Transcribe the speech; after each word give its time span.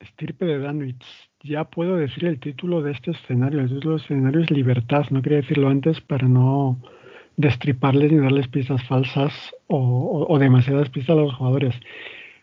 Estirpe 0.00 0.46
de 0.46 0.58
Danwich. 0.58 1.04
Ya 1.42 1.64
puedo 1.64 1.96
decir 1.96 2.24
el 2.24 2.40
título 2.40 2.82
de 2.82 2.92
este 2.92 3.12
escenario. 3.12 3.60
El 3.60 3.68
título 3.68 3.96
del 3.96 4.04
escenario 4.04 4.40
es 4.40 4.50
Libertad. 4.50 5.04
No 5.10 5.22
quería 5.22 5.38
decirlo 5.38 5.68
antes 5.68 6.00
para 6.00 6.26
no 6.26 6.78
destriparles 7.36 8.10
ni 8.12 8.18
darles 8.18 8.48
pistas 8.48 8.82
falsas 8.86 9.32
o, 9.66 10.36
demasiadas 10.38 10.90
pistas 10.90 11.16
a 11.16 11.20
los 11.20 11.34
jugadores. 11.34 11.74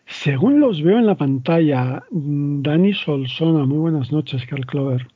Según 0.05 0.59
los 0.59 0.81
veo 0.81 0.97
en 0.97 1.05
la 1.05 1.15
pantalla, 1.15 2.03
Dani 2.11 2.93
Solsona, 2.93 3.65
muy 3.65 3.77
buenas 3.77 4.11
noches, 4.11 4.45
Carl 4.47 4.65
Clover. 4.65 5.07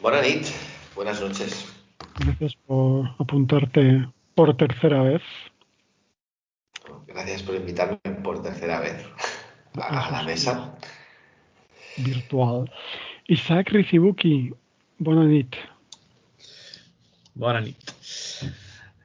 Buenas 0.00 0.54
buenas 0.94 1.20
noches. 1.20 1.74
Gracias 2.20 2.56
por 2.66 3.10
apuntarte 3.18 4.06
por 4.34 4.56
tercera 4.56 5.02
vez. 5.02 5.22
Gracias 7.06 7.42
por 7.42 7.56
invitarme 7.56 7.98
por 8.22 8.42
tercera 8.42 8.80
vez 8.80 9.04
a 9.80 10.10
la 10.10 10.22
mesa. 10.22 10.76
Virtual. 11.98 12.70
Isaac 13.28 13.70
Rizibuki, 13.70 14.52
buenas 14.98 15.26
noches. 15.26 15.60
Buenas 17.34 17.74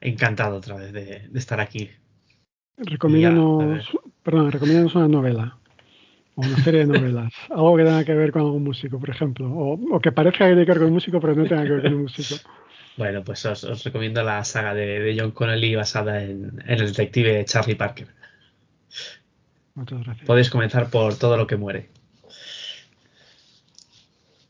Encantado 0.00 0.56
otra 0.56 0.76
vez 0.76 0.92
de, 0.92 1.28
estar 1.34 1.60
aquí. 1.60 1.90
Recomiéndanos, 2.78 3.86
perdón, 4.22 4.50
recomiéndanos 4.50 4.94
una 4.94 5.06
novela 5.06 5.58
o 6.34 6.40
una 6.40 6.56
serie 6.64 6.80
de 6.80 6.86
novelas. 6.86 7.32
algo 7.50 7.76
que 7.76 7.84
tenga 7.84 8.04
que 8.04 8.14
ver 8.14 8.32
con 8.32 8.42
algún 8.42 8.64
músico, 8.64 8.98
por 8.98 9.10
ejemplo. 9.10 9.50
O, 9.52 10.00
que 10.00 10.12
parezca 10.12 10.46
que 10.46 10.52
tiene 10.52 10.64
que 10.64 10.72
ver 10.72 10.78
con 10.78 10.88
un 10.88 10.94
músico, 10.94 11.20
pero 11.20 11.34
no 11.34 11.44
tenga 11.44 11.64
que 11.64 11.70
ver 11.70 11.82
con 11.82 11.94
un 11.94 12.02
músico. 12.02 12.40
Bueno, 12.96 13.22
pues 13.22 13.44
os, 13.46 13.84
recomiendo 13.84 14.22
la 14.22 14.42
saga 14.44 14.74
de, 14.74 15.14
John 15.18 15.30
Connolly 15.30 15.74
basada 15.74 16.22
en, 16.22 16.62
el 16.66 16.78
detective 16.86 17.44
Charlie 17.44 17.76
Parker. 17.76 18.08
Muchas 19.74 20.04
gracias. 20.04 20.26
Podéis 20.26 20.50
comenzar 20.50 20.90
por 20.90 21.16
todo 21.16 21.36
lo 21.36 21.46
que 21.46 21.56
muere. 21.56 21.90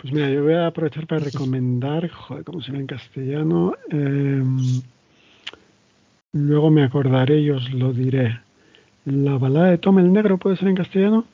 Pues 0.03 0.13
mira, 0.13 0.29
yo 0.31 0.43
voy 0.43 0.55
a 0.55 0.67
aprovechar 0.67 1.07
para 1.07 1.25
recomendar, 1.25 2.09
joder, 2.11 2.43
¿cómo 2.43 2.61
se 2.61 2.73
ve 2.73 2.79
en 2.79 2.89
castellano? 2.89 3.77
Em, 3.89 4.83
luego 6.33 6.73
me 6.73 6.83
acordaré 6.83 7.39
y 7.39 7.51
os 7.51 7.73
lo 7.73 7.93
diré. 7.93 8.41
La 9.05 9.39
balada 9.39 9.71
de 9.71 9.79
Tom 9.79 10.01
el 10.01 10.13
Negro 10.13 10.39
puede 10.39 10.57
ser 10.57 10.67
en 10.67 10.75
castellano. 10.75 11.25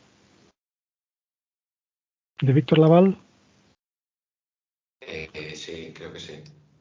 De 2.42 2.52
Víctor 2.52 2.80
Laval. 2.80 3.16
Eh, 5.00 5.54
sí, 5.54 5.94
creo 5.94 6.12
que 6.12 6.20
sí. 6.20 6.34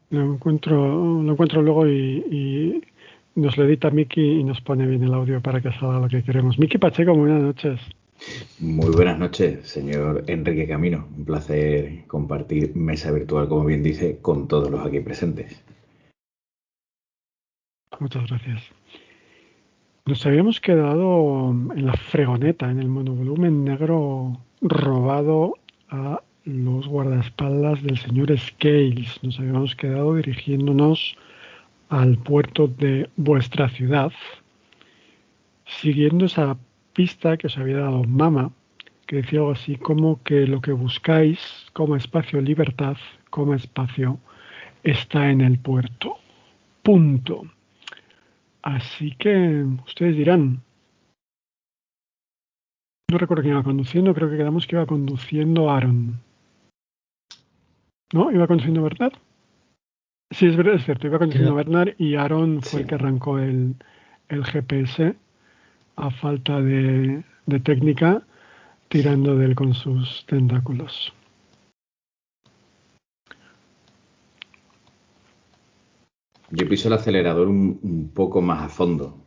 Lo 0.10 0.34
encuentro, 0.34 1.22
lo 1.24 1.32
encuentro 1.32 1.62
luego 1.62 1.88
y, 1.88 2.84
nos 3.36 3.58
lo 3.58 3.64
edita 3.64 3.92
Miki 3.92 4.40
y 4.40 4.44
nos 4.44 4.60
pone 4.60 4.86
bien 4.86 5.04
el 5.04 5.14
audio 5.14 5.42
para 5.42 5.62
que 5.62 5.72
salga 5.72 6.02
lo 6.02 6.10
que 6.10 6.22
queremos. 6.22 6.60
Miki 6.60 6.80
Pacheco, 6.80 7.16
buenas 7.16 7.42
noches. 7.42 7.80
Muy 8.60 8.90
buenas 8.90 9.20
noches, 9.20 9.68
señor 9.68 10.24
Enrique 10.28 10.68
Camino. 10.68 11.08
Un 11.16 11.26
placer 11.26 12.06
compartir 12.08 12.76
mesa 12.76 13.12
virtual, 13.12 13.48
como 13.48 13.66
bien 13.66 13.84
dice, 13.84 14.20
con 14.22 14.48
todos 14.48 14.72
los 14.72 14.86
aquí 14.86 15.00
presentes. 15.00 15.64
Muchas 18.00 18.28
gracias. 18.28 18.64
Nos 20.06 20.26
habíamos 20.26 20.62
quedado 20.62 21.52
en 21.52 21.86
la 21.86 21.94
fregoneta, 21.94 22.72
en 22.72 22.80
el 22.80 22.88
monovolumen 22.88 23.66
negro 23.66 24.40
robado 24.62 25.56
a 25.90 26.22
los 26.46 26.88
guardaespaldas 26.88 27.84
del 27.84 27.98
señor 27.98 28.38
Scales. 28.38 29.22
Nos 29.22 29.38
habíamos 29.40 29.76
quedado 29.76 30.16
dirigiéndonos 30.16 31.18
al 31.90 32.18
puerto 32.18 32.68
de 32.68 33.10
vuestra 33.18 33.70
ciudad, 33.70 34.12
siguiendo 35.66 36.26
esa 36.26 36.58
pista 36.98 37.38
que 37.38 37.46
os 37.46 37.58
había 37.60 37.78
dado 37.78 38.04
Mama, 38.06 38.52
que 39.06 39.18
decía 39.18 39.40
algo 39.40 39.52
así 39.52 39.78
como 39.78 40.24
que 40.24 40.48
lo 40.48 40.60
que 40.62 40.72
buscáis 40.72 41.40
como 41.72 41.96
espacio 41.96 42.42
libertad, 42.42 42.98
como 43.30 43.54
espacio, 43.54 44.18
está 44.84 45.30
en 45.30 45.42
el 45.42 45.60
puerto. 45.60 46.18
Punto. 46.82 47.44
Así 48.64 49.12
que 49.12 49.64
ustedes 49.86 50.18
dirán, 50.18 50.64
no 53.12 53.18
recuerdo 53.20 53.44
quién 53.44 53.54
iba 53.54 53.64
conduciendo, 53.64 54.16
creo 54.16 54.32
que 54.32 54.38
quedamos 54.38 54.66
que 54.66 54.76
iba 54.76 54.88
conduciendo 54.88 55.70
Aaron. 55.70 56.20
¿No? 58.12 58.32
¿Iba 58.32 58.48
conduciendo 58.48 58.82
Bernard? 58.82 59.14
Sí, 60.32 60.48
es 60.48 60.58
verdad, 60.58 60.76
es 60.76 60.86
cierto, 60.86 61.06
iba 61.06 61.20
conduciendo 61.20 61.54
Bernard 61.54 61.94
y 62.00 62.16
Aaron 62.16 62.64
fue 62.64 62.82
el 62.82 62.88
que 62.88 62.96
arrancó 62.96 63.38
el, 63.38 63.76
el 64.30 64.44
GPS 64.44 65.16
a 65.98 66.12
falta 66.12 66.62
de, 66.62 67.24
técnica 67.64 68.24
tirando 68.88 69.36
de 69.36 69.46
él 69.46 69.56
con 69.56 69.74
sus 69.74 70.26
tentáculos. 70.28 71.14
Yo 76.50 76.70
piso 76.70 76.88
el 76.88 76.94
acelerador 76.94 77.50
un, 77.50 78.12
poco 78.14 78.42
más 78.42 78.64
a 78.64 78.70
fondo. 78.70 79.18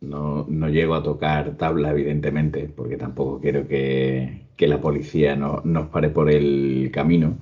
No, 0.00 0.46
llego 0.68 0.94
a 0.94 1.02
tocar 1.02 1.56
tabla, 1.56 1.90
evidentemente, 1.90 2.68
porque 2.74 2.96
tampoco 2.96 3.40
quiero 3.40 3.66
que, 3.66 4.46
la 4.58 4.80
policía 4.80 5.36
no, 5.36 5.62
nos 5.64 5.88
pare 5.88 6.10
por 6.10 6.30
el 6.30 6.90
camino. 6.92 7.36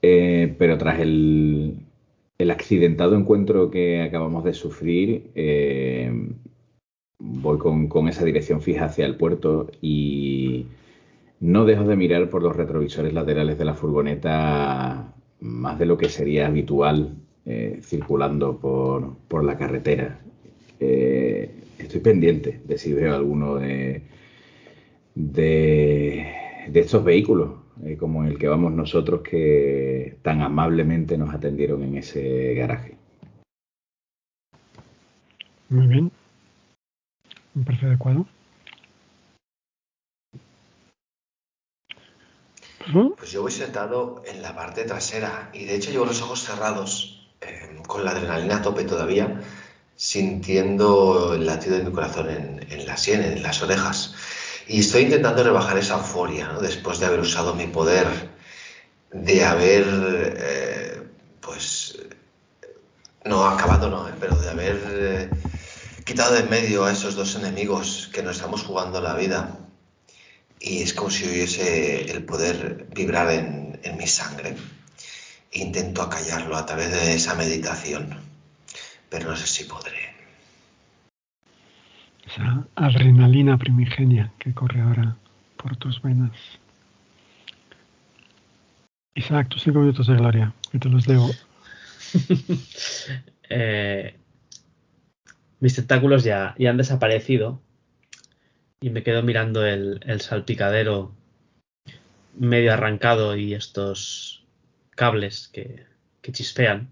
Eh, 0.00 0.54
pero 0.58 0.78
tras 0.78 1.00
el, 1.00 1.80
el, 2.38 2.50
accidentado 2.50 3.16
encuentro 3.16 3.70
que 3.70 4.02
acabamos 4.02 4.44
de 4.44 4.54
sufrir, 4.54 5.32
eh, 5.34 6.12
voy 7.18 7.58
con, 7.58 8.08
esa 8.08 8.24
dirección 8.24 8.60
fija 8.60 8.86
hacia 8.86 9.06
el 9.06 9.16
puerto 9.16 9.70
y 9.80 10.66
no 11.40 11.64
dejo 11.64 11.84
de 11.84 11.96
mirar 11.96 12.30
por 12.30 12.42
los 12.42 12.56
retrovisores 12.56 13.12
laterales 13.12 13.58
de 13.58 13.64
la 13.64 13.74
furgoneta 13.74 15.12
más 15.40 15.78
de 15.78 15.86
lo 15.86 15.98
que 15.98 16.08
sería 16.08 16.46
habitual 16.46 17.14
eh, 17.46 17.80
circulando 17.82 18.58
por, 18.58 19.44
la 19.44 19.56
carretera. 19.56 20.20
Eh, 20.80 21.50
estoy 21.78 22.00
pendiente 22.00 22.60
de 22.64 22.78
si 22.78 22.92
veo 22.92 23.14
alguno 23.14 23.56
de, 23.56 24.02
de, 25.14 26.26
estos 26.74 27.04
vehículos, 27.04 27.50
eh, 27.84 27.96
como 27.96 28.24
el 28.24 28.38
que 28.38 28.48
vamos 28.48 28.72
nosotros, 28.72 29.22
que 29.22 30.16
tan 30.22 30.42
amablemente 30.42 31.16
nos 31.16 31.34
atendieron 31.34 31.82
en 31.82 31.96
ese 31.96 32.54
garaje. 32.54 32.96
Muy 35.68 35.86
bien. 35.86 36.10
Me 37.54 37.64
parece 37.64 37.86
adecuado. 37.86 38.26
Pues 43.18 43.30
yo 43.32 43.42
voy 43.42 43.52
sentado 43.52 44.22
en 44.26 44.40
la 44.40 44.54
parte 44.54 44.84
trasera 44.84 45.50
y 45.52 45.66
de 45.66 45.74
hecho 45.74 45.90
llevo 45.90 46.06
los 46.06 46.22
ojos 46.22 46.42
cerrados, 46.44 47.28
em, 47.40 47.82
con 47.82 48.02
la 48.04 48.12
adrenalina 48.12 48.56
a 48.56 48.62
tope 48.62 48.84
todavía, 48.84 49.42
sintiendo 49.94 51.34
el 51.34 51.44
latido 51.44 51.76
de 51.76 51.84
mi 51.84 51.92
corazón 51.92 52.30
en, 52.30 52.86
la 52.86 52.96
sien, 52.96 53.22
en 53.22 53.42
las 53.42 53.62
orejas. 53.62 54.14
Y 54.66 54.80
estoy 54.80 55.02
intentando 55.02 55.42
rebajar 55.42 55.76
esa 55.76 55.96
euforia, 55.98 56.52
después 56.62 56.98
de 56.98 57.06
haber 57.06 57.20
usado 57.20 57.54
mi 57.54 57.66
poder, 57.66 58.06
de 59.12 59.44
haber, 59.44 59.84
eh, 60.38 61.02
pues, 61.40 61.98
no 63.24 63.44
acabado, 63.44 63.90
no, 63.90 64.08
eh, 64.08 64.12
pero 64.18 64.36
de 64.36 64.50
haber... 64.50 65.30
Quitado 66.08 66.32
de 66.32 66.40
en 66.40 66.48
medio 66.48 66.86
a 66.86 66.92
esos 66.92 67.16
dos 67.16 67.34
enemigos 67.34 68.08
que 68.14 68.22
nos 68.22 68.36
estamos 68.36 68.62
jugando 68.62 68.98
la 68.98 69.14
vida 69.14 69.58
y 70.58 70.78
es 70.78 70.94
como 70.94 71.10
si 71.10 71.28
hubiese 71.28 72.10
el 72.10 72.24
poder 72.24 72.88
vibrar 72.94 73.30
en, 73.30 73.96
mi 73.98 74.06
sangre. 74.06 74.56
Intento 75.52 76.00
acallarlo 76.00 76.56
a 76.56 76.64
través 76.64 76.92
de 76.92 77.14
esa 77.14 77.34
meditación, 77.34 78.08
pero 79.10 79.28
no 79.28 79.36
sé 79.36 79.46
si 79.46 79.64
podré. 79.64 80.14
Esa 82.26 82.66
adrenalina 82.74 83.58
primigenia 83.58 84.32
que 84.38 84.54
corre 84.54 84.80
ahora 84.80 85.14
por 85.58 85.76
tus 85.76 86.00
venas. 86.00 86.32
Isaac, 89.14 89.50
tus 89.50 89.62
cinco 89.62 89.80
minutos 89.80 90.06
de 90.06 90.14
gloria, 90.14 90.54
que 90.72 90.78
te 90.78 90.88
los 90.88 91.04
debo. 91.04 91.30
eh, 93.50 94.18
mis 95.60 95.74
tentáculos 95.74 96.24
ya, 96.24 96.54
ya 96.58 96.70
han 96.70 96.76
desaparecido 96.76 97.60
y 98.80 98.90
me 98.90 99.02
quedo 99.02 99.22
mirando 99.22 99.64
el, 99.64 100.20
salpicadero 100.20 101.14
medio 102.36 102.72
arrancado 102.72 103.36
y 103.36 103.54
estos 103.54 104.44
cables 104.90 105.48
que, 105.48 105.86
chispean. 106.30 106.90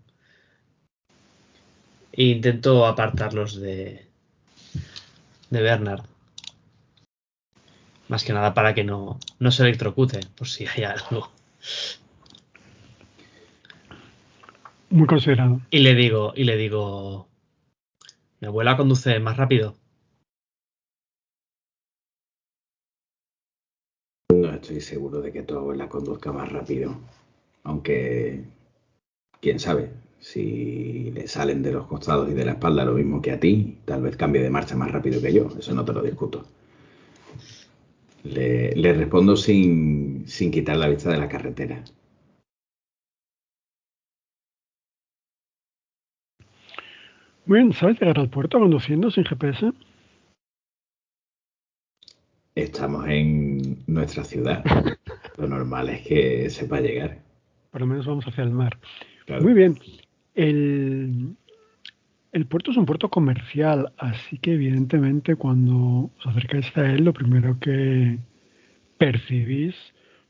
E 2.12 2.24
intento 2.24 2.86
apartarlos 2.86 3.60
de, 3.60 4.06
de 5.50 5.60
Bernard. 5.60 6.06
Más 8.08 8.24
que 8.24 8.32
nada 8.32 8.54
para 8.54 8.72
que 8.72 8.82
no, 8.82 9.20
no 9.38 9.50
se 9.50 9.62
electrocute, 9.62 10.20
por 10.38 10.48
si 10.48 10.66
hay 10.66 10.84
algo. 10.84 11.30
Muy 14.88 15.06
considerado. 15.06 15.60
Y 15.70 15.80
le 15.80 15.94
digo, 15.94 16.32
y 16.34 16.44
le 16.44 16.56
digo, 16.56 17.28
mi 18.46 18.48
abuela 18.48 18.76
conduce 18.76 19.18
más 19.18 19.36
rápido. 19.36 19.74
estoy 24.54 24.80
seguro 24.80 25.20
de 25.20 25.32
que 25.32 25.42
tu 25.42 25.72
la 25.72 25.88
conduzca 25.88 26.30
más 26.30 26.52
rápido. 26.52 26.96
Aunque, 27.64 28.44
quién 29.40 29.58
sabe, 29.58 29.90
si 30.20 31.10
le 31.10 31.26
salen 31.26 31.64
de 31.64 31.72
los 31.72 31.86
costados 31.88 32.30
y 32.30 32.34
de 32.34 32.44
la 32.44 32.52
espalda 32.52 32.84
lo 32.84 32.92
mismo 32.92 33.20
que 33.20 33.32
a 33.32 33.40
ti, 33.40 33.78
tal 33.84 34.02
vez 34.02 34.16
cambie 34.16 34.42
de 34.42 34.50
marcha 34.50 34.76
más 34.76 34.92
rápido 34.92 35.20
que 35.20 35.32
yo. 35.32 35.48
Eso 35.58 35.74
no 35.74 35.84
te 35.84 35.92
lo 35.92 36.02
discuto. 36.02 36.46
Le, 38.22 38.76
le 38.76 38.92
respondo 38.92 39.36
sin, 39.36 40.22
sin 40.28 40.52
quitar 40.52 40.76
la 40.76 40.88
vista 40.88 41.10
de 41.10 41.18
la 41.18 41.28
carretera. 41.28 41.82
Muy 47.46 47.72
¿sabes 47.74 48.00
llegar 48.00 48.18
al 48.18 48.28
puerto 48.28 48.58
conduciendo 48.58 49.08
sin 49.08 49.24
GPS? 49.24 49.72
Estamos 52.56 53.06
en 53.08 53.78
nuestra 53.86 54.24
ciudad. 54.24 54.64
Lo 55.38 55.46
normal 55.46 55.90
es 55.90 56.00
que 56.08 56.50
sepa 56.50 56.80
llegar. 56.80 57.18
Por 57.70 57.82
lo 57.82 57.86
menos 57.86 58.04
vamos 58.04 58.26
hacia 58.26 58.42
el 58.42 58.50
mar. 58.50 58.76
Muy 59.40 59.52
bien. 59.52 59.78
El, 60.34 61.36
el 62.32 62.46
puerto 62.46 62.72
es 62.72 62.78
un 62.78 62.84
puerto 62.84 63.08
comercial, 63.10 63.92
así 63.98 64.38
que 64.38 64.54
evidentemente 64.54 65.36
cuando 65.36 66.10
os 66.18 66.26
acercáis 66.26 66.76
a 66.76 66.90
él, 66.90 67.04
lo 67.04 67.12
primero 67.12 67.60
que 67.60 68.18
percibís 68.98 69.76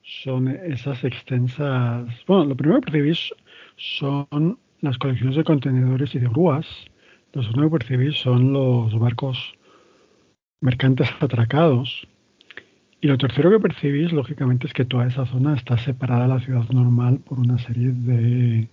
son 0.02 0.48
esas 0.48 1.02
extensas. 1.02 2.08
Bueno, 2.26 2.44
lo 2.44 2.56
primero 2.56 2.82
que 2.82 2.90
percibís 2.90 3.32
son 3.76 4.58
las 4.82 4.98
colecciones 4.98 5.36
de 5.36 5.44
contenedores 5.44 6.14
y 6.14 6.18
de 6.18 6.28
grúas. 6.28 6.66
Lo 7.36 7.42
segundo 7.42 7.68
que 7.68 7.78
percibís 7.78 8.16
son 8.16 8.54
los 8.54 8.98
barcos 8.98 9.36
mercantes 10.62 11.10
atracados 11.20 12.08
y 13.02 13.08
lo 13.08 13.18
tercero 13.18 13.50
que 13.50 13.60
percibís, 13.60 14.10
lógicamente, 14.10 14.66
es 14.66 14.72
que 14.72 14.86
toda 14.86 15.06
esa 15.06 15.26
zona 15.26 15.54
está 15.54 15.76
separada 15.76 16.22
de 16.22 16.28
la 16.28 16.40
ciudad 16.40 16.66
normal 16.70 17.18
por 17.18 17.38
una 17.38 17.58
serie 17.58 17.90
de, 17.90 18.68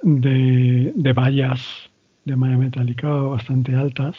de, 0.00 1.12
vallas 1.12 1.90
de 2.24 2.36
malla 2.36 2.56
metálica 2.56 3.08
bastante 3.08 3.74
altas. 3.74 4.16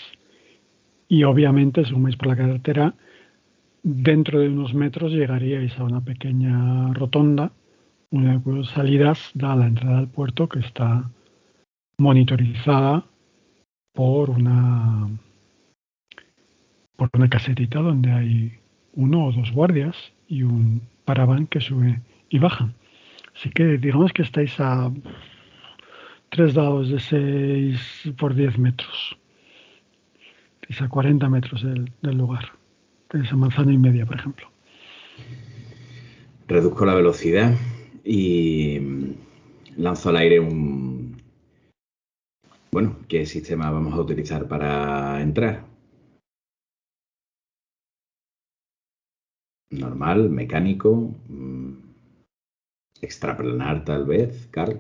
Y 1.08 1.24
obviamente, 1.24 1.86
según 1.86 2.04
veis 2.04 2.18
por 2.18 2.28
la 2.28 2.36
carretera, 2.36 2.96
dentro 3.82 4.40
de 4.42 4.50
unos 4.50 4.74
metros 4.74 5.14
llegaríais 5.14 5.80
a 5.80 5.86
una 5.86 6.02
pequeña 6.02 6.92
rotonda, 6.92 7.54
una 8.10 8.34
de 8.34 8.42
cuyas 8.42 8.68
salidas 8.72 9.32
da 9.36 9.54
a 9.54 9.56
la 9.56 9.68
entrada 9.68 10.00
al 10.00 10.10
puerto 10.10 10.50
que 10.50 10.60
está 10.60 11.10
monitorizada 11.98 13.06
por 13.94 14.30
una 14.30 15.10
por 16.96 17.10
una 17.14 17.30
casetita 17.30 17.80
donde 17.80 18.12
hay 18.12 18.60
uno 18.94 19.26
o 19.26 19.32
dos 19.32 19.52
guardias 19.52 19.96
y 20.28 20.44
un 20.44 20.82
paraván 21.06 21.48
que 21.48 21.62
sube 21.62 22.02
y 22.30 22.40
baja. 22.40 22.74
Así 23.36 23.50
que 23.52 23.78
digamos 23.78 24.12
que 24.14 24.24
estáis 24.24 24.60
a 24.60 24.92
tres 26.30 26.54
dados 26.54 26.90
de 26.90 27.00
6 27.00 28.14
por 28.18 28.34
10 28.34 28.58
metros. 28.58 29.18
Es 30.68 30.82
a 30.82 30.90
40 30.90 31.30
metros 31.30 31.64
del, 31.64 32.18
lugar. 32.18 32.52
esa 33.14 33.36
manzana 33.36 33.72
y 33.72 33.78
media, 33.78 34.06
por 34.06 34.18
ejemplo. 34.18 34.48
Reduzco 36.48 36.86
la 36.86 36.96
velocidad 36.96 37.56
y 38.04 38.80
lanzo 39.78 40.10
al 40.10 40.18
aire 40.18 40.40
un... 40.40 40.97
Bueno, 42.72 42.98
¿qué 43.08 43.26
sistema 43.26 43.72
vamos 43.72 43.94
a 43.94 44.02
utilizar 44.02 44.48
para 44.48 45.22
entrar? 45.22 45.78
normal, 49.70 50.30
mecánico, 50.30 51.14
mm, 51.28 51.74
extraplanar 53.02 53.86
tal 53.86 54.06
vez, 54.06 54.48
Carl. 54.52 54.80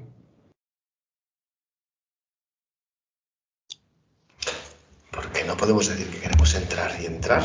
¿Por 5.11 5.31
qué 5.31 5.43
no 5.45 5.57
podemos 5.57 5.87
decir 5.89 6.07
que 6.07 6.19
queremos 6.19 6.55
entrar 6.55 6.91
y 7.01 7.05
entrar? 7.05 7.43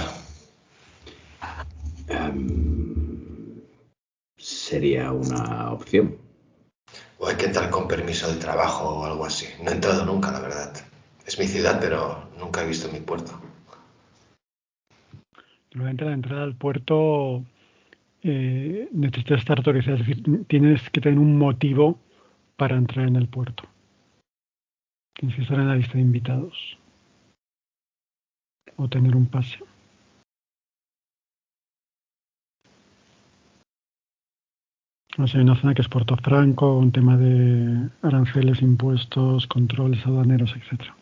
Em, 2.09 3.63
sería 4.37 5.13
una 5.13 5.73
opción. 5.73 6.17
O 7.23 7.29
hay 7.29 7.37
que 7.37 7.47
entrar 7.47 7.71
con 7.71 7.87
permiso 7.87 8.27
de 8.33 8.41
trabajo 8.41 8.99
o 8.99 9.05
algo 9.05 9.25
así. 9.25 9.47
No 9.63 9.71
he 9.71 9.75
entrado 9.75 10.05
nunca, 10.05 10.33
la 10.33 10.41
verdad. 10.41 10.73
Es 11.25 11.39
mi 11.39 11.47
ciudad, 11.47 11.79
pero 11.81 12.29
nunca 12.37 12.65
he 12.65 12.67
visto 12.67 12.91
mi 12.91 12.99
puerto. 12.99 13.31
La 15.71 15.91
entrada 15.91 16.43
al 16.43 16.57
puerto 16.57 17.45
eh, 18.25 18.89
necesita 18.91 19.37
estar 19.37 19.59
autorizada, 19.59 19.99
es 19.99 20.07
decir, 20.07 20.47
tienes 20.49 20.91
que 20.91 21.01
tener 21.01 21.21
un 21.21 21.39
motivo 21.39 21.97
para 22.57 22.77
entrar 22.77 23.07
en 23.07 23.15
el 23.15 23.29
puerto. 23.29 23.63
Tienes 25.15 25.37
que 25.37 25.43
estar 25.43 25.61
en 25.61 25.69
la 25.69 25.77
lista 25.77 25.95
de 25.95 26.01
invitados 26.01 26.77
o 28.77 28.89
tener 28.89 29.15
un 29.15 29.27
pase. 29.27 29.61
No 35.19 35.27
sé, 35.27 35.39
hay 35.39 35.45
una 35.45 35.61
zona 35.61 35.75
que 35.75 35.83
es 35.83 35.89
Puerto 35.89 36.17
Franco, 36.17 36.79
un 36.79 36.93
tema 36.93 37.17
de 37.17 37.89
aranceles, 38.03 38.63
impuestos, 38.63 39.47
controles 39.47 40.05
aduaneros, 40.07 40.55
etcétera. 40.57 40.97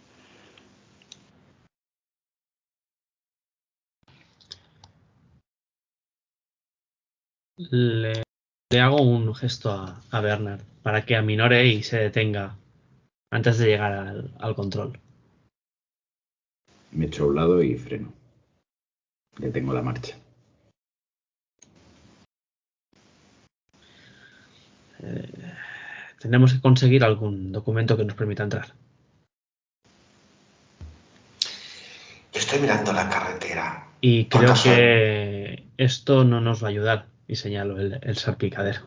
le, 7.71 8.23
hago 8.81 9.03
un 9.03 9.35
gesto 9.35 9.71
a, 9.71 10.21
Bernard 10.21 10.63
para 10.83 11.05
que 11.05 11.17
aminore 11.17 11.67
y 11.67 11.83
se 11.83 11.99
detenga 11.99 12.57
antes 13.31 13.59
de 13.59 13.67
llegar 13.67 13.93
al, 14.39 14.55
control. 14.55 14.99
Me 16.93 17.07
echo 17.07 17.25
a 17.25 17.27
un 17.29 17.37
lado 17.37 17.63
y 17.63 17.77
freno. 17.77 18.13
Detengo 19.39 19.73
la 19.73 19.83
marcha. 19.83 20.20
Eh, 25.03 25.29
tenemos 26.21 26.53
que 26.53 26.61
conseguir 26.61 27.05
algún 27.05 27.53
documento 27.53 27.97
que 27.97 28.05
nos 28.05 28.15
permita 28.15 28.43
entrar. 28.43 28.75
Estoy 32.33 32.61
mirando 32.61 32.93
la 32.93 33.09
carretera. 33.09 33.87
Y 34.01 34.27
creo 34.27 34.55
que 34.63 35.65
esto 35.77 36.25
no 36.25 36.41
nos 36.41 36.63
va 36.63 36.69
a 36.69 36.71
ayudar 36.71 37.07
y 37.27 37.37
señalo 37.37 37.79
el, 37.79 37.99
el 38.03 38.17
salpicadero. 38.17 38.81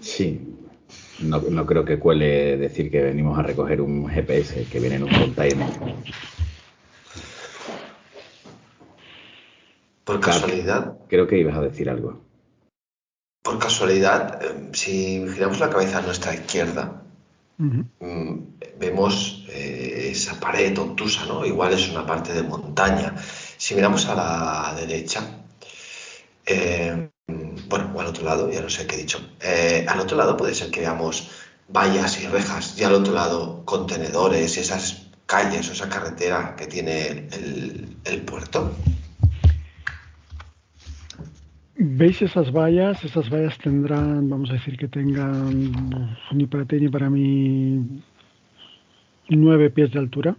Sí, 0.00 0.40
no, 1.20 1.40
no, 1.40 1.66
creo 1.66 1.84
que 1.84 1.98
cuele 1.98 2.56
decir 2.56 2.90
que 2.90 3.00
venimos 3.00 3.38
a 3.38 3.42
recoger 3.42 3.80
un 3.80 4.08
GPS 4.08 4.64
que 4.64 4.80
viene 4.80 4.96
en 4.96 5.04
un 5.04 5.10
container. 5.10 5.68
Por 10.12 10.20
casualidad. 10.20 10.98
Creo 11.08 11.26
que 11.26 11.38
ibas 11.38 11.56
a 11.56 11.60
decir 11.60 11.88
algo. 11.90 12.20
Por 13.42 13.58
casualidad, 13.58 14.42
eh, 14.42 14.70
si 14.72 15.26
giramos 15.32 15.58
la 15.58 15.70
cabeza 15.70 15.98
a 15.98 16.02
nuestra 16.02 16.34
izquierda, 16.34 17.02
mm, 17.58 18.38
vemos 18.78 19.44
eh, 19.48 20.10
esa 20.12 20.38
pared 20.38 20.76
obtusa, 20.78 21.26
¿no? 21.26 21.44
Igual 21.44 21.72
es 21.72 21.88
una 21.90 22.06
parte 22.06 22.32
de 22.32 22.42
montaña. 22.42 23.14
Si 23.56 23.74
miramos 23.74 24.06
a 24.06 24.14
la 24.14 24.74
derecha, 24.80 25.42
eh, 26.46 27.08
bueno, 27.68 27.92
o 27.94 28.00
al 28.00 28.06
otro 28.08 28.24
lado, 28.24 28.50
ya 28.50 28.60
no 28.60 28.68
sé 28.68 28.86
qué 28.86 28.96
he 28.96 28.98
dicho, 28.98 29.18
eh, 29.40 29.86
al 29.88 30.00
otro 30.00 30.16
lado 30.16 30.36
puede 30.36 30.54
ser 30.54 30.70
que 30.70 30.80
veamos 30.80 31.30
vallas 31.68 32.20
y 32.20 32.26
rejas, 32.26 32.78
y 32.78 32.84
al 32.84 32.94
otro 32.94 33.14
lado 33.14 33.64
contenedores 33.64 34.56
y 34.56 34.60
esas 34.60 35.06
calles 35.26 35.68
o 35.70 35.72
esa 35.72 35.88
carretera 35.88 36.54
que 36.56 36.66
tiene 36.66 37.28
el, 38.04 38.22
puerto. 38.22 38.72
¿Veis 41.74 42.20
esas 42.20 42.52
vallas? 42.52 43.02
Esas 43.02 43.30
vallas 43.30 43.58
tendrán, 43.58 44.28
vamos 44.28 44.50
a 44.50 44.54
decir 44.54 44.76
que 44.76 44.88
tengan, 44.88 45.72
ni 46.32 46.46
para 46.46 46.66
ti 46.66 46.76
ni 46.80 46.88
para 46.88 47.08
mí, 47.08 48.02
nueve 49.30 49.70
pies 49.70 49.90
de 49.92 49.98
altura, 49.98 50.36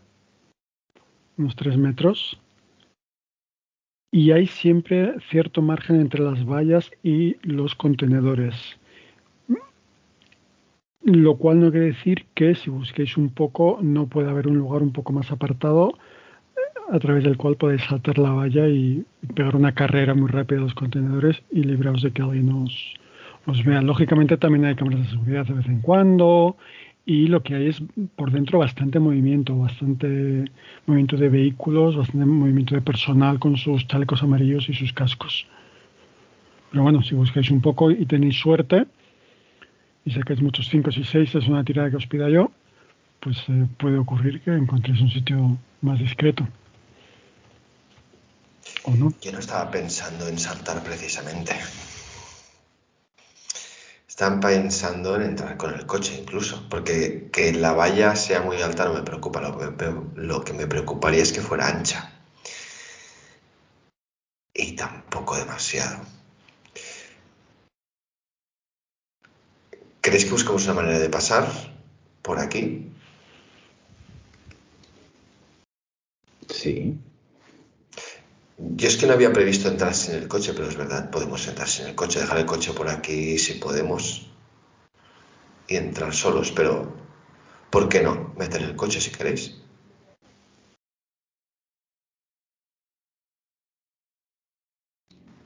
unos 1.38 1.56
tres 1.56 1.76
metros, 1.76 2.40
y 4.12 4.32
hay 4.32 4.46
siempre 4.46 5.16
cierto 5.32 5.64
margen 5.64 6.00
entre 6.00 6.22
las 6.22 6.46
vallas 6.46 6.92
y 7.02 7.38
los 7.42 7.74
contenedores. 7.74 8.78
Lo 11.02 11.38
cual 11.38 11.60
no 11.60 11.72
quiere 11.72 11.88
decir 11.88 12.28
que 12.36 12.54
si 12.54 12.70
busquéis 12.70 13.18
un 13.18 13.30
poco 13.30 13.80
no 13.82 14.08
puede 14.08 14.30
haber 14.30 14.48
un 14.48 14.58
lugar 14.58 14.84
un 14.84 14.94
poco 14.94 15.12
más 15.12 15.32
apartado 15.32 15.98
a 16.94 17.00
través 17.00 17.24
del 17.24 17.38
cual 17.38 17.56
podéis 17.56 17.82
saltar 17.86 18.20
la 18.20 18.30
valla 18.30 18.68
y 18.68 19.04
pegar 19.34 19.56
una 19.56 19.72
carrera 19.72 20.14
muy 20.14 20.30
rápida 20.30 20.60
a 20.60 20.62
los 20.62 20.76
contenedores 20.76 21.42
y 21.52 21.64
libraros 21.64 22.04
de 22.04 22.12
que 22.12 22.22
alguien 22.22 22.52
os, 22.52 22.94
os 23.48 23.66
vea. 23.66 23.82
Lógicamente 23.82 24.38
también 24.38 24.66
hay 24.66 24.76
cámaras 24.76 25.00
de 25.02 25.10
seguridad 25.10 25.44
de 25.48 25.56
vez 25.56 25.66
en 25.66 25.80
cuando 25.80 26.56
y 27.04 27.26
lo 27.26 27.42
que 27.42 27.56
hay 27.56 27.70
es 27.70 27.82
por 28.16 28.30
dentro 28.30 28.60
bastante 28.60 29.00
movimiento, 29.00 29.58
bastante 29.58 30.46
movimiento 30.86 31.18
de 31.18 31.30
vehículos, 31.30 31.98
bastante 31.98 32.28
movimiento 32.28 32.76
de 32.76 32.82
personal 32.82 33.40
con 33.40 33.58
sus 33.58 33.88
chalecos 33.88 34.22
amarillos 34.22 34.70
y 34.70 34.76
sus 34.76 34.94
cascos. 34.94 35.48
Pero 36.70 36.84
bueno, 36.84 37.02
si 37.02 37.16
buscáis 37.16 37.50
un 37.50 37.62
poco 37.62 37.90
y 37.90 38.06
tenéis 38.06 38.38
suerte, 38.38 38.86
y 40.06 40.12
sacáis 40.12 40.44
muchos 40.44 40.70
5 40.70 40.92
y 40.96 41.04
6, 41.04 41.36
es 41.36 41.48
una 41.48 41.64
tirada 41.64 41.90
que 41.90 41.96
os 41.96 42.06
pida 42.06 42.30
yo, 42.30 42.52
pues 43.20 43.38
eh, 43.50 43.66
puede 43.78 43.98
ocurrir 43.98 44.42
que 44.42 44.54
encontréis 44.54 45.02
un 45.02 45.10
sitio 45.10 45.58
más 45.82 45.98
discreto. 45.98 46.48
¿O 48.84 48.92
no? 48.92 49.14
Yo 49.22 49.32
no 49.32 49.40
estaba 49.40 49.72
pensando 49.72 50.28
en 50.28 50.38
saltar 50.38 50.84
precisamente. 50.84 51.56
Están 54.08 54.40
pensando 54.40 55.16
en 55.16 55.24
entrar 55.24 55.58
con 55.58 55.74
el 55.74 55.86
coche 55.86 56.16
incluso, 56.20 56.68
porque 56.70 57.30
que 57.32 57.52
la 57.54 57.74
valla 57.74 58.16
sea 58.16 58.42
muy 58.42 58.62
alta 58.62 58.86
no 58.86 58.94
me 58.94 59.02
preocupa, 59.02 59.42
lo 59.42 59.58
que, 59.58 59.94
lo 60.16 60.44
que 60.44 60.54
me 60.54 60.68
preocuparía 60.68 61.24
es 61.24 61.34
que 61.34 61.42
fuera 61.42 61.68
ancha. 61.68 62.12
Y 64.54 64.76
tampoco 64.76 65.36
demasiado. 65.36 66.06
¿Crees 70.02 70.26
que 70.26 70.32
buscamos 70.32 70.66
una 70.66 70.76
manera 70.76 71.00
de 71.00 71.10
pasar 71.10 71.48
por 72.22 72.38
aquí? 72.40 72.92
Sí. 76.50 77.00
Yo 78.58 78.88
es 78.88 78.98
que 78.98 79.08
no 79.08 79.14
había 79.14 79.34
previsto 79.34 79.68
entrar 79.68 79.96
sin 79.96 80.16
el 80.16 80.28
coche, 80.28 80.54
pero 80.54 80.68
es 80.68 80.78
verdad, 80.78 81.10
podemos 81.10 81.48
entrar 81.48 81.68
sin 81.68 81.88
el 81.88 81.96
coche, 81.96 82.20
dejar 82.20 82.38
el 82.38 82.46
coche 82.46 82.72
por 82.74 82.88
aquí 82.88 83.38
si 83.40 83.54
podemos 83.54 84.30
y 85.68 85.76
entrar 85.76 86.14
solos, 86.14 86.52
pero 86.52 86.94
¿por 87.72 87.90
qué 87.90 88.04
no 88.04 88.34
meter 88.38 88.62
el 88.62 88.76
coche 88.76 89.02
si 89.02 89.12
queréis? 89.12 89.60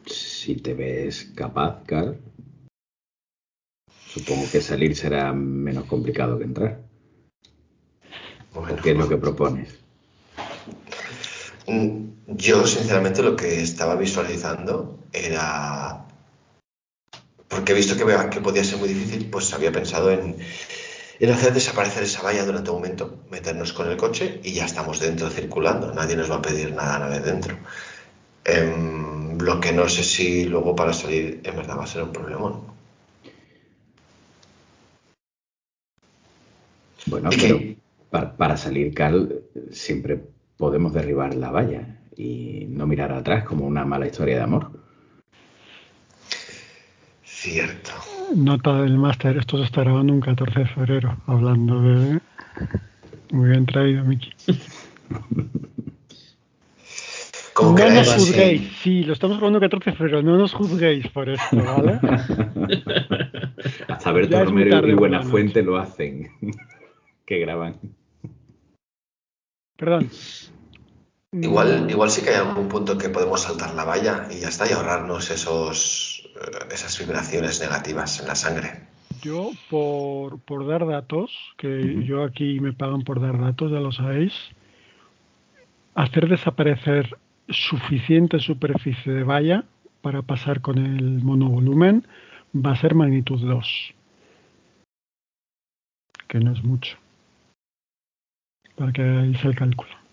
Si 0.05 0.55
te 0.55 0.73
ves 0.73 1.31
capaz, 1.35 1.83
Carl, 1.85 2.17
supongo 4.07 4.49
que 4.51 4.61
salir 4.61 4.95
será 4.95 5.31
menos 5.33 5.85
complicado 5.85 6.37
que 6.37 6.45
entrar. 6.45 6.81
¿Qué 8.83 8.91
es 8.91 8.97
lo 8.97 9.07
que 9.07 9.17
propones? 9.17 9.86
Mm, 11.67 12.07
yo, 12.27 12.65
sinceramente, 12.65 13.21
lo 13.21 13.35
que 13.35 13.61
estaba 13.61 13.95
visualizando 13.95 14.99
era. 15.11 16.05
Porque 17.47 17.71
he 17.71 17.75
visto 17.75 17.95
que, 17.95 18.29
que 18.29 18.41
podía 18.41 18.63
ser 18.63 18.79
muy 18.79 18.89
difícil, 18.89 19.29
pues 19.29 19.53
había 19.53 19.71
pensado 19.71 20.11
en, 20.11 20.37
en 21.19 21.31
hacer 21.31 21.53
desaparecer 21.53 22.03
esa 22.03 22.21
valla 22.21 22.45
durante 22.45 22.69
un 22.71 22.77
momento, 22.77 23.19
meternos 23.29 23.73
con 23.73 23.89
el 23.89 23.97
coche 23.97 24.39
y 24.43 24.53
ya 24.53 24.65
estamos 24.65 24.99
dentro 24.99 25.29
circulando. 25.29 25.93
Nadie 25.93 26.15
nos 26.15 26.29
va 26.31 26.35
a 26.35 26.41
pedir 26.41 26.73
nada 26.73 26.97
una 26.97 27.07
vez 27.07 27.23
dentro. 27.23 27.57
Em, 28.45 29.37
lo 29.39 29.59
que 29.59 29.71
no 29.71 29.87
sé 29.89 30.03
si 30.03 30.45
luego 30.45 30.75
para 30.75 30.93
salir 30.93 31.41
en 31.43 31.55
verdad 31.55 31.77
va 31.77 31.83
a 31.83 31.87
ser 31.87 32.03
un 32.03 32.11
problemón. 32.11 32.61
Bueno, 37.05 37.29
pero 37.29 37.59
para, 38.09 38.35
para, 38.35 38.57
salir, 38.57 38.93
Carl, 38.93 39.41
siempre 39.71 40.19
podemos 40.57 40.93
derribar 40.93 41.35
la 41.35 41.51
valla 41.51 41.99
y 42.15 42.65
no 42.69 42.87
mirar 42.87 43.11
atrás 43.11 43.43
como 43.43 43.65
una 43.65 43.85
mala 43.85 44.07
historia 44.07 44.37
de 44.37 44.43
amor. 44.43 44.71
Cierto. 47.23 47.91
Nota 48.35 48.81
del 48.81 48.97
máster, 48.97 49.37
esto 49.37 49.57
se 49.57 49.63
está 49.65 49.81
grabando 49.81 50.11
un 50.11 50.21
14 50.21 50.59
de 50.59 50.65
febrero, 50.65 51.17
hablando 51.27 51.81
de... 51.81 52.19
Muy 53.31 53.49
bien 53.49 53.65
traído, 53.65 54.03
Miki. 54.03 54.31
no 57.61 57.89
nos 57.89 58.13
juzguéis, 58.13 58.71
sí. 58.81 59.03
lo 59.03 59.13
estamos 59.13 59.37
grabando 59.37 59.57
el 59.57 59.69
14 59.69 59.91
de 59.91 59.95
febrero, 59.95 60.21
no 60.21 60.37
nos 60.37 60.53
juzguéis 60.53 61.07
por 61.09 61.29
esto, 61.29 61.55
¿vale? 61.55 61.99
Hasta 63.87 64.11
Berto 64.11 64.45
Romero 64.45 64.87
y 64.87 64.93
Buena 64.93 65.23
Fuente 65.23 65.63
lo 65.63 65.77
hacen, 65.77 66.29
que 67.25 67.39
graban. 67.39 67.79
Perdón. 69.77 70.09
Igual, 71.33 71.89
igual 71.89 72.09
sí 72.09 72.21
que 72.21 72.29
hay 72.29 72.35
algún 72.35 72.69
punto 72.69 72.97
que 72.97 73.09
podemos 73.09 73.41
saltar 73.41 73.73
la 73.75 73.83
valla 73.83 74.27
y 74.31 74.39
ya 74.39 74.47
está, 74.47 74.69
y 74.69 74.73
ahorrarnos 74.73 75.29
esos, 75.29 76.23
eh, 76.35 76.67
esas 76.71 76.97
vibraciones 76.97 77.59
negativas 77.59 78.19
en 78.21 78.27
la 78.27 78.35
sangre. 78.35 78.87
Yo, 79.21 79.51
por, 79.69 80.39
por 80.39 80.65
dar 80.65 80.87
datos, 80.87 81.31
que 81.57 82.03
yo 82.05 82.23
aquí 82.23 82.59
me 82.59 82.71
pagan 82.71 83.01
por 83.01 83.19
dar 83.19 83.39
datos, 83.39 83.71
ya 83.71 83.79
lo 83.79 83.91
sabéis, 83.91 84.33
hacer 85.95 86.29
desaparecer 86.29 87.17
suficiente 87.49 88.39
superficie 88.39 89.11
de 89.11 89.23
valla 89.23 89.65
para 90.01 90.21
pasar 90.21 90.61
con 90.61 90.77
el 90.77 91.23
monovolumen 91.23 92.07
va 92.55 92.71
a 92.71 92.75
ser 92.77 92.95
magnitud 92.95 93.41
2, 93.41 93.93
que 96.27 96.39
no 96.39 96.53
es 96.53 96.63
mucho 96.63 96.97
para 98.77 98.93
que 98.93 99.01
hagáis 99.01 99.43
el 99.43 99.55
cálculo. 99.55 100.06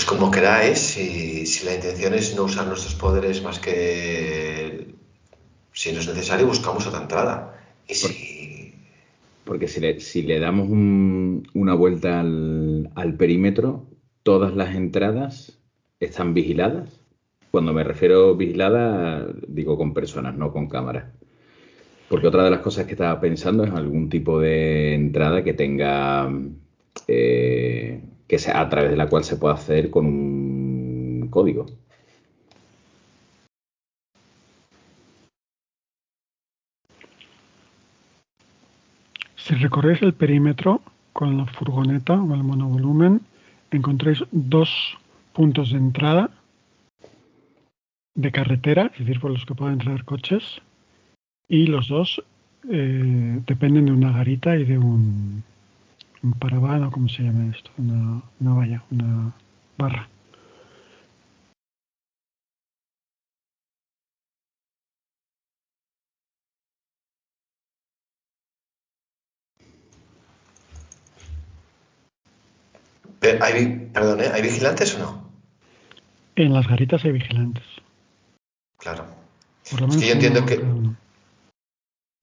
Pues 0.00 0.08
como 0.08 0.30
queráis, 0.30 0.78
si, 0.78 1.44
si 1.44 1.66
la 1.66 1.74
intención 1.74 2.14
es 2.14 2.34
no 2.34 2.44
usar 2.44 2.66
nuestros 2.66 2.94
poderes 2.94 3.42
más 3.42 3.58
que 3.58 4.94
si 5.74 5.92
no 5.92 5.98
es 5.98 6.08
necesario, 6.08 6.46
buscamos 6.46 6.86
otra 6.86 7.02
entrada. 7.02 7.62
Porque 9.44 9.68
si 9.68 9.78
le, 9.78 10.00
si 10.00 10.22
le 10.22 10.38
damos 10.38 10.70
un, 10.70 11.46
una 11.52 11.74
vuelta 11.74 12.18
al, 12.20 12.90
al 12.94 13.14
perímetro, 13.18 13.84
todas 14.22 14.56
las 14.56 14.74
entradas 14.74 15.58
están 16.00 16.32
vigiladas 16.32 17.02
cuando 17.50 17.74
me 17.74 17.84
refiero 17.84 18.34
vigilada, 18.34 19.26
digo 19.48 19.76
con 19.76 19.92
personas, 19.92 20.34
no 20.34 20.50
con 20.50 20.66
cámaras. 20.66 21.12
Porque 22.08 22.26
otra 22.26 22.44
de 22.44 22.50
las 22.50 22.60
cosas 22.60 22.86
que 22.86 22.92
estaba 22.92 23.20
pensando 23.20 23.64
es 23.64 23.70
algún 23.70 24.08
tipo 24.08 24.40
de 24.40 24.94
entrada 24.94 25.44
que 25.44 25.52
tenga, 25.52 26.32
eh, 27.06 28.00
que 28.30 28.38
sea 28.38 28.60
a 28.60 28.68
través 28.68 28.92
de 28.92 28.96
la 28.96 29.08
cual 29.08 29.24
se 29.24 29.36
pueda 29.36 29.54
hacer 29.54 29.90
con 29.90 30.06
un 30.06 31.28
código. 31.30 31.66
Si 39.34 39.54
recorréis 39.56 40.00
el 40.02 40.14
perímetro 40.14 40.80
con 41.12 41.38
la 41.38 41.46
furgoneta 41.46 42.22
o 42.22 42.32
el 42.36 42.44
monovolumen, 42.44 43.20
encontréis 43.72 44.22
dos 44.30 44.70
puntos 45.32 45.72
de 45.72 45.78
entrada 45.78 46.30
de 48.14 48.30
carretera, 48.30 48.92
es 48.92 49.00
decir, 49.00 49.18
por 49.18 49.32
los 49.32 49.44
que 49.44 49.56
pueden 49.56 49.80
entrar 49.80 50.04
coches, 50.04 50.62
y 51.48 51.66
los 51.66 51.88
dos 51.88 52.22
eh, 52.70 53.40
dependen 53.44 53.86
de 53.86 53.92
una 53.92 54.12
garita 54.12 54.56
y 54.56 54.64
de 54.64 54.78
un, 54.78 55.42
un 56.22 56.32
paravano, 56.32 56.90
¿cómo 56.90 57.08
se 57.08 57.22
llama 57.22 57.50
esto? 57.54 57.70
Una, 57.78 58.22
una 58.40 58.54
valla, 58.54 58.84
una 58.90 59.32
barra. 59.78 60.08
¿Hay, 73.42 73.90
perdón, 73.92 74.20
¿hay 74.32 74.42
vigilantes 74.42 74.94
o 74.96 74.98
no? 74.98 75.30
En 76.36 76.54
las 76.54 76.66
garitas 76.66 77.04
hay 77.04 77.12
vigilantes. 77.12 77.64
Claro. 78.78 79.04
Por 79.70 79.80
lo 79.80 79.86
Es 79.86 79.96
menos 79.96 79.96
que 79.96 80.06
yo 80.06 80.12
entiendo 80.14 80.46
que, 80.46 80.56
uno. 80.56 80.96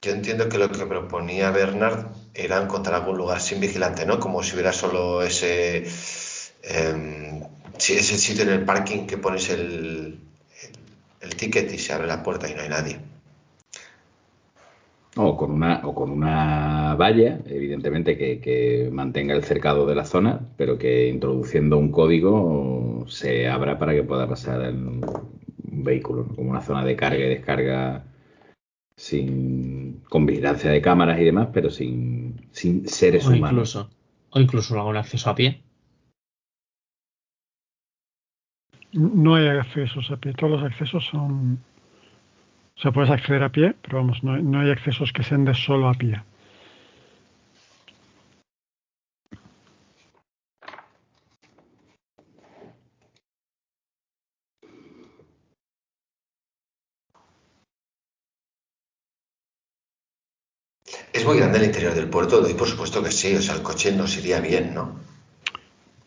Yo 0.02 0.12
entiendo 0.12 0.48
que 0.48 0.58
lo 0.58 0.70
que 0.70 0.86
proponía 0.86 1.52
Bernard 1.52 2.08
era 2.34 2.62
encontrar 2.62 2.96
algún 3.02 3.18
lugar 3.18 3.42
sin 3.42 3.60
vigilante, 3.60 4.06
¿no? 4.06 4.20
Como 4.20 4.44
si 4.44 4.54
hubiera 4.54 4.72
solo 4.72 5.24
ese, 5.24 5.86
si 7.78 7.94
ese 7.94 8.18
sitio 8.18 8.44
en 8.44 8.50
el 8.50 8.66
parking 8.66 9.08
que 9.08 9.18
pones 9.18 9.50
el, 9.50 10.20
el, 11.22 11.36
ticket 11.36 11.74
y 11.74 11.80
se 11.80 11.94
abre 11.94 12.08
la 12.08 12.22
puerta 12.22 12.50
y 12.50 12.54
no 12.54 12.62
hay 12.62 12.70
nadie. 12.70 13.00
O 15.16 15.36
con 15.36 15.50
una, 15.50 15.82
o 15.84 15.96
con 15.96 16.12
una 16.12 16.94
valla, 16.94 17.40
evidentemente, 17.48 18.16
que, 18.16 18.40
que 18.40 18.90
mantenga 18.92 19.34
el 19.34 19.44
cercado 19.44 19.88
de 19.88 19.96
la 19.96 20.06
zona, 20.06 20.42
pero 20.58 20.78
que 20.78 21.08
introduciendo 21.08 21.80
un 21.80 21.92
código 21.92 23.04
se 23.08 23.48
abra 23.48 23.80
para 23.80 23.94
que 23.96 24.04
pueda 24.04 24.30
pasar 24.30 24.62
el, 24.62 24.76
un 24.78 25.84
vehículo, 25.84 26.24
¿no? 26.24 26.36
como 26.36 26.52
una 26.52 26.62
zona 26.62 26.86
de 26.86 26.96
carga 26.96 27.26
y 27.26 27.30
descarga 27.30 28.04
sin, 28.98 30.02
con 30.10 30.26
vigilancia 30.26 30.72
de 30.72 30.82
cámaras 30.82 31.20
y 31.22 31.24
demás, 31.24 31.50
pero 31.54 31.70
sin, 31.70 32.48
sin 32.52 32.88
seres 32.88 33.26
O 33.26 33.30
humanos. 33.30 33.52
incluso, 33.52 33.90
o 34.32 34.40
incluso 34.40 34.76
algún 34.76 34.98
acceso 34.98 35.30
a 35.30 35.36
pie. 35.36 35.62
No 38.94 39.36
hay 39.36 39.48
accesos 39.48 40.10
a 40.10 40.18
pie, 40.18 40.34
todos 40.34 40.60
los 40.60 40.64
accesos 40.64 41.06
son... 41.06 41.60
O 42.76 42.80
sea, 42.80 42.92
puedes 42.92 43.10
acceder 43.12 43.44
a 43.44 43.52
pie, 43.52 43.76
pero 43.82 43.98
vamos, 43.98 44.24
no 44.24 44.34
hay, 44.34 44.44
no 44.44 44.60
hay 44.60 44.72
accesos 44.72 45.12
que 45.14 45.24
sean 45.24 45.46
de 45.46 45.54
solo 45.54 45.90
a 45.90 45.94
pie. 45.94 46.22
Es 61.14 61.17
muy 61.28 61.38
grande 61.40 61.58
el 61.58 61.66
interior 61.66 61.94
del 61.94 62.10
puerto, 62.10 62.40
doy 62.40 62.54
por 62.54 62.68
supuesto 62.68 63.04
que 63.04 63.12
sí, 63.12 63.36
o 63.36 63.42
sea, 63.42 63.56
el 63.56 63.62
coche 63.62 63.92
nos 63.92 64.18
iría 64.18 64.40
bien, 64.40 64.74
¿no? 64.74 64.98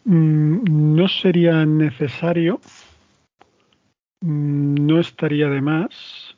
Mm, 0.04 0.96
No 0.96 1.08
sería 1.08 1.66
necesario, 1.66 2.60
mm, 4.22 4.86
no 4.86 4.98
estaría 4.98 5.48
de 5.48 5.60
más 5.60 6.36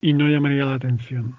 y 0.00 0.12
no 0.12 0.26
llamaría 0.28 0.64
la 0.64 0.74
atención. 0.74 1.36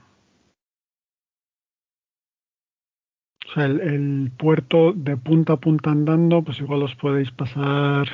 O 3.47 3.53
sea, 3.53 3.65
el, 3.65 4.31
puerto 4.37 4.93
de 4.93 5.17
punta 5.17 5.53
a 5.53 5.57
punta 5.57 5.91
andando, 5.91 6.41
pues 6.41 6.59
igual 6.59 6.83
os 6.83 6.95
podéis 6.95 7.31
pasar 7.31 8.07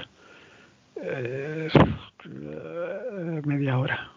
eh, 0.95 1.69
media 3.45 3.77
hora. 3.77 4.16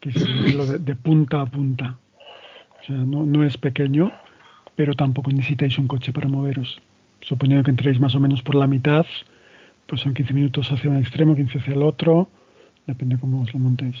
Quise 0.00 0.20
decirlo 0.20 0.66
de, 0.66 0.94
punta 0.94 1.40
a 1.40 1.46
punta. 1.46 1.98
O 2.80 2.84
sea, 2.86 2.96
no, 2.96 3.24
no 3.24 3.44
es 3.44 3.56
pequeño, 3.56 4.12
pero 4.76 4.94
tampoco 4.94 5.30
necesitáis 5.30 5.78
un 5.78 5.88
coche 5.88 6.12
para 6.12 6.28
moveros. 6.28 6.80
Suponiendo 7.20 7.64
que 7.64 7.70
entréis 7.70 7.98
más 7.98 8.14
o 8.14 8.20
menos 8.20 8.42
por 8.42 8.54
la 8.54 8.66
mitad, 8.66 9.06
pues 9.86 10.00
son 10.00 10.14
15 10.14 10.34
minutos 10.34 10.70
hacia 10.70 10.90
un 10.90 10.98
extremo, 10.98 11.34
15 11.34 11.58
hacia 11.58 11.74
el 11.74 11.82
otro, 11.82 12.28
depende 12.86 13.18
cómo 13.18 13.42
os 13.42 13.52
lo 13.52 13.58
montéis. 13.58 13.96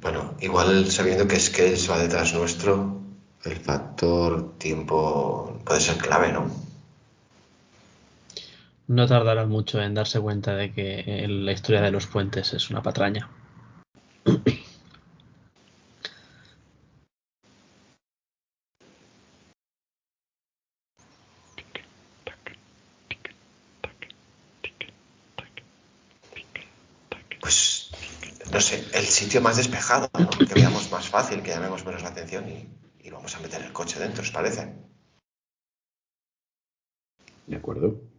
Bueno, 0.00 0.34
igual 0.40 0.86
sabiendo 0.90 1.28
que 1.28 1.38
Sketch 1.38 1.88
va 1.88 1.98
detrás 1.98 2.34
nuestro, 2.34 3.00
el 3.44 3.56
factor 3.56 4.58
tiempo 4.58 5.60
puede 5.64 5.80
ser 5.80 5.96
clave, 5.98 6.32
¿no? 6.32 6.71
No 8.88 9.06
tardará 9.06 9.46
mucho 9.46 9.80
en 9.80 9.94
darse 9.94 10.20
cuenta 10.20 10.54
de 10.54 10.72
que 10.72 11.00
eh, 11.00 11.28
la 11.28 11.52
historia 11.52 11.80
de 11.80 11.90
los 11.90 12.06
puentes 12.06 12.52
es 12.52 12.70
una 12.70 12.82
patraña. 12.82 13.30
Pues, 27.40 27.90
no 28.52 28.60
sé, 28.60 28.84
el 28.94 29.04
sitio 29.06 29.40
más 29.40 29.56
despejado, 29.56 30.10
¿no? 30.18 30.28
Que 30.30 30.54
veamos 30.54 30.90
más 30.90 31.08
fácil, 31.08 31.42
que 31.42 31.50
llamemos 31.50 31.84
menos 31.86 32.02
la 32.02 32.10
atención 32.10 32.48
y, 32.48 32.68
y 33.00 33.10
vamos 33.10 33.34
a 33.36 33.40
meter 33.40 33.62
el 33.62 33.72
coche 33.72 33.98
dentro, 33.98 34.22
¿os 34.22 34.30
parece? 34.30 34.74
¿De 37.46 37.56
acuerdo? 37.56 38.11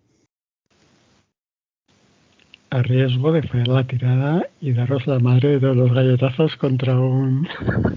A 2.73 2.81
riesgo 2.81 3.31
de 3.31 3.43
fallar 3.43 3.67
la 3.67 3.83
tirada 3.85 4.49
y 4.59 4.73
daros 4.73 5.05
la 5.05 5.19
madre 5.19 5.49
de 5.49 5.59
todos 5.59 5.77
los 5.77 5.93
galletazos 5.93 6.55
contra 6.57 6.99
un 6.99 7.47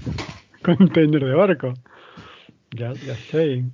container 0.63 1.25
de 1.25 1.33
barco. 1.33 1.73
Ya, 2.75 2.93
ya 2.93 3.15
sé. 3.15 3.65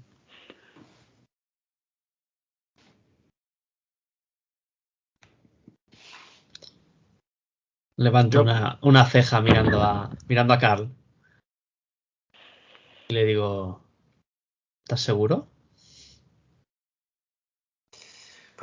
Levanto 7.98 8.42
una, 8.42 8.80
una 8.82 9.04
ceja 9.04 9.42
mirando 9.42 9.84
a, 9.84 10.10
mirando 10.30 10.54
a 10.54 10.60
Carl. 10.60 10.90
Y 13.10 13.14
le 13.14 13.26
digo, 13.26 13.82
¿estás 14.86 15.02
seguro? 15.02 15.53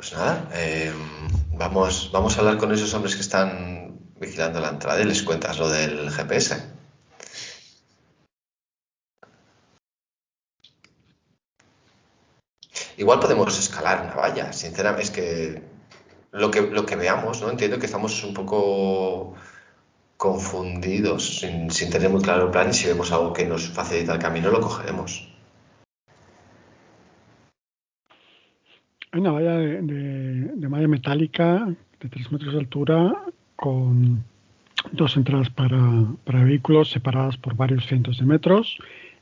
Pues 0.01 0.13
nada, 0.13 0.49
eh, 0.55 0.91
vamos, 1.53 2.09
vamos 2.11 2.35
a 2.35 2.39
hablar 2.39 2.57
con 2.57 2.71
esos 2.71 2.91
hombres 2.95 3.13
que 3.13 3.21
están 3.21 3.99
vigilando 4.19 4.59
la 4.59 4.69
entrada 4.69 4.99
y 4.99 5.05
les 5.05 5.21
cuentas 5.21 5.59
lo 5.59 5.69
del 5.69 6.09
GPS. 6.09 6.55
Igual 12.97 13.19
podemos 13.19 13.59
escalar 13.59 14.01
una 14.01 14.15
valla, 14.15 14.51
sinceramente, 14.53 15.03
es 15.03 15.11
que 15.11 15.61
lo 16.31 16.49
que, 16.49 16.61
lo 16.61 16.83
que 16.87 16.95
veamos, 16.95 17.39
¿no? 17.41 17.51
Entiendo 17.51 17.77
que 17.77 17.85
estamos 17.85 18.23
un 18.23 18.33
poco 18.33 19.35
confundidos, 20.17 21.39
sin, 21.39 21.69
sin 21.71 21.91
tener 21.91 22.09
muy 22.09 22.21
claro 22.23 22.45
el 22.45 22.51
plan 22.51 22.71
y 22.71 22.73
si 22.73 22.87
vemos 22.87 23.11
algo 23.11 23.33
que 23.33 23.45
nos 23.45 23.69
facilita 23.69 24.13
el 24.13 24.19
camino, 24.19 24.49
lo 24.49 24.61
cogeremos. 24.61 25.30
Hay 29.11 29.19
una 29.21 29.31
valla 29.31 29.57
de, 29.57 29.81
de- 29.81 30.69
malla 30.69 30.87
metálica 30.87 31.65
de 31.99 32.09
3 32.09 32.31
metros 32.31 32.53
de 32.53 32.59
altura 32.59 33.13
con 33.57 34.23
dos 34.93 35.17
entradas 35.17 35.49
para, 35.49 35.77
para 36.23 36.43
vehículos 36.43 36.89
separadas 36.91 37.37
por 37.37 37.55
varios 37.55 37.85
cientos 37.87 38.19
de 38.19 38.25
metros 38.25 38.77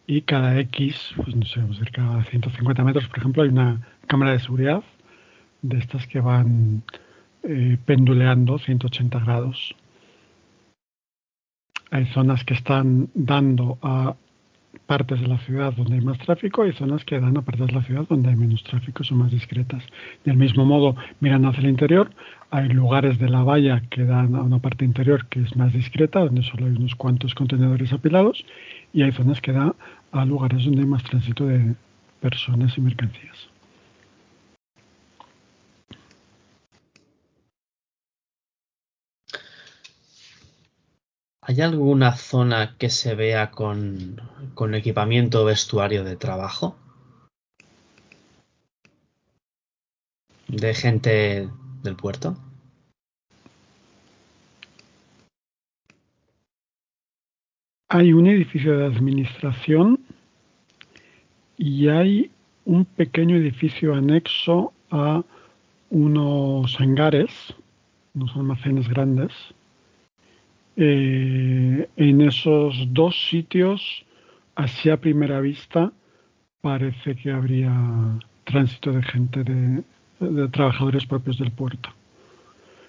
y 0.05 0.21
cada 0.21 0.59
X, 0.59 1.13
pues 1.15 1.35
no 1.35 1.45
sé, 1.45 1.61
cerca 1.73 2.17
de 2.17 2.23
150 2.25 2.83
metros, 2.83 3.07
por 3.07 3.17
ejemplo, 3.19 3.43
hay 3.43 3.49
una 3.49 3.81
cámara 4.07 4.31
de 4.31 4.39
seguridad 4.39 4.83
de 5.61 5.77
estas 5.79 6.07
que 6.07 6.19
van 6.19 6.83
eh, 7.43 7.77
penduleando 7.85 8.59
180 8.59 9.19
grados. 9.19 9.75
Hay 11.91 12.05
zonas 12.07 12.43
que 12.43 12.53
están 12.53 13.09
dando 13.15 13.77
a 13.81 14.15
partes 14.89 15.21
de 15.21 15.27
la 15.27 15.37
ciudad 15.37 15.71
donde 15.73 15.93
hay 15.97 16.01
más 16.01 16.17
tráfico 16.17 16.65
y 16.65 16.73
zonas 16.73 17.05
que 17.05 17.19
dan 17.19 17.37
a 17.37 17.43
partes 17.43 17.67
de 17.67 17.73
la 17.73 17.83
ciudad 17.83 18.07
donde 18.09 18.29
hay 18.29 18.35
menos 18.35 18.63
tráfico, 18.63 19.03
son 19.03 19.19
más 19.19 19.29
discretas. 19.29 19.83
Del 20.25 20.35
mismo 20.35 20.65
modo, 20.65 20.95
mirando 21.19 21.47
hacia 21.49 21.61
el 21.61 21.69
interior, 21.69 22.09
hay 22.49 22.69
lugares 22.69 23.19
de 23.19 23.29
la 23.29 23.43
valla 23.43 23.83
que 23.91 24.03
dan 24.03 24.33
a 24.33 24.41
una 24.41 24.57
parte 24.57 24.85
interior 24.85 25.27
que 25.27 25.41
es 25.41 25.55
más 25.55 25.73
discreta, 25.73 26.21
donde 26.21 26.41
solo 26.41 26.65
hay 26.65 26.71
unos 26.71 26.95
cuantos 26.95 27.35
contenedores 27.35 27.93
apilados, 27.93 28.43
y 28.91 29.03
hay 29.03 29.11
zonas 29.11 29.39
que 29.41 29.51
dan 29.51 29.75
a 30.11 30.25
lugares 30.25 30.65
donde 30.65 30.81
hay 30.81 30.87
más 30.87 31.03
tránsito 31.03 31.45
de 31.45 31.75
personas 32.19 32.75
y 32.75 32.81
mercancías. 32.81 33.58
¿Hay 41.49 41.61
alguna 41.61 42.15
zona 42.15 42.75
que 42.77 42.91
se 42.91 43.15
vea 43.15 43.49
con, 43.49 44.21
equipamiento 44.75 45.41
o 45.41 45.45
vestuario 45.45 46.03
de 46.03 46.15
trabajo? 46.15 46.75
¿De 50.47 50.75
gente 50.75 51.49
del 51.81 51.95
puerto? 51.95 52.37
Hay 57.87 58.13
un 58.13 58.27
edificio 58.27 58.77
de 58.77 58.85
administración 58.85 59.99
y 61.57 61.87
hay 61.87 62.29
un 62.65 62.85
pequeño 62.85 63.37
edificio 63.37 63.95
anexo 63.95 64.71
a 64.91 65.23
unos 65.89 66.79
hangares, 66.79 67.55
unos 68.13 68.35
almacenes 68.35 68.87
grandes. 68.87 69.31
Eh, 70.81 71.89
en 71.97 72.21
esos 72.21 72.73
dos 72.93 73.27
sitios, 73.29 74.05
así 74.55 74.89
a 74.89 74.95
primera 74.95 75.41
vista, 75.41 75.91
parece 76.61 77.17
que 77.17 77.31
habría 77.33 78.17
tránsito 78.45 78.93
de 78.93 79.03
gente, 79.03 79.43
de, 79.43 80.47
trabajadores 80.47 81.05
propios 81.05 81.37
del 81.37 81.51
puerto. 81.51 81.89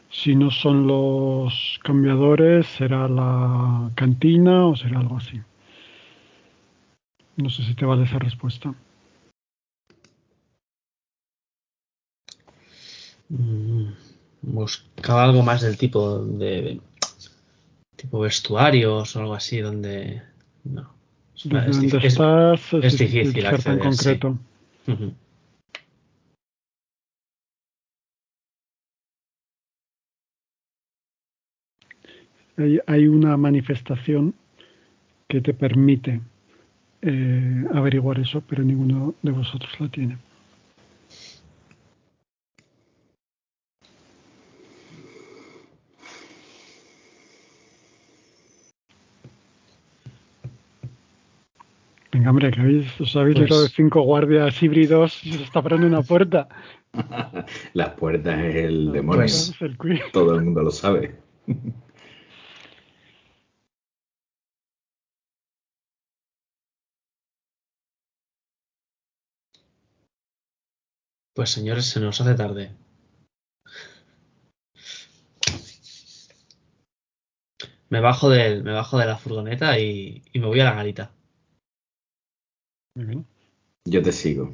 Si 0.08 0.36
no 0.36 0.52
son 0.52 0.86
los 0.86 1.80
cambiadores, 1.82 2.68
será 2.68 3.08
la 3.08 3.90
cantina 3.96 4.66
o 4.66 4.76
será 4.76 5.00
algo 5.00 5.16
así. 5.16 5.40
No 7.36 7.50
sé 7.50 7.64
si 7.64 7.74
te 7.74 7.84
vale 7.84 8.04
esa 8.04 8.20
respuesta. 8.20 8.72
Mm, 13.30 13.88
Buscaba 14.42 15.24
algo 15.24 15.42
más 15.42 15.60
del 15.62 15.76
tipo 15.76 16.20
de 16.24 16.80
tipo 18.00 18.20
vestuarios 18.20 19.14
o 19.14 19.20
algo 19.20 19.34
así 19.34 19.60
donde 19.60 20.22
no. 20.64 20.94
Es, 21.36 21.44
Desde 21.44 21.98
es 21.98 22.04
estás 22.04 22.72
es 22.72 22.98
difícil 22.98 23.32
sí. 23.32 23.78
concreto. 23.78 24.38
Hay, 32.56 32.78
hay 32.86 33.06
una 33.06 33.36
manifestación 33.36 34.34
que 35.28 35.40
te 35.40 35.54
permite 35.54 36.20
eh, 37.02 37.64
averiguar 37.72 38.18
eso, 38.18 38.42
pero 38.46 38.62
ninguno 38.62 39.14
de 39.22 39.30
vosotros 39.30 39.72
la 39.80 39.88
tiene. 39.88 40.18
Venga, 52.20 52.32
hombre, 52.32 52.50
que 52.50 52.60
habéis, 52.60 53.00
os 53.00 53.16
habéis 53.16 53.38
Pues- 53.38 53.48
de 53.62 53.68
cinco 53.70 54.02
guardias 54.02 54.62
híbridos 54.62 55.24
y 55.24 55.32
se 55.32 55.42
está 55.42 55.62
parando 55.62 55.86
una 55.86 56.02
puerta. 56.02 56.48
Las 57.72 57.94
puertas 57.94 58.38
es 58.40 58.56
el 58.56 58.92
demonio. 58.92 59.22
Pues- 59.22 59.48
Es 59.54 59.62
el 59.62 59.78
quiz. 59.78 60.02
Todo 60.12 60.34
el 60.34 60.42
mundo 60.44 60.62
lo 60.62 60.70
sabe. 60.70 61.16
Pues 71.34 71.50
señores, 71.50 71.86
se 71.86 71.98
nos 71.98 72.20
hace 72.20 72.34
tarde. 72.36 72.76
Me 77.90 78.00
bajo 78.00 78.30
de, 78.30 78.62
me 78.62 78.72
bajo 78.72 78.98
de 78.98 79.06
la 79.06 79.18
furgoneta 79.18 79.78
y, 79.78 80.22
y 80.32 80.38
me 80.38 80.46
voy 80.46 80.60
a 80.60 80.64
la 80.64 80.74
garita. 80.74 81.12
Muy 82.94 83.06
bien, 83.06 83.26
Yo 83.84 84.02
te 84.02 84.12
sigo. 84.12 84.52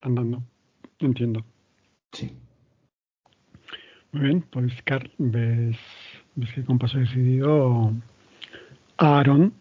andando. 0.00 0.42
Entiendo. 1.00 1.44
Sí. 2.12 2.30
Muy 4.12 4.22
bien, 4.22 4.42
pues 4.50 4.72
Carl, 4.84 5.10
ves, 5.18 5.76
ves 6.34 6.52
que 6.54 6.64
con 6.64 6.78
paso 6.78 6.98
decidido 6.98 7.92
Aaron, 8.96 9.52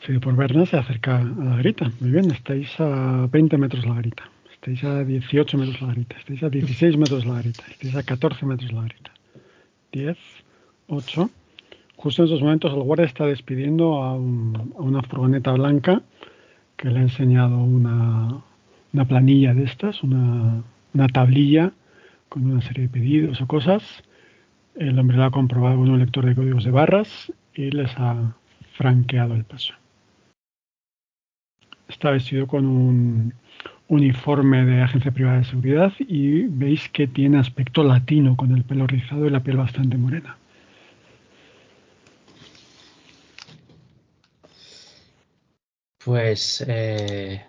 seguido 0.00 0.20
por 0.22 0.34
Berna, 0.36 0.64
se 0.66 0.76
acerca 0.78 1.18
a 1.18 1.24
la 1.24 1.56
garita. 1.56 1.90
Muy 2.00 2.10
bien, 2.10 2.30
estáis 2.30 2.68
a 2.80 3.26
20 3.30 3.58
metros 3.58 3.84
la 3.86 3.94
garita. 3.94 4.30
Estáis 4.52 4.82
a 4.84 5.04
18 5.04 5.58
metros 5.58 5.80
la 5.82 5.88
garita. 5.88 6.16
Estáis 6.18 6.42
a 6.42 6.48
16 6.50 6.96
metros 6.96 7.26
la 7.26 7.34
garita. 7.34 7.64
Estáis 7.70 7.94
a 7.96 8.02
14 8.02 8.46
metros 8.46 8.72
la 8.72 8.82
garita. 8.82 9.12
10, 9.92 10.16
8. 10.88 11.30
Justo 11.96 12.22
en 12.22 12.28
esos 12.28 12.40
momentos 12.40 12.72
el 12.72 12.82
guardia 12.82 13.06
está 13.06 13.26
despidiendo 13.26 14.02
a, 14.02 14.14
un- 14.14 14.72
a 14.78 14.80
una 14.82 15.02
furgoneta 15.02 15.52
blanca 15.52 16.02
que 16.80 16.88
le 16.88 17.00
ha 17.00 17.02
enseñado 17.02 17.58
una, 17.58 18.40
una 18.94 19.04
planilla 19.04 19.52
de 19.52 19.64
estas, 19.64 20.02
una, 20.02 20.62
una 20.94 21.08
tablilla 21.08 21.72
con 22.30 22.50
una 22.50 22.62
serie 22.62 22.84
de 22.84 22.88
pedidos 22.88 23.42
o 23.42 23.46
cosas. 23.46 23.82
El 24.76 24.98
hombre 24.98 25.18
lo 25.18 25.24
ha 25.24 25.30
comprobado 25.30 25.76
con 25.76 25.90
un 25.90 25.98
lector 25.98 26.24
de 26.24 26.34
códigos 26.34 26.64
de 26.64 26.70
barras 26.70 27.32
y 27.54 27.70
les 27.70 27.94
ha 27.98 28.34
franqueado 28.72 29.34
el 29.34 29.44
paso. 29.44 29.74
Está 31.86 32.12
vestido 32.12 32.46
con 32.46 32.64
un 32.64 33.34
uniforme 33.88 34.64
de 34.64 34.80
agencia 34.80 35.10
privada 35.10 35.38
de 35.38 35.44
seguridad 35.44 35.92
y 35.98 36.44
veis 36.44 36.88
que 36.88 37.06
tiene 37.06 37.38
aspecto 37.38 37.84
latino 37.84 38.36
con 38.36 38.56
el 38.56 38.64
pelo 38.64 38.86
rizado 38.86 39.26
y 39.26 39.30
la 39.30 39.42
piel 39.42 39.58
bastante 39.58 39.98
morena. 39.98 40.38
Pues 46.04 46.64
eh, 46.66 47.44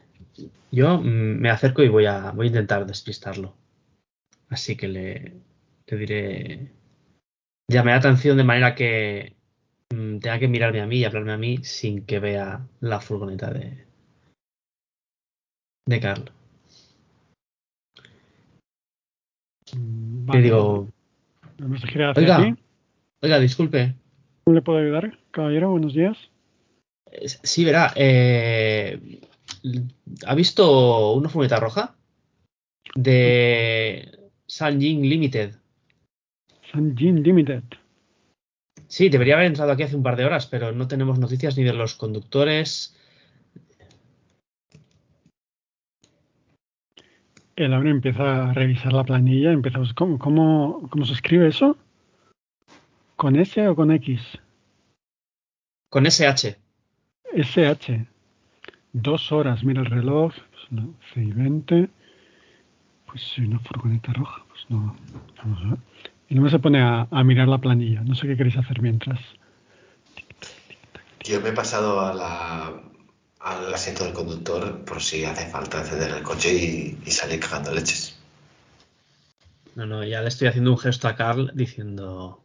yo 0.72 0.98
mm, 1.00 1.40
me 1.40 1.50
acerco 1.50 1.84
y 1.84 1.90
voy 1.90 2.06
a, 2.06 2.32
voy 2.32 2.48
a 2.48 2.50
intentar 2.50 2.86
despistarlo. 2.86 3.56
Así 4.50 4.76
que 4.76 4.88
le, 4.88 5.34
le 5.88 5.98
diré. 5.98 6.72
Llamaré 7.70 7.94
la 7.96 8.00
atención 8.00 8.36
de 8.38 8.44
manera 8.44 8.76
que 8.76 9.36
mm, 9.94 10.20
tenga 10.20 10.40
que 10.40 10.48
mirarme 10.50 10.82
a 10.82 10.88
mí 10.88 10.98
y 10.98 11.06
hablarme 11.06 11.32
a 11.32 11.38
mí 11.38 11.58
sin 11.64 12.06
que 12.06 12.20
vea 12.20 12.68
la 12.82 13.00
furgoneta 13.00 13.52
de. 13.52 13.86
de 15.88 16.00
Carl. 16.02 16.32
Mm, 19.74 20.26
Le 20.26 20.26
vale. 20.28 20.42
digo, 20.42 20.88
gira 21.88 22.12
hacia 22.12 22.22
Oiga. 22.24 22.58
oiga, 23.22 23.40
disculpe. 23.40 23.96
¿Cómo 24.44 24.56
le 24.56 24.62
puedo 24.62 24.80
ayudar, 24.80 25.18
caballero? 25.32 25.72
Buenos 25.72 25.94
días. 25.94 26.18
Sí, 27.44 27.66
verá, 27.66 27.92
eh, 27.96 29.20
¿ha 30.26 30.36
visto 30.36 31.14
una 31.14 31.30
furgoneta 31.30 31.60
roja? 31.60 31.96
De 32.96 34.30
Sanjin 34.48 35.02
Limited. 35.02 35.56
Sanjin 36.72 37.22
Limited. 37.22 37.64
Sí, 38.88 39.10
debería 39.10 39.36
haber 39.36 39.48
entrado 39.48 39.72
aquí 39.72 39.84
hace 39.84 39.96
un 39.96 40.04
par 40.04 40.16
de 40.16 40.26
horas, 40.26 40.48
pero 40.48 40.72
no 40.72 40.88
tenemos 40.88 41.20
noticias 41.20 41.58
ni 41.58 41.64
de 41.64 41.74
los 41.74 41.96
conductores. 41.96 42.96
El 47.56 47.74
hombre 47.74 47.92
empieza 47.92 48.50
a 48.50 48.54
revisar 48.54 48.94
la 48.94 49.04
planilla, 49.04 49.52
empieza 49.52 49.78
a 49.78 49.82
buscar- 49.82 49.96
¿cómo, 49.96 50.18
cómo, 50.18 50.90
cómo 50.90 51.06
se 51.06 51.14
escribe 51.14 51.48
eso? 51.48 51.78
¿Con 53.16 53.36
S 53.36 53.68
o 53.68 53.76
con 53.76 53.92
X? 53.92 54.22
Con 55.90 56.06
SH. 56.06 56.61
SH. 57.36 58.06
Dos 58.94 59.32
horas, 59.32 59.64
mira 59.64 59.82
el 59.82 59.88
reloj. 59.88 60.34
Pues 60.34 60.72
no, 60.72 60.94
6 61.14 61.28
y 61.28 61.32
20. 61.32 61.90
Pues 63.06 63.38
una 63.38 63.60
furgoneta 63.60 64.14
roja. 64.14 64.44
Pues 64.48 64.66
no. 64.70 64.96
Vamos 65.38 65.60
a 65.64 65.70
ver. 65.70 65.78
Y 66.30 66.36
luego 66.36 66.50
se 66.50 66.60
pone 66.60 66.82
a, 66.82 67.08
a 67.12 67.24
mirar 67.24 67.48
la 67.48 67.58
planilla. 67.58 68.02
No 68.02 68.16
sé 68.16 68.28
qué 68.28 68.38
queréis 68.38 68.58
hacer 68.58 68.82
mientras. 68.82 69.20
Yo 71.24 71.42
me 71.42 71.50
he 71.50 71.54
pasado 71.54 72.02
a 72.02 72.14
la, 72.14 72.82
al 73.42 73.74
asiento 73.74 74.04
del 74.04 74.14
conductor 74.14 74.84
por 74.86 75.02
si 75.02 75.26
hace 75.26 75.46
falta 75.48 75.80
encender 75.80 76.12
el 76.12 76.24
coche 76.24 76.54
y, 76.54 76.98
y 77.06 77.12
salir 77.12 77.40
cagando 77.40 77.72
leches. 77.72 78.18
No, 79.76 79.86
no, 79.86 80.04
ya 80.04 80.22
le 80.22 80.28
estoy 80.28 80.48
haciendo 80.48 80.72
un 80.72 80.78
gesto 80.78 81.08
a 81.08 81.16
Carl 81.16 81.52
diciendo 81.54 82.44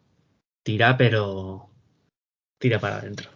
tira, 0.62 0.96
pero 0.96 1.68
tira 2.58 2.78
para 2.78 2.98
adentro. 2.98 3.35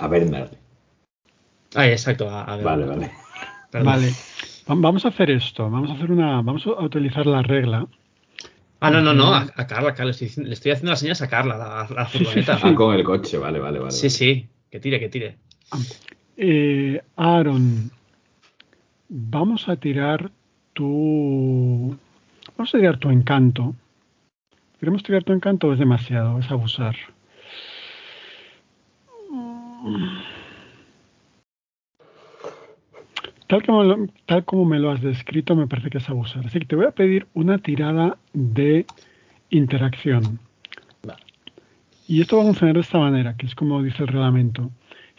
A 0.00 0.08
Bernard. 0.08 0.50
Ah, 1.74 1.86
exacto. 1.86 2.28
A, 2.28 2.44
a 2.44 2.56
ver, 2.56 2.64
Vale, 2.64 2.84
vale. 2.86 3.10
perdón. 3.70 3.86
Vale. 3.86 4.08
Va- 4.68 4.74
Vamos 4.76 5.04
a 5.04 5.08
hacer 5.08 5.30
esto. 5.30 5.68
Vamos 5.70 5.90
a 5.90 5.94
hacer 5.94 6.10
una. 6.10 6.40
Vamos 6.42 6.66
a 6.66 6.82
utilizar 6.82 7.26
la 7.26 7.42
regla. 7.42 7.86
Ah, 8.80 8.90
no, 8.90 9.02
no, 9.02 9.12
no, 9.12 9.34
a, 9.34 9.40
a 9.56 9.66
Carla, 9.66 9.90
a 9.90 9.94
Carla, 9.94 10.06
le 10.06 10.10
estoy, 10.12 10.28
diciendo- 10.28 10.48
le 10.48 10.54
estoy 10.54 10.72
haciendo 10.72 10.90
las 10.92 11.00
señas 11.00 11.20
a 11.20 11.28
Carla, 11.28 11.54
a, 11.56 11.82
a 11.84 11.90
la 11.90 12.06
Sí, 12.06 12.18
sí, 12.18 12.24
furgoneta. 12.24 12.56
sí, 12.56 12.62
Ah, 12.64 12.74
con 12.74 12.94
el 12.94 13.04
coche, 13.04 13.36
vale, 13.38 13.58
vale, 13.58 13.78
vale. 13.78 13.90
Sí, 13.92 14.06
vale. 14.06 14.10
sí, 14.10 14.46
que 14.70 14.80
tire, 14.80 14.98
que 14.98 15.08
tire. 15.10 15.36
Eh, 16.38 17.02
Aaron, 17.16 17.90
vamos 19.08 19.68
a 19.68 19.76
tirar 19.76 20.30
tu. 20.72 21.94
Vamos 22.56 22.74
a 22.74 22.78
tirar 22.78 22.96
tu 22.98 23.10
encanto. 23.10 23.74
¿Queremos 24.78 25.02
tirar 25.02 25.24
tu 25.24 25.34
encanto 25.34 25.68
o 25.68 25.72
es 25.74 25.78
demasiado? 25.78 26.38
Es 26.38 26.50
abusar. 26.50 26.96
Tal 33.46 33.64
como, 33.64 33.82
lo- 33.82 34.06
tal 34.26 34.44
como 34.44 34.64
me 34.64 34.78
lo 34.78 34.90
has 34.90 35.00
descrito, 35.00 35.56
me 35.56 35.66
parece 35.66 35.90
que 35.90 35.98
es 35.98 36.08
abusar. 36.08 36.46
Así 36.46 36.60
que 36.60 36.66
te 36.66 36.76
voy 36.76 36.86
a 36.86 36.92
pedir 36.92 37.26
una 37.34 37.58
tirada 37.58 38.16
de 38.32 38.86
interacción. 39.50 40.38
Y 42.06 42.20
esto 42.20 42.36
va 42.36 42.42
a 42.42 42.46
funcionar 42.46 42.74
de 42.74 42.80
esta 42.80 42.98
manera, 42.98 43.36
que 43.36 43.46
es 43.46 43.54
como 43.54 43.82
dice 43.82 44.02
el 44.02 44.08
reglamento. 44.08 44.70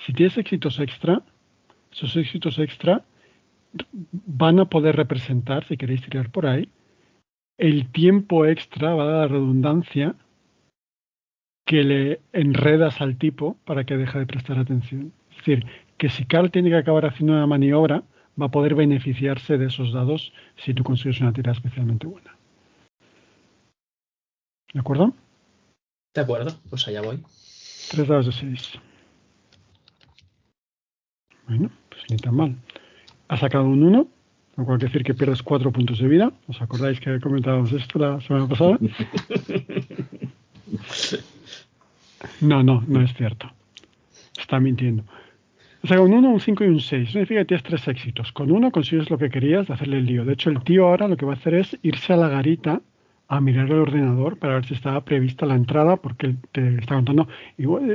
Si 0.06 0.14
tienes 0.14 0.38
éxitos 0.38 0.80
extra, 0.80 1.22
esos 1.92 2.16
éxitos 2.16 2.58
extra 2.60 3.04
van 4.12 4.60
a 4.60 4.66
poder 4.66 4.96
representar, 4.96 5.66
si 5.68 5.78
queréis 5.78 6.02
tirar 6.02 6.30
por 6.30 6.46
ahí, 6.46 6.70
el 7.58 7.90
tiempo 7.92 8.46
extra, 8.46 8.94
va 8.94 9.04
a 9.04 9.08
dar 9.08 9.18
la 9.22 9.28
redundancia, 9.28 10.16
que 11.66 11.84
le 11.84 12.22
enredas 12.34 13.02
al 13.02 13.18
tipo 13.18 13.58
para 13.66 13.86
que 13.86 13.98
deje 13.98 14.20
de 14.20 14.26
prestar 14.26 14.60
atención. 14.60 15.14
Es 15.32 15.38
decir, 15.38 15.66
que 15.98 16.10
si 16.10 16.26
Carl 16.26 16.52
tiene 16.52 16.70
que 16.70 16.78
acabar 16.78 17.06
haciendo 17.06 17.34
una 17.34 17.48
maniobra, 17.48 18.04
va 18.40 18.48
a 18.48 18.52
poder 18.52 18.76
beneficiarse 18.76 19.58
de 19.58 19.68
esos 19.68 19.94
dados 19.94 20.34
si 20.58 20.74
tú 20.74 20.84
consigues 20.84 21.22
una 21.22 21.34
tirada 21.34 21.56
especialmente 21.56 22.08
buena. 22.08 22.36
¿De 24.74 24.80
acuerdo? 24.80 25.14
De 26.14 26.22
acuerdo, 26.22 26.52
pues 26.70 26.88
allá 26.88 27.02
voy. 27.02 27.22
Tres 27.90 28.08
dados 28.08 28.28
de 28.28 28.32
seis. 28.32 28.72
Bueno, 31.48 31.70
pues 31.90 32.02
ni 32.10 32.18
tan 32.18 32.36
mal. 32.36 32.56
Ha 33.28 33.38
sacado 33.38 33.66
un 33.66 33.84
1, 33.84 34.08
lo 34.58 34.66
cual 34.66 34.78
quiere 34.78 34.92
decir 34.92 35.04
que 35.04 35.14
pierdes 35.14 35.44
cuatro 35.44 35.72
puntos 35.72 36.00
de 36.00 36.08
vida. 36.08 36.32
¿Os 36.48 36.62
acordáis 36.62 37.00
que 37.00 37.20
comentábamos 37.20 37.72
esto 37.74 38.00
la 38.00 38.22
semana 38.22 38.48
pasada? 38.48 38.80
No, 42.42 42.64
no, 42.64 42.84
no 42.88 43.02
es 43.02 43.14
cierto. 43.14 43.52
Está 44.38 44.60
mintiendo. 44.60 45.04
Ha 45.84 45.88
sacado 45.88 46.06
un 46.06 46.14
1, 46.14 46.30
un 46.30 46.40
5 46.40 46.64
y 46.64 46.68
un 46.68 46.80
6. 46.80 47.04
Eso 47.04 47.12
significa 47.14 47.42
que 47.42 47.46
tienes 47.46 47.64
tres 47.64 47.88
éxitos. 47.88 48.32
Con 48.32 48.52
uno 48.52 48.72
consigues 48.72 49.10
lo 49.10 49.18
que 49.18 49.30
querías 49.30 49.68
de 49.68 49.74
hacerle 49.74 49.98
el 49.98 50.06
lío. 50.06 50.26
De 50.26 50.34
hecho, 50.34 50.50
el 50.50 50.64
tío 50.64 50.88
ahora 50.88 51.08
lo 51.08 51.18
que 51.18 51.26
va 51.26 51.34
a 51.34 51.36
hacer 51.36 51.56
es 51.56 51.78
irse 51.82 52.14
a 52.14 52.18
la 52.18 52.30
garita 52.30 52.82
a 53.28 53.40
mirar 53.40 53.68
el 53.68 53.80
ordenador 53.80 54.38
para 54.38 54.56
ver 54.56 54.66
si 54.66 54.74
estaba 54.74 55.06
prevista 55.06 55.46
la 55.46 55.56
entrada, 55.56 55.96
porque 55.96 56.36
te 56.52 56.80
está 56.80 56.96
contando, 56.96 57.30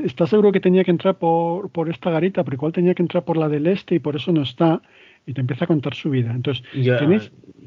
¿estás 0.03 0.31
seguro 0.31 0.51
que 0.51 0.61
tenía 0.61 0.83
que 0.83 0.91
entrar 0.91 1.19
por, 1.19 1.69
por 1.69 1.91
esta 1.91 2.11
garita? 2.11 2.43
Pero 2.43 2.55
igual 2.55 2.73
tenía 2.73 2.95
que 2.95 3.03
entrar 3.03 3.23
por 3.23 3.37
la 3.37 3.47
del 3.51 3.67
este 3.67 3.97
y 3.97 3.99
por 3.99 4.17
eso 4.17 4.33
no 4.33 4.43
está. 4.43 4.81
Y 5.27 5.35
te 5.35 5.43
empieza 5.43 5.65
a 5.65 5.69
contar 5.69 5.95
su 5.95 6.09
vida. 6.09 6.31
Entonces, 6.31 6.65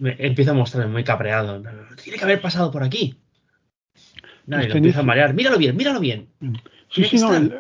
empiezo 0.02 0.52
a 0.52 0.54
mostrarme 0.56 0.92
muy 0.92 1.04
cabreado. 1.04 1.62
Tiene 2.04 2.18
que 2.18 2.24
haber 2.24 2.42
pasado 2.42 2.72
por 2.72 2.82
aquí. 2.82 3.16
No, 4.50 4.64
y 4.64 4.68
lo 4.68 4.76
empiezo 4.76 5.02
a 5.02 5.04
marear. 5.04 5.34
Míralo 5.36 5.60
bien, 5.60 5.78
míralo 5.78 6.00
bien. 6.00 6.28
Sí, 6.42 7.04
Tiene 7.04 7.10
sí, 7.10 7.18
que 7.18 7.22
no, 7.22 7.36
el- 7.36 7.60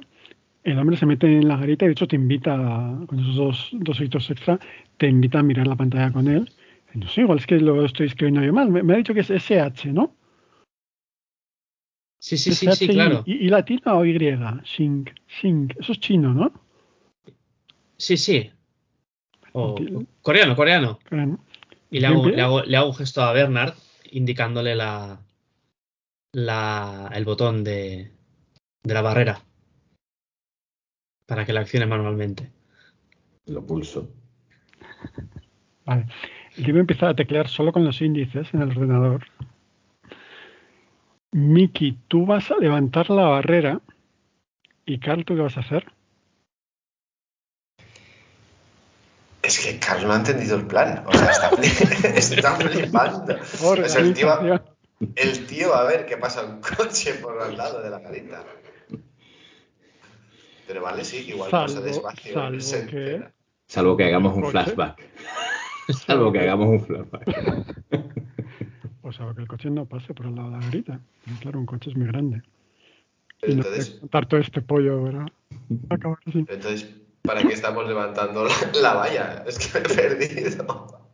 el 0.63 0.79
hombre 0.79 0.97
se 0.97 1.05
mete 1.05 1.27
en 1.27 1.47
la 1.47 1.55
garita 1.57 1.85
y 1.85 1.89
de 1.89 1.91
hecho 1.91 2.07
te 2.07 2.15
invita, 2.15 2.57
con 3.05 3.19
esos 3.19 3.35
dos, 3.35 3.69
dos 3.73 4.01
hitos 4.01 4.29
extra, 4.31 4.59
te 4.97 5.07
invita 5.07 5.39
a 5.39 5.43
mirar 5.43 5.67
la 5.67 5.75
pantalla 5.75 6.11
con 6.11 6.27
él. 6.27 6.49
No 6.95 7.07
sé, 7.07 7.21
igual 7.21 7.37
es 7.37 7.45
que 7.45 7.59
lo 7.59 7.85
estoy 7.85 8.07
escribiendo 8.07 8.41
yo 8.41 8.51
mal. 8.51 8.69
Me, 8.71 8.93
ha 8.93 8.97
dicho 8.97 9.13
que 9.13 9.19
es 9.19 9.29
SH, 9.29 9.93
¿no? 9.93 10.15
Sí, 12.19 12.37
sí, 12.37 12.53
sí, 12.53 12.71
sí, 12.71 12.87
claro. 12.87 13.23
¿Y, 13.25 13.47
latina 13.49 13.93
o 13.93 14.03
Y? 14.03 14.17
Xing, 14.63 15.05
Xing. 15.27 15.69
Eso 15.79 15.91
es 15.91 15.99
chino, 15.99 16.33
¿no? 16.33 16.51
Sí, 17.97 18.17
sí. 18.17 18.51
coreano, 20.23 20.55
coreano. 20.55 20.99
Y 21.91 21.99
le 21.99 22.07
hago, 22.07 22.27
le, 22.27 22.41
hago, 22.41 22.63
le 22.63 22.77
hago, 22.77 22.87
un 22.89 22.95
gesto 22.95 23.21
a 23.21 23.31
Bernard 23.31 23.75
indicándole 24.11 24.75
la, 24.75 25.19
la, 26.33 27.09
el 27.13 27.25
botón 27.25 27.63
de, 27.63 28.11
de 28.83 28.93
la 28.93 29.01
barrera 29.01 29.43
para 31.25 31.45
que 31.45 31.53
la 31.53 31.61
accione 31.61 31.85
manualmente. 31.85 32.51
Lo 33.45 33.65
pulso. 33.65 34.11
Vale. 35.85 36.07
El 36.57 36.65
tío 36.65 36.77
empieza 36.77 37.09
a 37.09 37.15
teclear 37.15 37.47
solo 37.47 37.71
con 37.71 37.85
los 37.85 38.01
índices 38.01 38.51
en 38.53 38.63
el 38.63 38.69
ordenador. 38.69 39.25
Miki, 41.31 41.99
tú 42.07 42.25
vas 42.25 42.49
a 42.49 42.57
levantar 42.57 43.11
la 43.11 43.27
barrera. 43.27 43.79
¿Y 44.85 44.97
Carl, 44.99 45.23
tú 45.23 45.35
qué 45.35 45.41
vas 45.41 45.57
a 45.57 45.59
hacer? 45.59 45.85
Es 49.43 49.59
que 49.59 49.79
Carl 49.79 50.07
no 50.07 50.13
ha 50.13 50.17
entendido 50.17 50.57
el 50.57 50.65
plan. 50.65 51.03
O 51.05 51.13
sea, 51.13 51.29
está, 52.15 52.55
flipando. 52.55 53.35
el, 53.97 54.13
tío, 54.15 54.63
el 55.15 55.47
tío 55.47 55.73
a 55.73 55.83
ver 55.83 56.05
qué 56.05 56.17
pasa 56.17 56.43
un 56.43 56.61
coche 56.77 57.15
por 57.15 57.41
al 57.41 57.57
lado 57.57 57.81
de 57.81 57.89
la 57.89 58.01
carita. 58.01 58.43
Pero 60.67 60.83
vale, 60.83 61.03
sí, 61.03 61.25
igual 61.27 61.49
pasa 61.49 61.81
despacio. 61.81 62.33
Salvo 62.61 62.87
que, 62.87 63.23
salvo 63.67 63.97
que 63.97 64.03
hagamos 64.03 64.37
un 64.37 64.51
flashback. 64.51 65.01
salvo 66.05 66.31
que 66.31 66.39
hagamos 66.39 66.67
un 66.67 66.85
flashback. 66.85 67.83
O 69.01 69.11
salvo 69.11 69.33
que 69.33 69.41
el 69.41 69.47
coche 69.47 69.69
no 69.69 69.85
pase 69.85 70.13
por 70.13 70.27
el 70.27 70.35
lado 70.35 70.51
de 70.51 70.57
la 70.57 70.63
garita. 70.65 70.99
Claro, 71.41 71.59
un 71.59 71.65
coche 71.65 71.89
es 71.89 71.97
muy 71.97 72.07
grande. 72.07 72.43
entonces, 73.41 73.99
y 73.99 74.05
no 74.05 74.21
todo 74.27 74.39
este 74.39 74.61
pollo, 74.61 75.03
¿verdad? 75.03 75.27
Entonces, 76.35 76.87
¿para 77.23 77.41
qué 77.41 77.53
estamos 77.53 77.87
levantando 77.87 78.45
la, 78.81 78.93
valla? 78.93 79.43
Es 79.47 79.57
que 79.57 79.79
me 79.79 79.85
he 79.85 79.95
perdido. 79.95 81.07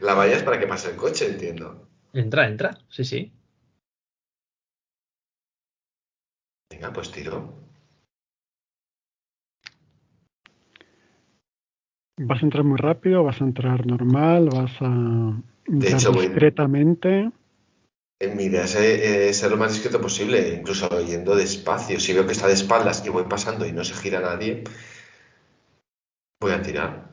La 0.00 0.14
valla 0.14 0.36
es 0.36 0.42
para 0.42 0.58
que 0.58 0.66
pase 0.66 0.90
el 0.90 0.96
coche, 0.96 1.26
entiendo. 1.26 1.91
Entra, 2.14 2.46
entra, 2.46 2.78
sí, 2.88 3.04
sí. 3.04 3.32
Venga, 6.70 6.92
pues 6.92 7.10
tiro. 7.10 7.62
¿Vas 12.18 12.42
a 12.42 12.44
entrar 12.44 12.64
muy 12.64 12.76
rápido? 12.78 13.24
¿Vas 13.24 13.40
a 13.40 13.44
entrar 13.44 13.86
normal? 13.86 14.48
¿Vas 14.50 14.72
a 14.80 15.42
entrar 15.66 16.12
discretamente? 16.12 17.30
En 18.20 18.36
mi 18.36 18.44
idea 18.44 18.64
es 18.64 19.38
ser 19.38 19.50
lo 19.50 19.56
más 19.56 19.72
discreto 19.72 20.00
posible, 20.00 20.54
incluso 20.54 20.88
yendo 21.00 21.34
despacio. 21.34 21.98
Si 21.98 22.12
veo 22.12 22.26
que 22.26 22.32
está 22.32 22.46
de 22.46 22.52
espaldas 22.52 23.04
y 23.04 23.08
voy 23.08 23.24
pasando 23.24 23.66
y 23.66 23.72
no 23.72 23.82
se 23.82 23.94
gira 23.94 24.20
nadie, 24.20 24.62
voy 26.40 26.52
a 26.52 26.62
tirar. 26.62 27.11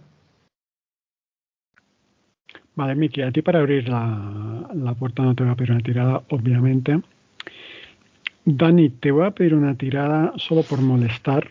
Vale, 2.80 2.96
Miki, 2.96 3.22
a 3.22 3.30
ti 3.30 3.42
para 3.42 3.60
abrir 3.60 3.90
la, 3.90 4.70
la 4.74 4.94
puerta 4.94 5.22
no 5.22 5.36
te 5.36 5.44
voy 5.44 5.52
a 5.52 5.56
pedir 5.56 5.72
una 5.72 5.82
tirada, 5.82 6.24
obviamente. 6.30 7.02
Dani, 8.46 8.90
te 8.90 9.12
voy 9.12 9.26
a 9.26 9.32
pedir 9.32 9.54
una 9.54 9.76
tirada 9.76 10.32
solo 10.38 10.64
por 10.64 10.80
molestar 10.80 11.46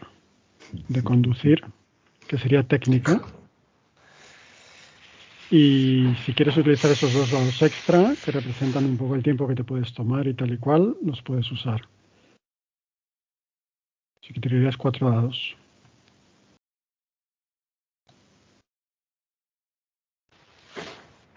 de 0.88 1.02
conducir, 1.02 1.62
que 2.26 2.38
sería 2.38 2.62
técnica. 2.62 3.20
Y 5.50 6.14
si 6.24 6.32
quieres 6.32 6.56
utilizar 6.56 6.92
esos 6.92 7.12
dos 7.12 7.30
dados 7.30 7.60
extra, 7.60 8.16
que 8.24 8.30
representan 8.32 8.86
un 8.86 8.96
poco 8.96 9.14
el 9.14 9.22
tiempo 9.22 9.46
que 9.46 9.54
te 9.54 9.64
puedes 9.64 9.92
tomar 9.92 10.26
y 10.26 10.32
tal 10.32 10.50
y 10.54 10.56
cual, 10.56 10.96
los 11.04 11.20
puedes 11.20 11.52
usar. 11.52 11.82
Así 14.22 14.32
que 14.32 14.40
tirarías 14.40 14.78
cuatro 14.78 15.10
dados. 15.10 15.57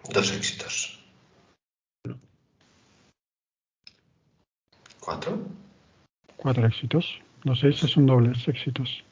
Dos 0.10 0.32
éxitos. 0.34 1.00
¿Cuatro? 5.00 5.40
Cuatro 6.38 6.66
éxitos. 6.68 7.22
Los 7.44 7.60
seis 7.60 7.78
son 7.78 8.06
dobles 8.06 8.48
éxitos. 8.48 9.04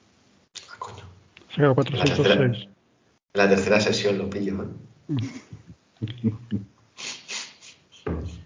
Ah, 0.69 0.75
coño. 0.77 1.03
Se 1.49 1.55
quedado 1.55 1.75
cuatro, 1.75 1.97
seis, 1.97 2.17
dos, 2.17 2.27
seis. 2.27 2.67
La 3.33 3.49
tercera 3.49 3.79
sesión 3.79 4.17
lo 4.17 4.29
pillo, 4.29 4.63
¿eh? 4.63 4.67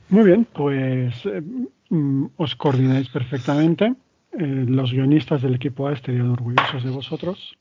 Muy 0.09 0.23
bien, 0.23 0.45
pues 0.45 1.25
eh, 1.25 1.41
mm, 1.89 2.25
os 2.37 2.55
coordináis 2.55 3.09
perfectamente. 3.09 3.95
Eh, 4.33 4.65
los 4.67 4.91
guionistas 4.91 5.41
del 5.41 5.55
equipo 5.55 5.87
A 5.87 5.93
estarían 5.93 6.31
orgullosos 6.31 6.83
de 6.83 6.89
vosotros. 6.89 7.57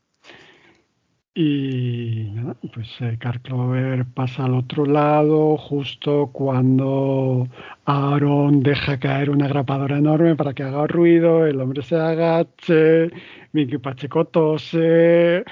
Y 1.35 2.29
nada, 2.35 2.55
pues 2.73 2.89
eh, 2.99 3.17
Clover 3.41 4.05
pasa 4.05 4.45
al 4.45 4.53
otro 4.53 4.85
lado 4.85 5.57
justo 5.57 6.29
cuando 6.31 7.47
Aaron 7.85 8.61
deja 8.61 8.99
caer 8.99 9.31
una 9.31 9.47
grapadora 9.47 9.97
enorme 9.97 10.35
para 10.35 10.53
que 10.53 10.61
haga 10.61 10.85
ruido, 10.85 11.47
el 11.47 11.59
hombre 11.59 11.81
se 11.81 11.95
agache, 11.95 13.09
Mickey 13.51 13.79
Pacheco 13.79 14.25
tose. 14.25 15.43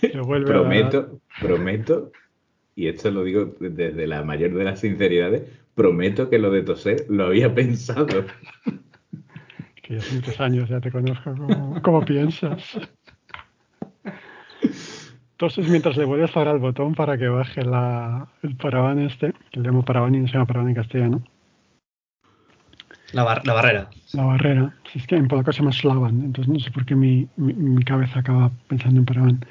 prometo, 0.46 1.20
prometo, 1.40 2.12
y 2.76 2.86
esto 2.86 3.10
lo 3.10 3.24
digo 3.24 3.56
desde 3.58 4.06
la 4.06 4.22
mayor 4.22 4.54
de 4.54 4.62
las 4.62 4.78
sinceridades, 4.78 5.42
prometo 5.74 6.30
que 6.30 6.38
lo 6.38 6.52
de 6.52 6.62
toser 6.62 7.06
lo 7.08 7.26
había 7.26 7.52
pensado. 7.52 8.24
Que 9.82 9.94
ya 9.94 10.00
hace 10.00 10.16
muchos 10.16 10.38
años 10.38 10.68
ya 10.68 10.80
te 10.82 10.90
conozco 10.90 11.34
como, 11.82 12.04
piensas. 12.04 12.78
Entonces, 15.40 15.68
mientras 15.68 15.96
le 15.96 16.04
vuelves 16.04 16.36
a 16.36 16.40
dar 16.40 16.48
al 16.48 16.58
botón 16.58 16.96
para 16.96 17.16
que 17.16 17.28
baje 17.28 17.62
la, 17.62 18.26
el 18.42 18.56
paraban 18.56 18.98
este, 18.98 19.32
que 19.52 19.60
le 19.60 19.68
llamo 19.68 19.84
paraban 19.84 20.12
y 20.16 20.18
no 20.18 20.26
se 20.26 20.32
llama 20.32 20.46
paraban 20.46 20.70
en 20.70 20.74
castellano. 20.74 21.22
La, 23.12 23.40
la 23.44 23.52
barrera. 23.52 23.88
La 24.14 24.24
barrera. 24.24 24.74
es 24.92 25.06
que 25.06 25.14
en 25.14 25.28
polaco 25.28 25.52
se 25.52 25.60
llama 25.60 25.70
Slavan, 25.70 26.24
entonces 26.24 26.52
no 26.52 26.58
sé 26.58 26.72
por 26.72 26.84
qué 26.84 26.96
mi, 26.96 27.28
mi 27.36 27.84
cabeza 27.84 28.18
acaba 28.18 28.50
pensando 28.66 28.98
en 28.98 29.06
paraban. 29.06 29.46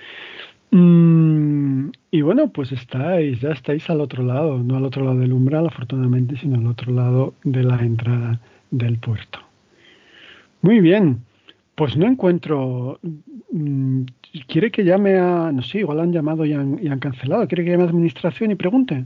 Mm, 0.71 1.91
y 2.12 2.21
bueno, 2.21 2.50
pues 2.50 2.73
estáis, 2.73 3.39
ya 3.39 3.52
estáis 3.52 3.89
al 3.89 4.02
otro 4.02 4.23
lado, 4.23 4.58
no 4.58 4.76
al 4.76 4.84
otro 4.84 5.06
lado 5.06 5.19
del 5.19 5.32
umbral, 5.32 5.67
afortunadamente, 5.67 6.36
sino 6.36 6.58
al 6.58 6.67
otro 6.67 6.91
lado 6.91 7.34
de 7.45 7.63
la 7.63 7.80
entrada 7.80 8.41
del 8.71 8.97
puerto. 8.97 9.39
Muy 10.62 10.82
bien, 10.82 11.23
pues 11.76 11.95
no 11.95 12.08
encuentro. 12.08 13.00
Mm, 13.51 14.03
¿Quiere 14.47 14.71
que 14.71 14.83
llame 14.83 15.17
a.? 15.17 15.51
No 15.51 15.62
sé, 15.62 15.79
igual 15.79 15.99
han 15.99 16.12
llamado 16.12 16.45
y 16.45 16.53
han, 16.53 16.79
y 16.83 16.88
han 16.88 16.99
cancelado. 16.99 17.47
¿Quiere 17.47 17.63
que 17.63 17.71
llame 17.71 17.83
a 17.83 17.88
administración 17.88 18.51
y 18.51 18.55
pregunte? 18.55 19.05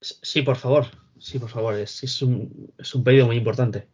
Sí, 0.00 0.42
por 0.42 0.56
favor. 0.56 0.86
Sí, 1.18 1.38
por 1.38 1.48
favor. 1.48 1.74
Es, 1.74 2.02
es, 2.02 2.22
un, 2.22 2.72
es 2.78 2.94
un 2.94 3.04
pedido 3.04 3.26
muy 3.26 3.36
importante. 3.36 3.88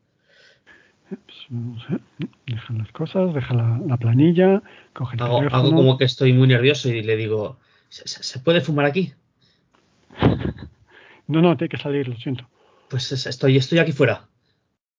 Pues, 1.08 2.00
deja 2.46 2.72
las 2.72 2.90
cosas, 2.92 3.34
deja 3.34 3.54
la, 3.54 3.96
planilla, 3.98 4.62
coge 4.94 5.16
el 5.16 5.22
hago, 5.22 5.40
hago, 5.50 5.74
como 5.74 5.98
que 5.98 6.04
estoy 6.04 6.32
muy 6.32 6.48
nervioso 6.48 6.88
y 6.88 7.02
le 7.02 7.16
digo, 7.16 7.58
¿se, 7.88 8.38
puede 8.40 8.60
fumar 8.60 8.86
aquí? 8.86 9.12
No, 11.28 11.40
no, 11.40 11.56
tiene 11.56 11.68
que 11.68 11.78
salir, 11.78 12.08
lo 12.08 12.16
siento. 12.16 12.46
Pues 12.90 13.10
estoy, 13.12 13.56
estoy 13.56 13.78
aquí 13.78 13.92
fuera. 13.92 14.28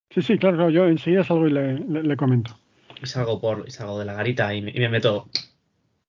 Sí, 0.10 0.22
sí, 0.22 0.38
claro, 0.38 0.70
yo 0.70 0.88
enseguida 0.88 1.24
salgo 1.24 1.48
y 1.48 1.52
le, 1.52 2.18
comento. 2.18 2.58
Y 3.02 3.06
salgo, 3.06 3.40
por, 3.40 3.66
y 3.68 3.72
salgo 3.72 4.00
de 4.00 4.06
la 4.06 4.14
garita 4.14 4.54
y 4.54 4.62
me, 4.62 4.90
meto 4.90 5.30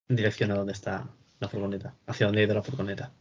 en 0.09 0.17
dirección 0.17 0.51
a 0.51 0.55
donde 0.55 0.73
está 0.73 1.09
la 1.41 1.49
furgoneta, 1.49 1.95
hacia 2.07 2.27
donde 2.27 2.43
ha 2.43 2.45
ido 2.45 2.55
la 2.55 2.63
furgoneta. 2.63 3.13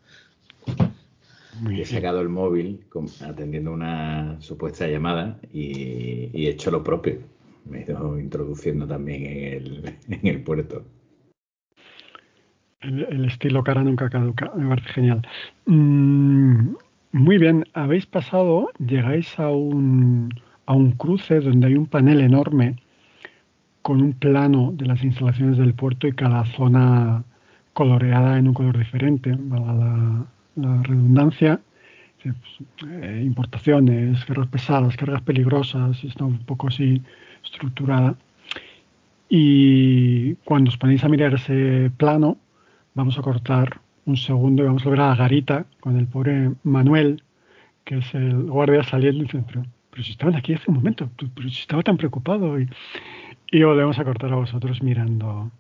he 1.71 1.85
sacado 1.85 2.21
el 2.21 2.29
móvil 2.29 2.85
atendiendo 3.21 3.71
una 3.71 4.39
supuesta 4.41 4.87
llamada 4.87 5.39
y, 5.51 6.29
he 6.33 6.49
hecho 6.49 6.71
lo 6.71 6.83
propio. 6.83 7.19
Me 7.65 7.79
he 7.79 7.83
ido 7.83 8.19
introduciendo 8.19 8.85
también 8.87 9.25
en 9.25 9.53
el, 9.53 9.97
en 10.09 10.27
el 10.27 10.43
puerto. 10.43 10.85
El, 12.81 13.25
estilo 13.25 13.63
cara 13.63 13.81
nunca 13.81 14.09
caduca, 14.09 14.51
me 14.55 14.67
parece 14.67 14.89
genial. 14.89 15.21
Mm, 15.65 16.75
muy 17.13 17.37
bien, 17.37 17.63
habéis 17.73 18.05
pasado, 18.05 18.71
llegáis 18.77 19.39
a 19.39 19.49
un, 19.49 20.29
a 20.65 20.73
un 20.73 20.91
cruce 20.91 21.39
donde 21.39 21.67
hay 21.67 21.75
un 21.75 21.85
panel 21.85 22.19
enorme 22.19 22.82
con 23.83 24.01
un 24.01 24.13
plano 24.13 24.71
de 24.73 24.87
las 24.87 25.03
instalaciones 25.03 25.57
del 25.59 25.75
puerto 25.75 26.07
y 26.07 26.13
cada 26.13 26.45
zona 26.45 27.23
coloreada 27.73 28.39
en 28.39 28.47
un 28.47 28.53
color 28.55 28.77
diferente, 28.77 29.37
la, 29.49 30.25
la 30.55 30.83
redundancia 30.83 31.59
pues, 32.23 32.35
eh, 32.89 33.21
importaciones, 33.25 34.23
cargas 34.25 34.47
pesadas, 34.47 34.95
cargas 34.95 35.21
peligrosas, 35.21 36.03
está 36.03 36.23
un 36.23 36.39
poco 36.39 36.67
así 36.67 37.01
estructurada. 37.43 38.15
Y 39.29 40.35
cuando 40.45 40.69
os 40.69 40.77
ponéis 40.77 41.03
a 41.03 41.09
mirar 41.09 41.33
ese 41.33 41.91
plano, 41.97 42.37
vamos 42.93 43.17
a 43.17 43.21
cortar 43.21 43.81
un 44.05 44.17
segundo 44.17 44.63
y 44.63 44.67
vamos 44.67 44.85
a 44.85 44.89
ver 44.89 45.01
a 45.01 45.15
Garita 45.15 45.65
con 45.79 45.97
el 45.97 46.07
pobre 46.07 46.51
Manuel, 46.63 47.23
que 47.83 47.97
es 47.97 48.13
el 48.13 48.43
guardia 48.43 48.83
saliendo 48.83 49.23
y 49.23 49.25
dice, 49.25 49.43
pero, 49.47 49.65
pero 49.89 50.03
si 50.03 50.11
estaban 50.11 50.35
aquí 50.35 50.53
hace 50.53 50.69
un 50.69 50.77
momento, 50.77 51.09
pero 51.17 51.49
si 51.49 51.61
estaba 51.61 51.83
tan 51.83 51.97
preocupado. 51.97 52.59
Y, 52.59 52.69
y 53.53 53.63
volvemos 53.63 53.99
a 53.99 54.03
cortar 54.03 54.33
a 54.33 54.37
vosotros 54.37 54.81
mirando 54.81 55.51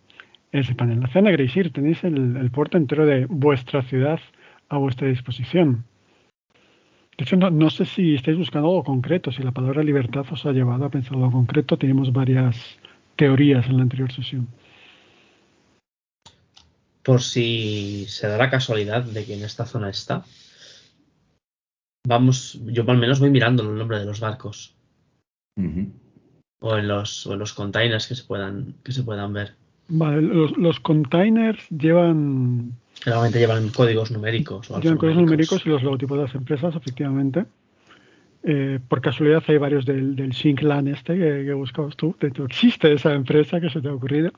ese 0.51 0.73
panel. 0.73 0.99
La 0.99 1.07
zona 1.09 1.29
Greysir, 1.29 1.71
tenéis 1.71 2.03
el, 2.03 2.49
puerto 2.49 2.77
entero 2.77 3.05
de 3.05 3.27
vuestra 3.27 3.83
ciudad 3.83 4.19
a 4.67 4.77
vuestra 4.77 5.07
disposición. 5.07 5.85
De 7.15 7.23
hecho, 7.23 7.37
no, 7.37 7.69
sé 7.69 7.85
si 7.85 8.15
estáis 8.15 8.35
buscando 8.35 8.67
algo 8.69 8.83
concreto, 8.83 9.31
si 9.31 9.43
la 9.43 9.51
palabra 9.51 9.83
libertad 9.83 10.25
os 10.31 10.43
ha 10.47 10.51
llevado 10.51 10.85
a 10.85 10.89
pensar 10.89 11.13
algo 11.13 11.31
concreto. 11.31 11.77
Tenemos 11.77 12.11
varias 12.11 12.79
teorías 13.15 13.67
en 13.67 13.77
la 13.77 13.83
anterior 13.83 14.11
sesión. 14.11 14.47
Por 17.03 17.21
si 17.21 18.05
se 18.07 18.27
da 18.27 18.37
la 18.39 18.49
casualidad 18.49 19.03
de 19.03 19.23
que 19.23 19.35
en 19.35 19.43
esta 19.43 19.67
zona 19.67 19.91
está, 19.91 20.25
vamos, 22.07 22.59
yo 22.65 22.89
al 22.89 22.97
menos 22.97 23.19
voy 23.19 23.29
mirando 23.29 23.61
el 23.61 23.77
nombre 23.77 23.99
de 23.99 24.05
los 24.05 24.19
barcos. 24.19 24.75
O 26.65 26.77
en 26.77 26.87
los, 26.87 27.27
o 27.27 27.33
en 27.33 27.39
los 27.39 27.51
containers 27.51 28.07
que 28.07 28.15
se 28.15 28.23
puedan, 28.23 28.73
que 28.83 28.93
se 28.93 29.03
puedan 29.03 29.33
ver. 29.33 29.53
Vale, 29.89 30.21
los, 30.21 30.79
containers 30.79 31.67
llevan. 31.69 32.71
Generalmente 33.03 33.39
llevan 33.39 33.67
códigos 33.69 34.11
numéricos. 34.11 34.71
O 34.71 34.79
llevan 34.79 34.97
códigos 34.97 35.21
numéricos 35.21 35.65
y 35.65 35.69
los 35.69 35.83
logotipos 35.83 36.17
de 36.17 36.23
las 36.23 36.35
empresas, 36.35 36.73
efectivamente. 36.73 37.45
Eh, 38.43 38.79
por 38.87 39.01
casualidad 39.01 39.43
hay 39.47 39.57
varios 39.57 39.85
del, 39.85 40.15
del 40.15 40.33
Synclan 40.33 40.87
este 40.87 41.17
que, 41.17 41.43
que 41.45 41.53
buscabas 41.53 41.97
tú. 41.97 42.15
De 42.19 42.29
hecho, 42.29 42.45
existe 42.45 42.93
esa 42.93 43.13
empresa 43.13 43.59
que 43.59 43.69
se 43.69 43.81
te 43.81 43.89
ha 43.89 43.93
ocurrido. 43.93 44.31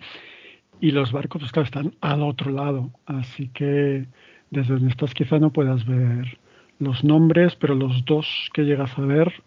Y 0.81 0.91
los 0.91 1.11
barcos, 1.11 1.41
pues 1.41 1.51
claro, 1.51 1.65
están 1.65 1.93
al 2.01 2.23
otro 2.23 2.51
lado. 2.51 2.89
Así 3.05 3.49
que 3.49 4.07
desde 4.49 4.73
donde 4.73 4.89
estás 4.89 5.13
quizá 5.13 5.37
no 5.37 5.51
puedas 5.51 5.85
ver 5.85 6.39
los 6.79 7.03
nombres, 7.03 7.55
pero 7.55 7.75
los 7.75 8.03
dos 8.05 8.49
que 8.51 8.63
llegas 8.63 8.97
a 8.97 9.01
ver 9.01 9.43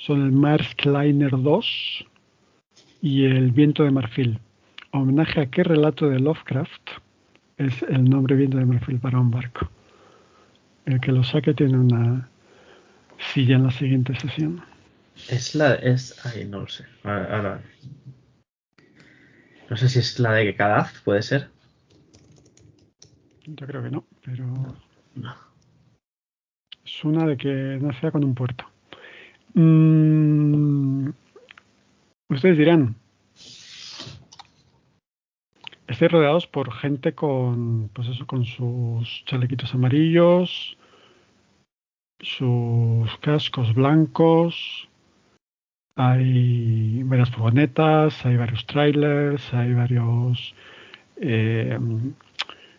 son 0.00 0.22
el 0.22 0.32
Maersk 0.32 0.84
Liner 0.84 1.30
2 1.30 2.06
y 3.02 3.24
el 3.24 3.52
Viento 3.52 3.84
de 3.84 3.90
Marfil 3.90 4.40
homenaje 4.92 5.40
a 5.40 5.46
qué 5.46 5.62
relato 5.62 6.08
de 6.08 6.18
Lovecraft 6.18 6.90
es 7.56 7.82
el 7.82 8.08
nombre 8.08 8.36
viento 8.36 8.58
de 8.58 8.64
marfil 8.64 8.98
para 8.98 9.20
un 9.20 9.30
barco. 9.30 9.70
El 10.86 11.00
que 11.00 11.12
lo 11.12 11.22
saque 11.22 11.54
tiene 11.54 11.78
una 11.78 12.28
silla 13.18 13.56
en 13.56 13.64
la 13.64 13.70
siguiente 13.70 14.18
sesión. 14.18 14.64
Es 15.28 15.54
la. 15.54 15.74
Es. 15.74 16.24
Ay, 16.24 16.46
no 16.46 16.60
lo 16.60 16.68
sé. 16.68 16.86
Ahora. 17.04 17.62
No 19.68 19.76
sé 19.76 19.88
si 19.88 19.98
es 19.98 20.18
la 20.18 20.32
de 20.32 20.54
Kadaz, 20.56 21.00
puede 21.02 21.22
ser. 21.22 21.50
Yo 23.46 23.66
creo 23.66 23.82
que 23.82 23.90
no, 23.90 24.06
pero. 24.24 24.46
No. 25.14 25.34
Es 26.84 27.04
una 27.04 27.26
de 27.26 27.36
que 27.36 27.78
nacía 27.80 28.10
con 28.10 28.24
un 28.24 28.34
puerto. 28.34 28.69
Mm, 29.54 31.10
ustedes 32.28 32.58
dirán, 32.58 32.96
estáis 35.88 36.12
rodeados 36.12 36.46
por 36.46 36.72
gente 36.72 37.14
con, 37.14 37.88
pues 37.92 38.08
eso, 38.08 38.26
con 38.26 38.44
sus 38.44 39.24
chalequitos 39.26 39.74
amarillos, 39.74 40.76
sus 42.20 43.16
cascos 43.18 43.74
blancos, 43.74 44.88
hay 45.96 47.02
varias 47.02 47.30
furgonetas, 47.30 48.24
hay 48.24 48.36
varios 48.36 48.64
trailers, 48.66 49.52
hay 49.52 49.74
varios 49.74 50.54
eh, 51.16 51.78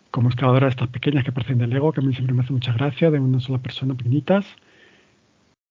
como 0.10 0.30
excavadoras 0.30 0.72
estas 0.72 0.90
pequeñas 0.90 1.24
que 1.24 1.32
parecen 1.32 1.58
de 1.60 1.68
Lego, 1.68 1.92
que 1.92 2.02
a 2.02 2.04
mí 2.04 2.14
siempre 2.14 2.34
me 2.34 2.44
hace 2.44 2.54
mucha 2.54 2.74
gracia, 2.74 3.12
de 3.12 3.20
una 3.20 3.40
sola 3.40 3.60
persona, 3.60 3.96
pequeñitas, 3.96 4.46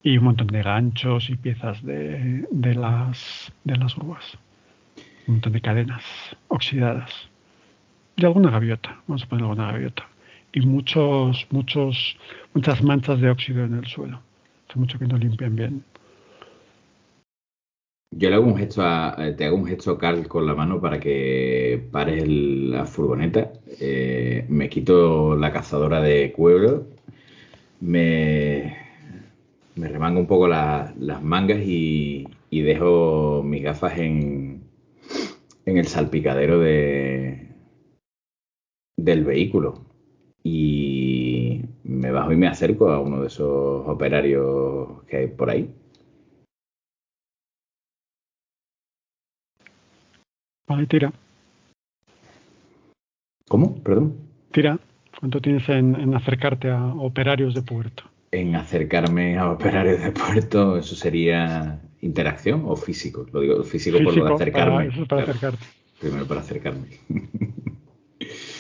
y 0.03 0.19
un 0.19 0.25
montón 0.25 0.47
de 0.49 0.63
ganchos 0.63 1.31
y 1.31 1.37
piezas 1.37 1.83
de, 1.85 2.47
de 2.51 2.75
las 2.75 3.53
de 3.65 3.77
las 3.77 3.95
grúas. 3.97 4.39
Un 5.27 5.35
montón 5.35 5.53
de 5.53 5.61
cadenas 5.61 6.05
oxidadas 6.49 7.31
de 8.21 8.27
alguna 8.27 8.51
gaviota, 8.51 9.01
vamos 9.07 9.23
a 9.23 9.27
poner 9.29 9.45
alguna 9.45 9.73
gaviota, 9.73 10.09
y 10.53 10.61
muchos, 10.61 11.47
muchos, 11.51 12.19
muchas 12.55 12.83
manchas 12.83 13.21
de 13.21 13.31
óxido 13.31 13.65
en 13.65 13.75
el 13.75 13.87
suelo. 13.87 14.21
Hace 14.69 14.79
mucho 14.79 14.99
que 14.99 15.07
no 15.07 15.17
limpian 15.17 15.57
bien. 15.57 15.85
Yo 18.13 18.29
le 18.29 18.35
hago 18.35 18.47
un 18.47 18.57
gesto 18.57 18.83
a, 18.83 19.15
eh, 19.19 19.33
te 19.33 19.45
hago 19.47 19.57
un 19.57 19.67
gesto, 19.67 19.97
Carl, 19.97 20.27
con 20.27 20.45
la 20.47 20.55
mano 20.55 20.81
para 20.81 20.99
que 20.99 21.89
pares 21.93 22.29
la 22.29 22.85
furgoneta. 22.85 23.53
Eh, 23.81 24.45
me 24.49 24.69
quito 24.69 25.37
la 25.37 25.53
cazadora 25.53 26.01
de 26.01 26.33
cuero, 26.33 26.89
me, 27.81 28.77
me 29.77 29.89
remango 29.89 30.21
un 30.21 30.27
poco 30.27 30.49
las 30.49 31.23
mangas 31.23 31.61
y, 31.61 32.27
y, 32.51 32.61
dejo 32.63 33.43
mis 33.45 33.63
gafas 33.63 33.99
en, 33.99 34.63
en 35.67 35.79
el 35.79 35.87
salpicadero 35.87 36.59
de, 36.61 37.49
del 38.97 39.25
vehículo 39.25 39.85
y 40.43 41.63
me 41.85 42.11
bajo 42.11 42.33
y 42.33 42.37
me 42.37 42.49
acerco 42.49 42.91
a 42.91 43.01
uno 43.01 43.21
de 43.21 43.27
esos 43.29 43.87
operarios 43.87 45.03
que 45.05 45.19
hay 45.19 45.27
por 45.27 45.51
ahí. 45.51 45.71
Vale, 50.67 50.87
tira. 50.87 51.13
¿Cómo? 53.49 53.83
Perdón. 53.83 54.17
Tira. 54.53 54.79
¿Cuánto 55.19 55.41
tienes 55.41 55.69
en, 55.69 56.15
acercarte 56.15 56.71
a 56.71 56.95
operarios 56.95 57.55
de 57.55 57.63
puerto? 57.63 58.05
En 58.33 58.55
acercarme 58.55 59.37
a 59.39 59.51
operarios 59.51 60.01
de 60.03 60.13
puerto, 60.13 60.77
eso 60.77 60.95
sería 60.95 61.81
interacción 62.01 62.63
o 62.67 62.77
físico. 62.77 63.27
Lo 63.33 63.41
digo 63.41 63.63
físico, 63.65 63.99
por 64.03 64.17
lo 64.17 64.25
de 64.25 64.35
acercarme. 64.35 65.07
para 65.07 65.23
acercarte. 65.23 65.65
Primero 66.01 66.27
para 66.27 66.41
acercarme. 66.41 66.87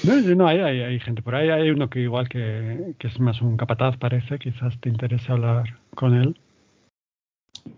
No, 0.02 0.18
no 0.34 0.46
hay, 0.46 0.60
hay, 0.60 0.98
gente 1.00 1.20
por 1.20 1.34
ahí. 1.34 1.50
Hay 1.50 1.70
uno 1.70 1.90
que 1.90 2.00
igual 2.00 2.28
que, 2.28 2.94
es 2.98 3.20
más 3.20 3.42
un 3.42 3.58
capataz, 3.58 3.98
parece. 3.98 4.38
Quizás 4.38 4.80
te 4.80 4.88
interese 4.88 5.30
hablar 5.30 5.78
con 5.94 6.14
él. 6.14 6.38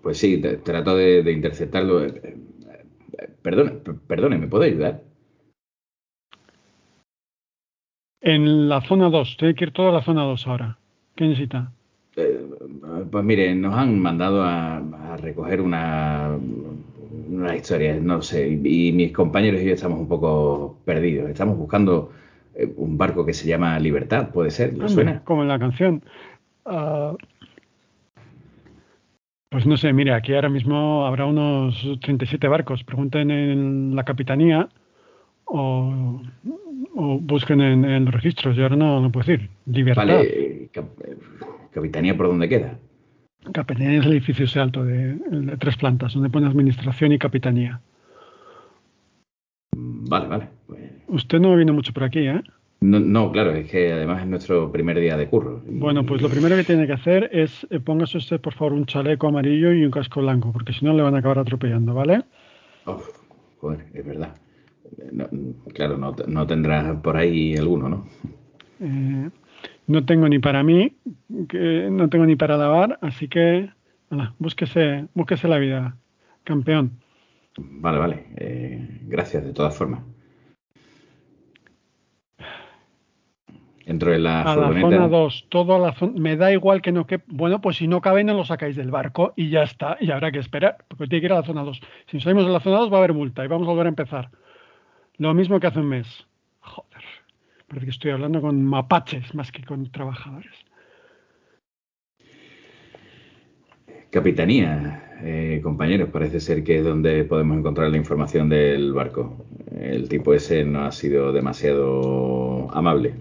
Pues 0.03 0.19
sí, 0.19 0.41
trato 0.41 0.97
de, 0.97 1.33
interceptarlo. 1.33 2.05
Eh, 2.05 2.37
eh, 3.19 3.29
perdone, 3.43 3.73
perdone, 4.07 4.39
¿me 4.39 4.47
puede 4.47 4.67
ayudar? 4.67 5.03
En 8.21 8.69
la 8.69 8.81
zona 8.83 9.11
2, 9.11 9.37
tiene 9.37 9.55
que 9.57 9.65
ir 9.65 9.73
toda 9.73 9.91
la 9.91 10.03
zona 10.03 10.23
2 10.23 10.47
ahora. 10.47 10.79
¿Qué 11.17 11.25
necesita? 11.27 11.73
Eh, 12.16 12.46
pues 13.11 13.25
mire, 13.25 13.55
nos 13.55 13.75
han 13.75 13.98
mandado 13.98 14.42
a 14.42 15.16
recoger 15.20 15.61
una, 15.61 16.37
una 17.33 17.57
historia, 17.57 17.98
no 18.01 18.22
sé, 18.22 18.48
y, 18.48 18.92
mis 18.92 19.12
compañeros 19.12 19.61
y 19.61 19.66
yo 19.66 19.75
estamos 19.75 19.98
un 19.98 20.09
poco 20.09 20.77
perdidos. 20.85 21.31
Estamos 21.31 21.57
buscando 21.57 22.12
eh, 22.55 22.72
un 22.77 22.96
barco 22.98 23.25
que 23.25 23.33
se 23.33 23.46
llama 23.46 23.79
Libertad, 23.79 24.31
puede 24.31 24.51
ser, 24.51 24.77
¿le 24.77 24.88
suena? 24.88 25.22
Como 25.25 25.42
en 25.42 25.48
la 25.48 25.59
canción. 25.59 26.03
Ah, 26.64 27.14
pues 29.48 29.66
no 29.66 29.77
sé, 29.77 29.92
mire, 29.92 30.14
aquí 30.14 30.35
ahora 30.35 30.48
mismo 30.48 31.06
habrá 31.06 31.27
unos 31.27 31.77
37 32.00 32.48
barcos. 32.48 32.85
Pregunten 32.85 33.31
en 33.31 33.94
la 33.94 34.04
capitanía 34.04 34.69
o, 35.44 36.23
busquen 36.94 37.60
en, 37.60 38.04
los 38.04 38.15
registros. 38.15 38.56
Yo 38.56 38.63
ahora 38.63 38.77
no, 38.77 39.00
no 39.00 39.13
puedo 39.13 39.27
decir. 39.27 39.50
Libertad. 39.67 40.06
Vale, 40.06 40.23
eh, 40.23 40.71
capitanía 41.73 42.16
por 42.16 42.27
dónde 42.27 42.48
queda. 42.48 42.79
Capitanía 43.52 43.98
es 43.98 44.06
el 44.06 44.12
edificio 44.12 44.62
alto 44.62 44.85
de, 44.85 45.18
tres 45.58 45.77
plantas, 45.77 46.14
donde 46.14 46.31
pone 46.31 46.46
administración 46.46 47.12
y 47.12 47.18
capitanía. 47.18 47.81
Vale, 49.75 50.29
vale. 50.29 50.48
Pues 50.66 50.81
Usted 51.08 51.40
no 51.40 51.56
viene 51.56 51.73
mucho 51.73 51.92
por 51.92 52.04
aquí, 52.04 52.20
¿eh? 52.20 52.42
No, 52.81 53.31
claro, 53.31 53.52
es 53.52 53.70
que 53.70 53.92
además 53.92 54.23
es 54.23 54.29
nuestro 54.29 54.73
primer 54.73 54.98
día 54.98 55.16
de 55.16 55.29
curro. 55.29 55.62
Bueno, 55.66 56.04
pues 56.04 56.20
lo 56.20 56.29
primero 56.29 56.56
que 56.56 56.64
tiene 56.64 56.87
que 56.87 56.92
hacer 56.92 57.31
es 57.33 57.64
eh, 57.70 57.79
póngase 57.79 58.18
usted, 58.18 58.40
por 58.40 58.54
favor, 58.54 58.73
un 58.73 58.87
chaleco 58.87 59.29
amarillo 59.29 59.73
y 59.73 59.85
un 59.85 59.90
casco 59.92 60.20
blanco, 60.20 60.52
porque 60.52 60.73
si 60.73 60.85
no 60.85 60.92
le 60.92 61.02
van 61.02 61.14
a 61.14 61.18
acabar 61.18 61.38
atropellando, 61.38 61.94
¿vale? 61.94 62.25
Oh, 62.87 63.00
joder, 63.60 63.87
es 63.94 64.04
verdad. 64.04 64.35
claro, 65.75 65.96
no, 65.96 66.14
no 66.27 66.46
tendrás 66.46 66.96
por 67.00 67.16
ahí 67.16 67.56
alguno, 67.56 67.88
¿no? 67.88 68.06
Eh, 68.81 69.31
no 69.87 70.05
tengo 70.05 70.29
ni 70.29 70.39
para 70.39 70.63
mí, 70.63 70.97
que 71.49 71.89
no 71.91 72.09
tengo 72.09 72.27
ni 72.27 72.37
para 72.37 72.57
lavar, 72.57 72.99
así 73.03 73.29
que 73.29 73.71
búsquese, 74.39 75.07
búsquese 75.15 75.49
la 75.49 75.59
vida, 75.59 75.97
campeón. 76.45 76.99
Vale, 77.57 77.99
vale. 77.99 78.27
Eh, 78.37 79.01
gracias, 79.03 79.45
de 79.45 79.53
todas 79.53 79.77
formas. 79.77 80.03
Entro 83.85 84.15
en 84.15 84.23
la 84.23 84.43
a 84.43 84.57
la 84.57 84.67
furgoneta. 84.67 84.91
zona 84.91 85.09
2, 85.09 85.47
todo 85.49 85.79
la 85.79 85.93
zona, 85.93 86.13
me 86.17 86.37
da 86.37 86.53
igual 86.53 86.81
que 86.81 86.93
no 86.93 87.07
que 87.07 87.21
bueno, 87.27 87.61
pues 87.61 87.77
si 87.77 87.89
no 87.89 88.01
cabe 88.01 88.23
no 88.23 88.33
lo 88.33 88.45
sacáis 88.45 88.77
del 88.77 88.93
barco 88.93 89.33
y 89.35 89.51
ya 89.51 89.65
está, 89.65 89.97
y 90.01 90.11
habrá 90.13 90.31
que 90.31 90.39
esperar, 90.39 90.79
porque 90.87 91.09
tiene 91.09 91.21
que 91.21 91.27
ir 91.27 91.33
a 91.33 91.41
la 91.41 91.43
zona 91.43 91.65
2. 91.65 91.81
Si 92.07 92.17
nos 92.17 92.25
salimos 92.25 92.47
de 92.47 92.53
la 92.53 92.61
zona 92.61 92.79
2 92.79 92.93
va 92.93 92.97
a 92.97 92.99
haber 92.99 93.13
multa 93.13 93.45
y 93.45 93.49
vamos 93.49 93.67
a 93.67 93.71
volver 93.71 93.87
a 93.87 93.91
empezar. 93.91 94.31
Lo 95.19 95.35
mismo 95.35 95.59
que 95.59 95.67
hace 95.67 95.81
un 95.81 95.89
mes. 95.89 96.27
Joder, 97.73 97.81
parece 97.81 97.87
que 97.87 97.90
estoy 97.90 98.10
hablando 98.10 98.42
con 98.42 98.62
mapaches 98.62 99.35
más 99.35 99.50
que 99.50 99.64
con 99.64 99.90
trabajadores. 99.90 100.52
Capitanía, 104.10 105.20
eh, 105.23 105.60
compañeros, 105.62 106.10
parece 106.10 106.38
ser 106.38 106.64
que 106.64 106.79
es 106.79 106.85
donde 106.85 107.25
podemos 107.25 107.56
encontrar 107.56 107.90
la 107.90 107.96
información 107.96 108.50
del 108.50 108.92
barco. 108.92 109.46
El 109.75 110.06
tipo 110.08 110.35
ese 110.35 110.64
no 110.64 110.85
ha 110.85 110.92
sido 110.92 111.33
demasiado 111.33 112.70
amable, 112.75 113.14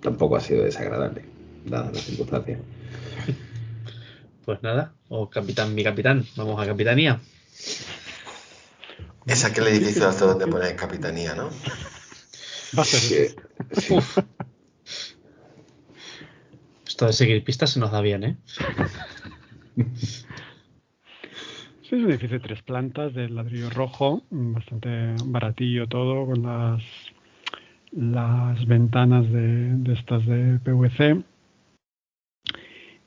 tampoco 0.00 0.36
ha 0.36 0.40
sido 0.40 0.62
desagradable, 0.62 1.24
dadas 1.64 1.92
las 1.92 2.02
circunstancias. 2.02 2.60
Pues 4.44 4.62
nada, 4.62 4.92
o 5.08 5.28
capitán, 5.28 5.74
mi 5.74 5.82
capitán, 5.82 6.24
vamos 6.36 6.62
a 6.62 6.66
capitanía. 6.66 7.18
Es 9.26 9.44
aquel 9.44 9.66
edificio 9.66 10.08
alto 10.08 10.28
donde 10.28 10.46
pone 10.46 10.76
capitanía, 10.76 11.34
¿no? 11.34 11.50
Sí. 12.84 13.26
Esto 16.86 17.06
de 17.06 17.12
seguir 17.12 17.44
pistas 17.44 17.70
se 17.70 17.80
nos 17.80 17.90
da 17.90 18.00
bien, 18.00 18.24
¿eh? 18.24 18.36
Sí, 21.82 21.94
es 21.94 22.02
un 22.02 22.10
edificio 22.10 22.38
de 22.38 22.44
tres 22.44 22.62
plantas 22.62 23.14
de 23.14 23.28
ladrillo 23.28 23.70
rojo, 23.70 24.22
bastante 24.30 25.14
baratillo 25.24 25.86
todo, 25.86 26.26
con 26.26 26.42
las, 26.42 26.82
las 27.92 28.66
ventanas 28.66 29.30
de, 29.30 29.76
de 29.76 29.92
estas 29.92 30.26
de 30.26 30.58
PVC. 30.58 31.22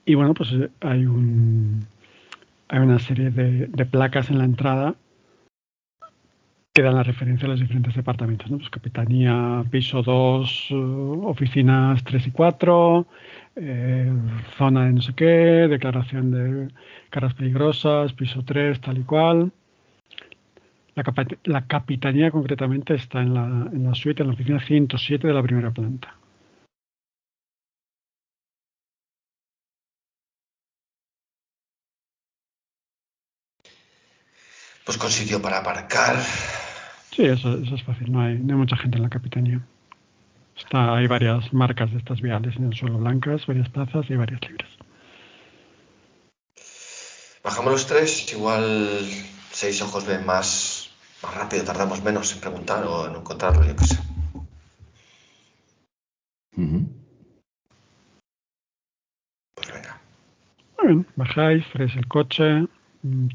Y 0.06 0.16
bueno, 0.16 0.34
pues 0.34 0.50
eh, 0.54 0.70
hay 0.80 1.06
un 1.06 1.86
hay 2.70 2.80
una 2.80 3.00
serie 3.00 3.32
de, 3.32 3.68
de 3.68 3.86
placas 3.86 4.30
en 4.30 4.38
la 4.38 4.46
entrada 4.46 4.96
que 6.74 6.82
dan 6.84 6.96
la 6.96 7.04
referencia 7.04 7.46
a 7.46 7.50
los 7.50 7.60
diferentes 7.60 7.96
departamentos, 7.96 8.50
¿no? 8.52 8.58
Pues 8.58 8.70
capitanía, 8.70 9.64
piso 9.72 10.04
2, 10.04 10.68
eh, 10.70 10.76
oficinas 11.24 12.04
3 12.04 12.28
y 12.28 12.32
4, 12.32 13.08
eh, 13.56 14.14
zona 14.58 14.86
de 14.86 14.94
no 14.94 15.02
sé 15.02 15.14
qué, 15.14 15.26
declaración 15.68 16.32
de 16.32 16.74
caras 17.10 17.34
peligrosas, 17.34 18.14
piso 18.14 18.44
3, 18.46 18.80
tal 18.82 19.00
y 19.00 19.04
cual. 19.04 19.52
La, 20.96 21.04
la 21.46 21.66
capitanía 21.66 22.30
concretamente 22.30 22.94
está 22.94 23.22
en 23.22 23.34
la, 23.34 23.46
en 23.74 23.84
la 23.86 23.96
suite, 23.96 24.22
en 24.22 24.28
la 24.28 24.34
oficina 24.34 24.60
107 24.60 25.28
de 25.28 25.34
la 25.34 25.44
primera 25.44 25.72
planta. 25.72 26.19
Pues 34.90 34.98
con 34.98 35.12
sitio 35.12 35.40
para 35.40 35.60
aparcar. 35.60 36.16
Sí, 37.16 37.24
eso, 37.24 37.60
eso 37.60 37.76
es 37.76 37.84
fácil, 37.84 38.12
no 38.12 38.22
hay, 38.22 38.40
no 38.40 38.56
hay 38.56 38.60
mucha 38.60 38.76
gente 38.76 38.98
en 38.98 39.04
la 39.04 39.10
capitanía. 39.10 39.62
Está, 40.58 40.96
hay 40.96 41.06
varias 41.06 41.54
marcas 41.54 41.92
de 41.92 42.00
estas 42.00 42.22
viales 42.22 42.56
en 42.56 42.64
el 42.66 42.76
suelo 42.76 42.98
blancas, 42.98 43.46
varias 43.46 43.70
plazas 43.70 44.10
y 44.10 44.16
varias 44.16 44.42
libres. 44.42 44.68
Bajamos 47.44 47.72
los 47.72 47.86
tres, 47.86 48.34
igual 48.34 49.00
seis 49.52 49.80
ojos 49.84 50.08
ven 50.08 50.26
más, 50.26 50.90
más 51.22 51.36
rápido, 51.36 51.66
tardamos 51.66 52.04
menos 52.04 52.34
en 52.34 52.40
preguntar 52.40 52.84
o 52.86 53.06
en 53.06 53.16
encontrarlo, 53.16 53.64
yo 53.64 53.76
qué 53.76 53.86
sé. 53.86 54.00
Ujú. 56.58 56.90
Pues 59.54 59.72
venga. 59.72 60.02
Muy 60.80 60.88
bien, 60.88 61.08
bajáis, 61.16 61.64
freáis 61.68 61.96
el 61.96 62.08
coche, 62.08 62.66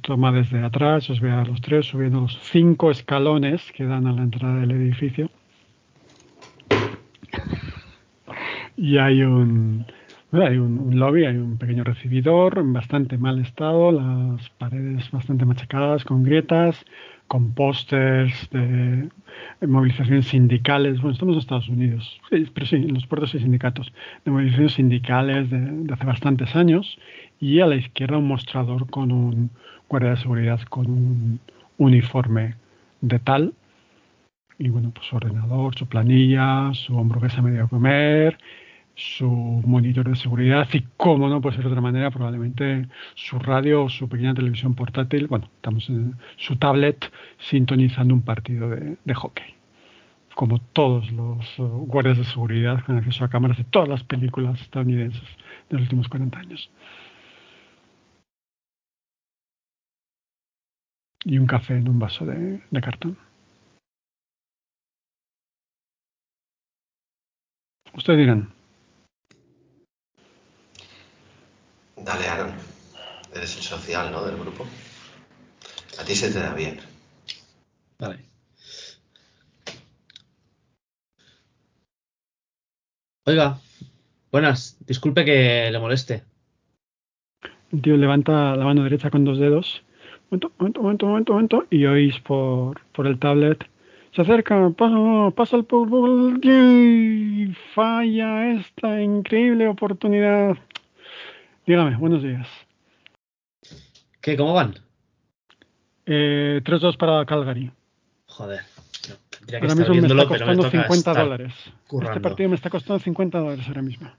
toma 0.03 0.33
desde 0.33 0.63
atrás, 0.63 1.09
os 1.11 1.21
ve 1.21 1.31
a 1.31 1.45
los 1.45 1.61
tres 1.61 1.87
subiendo 1.87 2.21
los 2.21 2.39
cinco 2.43 2.91
escalones 2.91 3.73
que 3.73 3.85
dan 3.85 4.07
a 4.07 4.13
la 4.13 4.23
entrada 4.23 4.61
del 4.61 4.73
edificio. 4.73 5.31
Y 8.77 8.99
hay 8.99 9.23
un, 9.23 9.87
hay 10.33 10.59
un, 10.59 10.99
lobby, 10.99 11.25
hay 11.25 11.37
un 11.37 11.57
pequeño 11.59 11.85
recibidor 11.85 12.59
en 12.59 12.73
bastante 12.73 13.17
mal 13.17 13.39
estado, 13.39 13.93
las 13.93 14.51
paredes 14.51 15.11
bastante 15.11 15.45
machacadas, 15.45 16.05
con 16.05 16.25
grietas, 16.25 16.85
con 17.29 17.55
pósters 17.55 18.51
de 18.51 19.09
movilizaciones 19.67 20.27
sindicales. 20.27 21.01
Bueno, 21.01 21.13
estamos 21.13 21.35
en 21.35 21.39
Estados 21.39 21.69
Unidos, 21.69 22.21
pero 22.53 22.67
sí, 22.67 22.77
en 22.77 22.95
los 22.95 23.07
puertos 23.07 23.33
hay 23.35 23.41
sindicatos, 23.41 23.93
de 24.25 24.31
movilizaciones 24.31 24.73
sindicales 24.73 25.49
de 25.51 25.93
hace 25.93 26.05
bastantes 26.05 26.55
años. 26.55 26.99
Y 27.41 27.61
a 27.61 27.67
la 27.67 27.77
izquierda 27.77 28.19
un 28.19 28.29
mostrador 28.29 28.89
con 28.89 29.13
un 29.13 29.51
guardia 29.89 30.11
de 30.11 30.17
seguridad 30.17 30.61
con 30.63 30.91
un 30.91 31.41
uniforme 31.79 32.57
de 33.01 33.19
tal. 33.19 33.55
Y 34.59 34.69
bueno, 34.69 34.93
pues 34.95 35.07
su 35.07 35.17
ordenador, 35.17 35.77
su 35.77 35.87
planilla, 35.87 36.73
su 36.75 36.99
hamburguesa 36.99 37.43
medio 37.43 37.69
comer, 37.69 38.39
su 38.95 39.29
monitor 39.67 40.09
de 40.09 40.17
seguridad 40.17 40.69
y, 40.73 40.83
como 40.97 41.29
no 41.29 41.41
puede 41.41 41.57
ser 41.57 41.65
de 41.65 41.71
otra 41.71 41.81
manera, 41.81 42.11
probablemente 42.11 42.89
su 43.15 43.39
radio 43.39 43.85
o 43.85 43.89
su 43.89 44.09
pequeña 44.09 44.35
televisión 44.35 44.75
portátil. 44.75 45.27
Bueno, 45.27 45.51
estamos 45.57 45.89
en 45.89 46.15
su 46.37 46.57
tablet 46.57 47.11
sintonizando 47.39 48.15
un 48.15 48.23
partido 48.23 48.71
de, 48.71 49.15
hockey. 49.15 49.55
Como 50.35 50.59
todos 50.59 51.11
los 51.13 51.59
uh, 51.59 51.65
guardias 51.87 52.19
de 52.19 52.25
seguridad 52.25 52.85
con 52.85 52.97
acceso 52.97 53.25
a 53.25 53.29
cámaras 53.29 53.57
de 53.57 53.65
todas 53.65 53.89
las 53.89 54.03
películas 54.03 54.61
estadounidenses 54.61 55.23
de 55.71 55.77
los 55.77 55.83
últimos 55.83 56.09
40 56.09 56.39
años. 56.39 56.71
Y 61.25 61.39
un 61.39 61.47
café 61.47 61.75
en 61.75 61.89
un 61.89 61.99
vaso 61.99 62.27
de, 62.27 62.63
de 62.71 62.81
cartón. 62.81 63.17
Ustedes 67.95 68.19
dirán, 68.19 68.53
Dale, 72.05 72.29
Aaron. 72.29 72.53
Eres 73.35 73.57
el 73.57 73.63
social, 73.63 74.13
¿no? 74.13 74.25
Del 74.27 74.37
grupo. 74.37 74.67
A 75.99 76.05
ti 76.05 76.15
se 76.15 76.31
te 76.31 76.39
da 76.39 76.53
bien. 76.55 76.79
Vale. 77.99 78.19
Oiga, 83.27 83.59
buenas, 84.31 84.77
disculpe 84.87 85.25
que 85.25 85.71
le 85.71 85.79
moleste. 85.79 86.25
El 87.73 87.81
tío 87.81 87.97
levanta 87.97 88.55
la 88.55 88.65
mano 88.65 88.83
derecha 88.85 89.11
con 89.11 89.25
dos 89.25 89.39
dedos. 89.39 89.83
Momento, 90.35 90.53
momento, 90.59 90.83
momento, 90.83 91.07
momento, 91.07 91.33
momento. 91.33 91.67
Y 91.71 91.87
oís 91.87 92.19
por, 92.21 92.81
por 92.91 93.07
el 93.07 93.21
tablet. 93.21 93.65
Se 94.17 94.23
acerca, 94.23 94.69
pasa, 94.71 95.31
pasa 95.31 95.57
el 95.57 95.65
fútbol. 95.65 96.41
¡Yay! 96.41 97.55
Falla 97.73 98.53
esta 98.55 99.01
increíble 99.01 99.69
oportunidad. 99.69 100.57
Dígame, 101.67 101.97
buenos 101.99 102.23
días. 102.23 102.49
¿Qué? 104.21 104.37
¿Cómo 104.37 104.55
van? 104.55 104.75
Eh, 106.07 106.61
3-2 106.65 106.97
para 106.97 107.25
Calgary. 107.27 107.71
Joder, 108.27 108.61
no, 109.09 109.15
tendría 109.31 109.61
que 109.61 109.67
Ahora 109.67 109.81
estar 109.81 109.91
mismo 109.91 110.03
me 110.03 110.09
está 110.09 110.15
me 110.15 110.27
costando 110.27 110.63
toca 110.65 110.71
50 110.71 110.95
estar 110.95 111.17
dólares. 111.25 111.55
Este 112.03 112.21
partido 112.21 112.49
me 112.49 112.57
está 112.57 112.71
costando 112.71 112.99
50 112.99 113.39
dólares 113.39 113.69
ahora 113.69 113.83
mismo. 113.83 114.11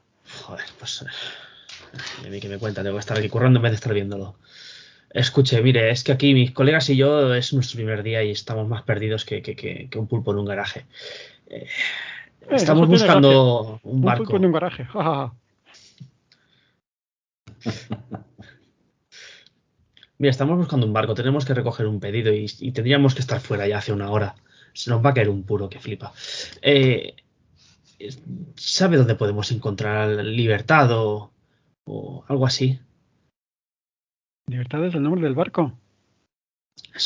Joder, 0.44 0.66
pues. 0.80 1.02
eh, 1.02 2.24
De 2.24 2.30
mí 2.30 2.40
que 2.40 2.48
me 2.48 2.58
cuenta, 2.58 2.84
tengo 2.84 2.96
que 2.96 3.02
estar 3.02 3.18
aquí 3.18 3.28
currando 3.28 3.60
en 3.60 3.64
vez 3.64 3.72
de 3.74 3.76
estar 3.76 3.94
viéndolo. 3.94 4.36
Escuche, 5.12 5.62
mire, 5.62 5.90
es 5.92 6.04
que 6.04 6.12
aquí 6.12 6.34
mis 6.34 6.52
colegas 6.52 6.90
y 6.90 6.98
yo 6.98 7.34
es 7.34 7.54
nuestro 7.54 7.78
primer 7.78 8.04
día 8.04 8.24
y 8.24 8.32
estamos 8.32 8.68
más 8.68 8.84
perdidos 8.84 9.24
que, 9.26 9.42
que- 9.42 9.56
que- 9.56 9.88
que 9.90 10.00
un 10.00 10.08
pulpo 10.08 10.32
en 10.32 10.40
un 10.40 10.46
garaje. 10.46 10.86
Eh, 11.48 11.68
Eh, 12.42 12.56
estamos 12.58 12.88
buscando 12.88 13.80
un 13.84 13.96
Un 13.96 14.02
barco. 14.04 14.24
pulpo 14.26 14.38
en 14.38 14.46
un 14.46 14.52
garaje. 14.52 14.86
ja, 14.86 15.04
ja, 15.04 15.16
ja. 15.16 15.34
Mira, 20.18 20.32
estamos 20.32 20.58
buscando 20.58 20.86
un 20.86 20.94
barco, 20.94 21.14
tenemos 21.14 21.44
que 21.46 21.54
recoger 21.54 21.88
un 21.88 22.00
pedido 22.00 22.32
y, 22.34 22.46
y 22.60 22.72
tendríamos 22.72 23.14
que 23.16 23.22
estar 23.22 23.40
fuera 23.42 23.68
ya 23.68 23.80
hace 23.80 23.92
una 23.92 24.10
hora. 24.12 24.36
Se 24.74 24.90
nos 24.90 25.04
va 25.04 25.10
a 25.10 25.14
caer 25.14 25.30
un 25.30 25.44
puro 25.44 25.70
que 25.70 25.80
flipa. 25.80 26.14
Eh, 26.62 27.16
¿Sabe 28.56 28.98
dónde 28.98 29.16
podemos 29.16 29.52
encontrar 29.52 30.10
libertad 30.24 30.92
o, 30.92 31.32
o 31.86 32.24
algo 32.28 32.46
así? 32.46 32.80
Libertad 34.48 34.86
es 34.86 34.94
el 34.96 35.04
nombre 35.04 35.22
del 35.22 35.34
barco. 35.34 35.78
Eh, 36.78 37.00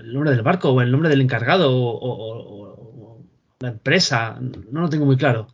el 0.00 0.12
nombre 0.12 0.30
del 0.30 0.42
barco 0.42 0.70
o 0.70 0.80
el 0.80 0.90
nombre 0.90 1.08
del 1.08 1.20
encargado 1.20 1.70
o, 1.72 3.24
la 3.58 3.68
empresa, 3.68 4.38
no 4.40 4.82
lo 4.82 4.90
tengo 4.90 5.06
muy 5.06 5.16
claro. 5.16 5.48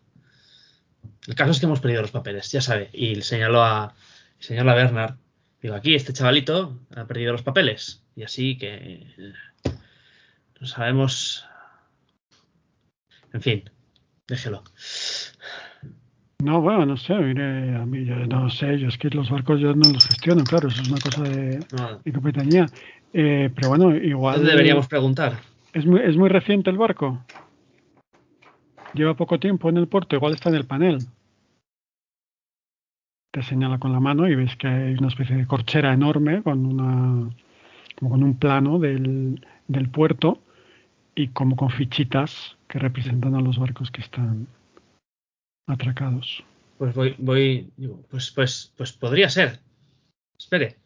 El 1.26 1.36
caso 1.36 1.52
es 1.52 1.60
que 1.60 1.66
hemos 1.66 1.80
perdido 1.80 2.02
los 2.02 2.10
papeles, 2.10 2.50
ya 2.50 2.60
sabe. 2.60 2.90
Y 2.92 3.14
le 3.14 3.22
señaló 3.22 3.62
a, 3.62 3.94
señaló 4.38 4.72
a 4.72 4.74
Bernard. 4.74 5.16
Digo, 5.60 5.76
aquí 5.76 5.94
este 5.94 6.12
chavalito 6.12 6.80
ha 6.96 7.06
perdido 7.06 7.32
los 7.32 7.42
papeles. 7.42 8.02
Y 8.16 8.24
así 8.24 8.58
que 8.58 9.32
no 10.60 10.66
sabemos. 10.66 11.46
En 13.32 13.40
fin, 13.40 13.70
déjelo. 14.26 14.64
No, 16.42 16.60
bueno, 16.60 16.84
no 16.84 16.96
sé, 16.96 17.14
mire, 17.14 17.76
a 17.76 17.86
mí 17.86 18.04
yo 18.04 18.16
no 18.26 18.50
sé, 18.50 18.76
yo 18.76 18.88
es 18.88 18.98
que 18.98 19.08
los 19.10 19.30
barcos 19.30 19.60
yo 19.60 19.76
no 19.76 19.92
los 19.92 20.04
gestiono, 20.08 20.42
claro, 20.42 20.66
eso 20.66 20.82
es 20.82 20.88
una 20.88 20.98
cosa 20.98 21.22
de, 21.22 21.60
de 22.04 22.12
compañía. 22.12 22.66
Eh, 23.12 23.48
pero 23.54 23.68
bueno, 23.68 23.94
igual. 23.94 24.38
¿Dónde 24.38 24.50
deberíamos 24.50 24.88
preguntar? 24.88 25.38
Es 25.72 25.86
muy, 25.86 26.00
es 26.00 26.16
muy 26.16 26.28
reciente 26.28 26.68
el 26.68 26.78
barco. 26.78 27.24
Lleva 28.92 29.14
poco 29.14 29.38
tiempo 29.38 29.68
en 29.68 29.76
el 29.76 29.86
puerto, 29.86 30.16
igual 30.16 30.32
está 30.32 30.48
en 30.48 30.56
el 30.56 30.66
panel. 30.66 30.98
Te 33.30 33.44
señala 33.44 33.78
con 33.78 33.92
la 33.92 34.00
mano 34.00 34.26
y 34.26 34.34
ves 34.34 34.56
que 34.56 34.66
hay 34.66 34.94
una 34.94 35.08
especie 35.08 35.36
de 35.36 35.46
corchera 35.46 35.92
enorme 35.92 36.42
con 36.42 36.66
una 36.66 37.30
como 38.00 38.10
con 38.10 38.24
un 38.24 38.36
plano 38.36 38.80
del, 38.80 39.46
del 39.68 39.88
puerto 39.90 40.40
y 41.14 41.28
como 41.28 41.54
con 41.54 41.70
fichitas 41.70 42.56
que 42.66 42.80
representan 42.80 43.36
a 43.36 43.40
los 43.40 43.58
barcos 43.58 43.92
que 43.92 44.00
están 44.00 44.48
atracados. 45.66 46.44
Pues 46.78 46.94
voy, 46.94 47.14
voy, 47.18 47.70
digo, 47.76 48.02
pues, 48.10 48.30
pues, 48.32 48.72
pues 48.76 48.92
podría 48.92 49.28
ser. 49.28 49.60
Espere. 50.38 50.76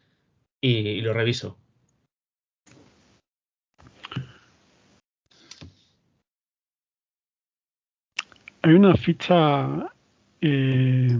Y, 0.61 0.69
y 0.69 1.01
lo 1.01 1.13
reviso. 1.13 1.57
Hay 8.61 8.73
una 8.73 8.95
ficha 8.95 9.91
eh, 10.41 11.17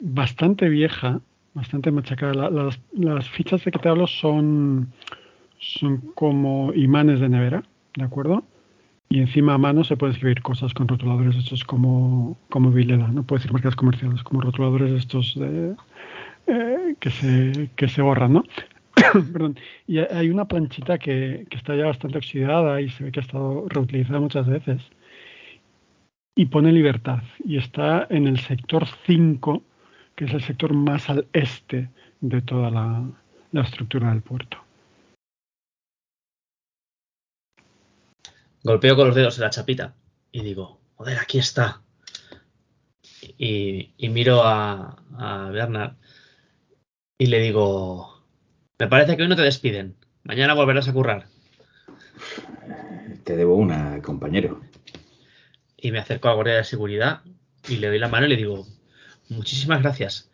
bastante 0.00 0.68
vieja, 0.68 1.20
bastante 1.54 1.90
machacada. 1.90 2.34
La- 2.34 2.50
las, 2.50 2.80
las 2.92 3.28
fichas 3.28 3.64
de 3.64 3.70
que 3.70 3.78
te 3.78 3.88
hablo 3.88 4.06
son, 4.06 4.92
son 5.58 5.98
como 6.14 6.72
imanes 6.74 7.20
de 7.20 7.28
nevera, 7.28 7.62
¿de 7.96 8.04
acuerdo? 8.04 8.44
Y 9.10 9.20
encima 9.20 9.54
a 9.54 9.58
mano 9.58 9.84
se 9.84 9.96
pueden 9.96 10.14
escribir 10.14 10.42
cosas 10.42 10.74
con 10.74 10.86
rotuladores 10.86 11.36
estos 11.36 11.64
como, 11.64 12.36
como 12.50 12.70
Vileda, 12.70 13.08
no 13.08 13.22
puedo 13.22 13.38
decir 13.38 13.52
marcas 13.52 13.74
comerciales, 13.74 14.22
como 14.22 14.42
rotuladores 14.42 14.92
estos 14.92 15.34
de, 15.34 15.74
eh, 16.46 16.94
que, 17.00 17.10
se, 17.10 17.70
que 17.74 17.88
se 17.88 18.02
borran, 18.02 18.34
¿no? 18.34 18.44
Y 19.86 19.98
hay 19.98 20.28
una 20.28 20.46
planchita 20.46 20.98
que, 20.98 21.46
que 21.48 21.56
está 21.56 21.74
ya 21.74 21.86
bastante 21.86 22.18
oxidada 22.18 22.80
y 22.80 22.90
se 22.90 23.04
ve 23.04 23.12
que 23.12 23.20
ha 23.20 23.22
estado 23.22 23.66
reutilizada 23.68 24.20
muchas 24.20 24.46
veces. 24.46 24.82
Y 26.34 26.46
pone 26.46 26.72
libertad. 26.72 27.22
Y 27.44 27.56
está 27.56 28.06
en 28.10 28.26
el 28.26 28.38
sector 28.38 28.86
5, 29.06 29.62
que 30.16 30.26
es 30.26 30.34
el 30.34 30.42
sector 30.42 30.74
más 30.74 31.08
al 31.08 31.26
este 31.32 31.88
de 32.20 32.42
toda 32.42 32.70
la, 32.70 33.04
la 33.52 33.62
estructura 33.62 34.10
del 34.10 34.22
puerto. 34.22 34.58
Golpeo 38.68 38.96
con 38.96 39.06
los 39.06 39.16
dedos 39.16 39.38
en 39.38 39.44
la 39.44 39.50
chapita 39.50 39.94
y 40.30 40.42
digo, 40.42 40.78
joder, 40.96 41.16
aquí 41.18 41.38
está. 41.38 41.80
Y, 43.38 43.94
y 43.96 44.10
miro 44.10 44.42
a, 44.44 45.02
a 45.16 45.50
Bernard 45.50 45.94
y 47.16 47.28
le 47.28 47.40
digo, 47.40 48.22
me 48.78 48.86
parece 48.86 49.16
que 49.16 49.22
hoy 49.22 49.28
no 49.28 49.36
te 49.36 49.42
despiden. 49.42 49.96
Mañana 50.22 50.52
volverás 50.52 50.86
a 50.86 50.92
currar. 50.92 51.28
Te 53.24 53.36
debo 53.36 53.56
una, 53.56 54.02
compañero. 54.02 54.60
Y 55.78 55.90
me 55.90 56.00
acerco 56.00 56.28
al 56.28 56.34
guardia 56.34 56.56
de 56.56 56.64
seguridad 56.64 57.22
y 57.70 57.78
le 57.78 57.86
doy 57.86 57.98
la 57.98 58.08
mano 58.08 58.26
y 58.26 58.28
le 58.28 58.36
digo, 58.36 58.66
muchísimas 59.30 59.80
gracias. 59.80 60.30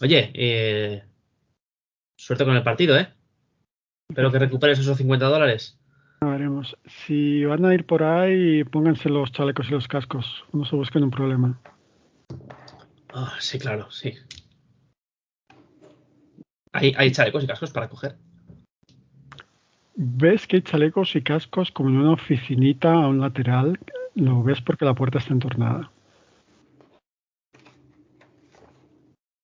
Oye, 0.00 0.30
eh, 0.32 1.02
suerte 2.16 2.44
con 2.44 2.54
el 2.54 2.62
partido, 2.62 2.96
¿eh? 2.96 3.12
Espero 4.08 4.30
que 4.30 4.38
recuperes 4.38 4.78
esos 4.78 4.96
50 4.96 5.26
dólares. 5.26 5.79
Ya 6.22 6.28
veremos. 6.28 6.76
Si 6.86 7.44
van 7.46 7.64
a 7.64 7.72
ir 7.74 7.86
por 7.86 8.02
ahí, 8.02 8.62
pónganse 8.64 9.08
los 9.08 9.32
chalecos 9.32 9.68
y 9.68 9.72
los 9.72 9.88
cascos. 9.88 10.44
No 10.52 10.64
se 10.66 10.76
busquen 10.76 11.04
un 11.04 11.10
problema. 11.10 11.58
Ah, 13.14 13.34
sí, 13.40 13.58
claro, 13.58 13.90
sí. 13.90 14.14
Hay, 16.72 16.92
hay 16.96 17.10
chalecos 17.10 17.42
y 17.44 17.46
cascos 17.46 17.70
para 17.70 17.88
coger. 17.88 18.16
Ves 19.96 20.46
que 20.46 20.56
hay 20.56 20.62
chalecos 20.62 21.16
y 21.16 21.22
cascos 21.22 21.70
como 21.72 21.88
en 21.88 21.96
una 21.96 22.12
oficinita 22.12 22.92
a 22.92 23.08
un 23.08 23.20
lateral. 23.20 23.78
Lo 24.14 24.42
ves 24.42 24.60
porque 24.60 24.84
la 24.84 24.94
puerta 24.94 25.18
está 25.18 25.32
entornada. 25.32 25.90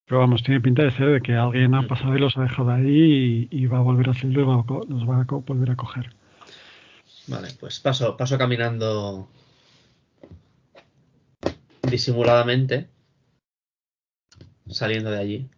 Pero 0.08 0.20
vamos, 0.20 0.42
tiene 0.44 0.60
pinta 0.60 0.82
de 0.82 0.90
ser 0.92 1.08
de 1.08 1.20
que 1.22 1.34
alguien 1.34 1.74
ha 1.74 1.82
pasado 1.88 2.14
y 2.16 2.20
los 2.20 2.36
ha 2.36 2.42
dejado 2.42 2.70
ahí 2.70 3.48
y, 3.50 3.62
y 3.62 3.66
va 3.66 3.78
a 3.78 3.82
volver 3.82 4.10
a 4.10 4.14
salir 4.14 4.38
y 4.38 4.42
va 4.42 4.60
a 4.60 4.62
co- 4.62 4.84
los 4.88 5.08
va 5.08 5.20
a 5.22 5.24
volver 5.24 5.70
a 5.70 5.76
coger. 5.76 6.14
Vale, 7.28 7.48
pues 7.58 7.80
paso, 7.80 8.16
paso 8.16 8.38
caminando 8.38 9.28
disimuladamente, 11.82 12.88
saliendo 14.68 15.10
de 15.10 15.18
allí. 15.18 15.50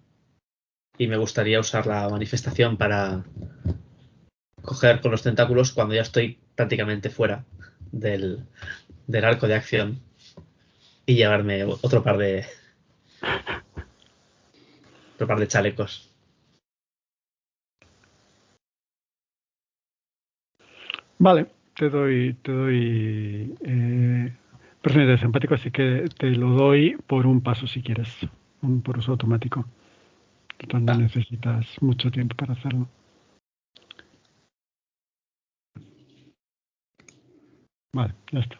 Y 0.96 1.06
me 1.06 1.18
gustaría 1.18 1.60
usar 1.60 1.86
la 1.86 2.08
manifestación 2.08 2.76
para 2.76 3.24
coger 4.62 5.00
con 5.00 5.10
los 5.10 5.22
tentáculos 5.22 5.72
cuando 5.72 5.94
ya 5.94 6.02
estoy 6.02 6.38
prácticamente 6.56 7.10
fuera 7.10 7.44
del, 7.92 8.46
del 9.06 9.24
arco 9.24 9.46
de 9.46 9.54
acción 9.54 10.00
y 11.06 11.14
llevarme 11.14 11.64
otro 11.64 12.02
par 12.02 12.18
de 12.18 12.46
otro 15.14 15.26
par 15.26 15.38
de 15.38 15.48
chalecos. 15.48 16.10
Vale, 21.18 21.57
te 21.78 21.88
doy, 21.90 22.34
te 22.42 22.50
doy 22.50 23.54
eh, 23.60 24.36
personalidad 24.82 25.14
de 25.14 25.20
simpático, 25.20 25.54
así 25.54 25.70
que 25.70 26.08
te 26.18 26.30
lo 26.32 26.50
doy 26.50 26.96
por 27.06 27.24
un 27.24 27.40
paso 27.40 27.68
si 27.68 27.82
quieres, 27.82 28.08
un 28.62 28.82
por 28.82 28.98
uso 28.98 29.12
automático. 29.12 29.64
No 30.72 30.96
necesitas 30.96 31.80
mucho 31.80 32.10
tiempo 32.10 32.34
para 32.34 32.54
hacerlo. 32.54 32.88
Vale, 37.92 38.14
ya 38.32 38.40
está. 38.40 38.58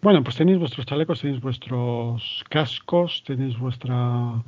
Bueno, 0.00 0.24
pues 0.24 0.36
tenéis 0.36 0.58
vuestros 0.58 0.86
chalecos, 0.86 1.20
tenéis 1.20 1.42
vuestros 1.42 2.42
cascos, 2.48 3.22
tenéis 3.24 3.58
vuestra 3.58 4.42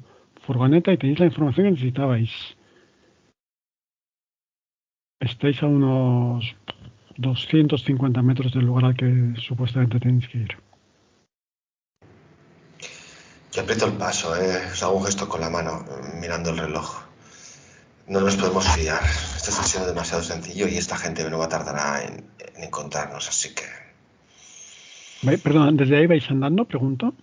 furgoneta 0.47 0.93
y 0.93 0.97
tenéis 0.97 1.21
la 1.21 1.27
información 1.27 1.67
que 1.67 1.71
necesitabais. 1.73 2.57
Estáis 5.25 5.63
a 5.63 5.67
unos 5.67 6.55
250 7.17 8.21
metros 8.21 8.53
del 8.53 8.67
lugar 8.67 8.85
al 8.85 8.97
que 8.97 9.35
supuestamente 9.41 9.99
tenéis 9.99 10.29
que 10.29 10.39
ir. 10.39 10.57
Yo 13.53 13.63
aprieto 13.63 13.87
el 13.87 13.95
paso, 13.95 14.37
¿eh? 14.37 14.61
Os 14.71 14.83
hago 14.83 14.99
un 14.99 15.05
gesto 15.07 15.27
con 15.27 15.41
la 15.41 15.49
mano, 15.49 15.85
mirando 16.21 16.51
el 16.51 16.59
reloj. 16.59 17.05
No 18.07 18.21
nos 18.21 18.37
podemos 18.37 18.69
fiar. 18.69 19.03
Esto 19.03 19.51
está 19.51 19.63
siendo 19.63 19.89
demasiado 19.89 20.23
sencillo 20.23 20.69
y 20.69 20.77
esta 20.77 20.99
gente 20.99 21.29
no 21.31 21.39
va 21.39 21.47
a 21.47 21.49
tardar 21.49 22.03
en, 22.03 22.31
en 22.57 22.65
encontrarnos, 22.65 23.27
así 23.27 23.55
que... 23.55 23.65
Perdón, 25.39 25.79
¿desde 25.79 25.97
ahí 25.97 26.07
vais 26.07 26.31
andando? 26.31 26.67
Pregunto. 26.67 27.15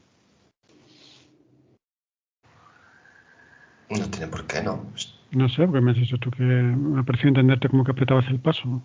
No 3.89 4.09
tiene 4.09 4.27
por 4.27 4.47
qué, 4.47 4.63
¿no? 4.63 4.87
No 5.31 5.47
sé, 5.47 5.65
porque 5.65 5.81
me 5.81 5.91
has 5.91 5.97
dicho 5.97 6.17
tú 6.17 6.29
que 6.29 6.43
me 6.43 6.99
ha 6.99 7.03
parecido 7.03 7.29
entenderte 7.29 7.69
como 7.69 7.83
que 7.83 7.91
apretabas 7.91 8.27
el 8.27 8.39
paso. 8.39 8.81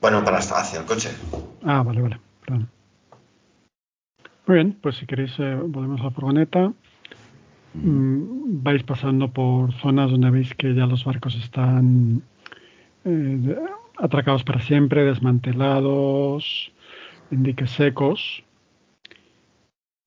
Bueno, 0.00 0.24
para 0.24 0.38
hasta 0.38 0.58
hacia 0.58 0.80
el 0.80 0.86
coche. 0.86 1.10
Ah, 1.62 1.82
vale, 1.82 2.00
vale. 2.00 2.18
Perdón. 2.44 2.68
Muy 4.46 4.54
bien, 4.54 4.78
pues 4.80 4.96
si 4.96 5.06
queréis 5.06 5.38
eh, 5.38 5.54
volvemos 5.54 6.00
a 6.00 6.04
la 6.04 6.10
furgoneta. 6.10 6.72
Mm, 7.74 8.62
vais 8.62 8.82
pasando 8.84 9.30
por 9.30 9.72
zonas 9.74 10.10
donde 10.10 10.30
veis 10.30 10.54
que 10.54 10.74
ya 10.74 10.86
los 10.86 11.04
barcos 11.04 11.34
están 11.34 12.22
eh, 13.04 13.56
atracados 13.98 14.44
para 14.44 14.60
siempre, 14.60 15.04
desmantelados, 15.04 16.72
en 17.30 17.42
diques 17.42 17.70
secos. 17.70 18.44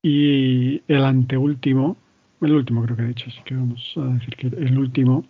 Y 0.01 0.82
el 0.88 1.03
anteúltimo, 1.03 1.97
el 2.41 2.53
último 2.53 2.82
creo 2.84 2.95
que 2.95 3.03
he 3.03 3.07
dicho, 3.07 3.26
así 3.28 3.41
que 3.43 3.53
vamos 3.53 3.93
a 3.97 4.05
decir 4.13 4.36
que 4.36 4.47
el 4.47 4.80
último 4.80 5.26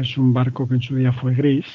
es 0.00 0.16
un 0.18 0.32
barco 0.32 0.68
que 0.68 0.74
en 0.74 0.82
su 0.82 0.96
día 0.96 1.12
fue 1.12 1.34
gris 1.34 1.66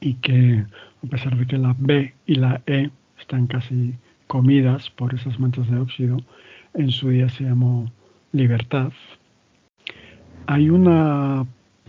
y 0.00 0.14
que 0.14 0.64
a 1.04 1.06
pesar 1.08 1.36
de 1.36 1.46
que 1.46 1.58
la 1.58 1.74
B 1.78 2.12
y 2.26 2.34
la 2.36 2.62
E 2.66 2.90
están 3.18 3.46
casi 3.46 3.94
comidas 4.26 4.90
por 4.90 5.14
esas 5.14 5.38
manchas 5.38 5.70
de 5.70 5.78
óxido, 5.78 6.16
en 6.74 6.90
su 6.90 7.10
día 7.10 7.28
se 7.28 7.44
llamó 7.44 7.90
Libertad. 8.32 8.92
Hay 10.46 10.70
una 10.70 11.46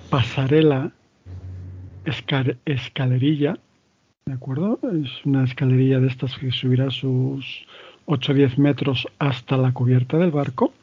pasarela 0.09 0.91
esca- 2.05 2.57
escalerilla, 2.66 3.57
¿de 4.26 4.34
acuerdo? 4.34 4.80
Es 5.03 5.26
una 5.26 5.43
escalerilla 5.43 5.99
de 5.99 6.07
estas 6.07 6.38
que 6.38 6.51
subirá 6.51 6.91
sus 6.91 7.66
8 8.05 8.32
o 8.32 8.36
10 8.36 8.57
metros 8.59 9.07
hasta 9.20 9.57
la 9.57 9.72
cubierta 9.72 10.18
del 10.18 10.32
barco. 10.32 10.74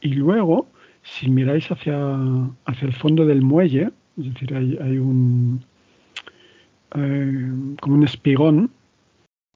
Y 0.00 0.14
luego, 0.14 0.68
si 1.10 1.30
miráis 1.30 1.70
hacia, 1.70 1.96
hacia 2.66 2.86
el 2.86 2.92
fondo 2.92 3.24
del 3.24 3.42
muelle, 3.42 3.90
es 4.18 4.24
decir, 4.32 4.54
hay, 4.54 4.78
hay 4.80 4.98
un, 4.98 5.60
eh, 6.94 7.74
como 7.80 7.96
un 7.96 8.04
espigón 8.04 8.70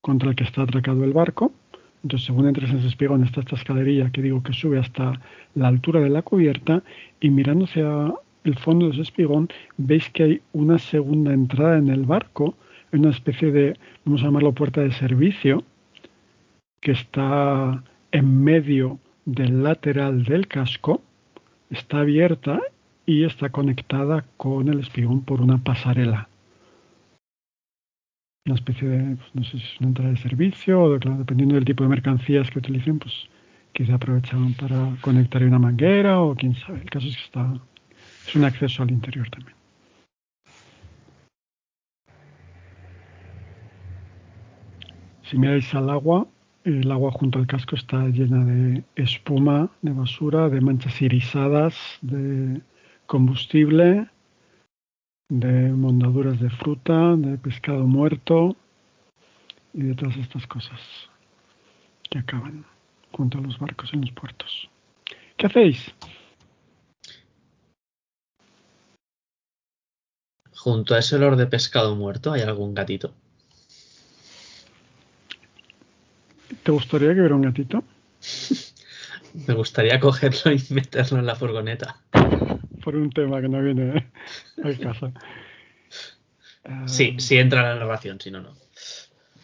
contra 0.01 0.31
el 0.31 0.37
que 0.37 0.45
está 0.45 0.63
atracado 0.63 1.05
el 1.05 1.13
barco. 1.13 1.53
Entonces, 2.03 2.27
según 2.27 2.49
entres 2.49 2.71
en 2.71 2.79
ese 2.79 2.89
espigón, 2.89 3.23
está 3.23 3.41
esta 3.41 3.55
escalerilla 3.55 4.11
que 4.11 4.23
digo 4.23 4.43
que 4.43 4.53
sube 4.53 4.79
hasta 4.79 5.21
la 5.55 5.69
altura 5.69 6.01
de 6.01 6.11
la 6.11 6.23
cubierta 6.23 6.83
y 7.21 7.31
mirando 7.31 7.67
hacia 7.67 8.13
el 8.45 8.59
fondo 8.59 8.87
de 8.87 8.93
ese 8.93 9.03
espigón, 9.03 9.49
veis 9.77 10.11
que 10.11 10.23
hay 10.25 10.41
una 10.53 10.79
segunda 10.79 11.33
entrada 11.33 11.79
en 11.79 11.91
el 11.91 12.05
barco, 12.05 12.57
una 12.93 13.11
especie 13.11 13.53
de, 13.53 13.77
vamos 14.05 14.23
a 14.23 14.27
llamarlo 14.27 14.53
puerta 14.53 14.81
de 14.81 14.91
servicio, 14.91 15.63
que 16.81 16.91
está 16.91 17.85
en 18.11 18.43
medio 18.43 18.99
del 19.25 19.63
lateral 19.63 20.25
del 20.25 20.49
casco, 20.49 21.03
está 21.73 22.01
abierta 22.01 22.61
y 23.07 23.25
está 23.25 23.51
conectada 23.51 24.25
con 24.37 24.69
el 24.69 24.81
espigón 24.81 25.23
por 25.23 25.41
una 25.41 25.59
pasarela. 25.59 26.29
Una 28.45 28.57
especie 28.57 28.89
de, 28.89 29.17
pues, 29.17 29.35
no 29.35 29.45
sé 29.45 29.51
si 29.59 29.65
es 29.65 29.81
una 29.81 29.89
entrada 29.89 30.11
de 30.11 30.17
servicio 30.17 30.83
o 30.83 30.99
dependiendo 30.99 31.55
del 31.55 31.65
tipo 31.65 31.83
de 31.83 31.91
mercancías 31.91 32.51
que 32.51 32.59
utilicen, 32.59 32.99
pues 32.99 33.15
quizá 33.73 33.95
aprovechaban 33.95 34.55
para 34.55 34.97
conectar 35.01 35.43
una 35.45 35.59
manguera 35.59 36.21
o 36.21 36.35
quién 36.35 36.55
sabe. 36.57 36.81
El 36.81 36.91
caso 36.91 37.07
es 37.07 37.17
que 37.17 37.23
está, 37.23 37.55
es 38.27 38.35
un 38.35 38.45
acceso 38.45 38.83
al 38.83 38.91
interior 38.91 39.31
también. 39.31 39.57
Si 45.23 45.39
miráis 45.39 45.73
al 45.75 45.89
agua, 45.89 46.27
el 46.65 46.91
agua 46.93 47.11
junto 47.11 47.39
al 47.39 47.47
casco 47.47 47.75
está 47.75 48.07
llena 48.09 48.45
de 48.45 48.85
espuma, 48.95 49.71
de 49.83 49.93
basura, 49.93 50.49
de 50.49 50.61
manchas 50.61 51.01
irisadas, 51.03 51.75
de 52.03 52.61
combustible, 53.07 54.09
de 55.29 55.73
mondaduras 55.73 56.39
de 56.41 56.51
fruta, 56.51 57.17
de 57.17 57.39
pescado 57.39 57.87
muerto 57.87 58.57
y 59.75 59.83
de 59.83 59.95
todas 59.95 60.17
estas 60.17 60.47
cosas 60.47 60.81
que 62.11 62.19
acaban 62.19 62.65
junto 63.11 63.39
a 63.39 63.41
los 63.41 63.59
barcos 63.59 63.93
en 63.93 64.03
los 64.03 64.13
puertos. 64.13 64.69
¿Qué 65.37 65.47
hacéis? 65.47 65.93
Junto 70.55 70.95
a 70.95 70.99
ese 70.99 71.17
olor 71.17 71.37
de 71.37 71.47
pescado 71.47 71.97
muerto, 71.97 72.33
¿hay 72.33 72.43
algún 72.43 72.75
gatito? 72.75 73.15
¿Te 76.63 76.71
gustaría 76.71 77.13
que 77.15 77.21
hubiera 77.21 77.35
un 77.35 77.43
gatito? 77.43 77.83
Me 79.47 79.55
gustaría 79.55 79.99
cogerlo 79.99 80.53
y 80.53 80.63
meterlo 80.75 81.19
en 81.19 81.27
la 81.27 81.35
furgoneta. 81.35 81.97
Por 82.85 82.97
un 82.97 83.11
tema 83.11 83.41
que 83.41 83.49
no 83.49 83.63
viene 83.63 84.11
al 84.63 84.79
caso. 84.79 85.13
Sí, 86.87 87.17
sí 87.19 87.39
entra 87.39 87.61
en 87.61 87.67
la 87.67 87.75
narración, 87.77 88.21
si 88.21 88.31
no, 88.31 88.41
no. 88.41 88.55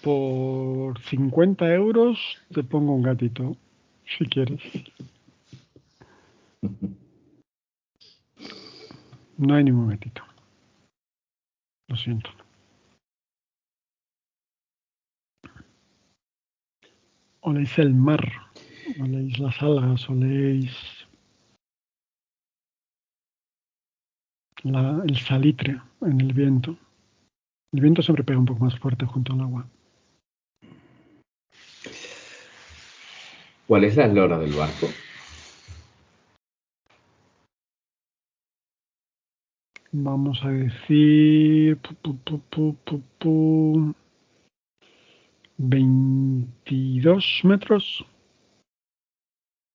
Por 0.02 1.00
50 1.00 1.74
euros 1.74 2.18
te 2.52 2.62
pongo 2.62 2.94
un 2.94 3.02
gatito, 3.02 3.56
si 4.06 4.26
quieres. 4.26 4.60
No 9.38 9.54
hay 9.54 9.64
ningún 9.64 9.88
gatito. 9.88 10.22
Lo 11.88 11.96
siento. 11.96 12.30
Oléis 17.48 17.78
el 17.78 17.94
mar, 17.94 18.20
oléis 19.00 19.38
las 19.38 19.62
algas, 19.62 20.06
oléis 20.10 20.70
la, 24.64 25.02
el 25.08 25.16
salitre 25.16 25.80
en 26.02 26.20
el 26.20 26.34
viento. 26.34 26.76
El 27.72 27.80
viento 27.80 28.02
siempre 28.02 28.22
pega 28.22 28.38
un 28.38 28.44
poco 28.44 28.66
más 28.66 28.78
fuerte 28.78 29.06
junto 29.06 29.32
al 29.32 29.40
agua. 29.40 29.66
¿Cuál 33.66 33.84
es 33.84 33.96
la 33.96 34.04
eslora 34.04 34.38
del 34.38 34.52
barco? 34.52 34.86
Vamos 39.92 40.44
a 40.44 40.50
decir... 40.50 41.78
Pu, 41.78 41.94
pu, 41.94 42.76
pu, 43.18 43.94
22 45.58 47.40
metros. 47.44 48.06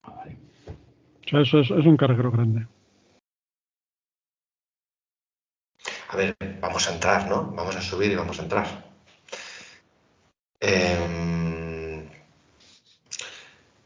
O 0.05 1.29
sea, 1.29 1.41
eso 1.41 1.59
es, 1.59 1.69
un 1.69 1.97
carguero 1.97 2.31
grande. 2.31 2.67
A 6.09 6.15
ver, 6.15 6.35
vamos 6.61 6.87
a 6.87 6.93
entrar, 6.93 7.27
¿no? 7.27 7.51
Vamos 7.51 7.75
a 7.75 7.81
subir 7.81 8.11
y 8.11 8.15
vamos 8.15 8.39
a 8.39 8.43
entrar. 8.43 8.67
Eh, 10.59 12.09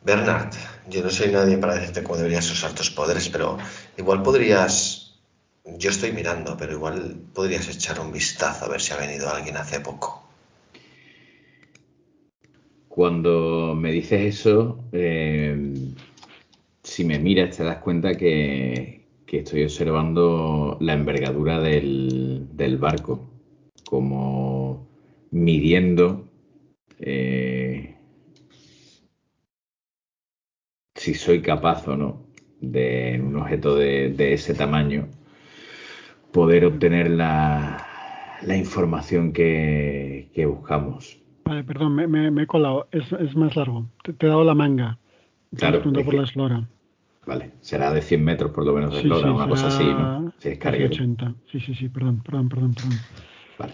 Bernard, 0.04 0.54
yo 0.88 1.04
no 1.04 1.10
soy 1.10 1.32
nadie 1.32 1.58
para 1.58 1.76
decirte 1.76 2.04
cómo 2.04 2.18
deberías 2.18 2.50
usar 2.52 2.74
tus 2.74 2.92
poderes, 2.92 3.28
pero 3.30 3.58
igual 3.98 4.22
podrías. 4.22 5.20
Yo 5.66 5.90
estoy 5.90 6.14
mirando, 6.14 6.56
pero 6.56 6.74
igual 6.74 7.18
podrías 7.34 7.68
echar 7.68 8.00
un 8.00 8.12
vistazo 8.12 8.66
a 8.66 8.70
ver 8.70 8.82
si 8.82 8.94
ha 8.94 8.98
venido 8.98 9.30
alguien 9.30 9.58
hace 9.58 9.82
poco. 9.82 10.27
Cuando 12.98 13.76
me 13.76 13.92
dices 13.92 14.40
eso, 14.40 14.84
eh, 14.92 15.56
si 16.82 17.06
me 17.06 17.20
miras 17.20 17.56
te 17.56 17.64
das 17.64 17.78
cuenta 17.78 18.18
que, 18.18 19.06
estoy 19.32 19.66
observando 19.66 20.80
la 20.82 20.94
envergadura 20.94 21.60
del, 21.62 22.78
barco, 22.80 23.30
como 23.86 24.88
midiendo 25.30 26.28
eh, 26.98 27.98
si 30.96 31.14
soy 31.14 31.44
capaz 31.44 31.88
o 31.88 31.96
no 31.96 32.26
de 32.62 33.14
en 33.14 33.28
un 33.28 33.36
objeto 33.36 33.76
de, 33.76 34.34
ese 34.34 34.56
tamaño 34.56 35.08
poder 36.32 36.66
obtener 36.66 37.12
la, 37.12 37.86
información 38.58 39.34
que 39.34 40.46
buscamos. 40.48 41.27
Vale, 41.48 41.64
perdón, 41.64 41.96
me, 41.96 42.08
me, 42.08 42.30
me 42.30 42.44
he 42.44 42.48
colado. 42.48 42.90
Es, 42.92 43.10
es, 43.14 43.36
más 43.36 43.56
largo. 43.56 43.86
Te, 44.04 44.12
te, 44.12 44.26
he 44.26 44.30
dado 44.30 44.44
la 44.44 44.54
manga. 44.54 44.98
Claro, 45.56 45.82
por 45.82 46.14
la 46.14 46.24
eslora. 46.24 46.68
Vale, 47.26 47.54
será 47.62 47.92
de 47.94 48.02
100 48.02 48.24
metros 48.24 48.52
por 48.52 48.66
lo 48.66 48.74
menos 48.74 48.94
de 48.94 49.02
Sí, 49.02 49.08
eslora, 49.08 49.28
sí, 49.28 49.34
una 49.34 49.48
cosa 49.48 49.68
así, 49.68 49.84
¿no? 49.86 50.34
Si 50.40 50.50
es 50.50 50.58
casi 50.58 50.78
carguero. 50.78 50.94
80. 50.94 51.34
Sí, 51.50 51.60
sí, 51.62 51.74
sí, 51.74 51.88
perdón, 51.88 52.22
perdón, 52.22 52.50
perdón, 52.50 52.74
perdón. 52.74 53.00
Vale. 53.58 53.74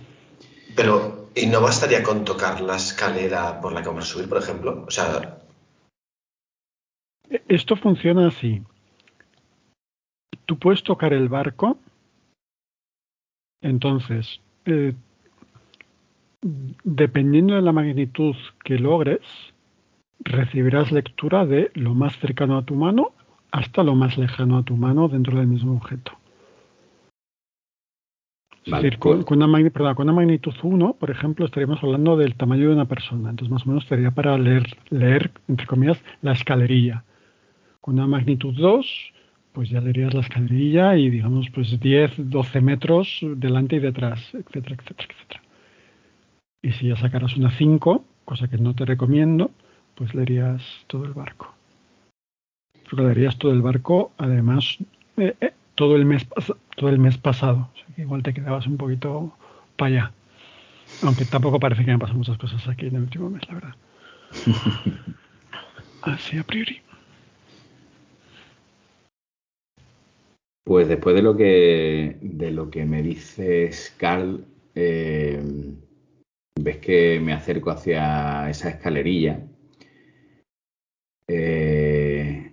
Pero, 0.75 1.29
¿y 1.35 1.47
no 1.47 1.61
bastaría 1.61 2.03
con 2.03 2.23
tocar 2.23 2.61
la 2.61 2.75
escalera 2.75 3.59
por 3.59 3.73
la 3.73 3.81
que 3.81 3.87
vamos 3.87 4.03
a 4.03 4.07
subir, 4.07 4.29
por 4.29 4.37
ejemplo? 4.37 4.85
O 4.87 4.91
sea, 4.91 5.39
E- 7.29 7.43
Esto 7.47 7.75
funciona 7.75 8.27
así. 8.27 8.61
Tú 10.45 10.59
puedes 10.59 10.83
tocar 10.83 11.13
el 11.13 11.27
barco, 11.27 11.79
entonces, 13.61 14.41
eh, 14.65 14.93
dependiendo 16.83 17.55
de 17.55 17.61
la 17.61 17.71
magnitud 17.71 18.35
que 18.63 18.77
logres, 18.79 19.21
recibirás 20.19 20.91
lectura 20.91 21.45
de 21.45 21.71
lo 21.73 21.93
más 21.93 22.17
cercano 22.19 22.57
a 22.57 22.63
tu 22.65 22.75
mano 22.75 23.11
hasta 23.51 23.83
lo 23.83 23.95
más 23.95 24.17
lejano 24.17 24.57
a 24.57 24.63
tu 24.63 24.75
mano 24.75 25.07
dentro 25.07 25.37
del 25.37 25.47
mismo 25.47 25.73
objeto. 25.73 26.13
Es 28.65 28.71
decir, 28.81 28.97
con, 28.99 29.23
con 29.23 29.37
una, 29.43 29.47
magni- 29.47 29.71
perdón, 29.71 29.95
con 29.95 30.05
una 30.07 30.13
magnitud 30.15 30.53
1, 30.63 30.93
por 30.93 31.11
ejemplo, 31.11 31.45
estaríamos 31.45 31.83
hablando 31.83 32.15
del 32.15 32.35
tamaño 32.35 32.69
de 32.69 32.73
una 32.75 32.85
persona. 32.85 33.29
Entonces, 33.29 33.51
más 33.51 33.65
o 33.65 33.69
menos 33.69 33.83
sería 33.85 34.11
para 34.11 34.37
leer, 34.37 34.65
leer 34.89 35.31
entre 35.49 35.67
comillas, 35.67 36.01
la 36.21 36.31
escalerilla. 36.31 37.03
Con 37.81 37.95
una 37.95 38.07
magnitud 38.07 38.55
2, 38.57 39.13
pues 39.51 39.69
ya 39.69 39.81
leerías 39.81 40.13
la 40.13 40.21
escalerilla 40.21 40.95
y, 40.95 41.09
digamos, 41.09 41.49
pues 41.53 41.77
10, 41.79 42.13
12 42.17 42.61
metros 42.61 43.19
delante 43.35 43.75
y 43.75 43.79
detrás, 43.79 44.33
etcétera, 44.33 44.77
etcétera, 44.79 45.09
etcétera. 45.13 45.42
Y 46.63 46.71
si 46.71 46.87
ya 46.87 46.95
sacaras 46.95 47.35
una 47.35 47.51
5, 47.51 48.05
cosa 48.23 48.47
que 48.47 48.57
no 48.57 48.73
te 48.73 48.85
recomiendo, 48.85 49.51
pues 49.95 50.15
leerías 50.15 50.63
todo 50.87 51.03
el 51.03 51.13
barco. 51.13 51.53
Porque 52.89 53.03
leerías 53.03 53.37
todo 53.37 53.51
el 53.51 53.61
barco, 53.61 54.13
además, 54.17 54.77
eh, 55.17 55.35
eh, 55.41 55.53
todo, 55.75 55.97
el 55.97 56.05
mes 56.05 56.25
todo 56.77 56.89
el 56.89 56.99
mes 56.99 57.17
pasado. 57.17 57.69
O 57.73 57.77
sea, 57.77 57.95
que 57.95 58.03
igual 58.03 58.23
te 58.23 58.33
quedabas 58.33 58.65
un 58.65 58.77
poquito 58.77 59.33
para 59.75 59.87
allá. 59.87 60.11
Aunque 61.01 61.25
tampoco 61.25 61.59
parece 61.59 61.83
que 61.83 61.91
me 61.91 61.99
pasan 61.99 62.17
muchas 62.17 62.37
cosas 62.37 62.65
aquí 62.69 62.87
en 62.87 62.95
el 62.95 63.03
último 63.03 63.29
mes, 63.29 63.45
la 63.49 63.53
verdad. 63.55 63.75
Así 66.01 66.37
a 66.37 66.43
priori. 66.43 66.81
Pues 70.63 70.87
después 70.87 71.13
de 71.13 71.21
lo 71.21 71.35
que, 71.35 72.17
de 72.21 72.51
lo 72.51 72.69
que 72.69 72.85
me 72.85 73.03
dices, 73.03 73.93
Carl, 73.97 74.45
eh, 74.75 75.43
ves 76.59 76.77
que 76.77 77.19
me 77.19 77.33
acerco 77.33 77.71
hacia 77.71 78.49
esa 78.49 78.69
escalerilla. 78.69 79.45
Eh, 81.27 82.51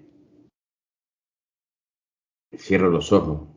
cierro 2.57 2.91
los 2.91 3.13
ojos, 3.13 3.49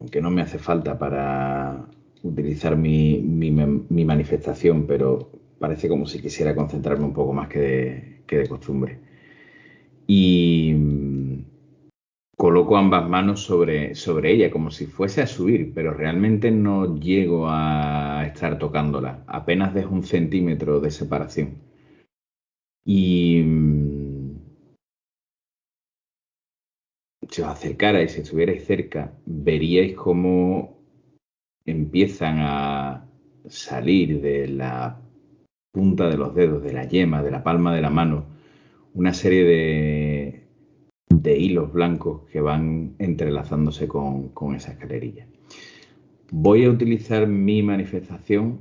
aunque 0.00 0.20
no 0.20 0.30
me 0.30 0.42
hace 0.42 0.58
falta 0.58 0.98
para, 0.98 1.88
utilizar 2.22 2.76
mi, 2.76 3.18
mi, 3.18 4.04
manifestación, 4.04 4.86
pero 4.86 5.30
parece 5.58 5.88
como 5.88 6.06
si 6.06 6.20
quisiera 6.20 6.54
concentrarme 6.54 7.04
un 7.04 7.12
poco 7.12 7.32
más 7.32 7.48
que 7.48 7.58
de, 7.58 8.22
que 8.26 8.38
de 8.38 8.48
costumbre. 8.48 8.98
Y 10.06 10.72
coloco 12.42 12.76
ambas 12.76 13.08
manos 13.08 13.44
sobre, 13.44 13.94
sobre 13.94 14.32
ella 14.32 14.50
como 14.50 14.72
si 14.72 14.86
fuese 14.86 15.22
a 15.22 15.28
subir, 15.28 15.72
pero 15.72 15.94
realmente 15.94 16.50
no 16.50 16.98
llego 16.98 17.46
a 17.48 18.24
estar 18.26 18.58
tocándola. 18.58 19.22
Apenas 19.28 19.72
dejo 19.74 19.94
un 19.94 20.02
centímetro 20.02 20.80
de 20.80 20.90
separación. 20.90 21.62
Y 22.84 23.42
mm, 23.44 24.40
si 27.30 27.42
os 27.42 27.48
acercarais, 27.48 28.10
si 28.10 28.22
estuvierais 28.22 28.64
cerca, 28.66 29.12
veríais 29.24 29.94
cómo 29.94 30.82
empiezan 31.64 32.38
a 32.40 33.06
salir 33.46 34.20
de 34.20 34.48
la 34.48 35.00
punta 35.70 36.08
de 36.08 36.16
los 36.16 36.34
dedos, 36.34 36.60
de 36.64 36.72
la 36.72 36.88
yema, 36.88 37.22
de 37.22 37.30
la 37.30 37.44
palma 37.44 37.72
de 37.72 37.82
la 37.82 37.90
mano, 37.90 38.26
una 38.94 39.14
serie 39.14 39.44
de, 39.44 40.21
de 41.20 41.38
hilos 41.38 41.72
blancos 41.72 42.22
que 42.30 42.40
van 42.40 42.94
entrelazándose 42.98 43.86
con, 43.88 44.28
con 44.30 44.54
esa 44.54 44.72
escalerilla. 44.72 45.26
Voy 46.30 46.64
a 46.64 46.70
utilizar 46.70 47.26
mi 47.26 47.62
manifestación 47.62 48.60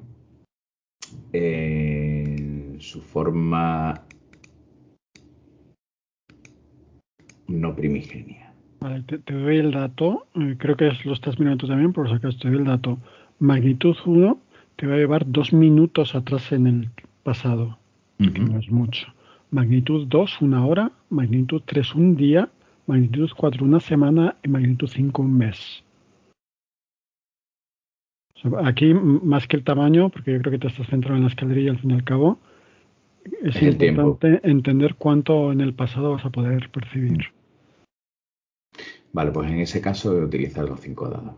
en 1.31 2.77
su 2.79 3.01
forma 3.01 4.05
no 7.47 7.75
primigenia. 7.75 8.53
Vale, 8.79 9.03
te, 9.03 9.33
doy 9.33 9.57
el 9.57 9.71
dato, 9.71 10.25
eh, 10.35 10.55
creo 10.57 10.75
que 10.75 10.91
lo 11.03 11.13
estás 11.13 11.39
mirando 11.39 11.67
también, 11.67 11.93
por 11.93 12.09
si 12.09 12.15
acaso 12.15 12.37
te 12.39 12.49
doy 12.49 12.57
el 12.57 12.65
dato. 12.65 12.97
Magnitud 13.39 13.95
1 14.05 14.39
te 14.75 14.87
va 14.87 14.95
a 14.95 14.97
llevar 14.97 15.29
dos 15.29 15.53
minutos 15.53 16.15
atrás 16.15 16.51
en 16.51 16.67
el 16.67 16.89
pasado, 17.23 17.77
que 18.17 18.39
no 18.39 18.59
es 18.59 18.69
mucho. 18.71 19.07
Magnitud 19.51 20.07
2, 20.07 20.41
una 20.41 20.65
hora. 20.65 20.91
Magnitud 21.09 21.61
3, 21.65 21.95
un 21.95 22.15
día. 22.15 22.49
Magnitud 22.87 23.29
4, 23.35 23.65
una 23.65 23.81
semana. 23.81 24.37
Y 24.43 24.47
magnitud 24.47 24.87
5, 24.87 25.21
un 25.21 25.37
mes. 25.37 25.83
aquí, 28.63 28.93
más 28.93 29.47
que 29.47 29.57
el 29.57 29.63
tamaño, 29.63 30.09
porque 30.09 30.31
yo 30.33 30.39
creo 30.39 30.53
que 30.53 30.59
te 30.59 30.67
estás 30.67 30.87
centrado 30.87 31.17
en 31.17 31.23
la 31.23 31.29
escalerilla 31.29 31.71
al 31.71 31.79
fin 31.79 31.91
y 31.91 31.93
al 31.95 32.03
cabo, 32.03 32.39
es, 33.43 33.61
importante 33.61 34.39
entender 34.43 34.95
cuánto 34.95 35.51
en 35.51 35.61
el 35.61 35.73
pasado 35.73 36.11
vas 36.11 36.25
a 36.25 36.29
poder 36.29 36.69
percibir. 36.71 37.25
Vale, 39.13 39.31
pues 39.31 39.51
en 39.51 39.59
ese 39.59 39.81
caso 39.81 40.13
utilizar 40.13 40.67
los 40.67 40.79
cinco 40.79 41.09
dados. 41.09 41.35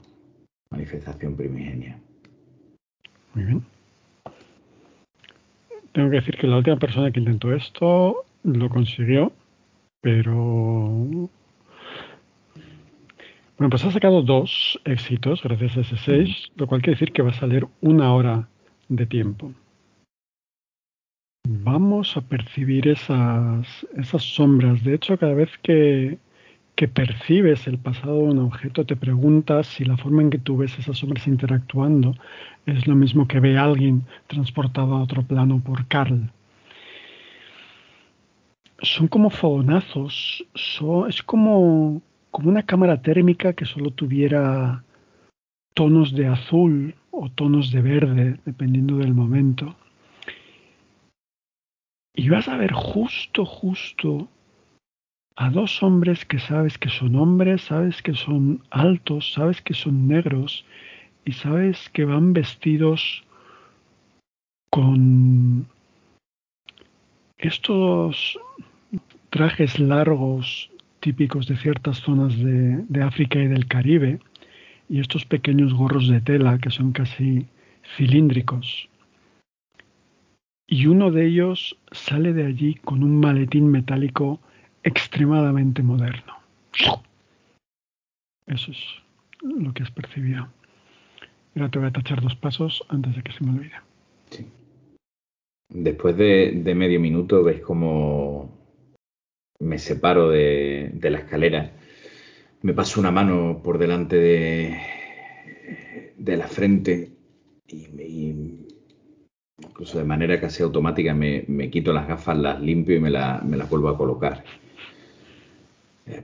Manifestación 0.70 1.36
primigenia. 1.36 2.00
Muy 3.34 3.44
bien. 3.44 3.73
Tengo 5.94 6.10
que 6.10 6.18
decir 6.18 6.38
que 6.38 6.48
la 6.48 6.58
última 6.58 6.78
persona 6.78 7.12
que 7.12 7.20
intentó 7.20 7.54
esto 7.54 8.26
lo 8.44 8.70
consiguió, 8.70 9.32
pero... 10.02 11.30
Bueno, 13.58 13.70
pues 13.70 13.86
ha 13.86 13.92
sacado 13.92 14.24
dos 14.24 14.82
éxitos 14.84 15.44
gracias 15.44 15.78
a 15.78 15.82
ese 15.82 15.98
6, 15.98 16.52
lo 16.56 16.68
cual 16.68 16.82
quiere 16.82 16.96
decir 16.96 17.14
que 17.14 17.22
va 17.22 17.30
a 17.30 17.34
salir 17.34 17.68
una 17.82 18.14
hora 18.14 18.50
de 18.90 19.06
tiempo. 19.06 19.54
Vamos 21.48 22.18
a 22.18 22.22
percibir 22.22 22.88
esas, 22.88 23.68
esas 23.96 24.24
sombras. 24.24 24.84
De 24.84 24.96
hecho, 24.96 25.18
cada 25.20 25.36
vez 25.36 25.50
que, 25.62 26.18
que 26.76 26.88
percibes 26.88 27.68
el 27.68 27.78
pasado 27.78 28.16
de 28.16 28.34
un 28.34 28.40
objeto, 28.40 28.86
te 28.86 28.96
preguntas 28.96 29.68
si 29.68 29.86
la 29.86 29.98
forma 29.98 30.22
en 30.24 30.30
que 30.30 30.40
tú 30.40 30.58
ves 30.58 30.78
esas 30.80 30.98
sombras 30.98 31.28
interactuando 31.28 32.16
es 32.66 32.88
lo 32.88 32.96
mismo 32.96 33.28
que 33.28 33.40
ve 33.40 33.58
alguien 33.58 34.04
transportado 34.28 34.96
a 34.96 35.04
otro 35.04 35.24
plano 35.24 35.62
por 35.64 35.88
Carl. 35.88 36.32
Son 38.82 39.08
como 39.08 39.30
fogonazos, 39.30 40.46
es 41.08 41.24
como, 41.24 42.02
como 42.32 42.50
una 42.50 42.64
cámara 42.64 43.02
térmica 43.02 43.54
que 43.54 43.66
solo 43.66 43.92
tuviera 43.92 44.84
tonos 45.74 46.14
de 46.14 46.28
azul 46.28 46.96
o 47.12 47.30
tonos 47.30 47.72
de 47.72 47.82
verde, 47.82 48.40
dependiendo 48.46 48.98
del 48.98 49.14
momento. 49.14 49.76
Y 52.16 52.30
vas 52.30 52.48
a 52.48 52.58
ver 52.58 52.74
justo, 52.74 53.46
justo 53.46 54.28
a 55.36 55.50
dos 55.50 55.82
hombres 55.82 56.26
que 56.26 56.40
sabes 56.40 56.78
que 56.78 56.90
son 56.90 57.16
hombres, 57.16 57.64
sabes 57.64 58.02
que 58.02 58.14
son 58.14 58.62
altos, 58.70 59.34
sabes 59.34 59.62
que 59.62 59.74
son 59.74 60.08
negros 60.08 60.66
y 61.26 61.32
sabes 61.32 61.90
que 61.90 62.06
van 62.06 62.34
vestidos 62.34 63.24
con 64.70 65.68
estos 67.38 68.40
trajes 69.30 69.80
largos 69.80 70.70
típicos 71.00 71.48
de 71.48 71.58
ciertas 71.58 71.98
zonas 71.98 72.38
de, 72.38 72.78
de, 72.88 73.04
África 73.04 73.40
y 73.40 73.48
del 73.48 73.68
Caribe 73.68 74.20
y 74.88 75.00
estos 75.00 75.26
pequeños 75.26 75.74
gorros 75.74 76.08
de 76.08 76.22
tela 76.22 76.60
que 76.60 76.70
son 76.70 76.92
casi 76.92 77.48
cilíndricos. 77.98 78.88
Y 80.68 80.86
uno 80.86 81.12
de 81.12 81.26
ellos 81.26 81.78
sale 81.92 82.34
de 82.34 82.46
allí 82.46 82.76
con 82.76 83.04
un 83.04 83.20
maletín 83.20 83.70
metálico 83.70 84.40
extremadamente 84.84 85.82
moderno. 85.82 86.34
Eso 88.48 88.72
es 88.72 88.78
lo 89.42 89.74
que 89.74 89.84
has 89.84 89.92
percibido. 89.92 90.48
Ahora 91.56 91.70
te 91.70 91.80
voy 91.80 91.88
a 91.88 91.92
tachar 91.92 92.22
dos 92.22 92.36
pasos 92.36 92.84
antes 92.90 93.16
de 93.16 93.24
que 93.24 93.32
se 93.32 93.44
me 93.44 93.52
olvide. 93.52 93.76
Sí. 94.30 94.48
Después 95.70 96.18
de, 96.18 96.74
medio 96.76 97.00
minuto 97.00 97.44
veis 97.44 97.62
como 97.62 98.50
me 99.60 99.80
separo 99.80 100.30
de, 100.30 100.92
la 101.02 101.20
escalera. 101.20 101.72
Me 102.62 102.74
paso 102.74 103.00
una 103.00 103.12
mano 103.12 103.62
por 103.64 103.78
delante 103.78 104.18
de, 104.18 104.78
la 106.38 106.48
frente 106.48 107.12
y, 107.68 107.88
me, 107.90 108.04
incluso 109.58 109.98
de 109.98 110.04
manera 110.04 110.40
casi 110.40 110.64
automática 110.64 111.14
me, 111.14 111.70
quito 111.70 111.94
las 111.94 112.08
gafas, 112.08 112.38
las 112.38 112.62
limpio 112.62 112.98
y 112.98 113.00
me, 113.00 113.10
me 113.10 113.58
las 113.58 113.70
vuelvo 113.70 113.90
a 113.90 113.98
colocar. 113.98 114.44
Eh, 116.06 116.24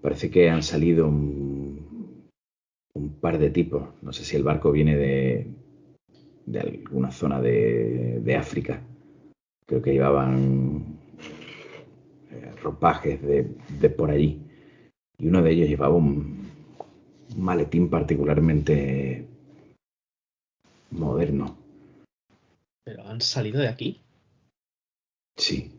parece 0.00 0.30
que 0.30 0.50
han 0.50 0.62
salido 0.62 1.08
un, 1.08 1.76
par 3.20 3.38
de 3.38 3.50
tipos. 3.50 3.88
No 4.02 4.12
sé 4.12 4.24
si 4.24 4.36
el 4.36 4.42
barco 4.42 4.72
viene 4.72 4.96
de, 4.96 5.46
de 6.46 6.60
alguna 6.60 7.10
zona 7.10 7.40
de, 7.40 8.36
África. 8.38 8.82
Creo 9.66 9.82
que 9.82 9.92
llevaban 9.92 10.98
eh, 12.30 12.52
ropajes 12.62 13.20
de, 13.22 13.90
por 13.90 14.10
allí. 14.10 14.40
Y 15.18 15.28
uno 15.28 15.42
de 15.42 15.50
ellos 15.50 15.68
llevaba 15.68 15.94
un, 15.94 16.50
maletín 17.36 17.90
particularmente 17.90 19.26
moderno. 20.90 21.56
¿Pero 22.84 23.04
han 23.04 23.20
salido 23.20 23.60
de 23.60 23.68
aquí? 23.68 24.00
Sí. 25.36 25.72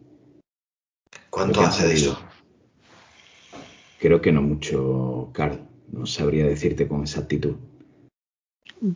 ¿Cuánto 1.30 1.62
hace 1.62 1.88
de 1.88 1.94
eso? 1.94 2.27
Creo 4.00 4.22
que 4.22 4.32
no 4.32 4.42
mucho, 4.42 5.30
Carl. 5.34 5.60
No 5.92 6.06
sabría 6.06 6.46
decirte 6.46 6.88
con 6.88 7.02
exactitud. 7.02 7.56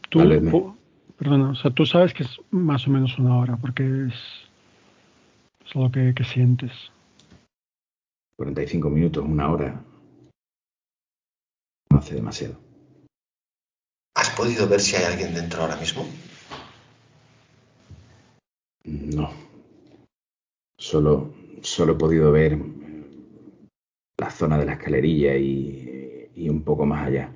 Tú, 0.09 0.75
perdona, 1.17 1.51
o 1.51 1.55
sea, 1.55 1.71
tú 1.71 1.85
sabes 1.85 2.13
que 2.13 2.23
es 2.23 2.39
más 2.51 2.87
o 2.87 2.91
menos 2.91 3.17
una 3.17 3.37
hora, 3.37 3.57
porque 3.57 3.83
es, 4.07 4.13
es 5.65 5.75
lo 5.75 5.91
que, 5.91 6.13
que 6.13 6.23
sientes. 6.23 6.71
45 8.35 8.89
minutos, 8.89 9.23
una 9.25 9.49
hora. 9.49 9.81
No 11.89 11.97
hace 11.97 12.15
demasiado. 12.15 12.57
¿Has 14.15 14.29
podido 14.31 14.67
ver 14.67 14.81
si 14.81 14.95
hay 14.95 15.05
alguien 15.05 15.33
dentro 15.33 15.61
ahora 15.61 15.77
mismo? 15.77 16.05
No. 18.83 19.31
Solo, 20.77 21.33
solo 21.61 21.93
he 21.93 21.95
podido 21.95 22.31
ver 22.31 22.57
la 24.21 24.29
zona 24.29 24.59
de 24.59 24.65
la 24.65 24.73
escalerilla 24.73 25.35
y, 25.35 26.47
un 26.47 26.63
poco 26.63 26.85
más 26.85 27.07
allá. 27.07 27.31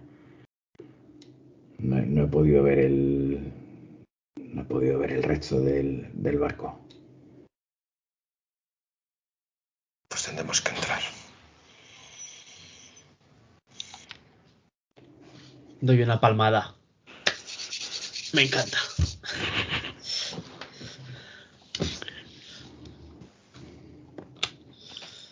No, 1.80 2.24
he 2.24 2.28
podido 2.28 2.64
ver 2.64 2.80
el. 2.80 3.52
No 4.38 4.62
he 4.62 4.66
podido 4.66 5.00
ver 5.00 5.12
el 5.14 5.24
resto 5.24 5.60
del, 5.62 6.10
del 6.14 6.38
barco. 6.38 6.80
Pues 10.10 10.26
tendremos 10.26 10.62
que 10.62 10.76
entrar. 10.76 11.02
Doy 15.82 16.02
una 16.04 16.20
palmada. 16.20 16.76
Me 18.34 18.44
encanta. 18.44 18.78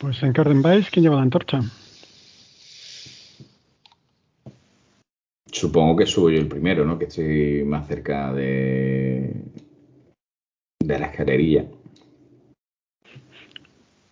Pues 0.04 0.22
en 0.22 0.34
Carden 0.34 0.62
Vice, 0.62 0.90
¿quién 0.92 1.04
lleva 1.04 1.16
la 1.16 1.22
antorcha? 1.22 1.62
Supongo 5.46 5.50
supongo 5.50 5.96
que 5.96 6.04
subo 6.04 6.28
yo 6.28 6.38
el 6.40 6.46
primero, 6.46 6.84
¿no? 6.84 6.98
Que 6.98 7.06
estoy 7.06 7.64
más 7.64 7.88
cerca 7.88 8.30
de, 8.34 9.34
de 10.80 10.98
la 10.98 11.06
escalerilla. 11.06 11.64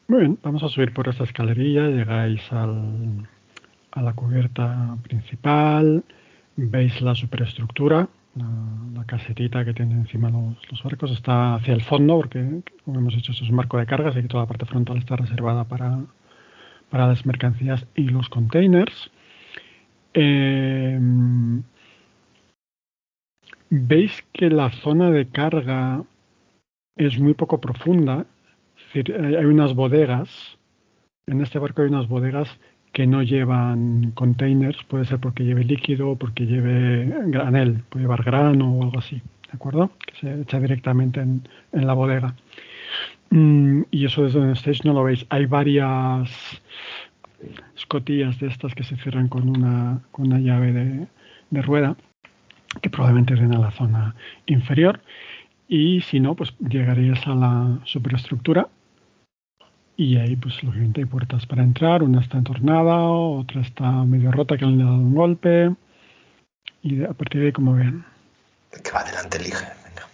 Muy 0.09 0.21
bien, 0.21 0.39
vamos 0.43 0.63
a 0.63 0.71
subir 0.71 0.95
por 0.95 1.09
esta 1.09 1.25
escalerilla, 1.25 1.89
llegáis 1.89 2.41
al, 2.51 3.29
a 3.91 4.01
la 4.01 4.15
cubierta 4.15 4.97
principal, 5.03 6.03
veis 6.57 7.03
la 7.03 7.15
superestructura, 7.15 8.09
la, 8.35 8.49
la 8.95 9.05
casetita 9.05 9.65
que 9.65 9.75
tiene 9.75 9.95
encima 9.95 10.31
los, 10.31 10.57
los, 10.71 10.83
barcos, 10.83 11.11
está 11.11 11.55
hacia 11.55 11.75
el 11.75 11.83
fondo, 11.83 12.17
porque 12.17 12.63
como 12.85 12.99
hemos 12.99 13.15
dicho, 13.15 13.33
esto 13.33 13.45
es 13.45 13.51
un 13.51 13.57
barco 13.57 13.79
de 13.79 13.87
cargas, 13.87 14.17
y 14.17 14.23
que 14.23 14.29
toda 14.29 14.45
la 14.45 14.49
parte 14.49 14.67
frontal 14.67 14.99
está 14.99 15.17
reservada 15.17 15.65
para, 15.65 15.99
para 16.91 17.07
las 17.07 17.27
mercancías 17.27 17.87
y 17.95 18.09
los 18.09 18.29
containers. 18.29 19.11
Eh, 20.15 20.99
veis 23.71 24.25
que 24.33 24.51
la 24.51 24.71
zona 24.71 25.11
de 25.11 25.27
carga 25.29 26.05
es 26.97 27.19
muy 27.19 27.35
poco 27.35 27.61
profunda, 27.61 28.27
hay 28.95 29.45
unas 29.47 29.75
bodegas, 29.75 30.59
en 31.27 31.41
este 31.41 31.59
barco 31.59 31.83
hay 31.83 31.89
unas 31.89 32.09
bodegas 32.09 32.49
que 32.93 33.07
no 33.07 33.23
llevan 33.23 34.13
containers, 34.13 34.83
puede 34.85 35.07
ser 35.07 35.19
porque 35.19 35.45
lleve 35.45 35.65
líquido 35.65 36.11
o 36.11 36.17
porque 36.17 36.47
lleve 36.47 37.07
granel, 37.27 37.83
puede 37.89 38.05
llevar 38.05 38.23
grano 38.23 38.75
o 38.75 38.83
algo 38.83 38.99
así, 38.99 39.17
¿de 39.17 39.53
acuerdo? 39.55 39.91
Que 40.07 40.15
se 40.17 40.41
echa 40.43 40.61
directamente 40.61 41.21
en, 41.21 41.49
en 41.73 41.87
la 41.87 41.95
bodega. 41.95 42.35
Mm, 43.31 43.83
y 43.91 44.05
eso 44.05 44.25
desde 44.25 44.39
donde 44.39 44.55
estáis 44.55 44.85
no 44.85 44.93
lo 44.93 45.05
veis. 45.05 45.25
Hay 45.31 45.47
varias 45.47 46.31
escotillas 47.77 48.39
de 48.39 48.49
estas 48.49 48.75
que 48.75 48.85
se 48.85 48.97
cierran 48.97 49.29
con 49.29 49.49
una, 49.49 50.03
con 50.13 50.27
una 50.27 50.39
llave 50.39 50.73
de, 50.73 51.07
de 51.51 51.63
rueda 51.63 51.97
que 52.81 52.91
probablemente 52.91 53.35
den 53.35 53.55
a 53.55 53.59
la 53.59 53.71
zona 53.71 54.15
inferior 54.47 55.01
y 55.69 56.03
si 56.03 56.21
no, 56.21 56.35
pues 56.35 56.55
llegarías 56.59 57.27
a 57.27 57.35
la 57.35 57.79
superestructura 57.85 58.69
y 59.97 60.17
ahí 60.17 60.37
pues 60.37 60.63
lógicamente 60.63 61.01
hay 61.01 61.07
puertas 61.07 61.47
para 61.47 61.63
entrar, 61.63 62.03
una 62.03 62.21
está 62.21 62.39
entornada, 62.39 63.09
otra 63.09 63.61
está 63.61 63.91
medio 64.05 64.33
rota 64.33 64.57
que 64.57 64.65
le 64.65 64.73
han 64.73 64.79
dado 64.79 64.95
un 64.95 65.15
golpe 65.15 65.75
y 66.83 67.03
a 67.05 67.13
partir 67.13 67.41
de 67.41 67.47
ahí 67.49 67.53
como 67.53 67.75
ven. 67.75 68.05
Que 68.71 68.91
va 68.91 69.01
adelante, 69.01 69.37
elige, 69.39 69.67
venga. 69.85 70.09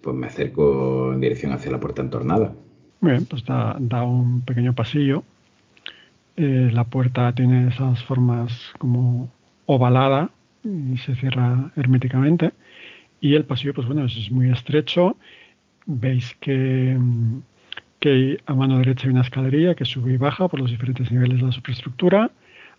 Pues 0.00 0.16
me 0.16 0.26
acerco 0.26 1.12
en 1.12 1.20
dirección 1.20 1.52
hacia 1.52 1.70
la 1.70 1.78
puerta 1.78 2.02
entornada. 2.02 2.52
Muy 3.00 3.12
bien, 3.12 3.26
pues 3.26 3.44
da, 3.44 3.76
da 3.78 4.02
un 4.02 4.40
pequeño 4.42 4.74
pasillo. 4.74 5.24
Eh, 6.36 6.70
la 6.72 6.84
puerta 6.84 7.32
tiene 7.34 7.68
esas 7.68 8.02
formas 8.04 8.72
como 8.78 9.30
ovalada 9.66 10.30
y 10.64 10.96
se 10.98 11.14
cierra 11.16 11.70
herméticamente. 11.76 12.52
Y 13.20 13.34
el 13.34 13.44
pasillo, 13.44 13.74
pues 13.74 13.86
bueno, 13.86 14.06
es 14.06 14.30
muy 14.30 14.50
estrecho. 14.50 15.16
Veis 15.86 16.34
que, 16.40 16.98
que 18.02 18.40
a 18.46 18.54
mano 18.54 18.78
derecha 18.78 19.06
hay 19.06 19.12
una 19.12 19.20
escalería 19.20 19.76
que 19.76 19.84
sube 19.84 20.14
y 20.14 20.16
baja 20.16 20.48
por 20.48 20.58
los 20.58 20.72
diferentes 20.72 21.12
niveles 21.12 21.38
de 21.38 21.46
la 21.46 21.52
superestructura. 21.52 22.32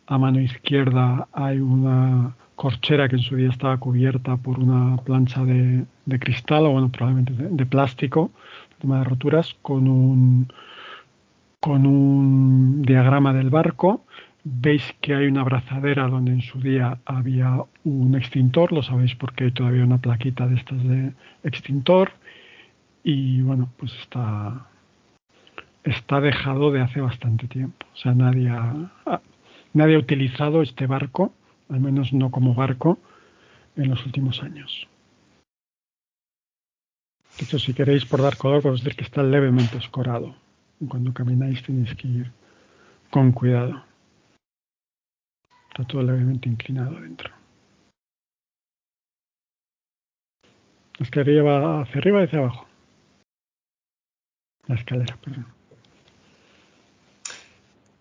A 0.05 0.17
mano 0.17 0.41
izquierda 0.41 1.29
hay 1.31 1.59
una 1.59 2.35
corchera 2.57 3.07
que 3.07 3.15
en 3.15 3.21
su 3.21 3.37
día 3.37 3.49
estaba 3.49 3.77
cubierta 3.77 4.35
por 4.35 4.59
una 4.59 4.97
plancha 4.97 5.45
de, 5.45 5.85
cristal 6.19 6.65
o 6.65 6.71
bueno, 6.71 6.89
probablemente 6.89 7.31
de, 7.41 7.47
de 7.47 7.65
plástico, 7.65 8.31
tema 8.81 8.97
de 8.97 9.05
roturas, 9.05 9.55
con 9.61 9.87
un, 9.87 10.51
con 11.61 11.85
un 11.85 12.81
diagrama 12.81 13.31
del 13.31 13.49
barco. 13.49 14.03
Veis 14.43 14.83
que 14.99 15.15
hay 15.15 15.27
una 15.27 15.39
abrazadera 15.39 16.09
donde 16.09 16.33
en 16.33 16.41
su 16.41 16.59
día 16.59 16.99
había 17.05 17.63
un 17.85 18.15
extintor, 18.15 18.73
lo 18.73 18.83
sabéis 18.83 19.15
porque 19.15 19.45
hay 19.45 19.51
todavía 19.51 19.85
una 19.85 19.99
plaquita 19.99 20.47
de 20.49 20.55
estas 20.55 20.83
de 20.83 21.13
extintor. 21.43 22.11
Y 23.05 23.41
bueno, 23.41 23.69
pues 23.77 23.93
está, 24.01 24.67
está 25.83 26.21
dejado 26.21 26.71
de 26.71 26.81
hace 26.81 27.01
bastante 27.01 27.47
tiempo. 27.47 27.85
O 27.93 27.97
sea, 27.97 28.13
nadie 28.13 28.49
ha, 28.49 29.21
nadie 29.73 29.95
ha 29.95 29.99
utilizado 29.99 30.61
este 30.61 30.87
barco, 30.87 31.33
al 31.69 31.79
menos 31.79 32.13
no 32.13 32.31
como 32.31 32.53
barco, 32.53 32.99
en 33.75 33.89
los 33.89 34.05
últimos 34.05 34.41
años. 34.41 34.87
De 37.37 37.45
hecho, 37.45 37.57
si 37.57 37.73
queréis 37.73 38.05
por 38.05 38.21
dar 38.21 38.37
color, 38.37 38.61
podéis 38.61 38.83
decir 38.83 38.97
que 38.97 39.03
está 39.03 39.23
levemente 39.23 39.77
escorado. 39.77 40.35
Cuando 40.87 41.13
camináis 41.13 41.63
tenéis 41.63 41.95
que 41.95 42.07
ir 42.07 42.31
con 43.09 43.31
cuidado. 43.31 43.83
Está 45.69 45.85
todo 45.85 46.03
levemente 46.03 46.49
inclinado 46.49 46.99
dentro. 46.99 47.31
La 50.99 51.05
escalera 51.05 51.43
va 51.43 51.81
hacia 51.81 51.97
arriba 51.97 52.21
y 52.21 52.23
hacia 52.25 52.39
abajo. 52.39 52.67
La 54.67 54.75
escalera, 54.75 55.17
perdón. 55.17 55.62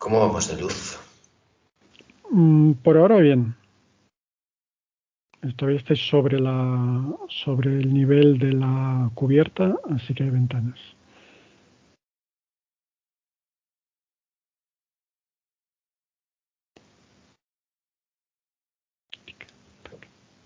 ¿Cómo 0.03 0.19
vamos 0.19 0.49
de 0.49 0.61
luz? 0.61 0.99
Mm, 2.29 2.73
por 2.73 2.97
ahora 2.97 3.19
bien. 3.19 3.55
Todavía 5.57 5.79
estáis 5.79 6.01
sobre, 6.01 6.41
la, 6.41 7.17
sobre 7.29 7.79
el 7.79 7.95
nivel 7.95 8.37
de 8.41 8.53
la 8.53 9.13
cubierta, 9.15 9.77
así 9.95 10.13
que 10.13 10.25
hay 10.25 10.31
ventanas. 10.31 10.81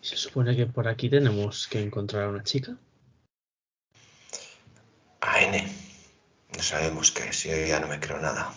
Se 0.03 0.17
supone 0.19 0.55
que 0.55 0.67
por 0.67 0.87
aquí 0.87 1.09
tenemos 1.09 1.67
que 1.67 1.81
encontrar 1.81 2.25
a 2.25 2.29
una 2.29 2.43
chica. 2.43 2.77
A 5.23 5.41
N. 5.41 5.67
No 6.55 6.63
sabemos 6.63 7.11
qué 7.11 7.29
es, 7.31 7.45
yo 7.45 7.57
ya 7.67 7.81
no 7.81 7.89
me 7.89 7.99
creo 7.99 8.21
nada. 8.21 8.53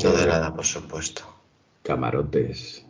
No 0.00 0.12
de 0.12 0.26
nada, 0.26 0.54
por 0.54 0.64
supuesto. 0.64 1.22
Camarotes. 1.82 2.84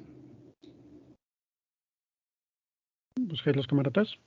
¿Buscáis 3.18 3.56
los 3.56 3.66
camarotes? 3.66 4.18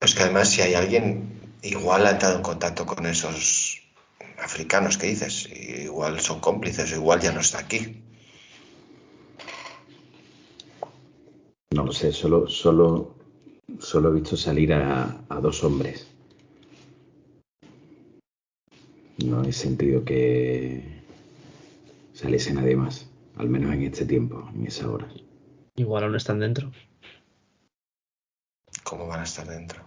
Es 0.00 0.14
que 0.14 0.22
además 0.22 0.50
si 0.50 0.60
hay 0.60 0.74
alguien, 0.74 1.40
igual 1.62 2.06
ha 2.06 2.10
entrado 2.10 2.36
en 2.36 2.42
contacto 2.42 2.84
con 2.84 3.06
esos 3.06 3.80
africanos 4.38 4.98
que 4.98 5.06
dices, 5.06 5.48
igual 5.50 6.20
son 6.20 6.40
cómplices, 6.40 6.92
igual 6.92 7.20
ya 7.20 7.32
no 7.32 7.40
está 7.40 7.60
aquí. 7.60 8.02
No 11.70 11.84
lo 11.84 11.92
sé, 11.92 12.12
solo, 12.12 12.48
solo, 12.48 13.14
solo 13.78 14.10
he 14.10 14.14
visto 14.20 14.36
salir 14.36 14.72
a, 14.74 15.24
a 15.28 15.40
dos 15.40 15.64
hombres. 15.64 16.13
No 19.18 19.42
he 19.44 19.52
sentido 19.52 20.04
que 20.04 21.02
saliese 22.12 22.52
nadie 22.52 22.76
más, 22.76 23.06
al 23.36 23.48
menos 23.48 23.72
en 23.72 23.82
este 23.84 24.04
tiempo, 24.04 24.48
en 24.54 24.66
esa 24.66 24.88
hora. 24.90 25.08
Igual 25.76 26.04
aún 26.04 26.16
están 26.16 26.40
dentro. 26.40 26.72
¿Cómo 28.82 29.06
van 29.06 29.20
a 29.20 29.24
estar 29.24 29.46
dentro? 29.46 29.82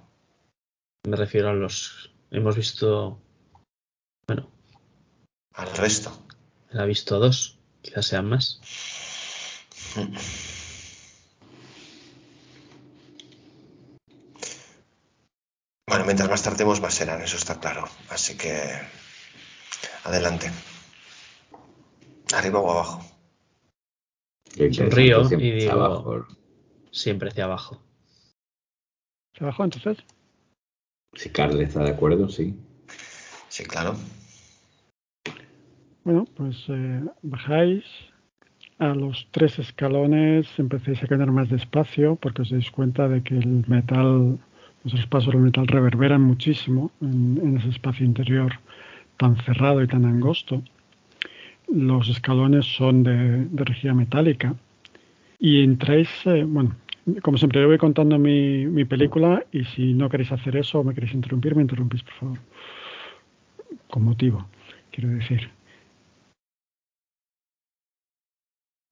Me 1.07 1.15
refiero 1.15 1.49
a 1.49 1.53
los. 1.53 2.11
Hemos 2.31 2.55
visto. 2.55 3.19
Bueno, 4.27 4.49
Al 5.53 5.75
resto. 5.77 6.11
él 6.71 6.79
ha 6.79 6.85
visto 6.85 7.19
dos. 7.19 7.57
Quizás 7.81 8.05
sean 8.07 8.27
más. 8.27 8.59
Bueno, 15.87 16.05
mientras 16.05 16.29
más 16.29 16.43
tardemos, 16.43 16.81
más 16.81 16.93
serán, 16.93 17.21
eso 17.21 17.37
está 17.37 17.59
claro. 17.59 17.87
Así 18.09 18.35
que. 18.37 18.79
Adelante. 20.07 20.47
Arriba 22.33 22.59
o 22.59 22.71
abajo. 22.71 23.01
Sonrío 24.71 25.25
siempre 25.25 25.47
y 25.47 25.51
digo- 25.51 25.71
abajo. 25.73 26.27
Siempre 26.91 27.29
hacia 27.29 27.43
abajo. 27.43 27.81
¿Se 29.37 29.43
bajó 29.43 29.65
entonces? 29.65 29.97
Si 31.13 31.29
Carl 31.29 31.59
está 31.61 31.83
de 31.83 31.91
acuerdo, 31.91 32.29
sí. 32.29 32.55
Sí, 33.49 33.65
claro. 33.65 33.95
Bueno, 36.03 36.25
pues 36.35 36.55
eh, 36.69 37.03
bajáis. 37.21 37.83
A 38.79 38.89
los 38.93 39.27
tres 39.31 39.57
escalones 39.57 40.47
empecéis 40.59 41.01
a 41.03 41.07
caminar 41.07 41.31
más 41.31 41.49
despacio 41.49 42.15
porque 42.15 42.43
os 42.43 42.51
dais 42.51 42.69
cuenta 42.69 43.07
de 43.09 43.23
que 43.23 43.33
el 43.35 43.65
metal, 43.67 44.37
vuestros 44.83 45.07
pasos 45.07 45.33
del 45.33 45.41
metal 45.41 45.65
reverberan 45.67 46.21
muchísimo 46.21 46.91
en, 47.01 47.39
en 47.41 47.57
ese 47.57 47.69
espacio 47.69 48.05
interior 48.05 48.53
tan 49.17 49.35
cerrado 49.37 49.81
y 49.83 49.87
tan 49.87 50.05
angosto. 50.05 50.63
Los 51.67 52.07
escalones 52.07 52.65
son 52.65 53.03
de, 53.03 53.45
de 53.45 53.63
rejilla 53.65 53.93
metálica 53.93 54.55
y 55.39 55.63
entráis, 55.63 56.09
bueno, 56.47 56.75
como 57.21 57.37
siempre, 57.37 57.61
yo 57.61 57.67
voy 57.67 57.77
contando 57.77 58.19
mi, 58.19 58.65
mi 58.65 58.83
película 58.85 59.45
y 59.51 59.63
si 59.63 59.93
no 59.93 60.09
queréis 60.09 60.31
hacer 60.31 60.57
eso 60.57 60.79
o 60.79 60.83
me 60.83 60.93
queréis 60.93 61.13
interrumpir, 61.13 61.55
me 61.55 61.61
interrumpís, 61.61 62.03
por 62.03 62.13
favor. 62.13 62.39
Con 63.89 64.03
motivo, 64.03 64.45
quiero 64.91 65.09
decir. 65.09 65.49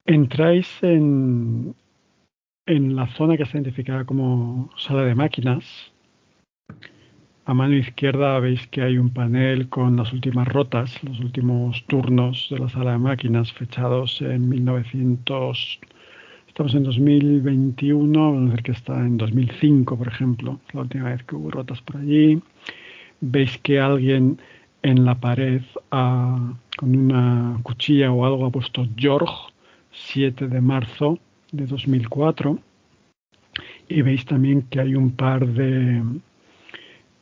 Entráis 0.06 0.82
en, 0.82 1.74
en 2.66 2.96
la 2.96 3.06
zona 3.08 3.36
que 3.36 3.42
está 3.42 3.58
identificada 3.58 4.04
como 4.04 4.70
sala 4.78 5.02
de 5.02 5.14
máquinas. 5.14 5.92
A 7.48 7.54
mano 7.54 7.76
izquierda 7.76 8.40
veis 8.40 8.66
que 8.72 8.82
hay 8.82 8.98
un 8.98 9.10
panel 9.10 9.68
con 9.68 9.96
las 9.96 10.12
últimas 10.12 10.48
rotas, 10.48 11.00
los 11.04 11.20
últimos 11.20 11.84
turnos 11.86 12.48
de 12.50 12.58
la 12.58 12.68
sala 12.68 12.90
de 12.90 12.98
máquinas 12.98 13.52
fechados 13.52 14.20
en 14.20 14.48
1900. 14.48 15.78
Estamos 16.48 16.74
en 16.74 16.82
2021, 16.82 18.32
vamos 18.32 18.50
a 18.50 18.54
ver 18.54 18.64
que 18.64 18.72
está 18.72 18.98
en 18.98 19.16
2005, 19.16 19.96
por 19.96 20.08
ejemplo, 20.08 20.58
la 20.72 20.80
última 20.80 21.10
vez 21.10 21.22
que 21.22 21.36
hubo 21.36 21.52
rotas 21.52 21.80
por 21.82 21.98
allí. 21.98 22.42
Veis 23.20 23.56
que 23.58 23.78
alguien 23.78 24.40
en 24.82 25.04
la 25.04 25.14
pared 25.14 25.62
con 25.88 26.96
una 26.96 27.60
cuchilla 27.62 28.10
o 28.10 28.26
algo 28.26 28.46
ha 28.46 28.50
puesto 28.50 28.88
George 28.96 29.54
7 29.92 30.48
de 30.48 30.60
marzo 30.60 31.20
de 31.52 31.64
2004 31.66 32.58
y 33.88 34.02
veis 34.02 34.24
también 34.24 34.62
que 34.62 34.80
hay 34.80 34.96
un 34.96 35.12
par 35.12 35.46
de, 35.46 36.02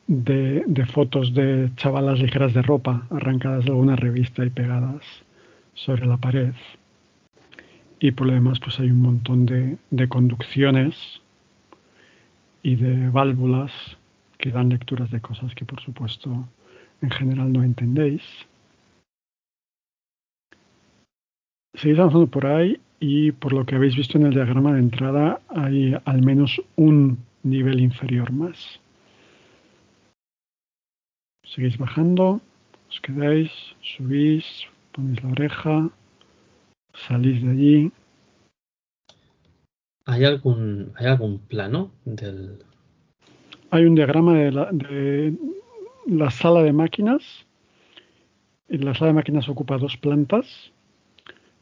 de, 0.07 0.85
fotos 0.93 1.33
de 1.33 1.71
chavalas 1.75 2.19
ligeras 2.19 2.53
de 2.53 2.61
ropa 2.61 3.07
arrancadas 3.09 3.65
de 3.65 3.71
alguna 3.71 3.95
revista 3.95 4.45
y 4.45 4.49
pegadas 4.49 5.03
sobre 5.73 6.05
la 6.05 6.17
pared. 6.17 6.53
Y 7.99 8.11
por 8.11 8.27
lo 8.27 8.33
demás, 8.33 8.59
pues 8.59 8.79
hay 8.79 8.91
un 8.91 9.01
montón 9.01 9.45
de, 9.45 9.77
de 9.89 10.07
conducciones 10.07 10.95
y 12.61 12.75
de 12.75 13.09
válvulas 13.09 13.71
que 14.37 14.51
dan 14.51 14.69
lecturas 14.69 15.09
de 15.11 15.21
cosas 15.21 15.53
que 15.55 15.65
por 15.65 15.81
supuesto 15.81 16.47
en 17.01 17.09
general 17.09 17.51
no 17.51 17.63
entendéis. 17.63 18.21
Seguís 21.75 21.99
avanzando 21.99 22.27
por 22.27 22.45
ahí 22.45 22.79
y 22.99 23.31
por 23.31 23.53
lo 23.53 23.65
que 23.65 23.75
habéis 23.75 23.95
visto 23.95 24.17
en 24.17 24.25
el 24.25 24.33
diagrama 24.33 24.73
de 24.73 24.79
entrada 24.79 25.41
hay 25.49 25.95
al 26.05 26.21
menos 26.21 26.61
un 26.75 27.17
nivel 27.43 27.81
inferior 27.81 28.31
más. 28.31 28.79
Seguís 31.55 31.77
bajando, 31.77 32.41
os 32.89 32.99
quedáis, 32.99 33.51
subís, 33.81 34.45
ponéis 34.91 35.23
la 35.23 35.29
oreja, 35.29 35.89
salís 37.07 37.41
de 37.41 37.49
allí. 37.49 37.91
¿Hay 40.05 40.25
algún, 40.25 40.91
¿hay 40.95 41.07
algún 41.07 41.39
plano 41.39 41.91
del...? 42.03 42.59
Hay 43.71 43.85
un 43.85 43.95
diagrama 43.95 44.33
de 44.33 44.51
la, 44.51 44.69
de 44.71 45.33
la 46.07 46.29
sala 46.29 46.61
de 46.61 46.73
máquinas. 46.73 47.23
La 48.67 48.93
sala 48.93 49.07
de 49.07 49.13
máquinas 49.13 49.47
ocupa 49.47 49.77
dos 49.77 49.95
plantas 49.95 50.73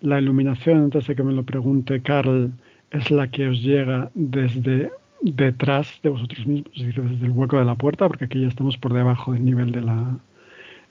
la 0.03 0.19
iluminación, 0.19 0.83
antes 0.83 1.07
de 1.07 1.15
que 1.15 1.23
me 1.23 1.31
lo 1.31 1.43
pregunte 1.43 2.01
Carl, 2.01 2.51
es 2.91 3.09
la 3.09 3.31
que 3.31 3.47
os 3.47 3.61
llega 3.61 4.11
desde 4.13 4.91
detrás 5.23 5.87
de 6.03 6.09
vosotros 6.09 6.45
mismos, 6.45 6.71
es 6.75 6.85
decir, 6.85 7.01
desde 7.01 7.25
el 7.25 7.31
hueco 7.31 7.57
de 7.57 7.65
la 7.65 7.75
puerta, 7.75 8.07
porque 8.07 8.25
aquí 8.25 8.41
ya 8.41 8.49
estamos 8.49 8.77
por 8.77 8.93
debajo 8.93 9.31
del 9.31 9.45
nivel 9.45 9.71
de 9.71 9.81
la, 9.81 10.17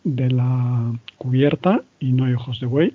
de 0.04 0.30
la 0.30 0.98
cubierta 1.18 1.82
y 2.00 2.12
no 2.12 2.24
hay 2.24 2.32
ojos 2.32 2.58
de 2.58 2.66
buey. 2.66 2.94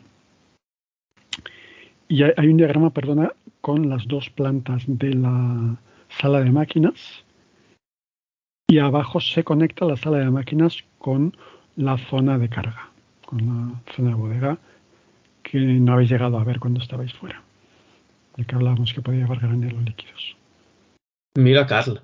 Y 2.09 2.23
hay, 2.23 2.47
un 2.47 2.57
diagrama, 2.57 2.89
perdona, 2.89 3.33
con 3.61 3.89
las 3.89 4.07
dos 4.07 4.29
plantas 4.29 4.83
de 4.87 5.13
la 5.13 5.75
sala 6.09 6.41
de 6.41 6.51
máquinas 6.51 7.23
y 8.67 8.79
abajo 8.79 9.19
se 9.19 9.43
conecta 9.43 9.85
la 9.85 9.97
sala 9.97 10.19
de 10.19 10.31
máquinas 10.31 10.83
con 10.97 11.35
la 11.75 11.97
zona 11.97 12.39
de 12.39 12.49
carga, 12.49 12.89
con 13.25 13.45
la 13.45 13.93
zona 13.93 14.09
de 14.09 14.15
bodega 14.15 14.57
que 15.43 15.59
no 15.59 15.93
habéis 15.93 16.09
llegado 16.09 16.39
a 16.39 16.43
ver 16.43 16.59
cuando 16.59 16.81
estabais 16.81 17.13
fuera. 17.13 17.43
El 18.37 18.45
que 18.45 18.55
hablábamos 18.55 18.93
que 18.93 19.01
podía 19.01 19.21
llevar 19.21 19.39
grandes 19.39 19.73
los 19.73 19.83
líquidos. 19.83 20.37
Mira 21.39 21.61
a 21.61 21.67
Carl 21.67 22.01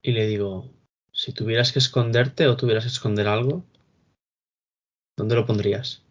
y 0.00 0.12
le 0.12 0.26
digo, 0.26 0.72
si 1.12 1.34
tuvieras 1.34 1.70
que 1.70 1.78
esconderte 1.78 2.48
o 2.48 2.56
tuvieras 2.56 2.84
que 2.84 2.88
esconder 2.88 3.28
algo, 3.28 3.62
¿dónde 5.18 5.34
lo 5.34 5.44
pondrías? 5.44 6.02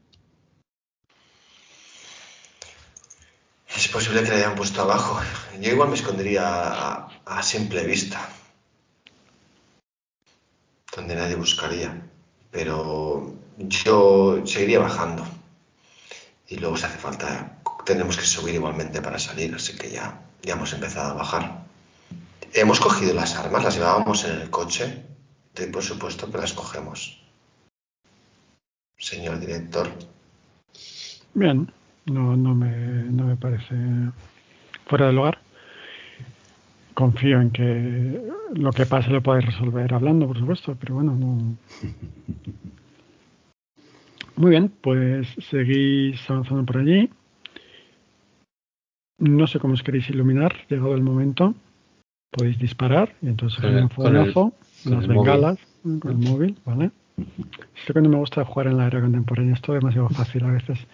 Es 3.75 3.87
posible 3.87 4.21
que 4.21 4.29
le 4.29 4.35
hayan 4.35 4.53
puesto 4.53 4.83
abajo. 4.83 5.19
Yo 5.59 5.71
igual 5.71 5.89
me 5.89 5.95
escondería 5.95 6.43
a, 6.45 7.07
a 7.25 7.41
simple 7.41 7.83
vista, 7.87 8.29
donde 10.95 11.15
nadie 11.15 11.33
buscaría. 11.33 11.99
Pero 12.51 13.33
yo 13.57 14.45
seguiría 14.45 14.77
bajando 14.77 15.25
y 16.47 16.57
luego 16.57 16.77
si 16.77 16.85
hace 16.85 16.99
falta 16.99 17.63
tenemos 17.83 18.15
que 18.15 18.25
subir 18.25 18.53
igualmente 18.53 19.01
para 19.01 19.17
salir, 19.17 19.55
así 19.55 19.75
que 19.75 19.89
ya, 19.89 20.21
ya 20.43 20.53
hemos 20.53 20.71
empezado 20.71 21.09
a 21.09 21.15
bajar. 21.15 21.58
Hemos 22.53 22.79
cogido 22.79 23.13
las 23.13 23.35
armas, 23.35 23.63
las 23.63 23.75
llevábamos 23.75 24.25
en 24.25 24.41
el 24.41 24.49
coche, 24.49 25.03
y 25.57 25.65
por 25.71 25.83
supuesto 25.83 26.31
que 26.31 26.37
las 26.37 26.53
cogemos. 26.53 27.21
Señor 28.97 29.39
director. 29.39 29.89
Bien, 31.33 31.71
no, 32.05 32.35
no, 32.35 32.55
me, 32.55 32.69
no 33.11 33.25
me 33.25 33.35
parece 33.35 33.75
fuera 34.87 35.07
del 35.07 35.15
lugar. 35.15 35.39
Confío 36.93 37.39
en 37.39 37.51
que 37.51 38.21
lo 38.55 38.71
que 38.71 38.85
pase 38.85 39.09
lo 39.09 39.21
podáis 39.21 39.45
resolver 39.45 39.93
hablando, 39.93 40.27
por 40.27 40.37
supuesto, 40.37 40.75
pero 40.79 40.95
bueno, 40.95 41.15
no. 41.15 41.55
Muy 44.35 44.51
bien, 44.51 44.71
pues 44.81 45.27
seguís 45.49 46.19
avanzando 46.29 46.65
por 46.65 46.77
allí. 46.77 47.09
No 49.17 49.47
sé 49.47 49.59
cómo 49.59 49.73
os 49.73 49.83
queréis 49.83 50.09
iluminar, 50.09 50.55
llegado 50.69 50.95
el 50.95 51.03
momento. 51.03 51.53
Podéis 52.31 52.59
disparar 52.59 53.15
y 53.21 53.27
entonces 53.27 53.59
con 53.59 53.75
un 53.75 53.89
fogonazo, 53.89 54.53
las 54.85 55.07
bengalas, 55.07 55.57
con 55.81 56.11
el 56.11 56.17
móvil, 56.17 56.57
¿vale? 56.65 56.91
Sé 57.85 57.93
que 57.93 58.01
no 58.01 58.09
me 58.09 58.17
gusta 58.17 58.45
jugar 58.45 58.67
en 58.67 58.77
la 58.77 58.87
era 58.87 59.01
contemporánea, 59.01 59.53
esto 59.53 59.73
es 59.73 59.81
demasiado 59.81 60.09
fácil 60.09 60.43
a 60.45 60.51
veces. 60.51 60.87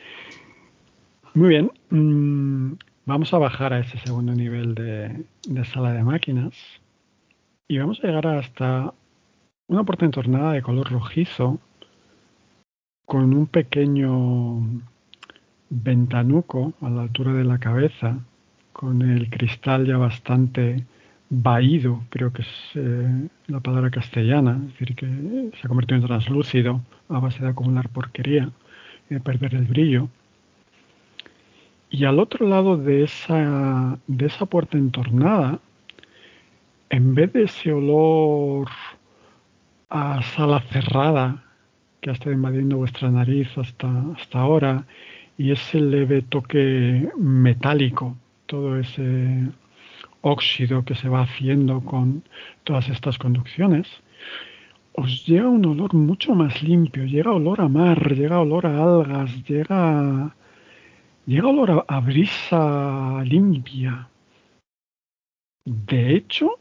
Muy 1.34 1.50
bien, 1.50 1.72
mm, 1.90 2.78
vamos 3.06 3.34
a 3.34 3.38
bajar 3.38 3.74
a 3.74 3.80
ese 3.80 3.98
segundo 3.98 4.34
nivel 4.34 4.76
de, 4.76 5.26
de, 5.46 5.66
sala 5.66 5.92
de 5.94 6.04
máquinas 6.04 6.54
y 7.68 7.78
vamos 7.78 8.00
a 8.02 8.08
llegar 8.08 8.28
hasta 8.28 8.94
una 9.68 9.84
puerta 9.84 10.06
entornada 10.06 10.54
de 10.54 10.62
color 10.62 10.90
rojizo 10.90 11.60
con 13.06 13.34
un 13.34 13.48
pequeño 13.48 14.62
ventanuco 15.70 16.74
a 16.82 16.90
la 16.90 17.04
altura 17.04 17.34
de 17.34 17.44
la 17.44 17.60
cabeza, 17.60 18.20
con 18.74 19.02
el 19.02 19.30
cristal 19.30 19.86
ya 19.86 19.98
bastante 19.98 20.86
vaído, 21.30 22.04
creo 22.10 22.32
que 22.32 22.44
es 22.44 22.48
eh, 22.76 23.28
la 23.48 23.60
palabra 23.60 23.90
castellana, 23.90 24.60
es 24.62 24.72
decir, 24.72 24.96
que 24.96 25.06
se 25.06 25.66
ha 25.66 25.68
convertido 25.68 26.00
en 26.00 26.08
translúcido 26.08 26.82
a 27.10 27.20
base 27.20 27.42
de 27.44 27.50
acumular 27.50 27.90
porquería 27.90 28.52
y 29.10 29.16
de 29.16 29.20
perder 29.20 29.56
el 29.56 29.66
brillo. 29.66 30.10
Y 31.90 32.06
al 32.06 32.20
otro 32.20 32.48
lado 32.48 32.78
de 32.78 33.04
esa, 33.04 33.98
de 34.08 34.26
esa 34.26 34.46
puerta 34.46 34.78
entornada, 34.78 35.60
en 36.90 37.16
vez 37.16 37.34
de 37.34 37.44
ese 37.44 37.72
olor 37.72 38.70
a 39.90 40.22
sala 40.22 40.60
cerrada 40.62 41.44
que 42.02 42.10
ha 42.10 42.14
estado 42.14 42.34
invadiendo 42.34 42.78
vuestra 42.78 43.10
nariz 43.10 43.48
hasta, 43.58 43.88
hasta 44.18 44.40
ahora 44.40 44.86
y 45.38 45.52
ese 45.52 45.80
leve 45.80 46.22
toque 46.22 47.10
metálico, 47.18 48.16
todo 48.46 48.78
ese 48.78 49.50
óxido 50.26 50.84
que 50.84 50.96
se 50.96 51.08
va 51.08 51.22
haciendo 51.22 51.82
con 51.82 52.24
todas 52.64 52.90
estas 52.90 53.20
conducciones, 53.20 53.88
os 54.94 55.26
llega 55.28 55.48
un 55.48 55.64
olor 55.66 55.94
mucho 55.94 56.34
más 56.34 56.64
limpio, 56.64 57.06
llega 57.06 57.32
olor 57.32 57.62
a 57.62 57.70
mar, 57.70 58.00
llega 58.16 58.42
olor 58.42 58.66
a 58.66 58.82
algas, 58.82 59.30
llega, 59.44 60.36
llega 61.28 61.48
olor 61.48 61.70
a, 61.72 61.96
a 61.96 62.00
brisa 62.00 63.24
limpia. 63.24 64.10
De 65.64 66.16
hecho, 66.16 66.58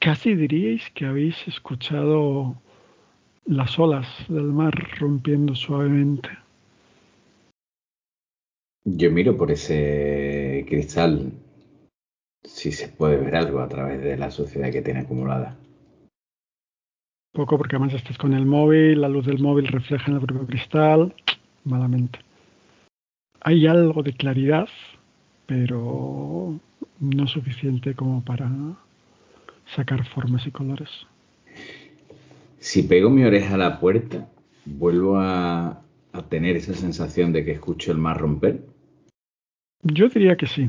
casi 0.00 0.34
diríais 0.34 0.90
que 0.90 1.06
habéis 1.06 1.36
escuchado 1.46 2.56
las 3.46 3.78
olas 3.78 4.08
del 4.28 4.50
mar 4.60 4.74
rompiendo 4.98 5.54
suavemente. 5.54 6.30
Yo 8.84 9.10
miro 9.12 9.36
por 9.36 9.52
ese 9.52 10.64
cristal 10.68 11.32
si 12.42 12.72
se 12.72 12.88
puede 12.88 13.16
ver 13.16 13.36
algo 13.36 13.60
a 13.60 13.68
través 13.68 14.02
de 14.02 14.16
la 14.16 14.30
suciedad 14.30 14.70
que 14.70 14.82
tiene 14.82 15.00
acumulada. 15.00 15.56
Poco 17.32 17.56
porque 17.56 17.76
además 17.76 17.94
estás 17.94 18.18
con 18.18 18.34
el 18.34 18.44
móvil, 18.44 19.00
la 19.00 19.08
luz 19.08 19.26
del 19.26 19.38
móvil 19.38 19.68
refleja 19.68 20.10
en 20.10 20.16
el 20.16 20.26
propio 20.26 20.46
cristal, 20.46 21.14
malamente. 21.64 22.18
Hay 23.40 23.66
algo 23.66 24.02
de 24.02 24.12
claridad, 24.12 24.68
pero 25.46 26.58
no 26.98 27.26
suficiente 27.26 27.94
como 27.94 28.24
para 28.24 28.50
sacar 29.74 30.06
formas 30.06 30.46
y 30.46 30.50
colores. 30.50 30.90
Si 32.58 32.82
pego 32.82 33.08
mi 33.08 33.24
oreja 33.24 33.54
a 33.54 33.58
la 33.58 33.80
puerta, 33.80 34.28
vuelvo 34.66 35.18
a, 35.18 35.82
tener 36.28 36.56
esa 36.56 36.74
sensación 36.74 37.32
de 37.32 37.44
que 37.44 37.52
escucho 37.52 37.92
el 37.92 37.98
mar 37.98 38.18
romper. 38.18 38.60
Yo 39.82 40.08
diría 40.08 40.36
que 40.36 40.46
sí. 40.46 40.68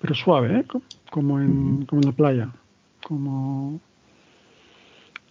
Pero 0.00 0.14
suave, 0.14 0.60
¿eh? 0.60 0.64
Como 1.10 1.40
en, 1.40 1.86
como 1.86 2.02
en 2.02 2.08
la 2.08 2.12
playa. 2.12 2.52
Como, 3.06 3.80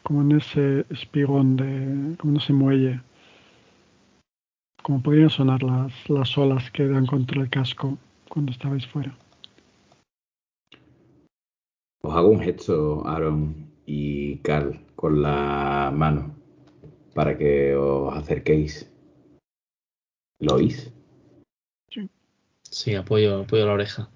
como 0.03 0.22
en 0.22 0.32
ese 0.34 0.86
espigón 0.89 1.55
de. 1.57 2.16
como 2.18 2.34
en 2.34 2.38
ese 2.38 2.53
muelle. 2.53 3.01
Como 4.82 5.01
podrían 5.01 5.30
sonar 5.30 5.63
las, 5.63 5.91
las 6.09 6.38
olas 6.38 6.70
que 6.72 6.88
dan 6.88 7.05
contra 7.05 7.41
el 7.41 7.49
casco 7.49 7.97
cuando 8.30 8.51
estabais 8.51 8.86
fuera. 8.88 9.16
Os 12.01 12.13
hago 12.13 12.30
un 12.30 12.39
gesto, 12.39 13.05
Aaron 13.07 13.72
y 13.86 14.38
Carl, 14.38 14.80
con 14.95 15.22
la 15.22 15.91
mano 15.93 16.36
para 17.16 17.38
que 17.38 17.74
os 17.76 18.13
acerquéis. 18.13 18.91
¿Lo 20.39 20.55
oís? 20.55 20.93
Sí. 21.89 22.09
Sí, 22.61 22.93
apoyo, 22.93 23.41
apoyo 23.41 23.66
la 23.66 23.74
oreja. 23.74 24.09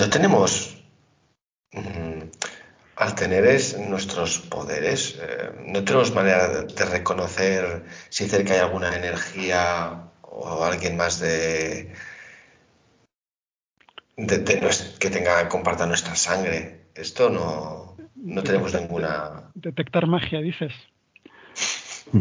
No 0.00 0.08
tenemos. 0.08 0.76
mm, 1.72 2.22
al 2.96 3.14
tener 3.14 3.44
es- 3.46 3.78
nuestros 3.78 4.38
poderes, 4.40 5.18
eh, 5.20 5.50
no 5.66 5.84
tenemos 5.84 6.12
manera 6.14 6.48
de, 6.48 6.66
de 6.74 6.84
reconocer 6.84 7.84
si 8.08 8.26
cerca 8.28 8.54
hay 8.54 8.60
alguna 8.60 8.94
energía 8.96 10.10
o 10.22 10.64
alguien 10.64 10.96
más 10.96 11.18
de, 11.20 11.92
de- 14.16 14.38
de 14.38 14.70
que 14.98 15.10
tenga, 15.10 15.48
comparta 15.48 15.86
nuestra 15.86 16.14
sangre. 16.16 16.86
Esto 16.94 17.30
no, 17.30 17.96
no 18.16 18.42
tenemos 18.42 18.74
ninguna. 18.74 19.50
Detectar 19.54 20.06
magia, 20.06 20.40
dices. 20.40 20.72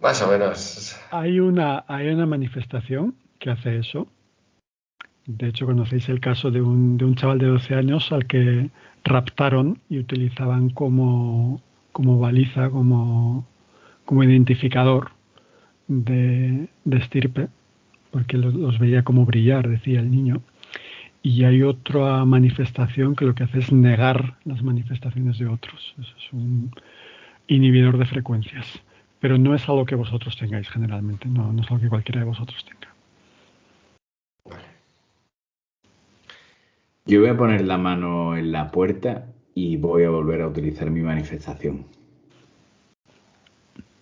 Más 0.00 0.22
o 0.22 0.28
menos. 0.28 0.96
Hay 1.10 1.40
una, 1.40 1.84
hay 1.88 2.08
una 2.08 2.26
manifestación 2.26 3.14
que 3.38 3.50
hace 3.50 3.78
eso. 3.78 4.08
De 5.26 5.48
hecho, 5.48 5.66
conocéis 5.66 6.08
el 6.08 6.20
caso 6.20 6.50
de 6.50 6.62
un, 6.62 6.96
de 6.96 7.04
un 7.04 7.14
chaval 7.14 7.38
de 7.38 7.46
12 7.46 7.74
años 7.74 8.12
al 8.12 8.26
que 8.26 8.70
raptaron 9.04 9.80
y 9.88 9.98
utilizaban 9.98 10.70
como, 10.70 11.60
como 11.92 12.18
baliza, 12.18 12.70
como, 12.70 13.46
como 14.04 14.24
identificador 14.24 15.10
de, 15.86 16.68
de 16.84 16.96
estirpe, 16.96 17.48
porque 18.10 18.38
los, 18.38 18.78
veía 18.78 19.02
como 19.02 19.26
brillar, 19.26 19.68
decía 19.68 20.00
el 20.00 20.10
niño. 20.10 20.42
Y 21.22 21.44
hay 21.44 21.62
otra 21.62 22.24
manifestación 22.24 23.16
que 23.16 23.24
lo 23.24 23.34
que 23.34 23.44
hace 23.44 23.58
es 23.58 23.72
negar 23.72 24.38
las 24.44 24.62
manifestaciones 24.62 25.38
de 25.38 25.46
otros. 25.46 25.94
Eso 25.98 26.14
es 26.16 26.32
un 26.32 26.70
inhibidor 27.48 27.98
de 27.98 28.06
frecuencias. 28.06 28.82
Pero 29.20 29.36
no 29.36 29.54
es 29.54 29.68
algo 29.68 29.84
que 29.84 29.96
vosotros 29.96 30.36
tengáis 30.36 30.68
generalmente, 30.70 31.28
no, 31.28 31.52
no 31.52 31.62
es 31.62 31.70
algo 31.70 31.82
que 31.82 31.88
cualquiera 31.88 32.20
de 32.20 32.26
vosotros 32.26 32.64
tenga. 32.64 32.87
Yo 37.08 37.20
voy 37.20 37.30
a 37.30 37.36
poner 37.38 37.64
la 37.64 37.78
mano 37.78 38.36
en 38.36 38.52
la 38.52 38.70
puerta 38.70 39.24
y 39.54 39.78
voy 39.78 40.04
a 40.04 40.10
volver 40.10 40.42
a 40.42 40.46
utilizar 40.48 40.90
mi 40.90 41.00
manifestación. 41.00 41.86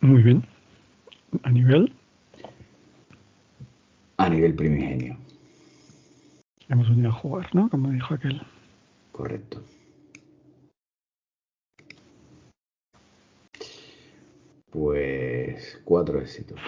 Muy 0.01 0.23
bien. 0.23 0.45
A 1.45 1.51
nivel, 1.51 1.93
A 4.17 4.29
nivel 4.29 4.57
primigenio. 4.57 5.17
hemos 6.69 6.89
venido 6.89 7.11
a 7.11 7.13
jugar, 7.13 7.55
¿no? 7.55 7.69
Como 7.69 7.93
dijo 7.93 8.13
aquel. 8.15 8.43
Correcto. 9.13 9.63
Pues 14.73 15.81
cuatro 15.85 16.21
éxitos. 16.21 16.59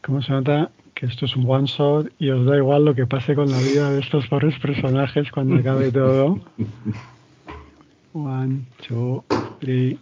¿Cómo 0.00 0.22
se 0.22 0.30
nota 0.30 0.70
que 1.00 1.06
esto 1.06 1.24
es 1.24 1.34
un 1.34 1.48
one 1.48 1.66
shot 1.66 2.12
y 2.18 2.28
os 2.28 2.44
da 2.44 2.58
igual 2.58 2.84
lo 2.84 2.94
que 2.94 3.06
pase 3.06 3.34
con 3.34 3.50
la 3.50 3.58
vida 3.58 3.90
de 3.90 4.00
estos 4.00 4.26
pobres 4.28 4.58
personajes 4.58 5.30
cuando 5.32 5.56
acabe 5.56 5.90
todo? 5.90 6.38
One, 8.12 8.66
two, 8.86 9.24
three. 9.60 9.98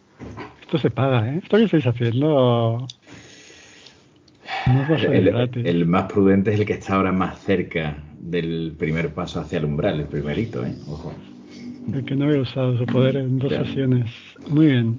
Esto 0.60 0.76
se 0.78 0.90
paga, 0.90 1.32
¿eh? 1.32 1.40
Esto 1.40 1.56
que 1.56 1.64
estáis 1.64 1.86
haciendo 1.86 2.84
no 4.66 4.86
salir 4.86 5.28
El, 5.28 5.66
el 5.66 5.86
más 5.86 6.10
prudente 6.10 6.52
es 6.52 6.58
el 6.58 6.66
que 6.66 6.72
está 6.72 6.96
ahora 6.96 7.12
más 7.12 7.38
cerca 7.44 7.96
del 8.18 8.74
primer 8.76 9.14
paso 9.14 9.40
hacia 9.40 9.58
el 9.58 9.66
umbral, 9.66 10.00
el 10.00 10.06
primerito, 10.06 10.66
¿eh? 10.66 10.74
Ojo. 10.88 11.14
El 11.94 12.04
que 12.04 12.16
no 12.16 12.24
había 12.24 12.40
usado 12.40 12.76
su 12.76 12.84
poder 12.86 13.16
en 13.18 13.38
dos 13.38 13.50
Claro. 13.50 13.66
sesiones. 13.66 14.10
Muy 14.48 14.66
bien. 14.66 14.98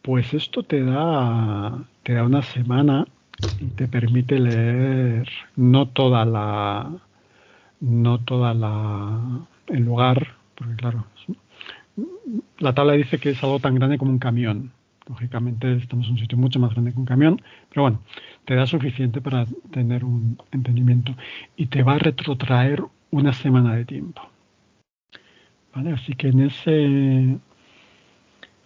Pues 0.00 0.32
esto 0.32 0.62
te 0.62 0.82
da, 0.82 1.78
te 2.04 2.14
da 2.14 2.24
una 2.24 2.40
semana 2.40 3.06
te 3.76 3.88
permite 3.88 4.38
leer 4.38 5.28
no 5.56 5.88
toda 5.88 6.24
la, 6.24 6.90
no 7.80 8.20
toda 8.20 8.54
la, 8.54 9.46
el 9.68 9.84
lugar, 9.84 10.36
porque 10.54 10.76
claro, 10.76 11.06
la 12.58 12.74
tabla 12.74 12.94
dice 12.94 13.18
que 13.18 13.30
es 13.30 13.42
algo 13.42 13.58
tan 13.58 13.74
grande 13.74 13.98
como 13.98 14.10
un 14.10 14.18
camión. 14.18 14.72
Lógicamente 15.08 15.76
estamos 15.76 16.06
en 16.06 16.12
un 16.12 16.18
sitio 16.18 16.38
mucho 16.38 16.60
más 16.60 16.72
grande 16.72 16.92
que 16.92 16.98
un 16.98 17.04
camión, 17.04 17.42
pero 17.68 17.82
bueno, 17.82 18.00
te 18.44 18.54
da 18.54 18.66
suficiente 18.66 19.20
para 19.20 19.46
tener 19.72 20.04
un 20.04 20.38
entendimiento 20.52 21.14
y 21.56 21.66
te 21.66 21.82
va 21.82 21.94
a 21.94 21.98
retrotraer 21.98 22.82
una 23.10 23.32
semana 23.32 23.74
de 23.74 23.84
tiempo. 23.84 24.22
¿Vale? 25.74 25.92
Así 25.92 26.14
que 26.14 26.28
en 26.28 26.40
ese 26.40 27.38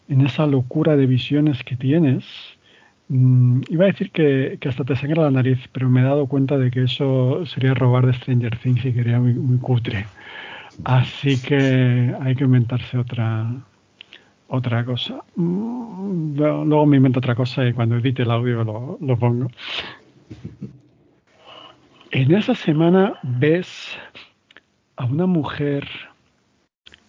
en 0.09 0.21
esa 0.21 0.47
locura 0.47 0.97
de 0.97 1.07
visiones 1.07 1.63
que 1.65 1.77
tienes, 1.77 2.25
mm, 3.09 3.63
iba 3.69 3.85
a 3.85 3.89
decir 3.89 4.11
que, 4.11 4.59
hasta 4.67 4.85
te 4.85 4.97
sangra 4.97 5.25
la 5.25 5.31
nariz, 5.31 5.59
pero 5.73 5.89
me 5.89 6.01
he 6.01 6.05
dado 6.05 6.27
cuenta 6.27 6.59
de 6.59 6.71
que 6.71 6.85
eso 6.85 7.45
sería 7.47 7.75
robar 7.75 8.07
de 8.07 8.15
Stranger 8.15 8.59
Things 8.59 8.85
y 8.85 8.93
quería 8.93 9.21
muy, 9.21 9.35
muy 9.35 9.59
cutre. 9.59 10.07
Así 10.85 11.41
que 11.41 12.15
hay 12.21 12.35
que 12.35 12.45
inventarse 12.45 12.99
otra 12.99 13.47
otra 14.49 14.85
cosa. 14.85 15.23
Mm, 15.37 16.37
Luego 16.37 16.65
luego 16.65 16.87
me 16.87 16.97
invento 16.97 17.19
otra 17.19 17.35
cosa 17.35 17.67
y 17.67 17.73
cuando 17.73 17.97
edite 17.97 18.23
el 18.23 18.31
audio 18.31 18.65
lo, 18.65 18.99
lo 19.01 19.17
pongo. 19.17 19.49
En 22.11 22.33
esa 22.33 22.55
semana 22.55 23.15
ves 23.23 23.99
a 24.97 25.05
una 25.05 25.27
mujer 25.27 25.89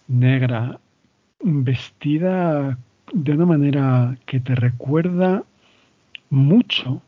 negra 0.08 0.78
vestida 1.42 2.76
de 3.12 3.32
una 3.32 3.46
manera 3.46 4.16
que 4.26 4.40
te 4.40 4.54
recuerda 4.54 5.44
mucho 6.30 7.02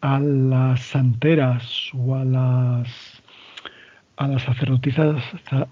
a 0.00 0.18
las 0.20 0.80
santeras 0.82 1.90
o 1.94 2.14
a 2.14 2.24
las 2.24 2.88
a 4.16 4.28
las 4.28 4.42
sacerdotisas 4.42 5.22
sa- 5.48 5.68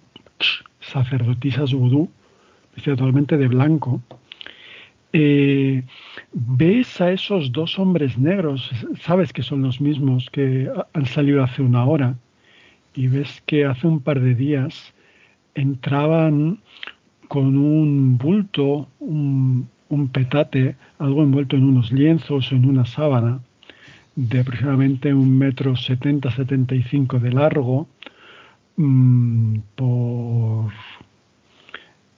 sacerdotisas 0.81 1.73
vudú 1.73 2.09
vestida 2.74 2.97
totalmente 2.97 3.36
de 3.36 3.49
blanco 3.49 4.01
eh, 5.12 5.85
ves 6.32 7.01
a 7.01 7.12
esos 7.12 7.53
dos 7.53 7.78
hombres 7.78 8.16
negros 8.19 8.70
sabes 9.01 9.32
que 9.32 9.43
son 9.43 9.62
los 9.62 9.81
mismos 9.81 10.28
que 10.31 10.70
ha- 10.74 10.86
han 10.94 11.07
salido 11.07 11.43
hace 11.44 11.62
una 11.62 11.85
hora 11.85 12.15
y 12.94 13.09
ves 13.09 13.43
que 13.47 13.65
hace 13.66 13.86
un 13.86 14.01
par 14.01 14.20
de 14.20 14.35
días 14.35 14.94
entraban 15.55 16.61
con 17.28 17.57
un 17.57 18.19
bulto, 18.19 18.89
un, 19.01 19.69
un 19.93 20.09
petate, 20.09 20.77
algo 20.98 21.23
envuelto 21.23 21.55
en 21.55 21.64
unos 21.64 21.93
lienzos 21.93 22.51
o 22.51 22.55
en 22.55 22.64
una 22.64 22.86
sábana, 22.86 23.40
de 24.16 24.40
aproximadamente 24.40 25.12
un 25.12 25.36
metro 25.36 25.77
setenta, 25.77 26.31
setenta 26.31 26.74
y 26.74 26.82
cinco 26.82 27.19
de 27.19 27.31
largo, 27.31 27.89
mm, 28.77 29.59
por 29.74 30.73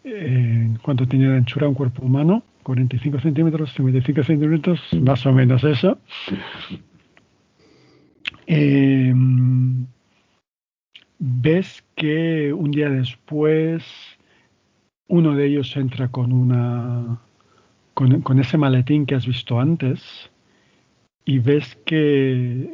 eh, 0.05 0.77
¿cuánto 0.83 1.07
tiene 1.09 1.29
de 1.31 1.37
anchura 1.39 1.69
un 1.69 1.75
cuerpo 1.75 2.05
humano? 2.05 2.45
45 2.63 3.21
centímetros, 3.21 3.73
55 3.75 4.23
centímetros, 4.23 4.81
más 5.03 5.27
o 5.27 5.33
menos 5.33 5.65
eso. 5.65 5.99
Eh, 8.47 9.13
ves 11.19 11.85
que 11.97 12.53
un 12.53 12.71
día 12.71 12.89
después 12.89 13.83
uno 15.09 15.35
de 15.35 15.47
ellos 15.47 15.77
entra 15.77 16.09
con 16.09 16.33
una 16.33 17.21
con, 17.95 18.39
ese 18.41 18.59
maletín 18.59 19.07
que 19.07 19.15
has 19.15 19.27
visto 19.27 19.59
antes 19.61 20.03
y 21.25 21.39
ves 21.39 21.79
que 21.87 22.71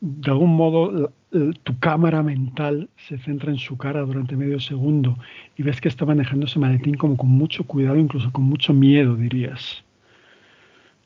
de 0.00 0.30
algún 0.30 0.54
modo 0.54 1.12
tu 1.30 1.78
cámara 1.78 2.22
mental 2.22 2.88
se 3.08 3.18
centra 3.18 3.50
en 3.50 3.58
su 3.58 3.76
cara 3.76 4.02
durante 4.02 4.36
medio 4.36 4.60
segundo 4.60 5.18
y 5.56 5.62
ves 5.62 5.80
que 5.80 5.88
está 5.88 6.06
manejando 6.06 6.46
ese 6.46 6.58
maletín 6.58 6.94
como 6.94 7.16
con 7.16 7.30
mucho 7.30 7.64
cuidado, 7.64 7.96
incluso 7.96 8.30
con 8.30 8.44
mucho 8.44 8.72
miedo, 8.72 9.16
dirías. 9.16 9.82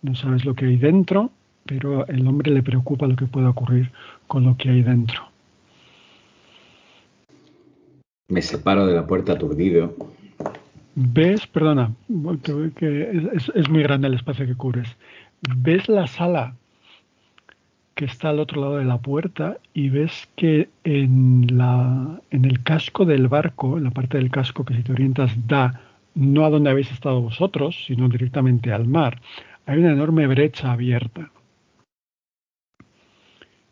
No 0.03 0.15
sabes 0.15 0.45
lo 0.45 0.55
que 0.55 0.67
hay 0.67 0.77
dentro, 0.77 1.31
pero 1.65 2.07
el 2.09 2.27
hombre 2.27 2.51
le 2.51 2.63
preocupa 2.63 3.07
lo 3.07 3.17
que 3.17 3.27
pueda 3.27 3.51
ocurrir 3.51 3.91
con 4.27 4.45
lo 4.45 4.57
que 4.57 4.69
hay 4.69 4.83
dentro. 4.83 5.23
Me 8.29 8.43
separo 8.43 8.87
de 8.87 8.95
la 8.95 9.07
puerta 9.07 9.33
aturdido. 9.33 9.95
Ves, 10.95 11.47
perdona, 11.47 11.95
que 12.77 13.31
es, 13.33 13.69
muy 13.71 13.83
grande 13.83 14.09
el 14.09 14.15
espacio 14.15 14.47
que 14.47 14.55
cubres. 14.55 14.97
Ves 15.57 15.89
la 15.89 16.07
sala 16.07 16.55
que 17.95 18.05
está 18.05 18.29
al 18.29 18.41
otro 18.41 18.61
lado 18.61 18.77
de 18.77 18.85
la 18.85 18.99
puerta 18.99 19.57
y 19.73 19.89
ves 19.89 20.29
que 20.37 20.69
en, 20.85 21.47
la, 21.57 22.21
en 22.31 22.45
el 22.45 22.63
casco 22.63 23.07
del 23.07 23.29
barco, 23.29 23.79
en 23.79 23.85
la 23.85 23.91
parte 23.91 24.19
del 24.19 24.31
casco 24.31 24.65
que 24.65 24.75
si 24.75 24.83
te 24.83 24.93
orientas 24.93 25.33
da 25.47 25.81
no 26.15 26.45
a 26.45 26.51
donde 26.51 26.71
habéis 26.71 26.93
estado 26.93 27.23
vosotros, 27.23 27.85
sino 27.87 28.09
directamente 28.11 28.71
al 28.71 28.87
mar, 28.87 29.21
hay 29.65 29.79
una 29.79 29.93
enorme 29.93 30.27
brecha 30.27 30.73
abierta. 30.73 31.31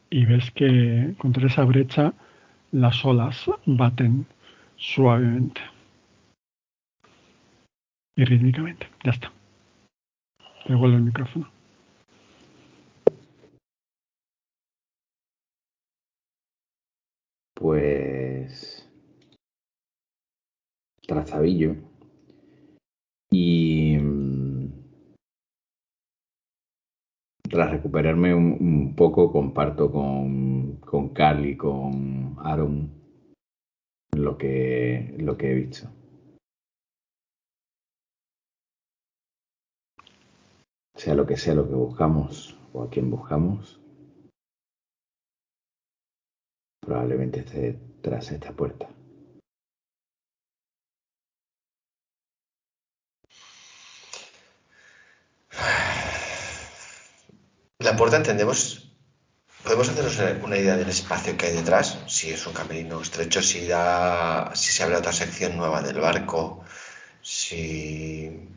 Y 0.09 0.24
ves 0.24 0.51
que 0.52 1.14
contra 1.18 1.47
esa 1.47 1.64
brecha 1.64 2.14
las 2.72 3.05
olas 3.05 3.44
baten 3.66 4.26
suavemente 4.76 5.60
y 8.16 8.24
rítmicamente. 8.24 8.89
Ya 9.05 9.12
está. 9.12 9.32
Devuelvo 10.66 10.97
el 10.97 11.03
micrófono. 11.03 11.51
Pues 17.55 18.89
trazabillo 21.07 21.74
y 23.31 23.99
mm, 23.99 24.69
tras 27.51 27.70
recuperarme 27.73 28.35
un, 28.35 28.95
poco 28.97 29.32
comparto 29.32 29.91
con, 29.91 30.77
con 30.77 31.12
y 31.45 31.57
con 31.57 32.37
Aaron 32.39 32.91
lo 34.16 34.39
que, 34.39 35.15
lo 35.19 35.37
que 35.37 35.51
he 35.51 35.55
visto. 35.55 35.89
Sea 41.01 41.14
lo 41.14 41.27
que 41.27 41.39
sea 41.39 41.55
lo 41.55 41.66
que 41.66 41.74
buscamos 41.74 42.59
o 42.74 42.82
a 42.82 42.90
quien 42.90 43.10
buscamos, 43.10 43.81
probablemente 46.81 47.40
esté 47.40 47.81
tras 48.02 48.31
esta 48.31 48.52
puerta. 48.52 48.86
La 57.78 57.97
puerta 57.97 58.18
entendemos 58.18 58.93
¿Podemos 59.64 59.89
hacernos 59.89 60.44
una 60.44 60.59
idea 60.59 60.77
del 60.77 60.90
espacio 60.90 61.35
que 61.39 61.47
hay 61.47 61.55
detrás? 61.55 61.97
Si 62.09 62.31
es 62.31 62.47
un 62.47 62.52
camerino 62.52 63.01
estrecho, 63.01 63.40
si, 63.40 63.66
da, 63.66 64.55
si 64.55 64.70
se 64.70 64.82
abre 64.82 64.97
otra 64.97 65.14
sección 65.14 65.56
nueva 65.56 65.81
del 65.81 65.98
barco, 65.98 66.62
si... 67.22 68.51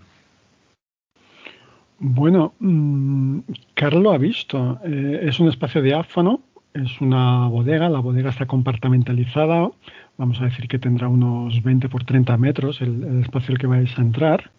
Bueno, 1.99 2.53
mm, 2.60 3.40
Carlos 3.74 4.14
ha 4.14 4.18
visto. 4.18 4.80
Eh, 4.84 5.22
es 5.24 5.40
un 5.40 5.49
espacio 5.49 5.82
diáfano, 5.82 6.41
es 6.74 7.02
una 7.02 7.48
bodega. 7.48 7.90
La 7.90 7.99
bodega 7.99 8.30
está 8.30 8.45
compartamentalizada. 8.45 9.72
Vamos 10.18 10.41
a 10.41 10.45
decir 10.45 10.68
que 10.68 10.80
tendrá 10.80 11.07
unos 11.07 11.61
20 11.64 11.90
por 11.90 12.03
30 12.03 12.38
metros 12.38 12.82
el, 12.82 13.22
espacio 13.22 13.53
al 13.53 13.60
que 13.60 13.68
vais 13.68 13.98
a 13.98 14.02
entrar. 14.02 14.52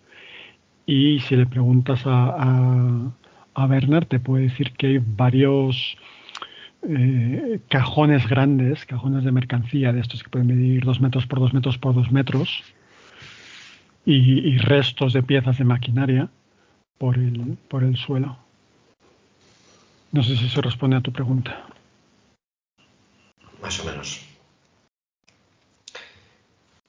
Y 0.87 1.21
si 1.21 1.37
le 1.37 1.47
preguntas 1.47 2.03
a, 2.07 3.13
a, 3.55 3.67
Bernard, 3.67 4.07
te 4.07 4.21
puede 4.21 4.45
decir 4.45 4.73
que 4.73 4.87
hay 4.89 4.99
varios 4.99 5.97
eh, 6.87 7.61
cajones 7.69 8.29
grandes, 8.29 8.85
cajones 8.85 9.25
de 9.25 9.33
mercancía 9.33 9.93
de 9.93 10.01
estos 10.01 10.23
que 10.23 10.29
pueden 10.29 10.49
medir 10.49 10.85
dos 10.85 11.01
metros 11.01 11.27
por 11.27 11.41
dos 11.41 11.55
metros 11.55 11.79
por 11.79 11.95
dos 11.95 12.13
metros 12.13 12.63
y, 14.05 14.59
restos 14.59 15.13
de 15.13 15.23
piezas 15.23 15.59
de 15.59 15.65
maquinaria 15.65 16.29
por 16.99 17.17
el, 17.17 17.59
por 17.69 17.85
el 17.85 17.97
suelo. 17.97 18.37
No 20.13 20.23
sé 20.23 20.37
si 20.37 20.47
eso 20.47 20.61
responde 20.61 20.97
a 20.97 21.01
tu 21.01 21.13
pregunta. 21.13 21.67
Más 23.61 23.81
o 23.81 23.85
menos. 23.85 24.25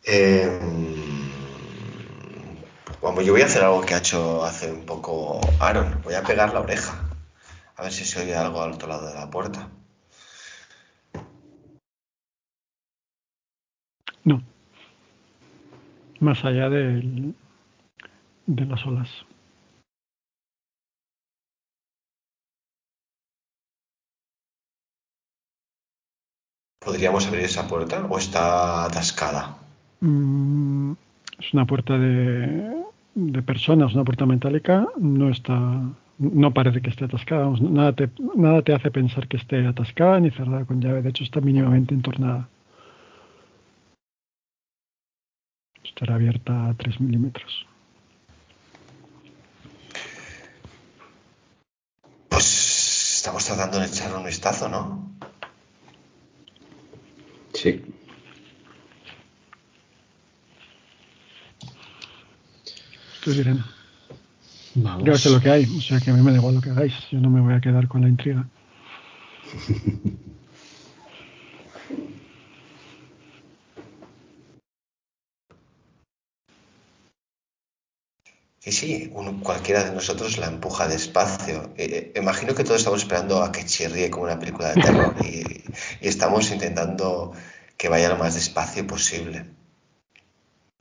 Eh, 0.03 0.59
yo 3.25 3.31
voy 3.31 3.41
a 3.41 3.45
hacer 3.45 3.63
algo 3.63 3.81
que 3.81 3.95
ha 3.95 3.97
hecho 3.97 4.43
hace 4.45 4.71
un 4.71 4.85
poco 4.85 5.39
Aaron. 5.59 6.01
Voy 6.03 6.13
a 6.13 6.23
pegar 6.23 6.53
la 6.53 6.59
oreja. 6.59 6.93
A 7.75 7.83
ver 7.83 7.91
si 7.91 8.05
se 8.05 8.21
oye 8.21 8.35
algo 8.35 8.61
al 8.61 8.73
otro 8.73 8.87
lado 8.87 9.07
de 9.07 9.15
la 9.15 9.29
puerta. 9.29 9.69
No. 14.23 14.43
Más 16.19 16.43
allá 16.45 16.69
de, 16.69 17.33
de 18.45 18.65
las 18.65 18.85
olas. 18.85 19.09
¿Podríamos 26.85 27.27
abrir 27.27 27.43
esa 27.43 27.67
puerta 27.67 28.05
o 28.07 28.17
está 28.17 28.85
atascada? 28.85 29.57
Mm, 30.01 30.91
es 31.39 31.53
una 31.53 31.65
puerta 31.65 31.97
de, 31.97 32.83
de 33.15 33.41
personas, 33.41 33.93
una 33.95 34.03
puerta 34.03 34.25
metálica. 34.25 34.87
No 34.97 35.29
está, 35.29 35.81
no 36.19 36.53
parece 36.53 36.81
que 36.81 36.91
esté 36.91 37.05
atascada. 37.05 37.49
Nada 37.59 37.93
te, 37.93 38.09
nada 38.35 38.61
te 38.61 38.73
hace 38.73 38.91
pensar 38.91 39.27
que 39.27 39.37
esté 39.37 39.65
atascada 39.65 40.19
ni 40.19 40.29
cerrada 40.29 40.65
con 40.65 40.79
llave. 40.79 41.01
De 41.01 41.09
hecho, 41.09 41.23
está 41.23 41.41
mínimamente 41.41 41.95
entornada. 41.95 42.47
estará 45.95 46.15
abierta 46.15 46.67
a 46.67 46.73
3 46.73 46.99
milímetros. 46.99 47.65
Pues 52.27 53.15
estamos 53.17 53.45
tratando 53.45 53.79
de 53.79 53.85
echar 53.85 54.13
un 54.13 54.25
vistazo, 54.25 54.67
¿no? 54.67 55.15
Sí. 57.65 57.81
Bien. 63.25 63.63
Vamos. 64.75 65.03
Yo 65.03 65.17
sé 65.17 65.31
lo 65.31 65.39
que 65.39 65.49
hay, 65.49 65.63
o 65.63 65.81
sea 65.81 65.99
que 65.99 66.11
a 66.11 66.13
mí 66.13 66.21
me 66.21 66.29
da 66.29 66.37
igual 66.37 66.53
lo 66.53 66.61
que 66.61 66.69
hagáis. 66.69 66.93
Yo 67.09 67.19
no 67.19 67.31
me 67.31 67.41
voy 67.41 67.55
a 67.55 67.61
quedar 67.61 67.87
con 67.87 68.01
la 68.01 68.09
intriga. 68.09 68.47
Sí, 78.65 78.71
sí, 78.71 79.13
cualquiera 79.43 79.83
de 79.83 79.91
nosotros 79.91 80.39
la 80.39 80.47
empuja 80.47 80.87
despacio. 80.87 81.69
Eh, 81.77 82.11
eh, 82.15 82.19
imagino 82.19 82.55
que 82.55 82.63
todos 82.63 82.79
estamos 82.79 83.03
esperando 83.03 83.43
a 83.43 83.51
que 83.51 83.63
chirríe 83.63 84.09
como 84.09 84.23
una 84.23 84.39
película 84.39 84.73
de 84.73 84.81
terror 84.81 85.15
y, 85.23 85.63
estamos 86.01 86.49
intentando 86.49 87.33
que 87.77 87.89
vaya 87.89 88.09
lo 88.09 88.17
más 88.17 88.35
despacio 88.35 88.85
posible. 88.87 89.45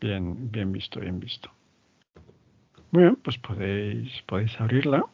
Bien, 0.00 0.50
bien 0.50 0.72
visto, 0.72 1.00
bien 1.00 1.18
visto. 1.18 1.50
Muy 2.90 3.04
bien, 3.04 3.16
pues 3.16 3.38
podéis, 3.38 4.22
podéis 4.26 4.60
abrirla. 4.60 5.04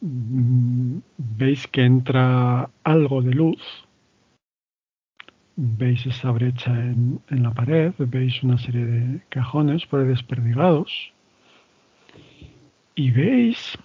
Mm, 0.00 0.98
veis 1.16 1.66
que 1.68 1.84
entra 1.84 2.68
algo 2.84 3.22
de 3.22 3.32
luz. 3.32 3.62
Veis 5.56 6.04
esa 6.04 6.30
brecha 6.32 6.70
en, 6.70 7.20
en 7.30 7.42
la 7.42 7.54
pared, 7.54 7.94
veis 7.98 8.42
una 8.42 8.58
serie 8.58 8.84
de 8.84 9.20
cajones 9.30 9.86
por 9.86 10.04
desperdigados 10.06 11.14
y 12.94 13.10
veis 13.10 13.78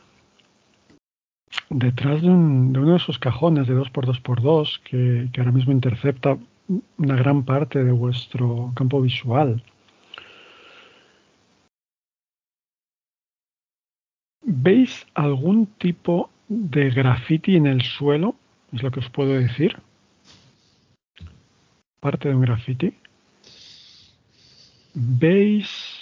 detrás 1.70 2.22
de, 2.22 2.30
uno 2.30 2.92
de 2.92 2.98
esos 2.98 3.20
cajones 3.20 3.68
de 3.68 3.76
2x2x2 3.76 4.82
que, 4.84 5.30
que 5.32 5.42
ahora 5.42 5.52
mismo 5.52 5.72
intercepta 5.72 6.38
una 6.98 7.16
gran 7.16 7.44
parte 7.44 7.84
de 7.84 7.92
vuestro 7.92 8.72
campo 8.76 9.02
visual. 9.02 9.64
¿Veis 14.44 15.08
algún 15.14 15.68
tipo 15.78 16.30
de 16.48 16.90
graffiti 16.90 17.56
en 17.56 17.68
el 17.68 17.82
suelo? 17.82 18.36
Es 18.74 18.84
lo 18.84 18.92
que 18.92 19.00
os 19.00 19.10
puedo 19.10 19.34
decir. 19.34 19.78
Parte 22.00 22.30
de 22.30 22.36
un 22.36 22.42
graffiti. 22.42 22.94
¿Veis 24.94 26.02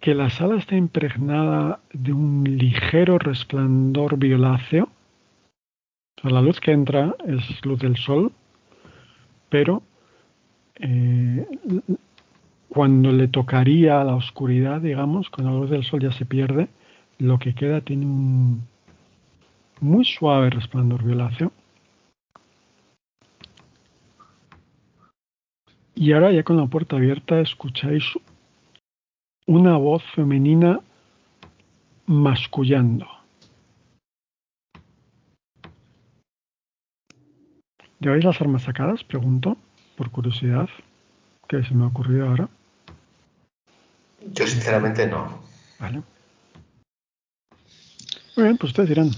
que 0.00 0.14
la 0.14 0.30
sala 0.30 0.56
está 0.56 0.76
impregnada 0.76 1.80
de 1.92 2.12
un 2.12 2.44
ligero 2.44 3.18
resplandor 3.18 4.16
violáceo. 4.16 4.88
la 6.22 6.40
luz 6.40 6.58
que 6.60 6.72
entra 6.72 7.14
es 7.26 7.64
luz 7.64 7.80
del 7.80 7.96
sol, 7.96 8.32
pero 9.50 9.82
eh, 10.76 11.46
cuando 12.70 13.12
le 13.12 13.28
tocaría 13.28 14.00
a 14.00 14.04
la 14.04 14.14
oscuridad, 14.14 14.80
digamos, 14.80 15.28
cuando 15.28 15.52
la 15.52 15.60
luz 15.60 15.70
del 15.70 15.84
sol 15.84 16.00
ya 16.00 16.12
se 16.12 16.24
pierde, 16.24 16.68
lo 17.18 17.38
que 17.38 17.54
queda 17.54 17.80
tiene 17.82 18.06
un 18.06 18.62
muy 19.80 20.04
suave 20.04 20.50
resplandor 20.50 21.02
violáceo. 21.02 21.52
Y 25.94 26.12
ahora 26.12 26.32
ya 26.32 26.42
con 26.44 26.56
la 26.56 26.66
puerta 26.66 26.96
abierta 26.96 27.40
escucháis 27.40 28.04
una 29.46 29.76
voz 29.76 30.02
femenina 30.14 30.80
mascullando. 32.06 33.19
¿Lleváis 38.00 38.24
las 38.24 38.40
armas 38.40 38.62
sacadas? 38.62 39.04
Pregunto, 39.04 39.58
por 39.96 40.10
curiosidad, 40.10 40.68
que 41.46 41.62
se 41.62 41.74
me 41.74 41.84
ha 41.84 41.88
ocurrido 41.88 42.28
ahora. 42.28 42.48
Yo 44.32 44.46
sinceramente 44.46 45.06
no. 45.06 45.42
Vale. 45.78 46.02
Muy 48.36 48.44
bien, 48.44 48.56
pues 48.56 48.70
ustedes 48.70 48.88
dirán. 48.88 49.10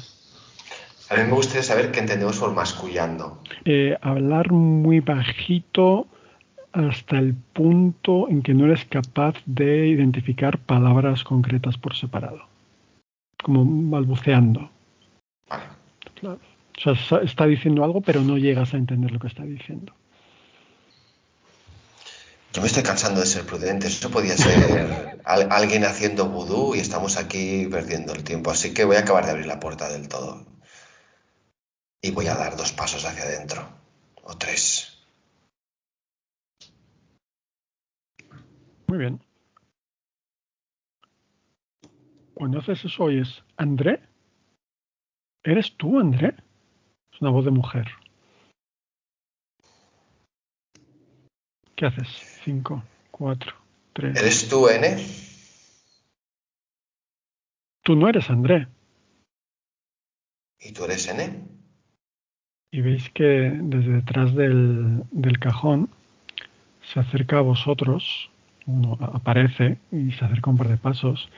A 1.10 1.16
mí 1.16 1.24
me 1.24 1.32
gustaría 1.32 1.62
saber 1.62 1.92
qué 1.92 2.00
entendemos 2.00 2.38
por 2.38 2.52
mascullando. 2.54 3.40
Eh, 3.64 3.96
hablar 4.02 4.50
muy 4.50 4.98
bajito 4.98 6.08
hasta 6.72 7.18
el 7.18 7.34
punto 7.34 8.28
en 8.28 8.42
que 8.42 8.54
no 8.54 8.64
eres 8.64 8.84
capaz 8.86 9.36
de 9.46 9.86
identificar 9.88 10.58
palabras 10.58 11.22
concretas 11.22 11.78
por 11.78 11.94
separado. 11.94 12.46
Como 13.42 13.64
balbuceando. 13.90 14.70
Vale. 15.48 15.64
Claro. 16.14 16.51
O 16.76 16.94
sea, 16.94 17.18
está 17.18 17.46
diciendo 17.46 17.84
algo, 17.84 18.00
pero 18.00 18.22
no 18.22 18.38
llegas 18.38 18.74
a 18.74 18.76
entender 18.76 19.10
lo 19.12 19.18
que 19.20 19.26
está 19.28 19.42
diciendo. 19.44 19.94
Yo 22.52 22.60
me 22.60 22.66
estoy 22.66 22.82
cansando 22.82 23.20
de 23.20 23.26
ser 23.26 23.46
prudente. 23.46 23.86
Eso 23.86 24.10
podía 24.10 24.36
ser 24.36 25.20
al- 25.24 25.50
alguien 25.50 25.84
haciendo 25.84 26.28
vudú 26.28 26.74
y 26.74 26.80
estamos 26.80 27.16
aquí 27.16 27.66
perdiendo 27.70 28.12
el 28.12 28.24
tiempo. 28.24 28.50
Así 28.50 28.74
que 28.74 28.84
voy 28.84 28.96
a 28.96 29.00
acabar 29.00 29.24
de 29.24 29.30
abrir 29.30 29.46
la 29.46 29.60
puerta 29.60 29.88
del 29.88 30.08
todo. 30.08 30.44
Y 32.02 32.10
voy 32.10 32.26
a 32.26 32.34
dar 32.34 32.56
dos 32.56 32.72
pasos 32.72 33.04
hacia 33.04 33.24
adentro. 33.24 33.66
O 34.24 34.36
tres. 34.36 34.98
Muy 38.86 38.98
bien. 38.98 39.20
Cuando 42.34 42.58
haces 42.58 42.84
eso 42.84 43.04
oyes, 43.04 43.42
André, 43.56 44.02
¿eres 45.44 45.76
tú, 45.76 45.98
André? 45.98 46.34
Una 47.22 47.30
voz 47.30 47.44
de 47.44 47.52
mujer. 47.52 47.86
¿Qué 51.76 51.86
haces? 51.86 52.08
Cinco, 52.42 52.82
cuatro, 53.12 53.54
tres. 53.92 54.18
¿Eres 54.18 54.48
tú, 54.48 54.68
N? 54.68 54.96
Tú 57.84 57.94
no 57.94 58.08
eres 58.08 58.28
André. 58.28 58.66
¿Y 60.58 60.72
tú 60.72 60.84
eres 60.84 61.06
N? 61.06 61.46
Y 62.72 62.80
veis 62.80 63.08
que 63.10 63.52
desde 63.54 63.92
detrás 63.92 64.34
del, 64.34 65.04
del 65.12 65.38
cajón 65.38 65.90
se 66.92 66.98
acerca 66.98 67.38
a 67.38 67.42
vosotros, 67.42 68.32
uno 68.66 68.98
aparece 69.00 69.78
y 69.92 70.10
se 70.10 70.24
acerca 70.24 70.50
un 70.50 70.58
par 70.58 70.66
de 70.66 70.76
pasos, 70.76 71.28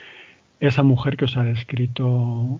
esa 0.59 0.81
mujer 0.81 1.15
que 1.15 1.25
os 1.25 1.37
ha 1.37 1.43
descrito 1.43 2.59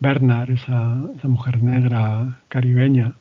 Bernard, 0.00 0.50
esa, 0.50 0.78
mujer 1.24 1.62
negra 1.62 2.40
caribeña, 2.48 3.14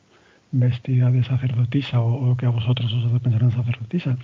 vestida 0.51 1.11
de 1.11 1.23
sacerdotisa 1.23 2.01
o, 2.01 2.31
o 2.31 2.37
que 2.37 2.45
a 2.45 2.49
vosotros 2.49 2.91
os 2.91 3.05
hace 3.05 3.19
pensar 3.19 3.43
en 3.43 3.51
sacerdotisa. 3.51 4.17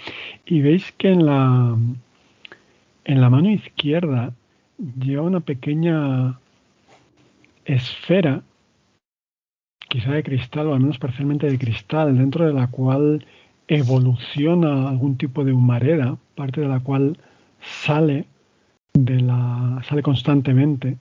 Y 0.46 0.62
veis 0.62 0.92
que 0.94 1.12
en 1.12 1.26
la, 1.26 1.78
en 3.04 3.22
la 3.22 3.30
mano 3.30 3.52
izquierda 3.52 4.34
lleva 5.00 5.24
una 5.24 5.42
pequeña 5.42 6.40
esfera 7.66 8.42
quizá 9.90 10.12
de 10.12 10.24
cristal 10.24 10.68
o 10.68 10.74
al 10.74 10.80
menos 10.80 10.98
parcialmente 10.98 11.48
de 11.48 11.58
cristal, 11.58 12.18
dentro 12.18 12.46
de 12.46 12.54
la 12.54 12.68
cual 12.68 13.26
evoluciona 13.68 14.90
algún 14.90 15.18
tipo 15.18 15.44
de 15.44 15.54
humareda, 15.54 16.18
parte 16.36 16.62
de 16.62 16.68
la 16.68 16.80
cual 16.80 17.18
sale 17.62 18.26
de 18.94 19.22
la 19.22 19.82
sale 19.88 20.02
constantemente 20.04 20.98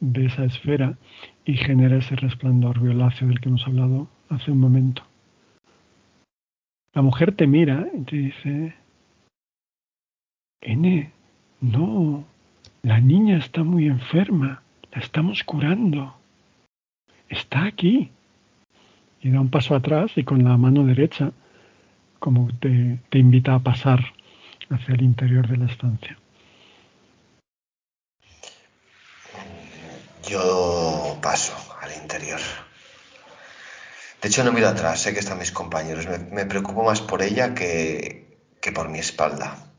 de 0.00 0.26
esa 0.26 0.44
esfera 0.44 0.98
y 1.44 1.56
genera 1.56 1.96
ese 1.96 2.16
resplandor 2.16 2.80
violáceo 2.80 3.28
del 3.28 3.40
que 3.40 3.48
hemos 3.48 3.66
hablado 3.66 4.08
hace 4.28 4.50
un 4.50 4.60
momento. 4.60 5.02
La 6.92 7.02
mujer 7.02 7.32
te 7.32 7.46
mira 7.46 7.88
y 7.94 8.02
te 8.02 8.16
dice, 8.16 8.74
N, 10.62 11.12
no, 11.60 12.24
la 12.82 13.00
niña 13.00 13.38
está 13.38 13.62
muy 13.62 13.86
enferma, 13.86 14.62
la 14.92 15.00
estamos 15.00 15.44
curando, 15.44 16.16
está 17.28 17.64
aquí 17.64 18.10
y 19.20 19.30
da 19.30 19.40
un 19.40 19.50
paso 19.50 19.74
atrás 19.74 20.12
y 20.16 20.24
con 20.24 20.42
la 20.44 20.56
mano 20.56 20.84
derecha 20.84 21.32
como 22.18 22.48
te, 22.60 22.98
te 23.10 23.18
invita 23.18 23.54
a 23.54 23.60
pasar 23.60 24.00
hacia 24.70 24.94
el 24.94 25.02
interior 25.02 25.46
de 25.48 25.56
la 25.58 25.66
estancia. 25.66 26.16
Yo 30.28 31.18
paso 31.22 31.54
al 31.80 31.92
interior. 32.02 32.40
De 34.20 34.28
hecho, 34.28 34.42
no 34.42 34.52
miro 34.52 34.68
atrás, 34.68 35.00
sé 35.00 35.12
que 35.12 35.20
están 35.20 35.38
mis 35.38 35.52
compañeros. 35.52 36.06
Me, 36.06 36.18
me 36.18 36.46
preocupo 36.46 36.82
más 36.82 37.00
por 37.00 37.22
ella 37.22 37.54
que, 37.54 38.38
que 38.60 38.72
por 38.72 38.88
mi 38.88 38.98
espalda. 38.98 39.72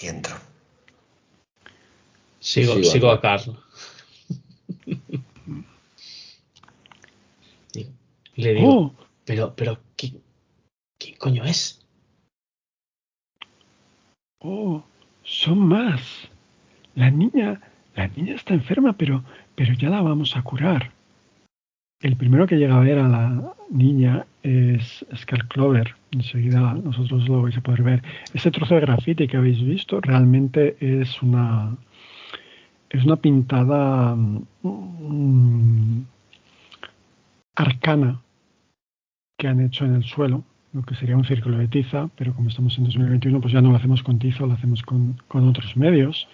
Y 0.00 0.06
entro. 0.06 0.36
Sigo, 2.40 2.74
Sigo 2.74 2.90
sigo 2.90 3.10
a 3.10 3.20
Carl. 3.20 3.62
Le 8.36 8.52
digo, 8.54 8.68
¡Oh! 8.68 8.94
pero, 9.24 9.54
pero, 9.54 9.78
¿qué, 9.96 10.12
¿quién 10.98 11.16
coño 11.16 11.44
es? 11.44 11.86
¡Oh! 14.40 14.82
Son 15.22 15.58
más. 15.58 16.00
La 16.96 17.10
niña, 17.10 17.60
la 17.94 18.08
niña 18.08 18.34
está 18.34 18.54
enferma, 18.54 18.94
pero, 18.94 19.24
pero 19.54 19.72
ya 19.74 19.90
la 19.90 20.02
vamos 20.02 20.36
a 20.36 20.42
curar. 20.42 20.92
El 22.00 22.16
primero 22.16 22.46
que 22.46 22.56
llega 22.56 22.76
a 22.76 22.80
ver 22.80 22.98
a 22.98 23.08
la 23.08 23.54
niña 23.70 24.26
es 24.42 25.06
Scar 25.14 25.48
Clover. 25.48 25.94
Enseguida 26.10 26.74
nosotros 26.74 27.28
lo 27.28 27.42
vais 27.42 27.56
a 27.56 27.62
poder 27.62 27.82
ver. 27.82 28.02
Ese 28.34 28.50
trozo 28.50 28.74
de 28.74 28.82
grafiti 28.82 29.26
que 29.26 29.36
habéis 29.36 29.62
visto 29.64 30.00
realmente 30.00 30.76
es 30.80 31.22
una 31.22 31.76
es 32.90 33.04
una 33.04 33.16
pintada 33.16 34.14
mm, 34.14 36.02
arcana 37.56 38.20
que 39.36 39.48
han 39.48 39.60
hecho 39.60 39.84
en 39.84 39.94
el 39.94 40.04
suelo, 40.04 40.44
lo 40.72 40.82
que 40.82 40.94
sería 40.94 41.16
un 41.16 41.24
círculo 41.24 41.58
de 41.58 41.68
tiza, 41.68 42.08
pero 42.16 42.34
como 42.34 42.50
estamos 42.50 42.78
en 42.78 42.84
2021, 42.84 43.40
pues 43.40 43.52
ya 43.52 43.60
no 43.60 43.70
lo 43.70 43.76
hacemos 43.76 44.02
con 44.02 44.18
tiza, 44.18 44.46
lo 44.46 44.52
hacemos 44.52 44.82
con, 44.82 45.20
con 45.26 45.48
otros 45.48 45.76
medios. 45.76 46.28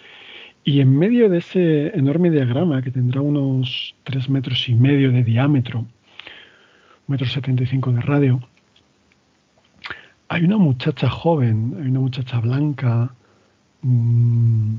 Y 0.64 0.80
en 0.80 0.96
medio 0.96 1.28
de 1.28 1.38
ese 1.38 1.96
enorme 1.96 2.30
diagrama, 2.30 2.82
que 2.82 2.90
tendrá 2.90 3.20
unos 3.20 3.94
3 4.04 4.28
metros 4.28 4.68
y 4.68 4.74
medio 4.74 5.10
de 5.10 5.24
diámetro, 5.24 5.86
metro 7.06 7.26
75 7.26 7.92
de 7.92 8.00
radio, 8.02 8.40
hay 10.28 10.44
una 10.44 10.58
muchacha 10.58 11.08
joven, 11.08 11.74
hay 11.78 11.88
una 11.88 12.00
muchacha 12.00 12.38
blanca, 12.40 13.12
mmm, 13.82 14.76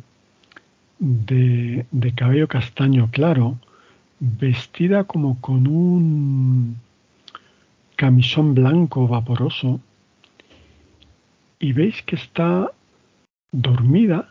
de, 1.00 1.86
de 1.92 2.12
cabello 2.14 2.48
castaño 2.48 3.10
claro, 3.12 3.58
vestida 4.20 5.04
como 5.06 5.42
con 5.42 5.68
un 5.68 6.78
camisón 7.96 8.54
blanco 8.54 9.08
vaporoso, 9.08 9.82
y 11.60 11.74
veis 11.74 12.02
que 12.04 12.16
está 12.16 12.72
dormida, 13.52 14.31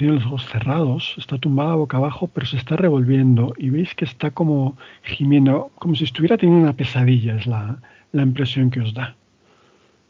tiene 0.00 0.14
los 0.14 0.24
ojos 0.24 0.46
cerrados, 0.46 1.14
está 1.18 1.36
tumbada 1.36 1.74
boca 1.74 1.98
abajo, 1.98 2.26
pero 2.26 2.46
se 2.46 2.56
está 2.56 2.74
revolviendo, 2.74 3.52
y 3.58 3.68
veis 3.68 3.94
que 3.94 4.06
está 4.06 4.30
como 4.30 4.78
gimiendo, 5.02 5.70
como 5.74 5.94
si 5.94 6.04
estuviera 6.04 6.38
teniendo 6.38 6.62
una 6.62 6.72
pesadilla, 6.72 7.36
es 7.36 7.46
la, 7.46 7.82
la 8.12 8.22
impresión 8.22 8.70
que 8.70 8.80
os 8.80 8.94
da. 8.94 9.14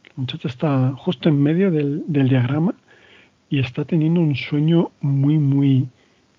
La 0.05 0.13
muchacha 0.15 0.47
está 0.47 0.93
justo 0.93 1.29
en 1.29 1.43
medio 1.43 1.73
del, 1.73 2.05
del 2.07 2.29
diagrama 2.29 2.77
y 3.49 3.59
está 3.59 3.85
teniendo 3.85 4.21
un 4.21 4.37
sueño 4.37 4.93
muy, 5.01 5.39
muy 5.39 5.89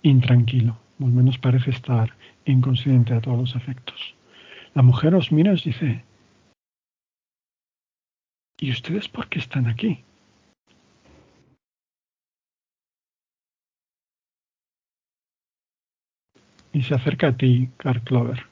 intranquilo. 0.02 0.78
Al 1.02 1.12
menos 1.12 1.38
parece 1.38 1.72
estar 1.72 2.16
inconsciente 2.46 3.14
a 3.14 3.20
todos 3.20 3.38
los 3.38 3.56
efectos. 3.58 4.16
La 4.76 4.82
mujer 4.82 5.14
os 5.14 5.30
mira 5.30 5.52
y 5.52 5.56
os 5.56 5.66
dice, 5.66 6.06
¿y 8.62 8.72
ustedes 8.72 9.10
por 9.10 9.28
qué 9.28 9.40
están 9.40 9.68
aquí? 9.68 10.06
Y 16.74 16.84
se 16.84 16.96
acerca 16.96 17.28
a 17.28 17.38
ti, 17.38 17.70
Carl 17.78 18.02
Clover. 18.04 18.46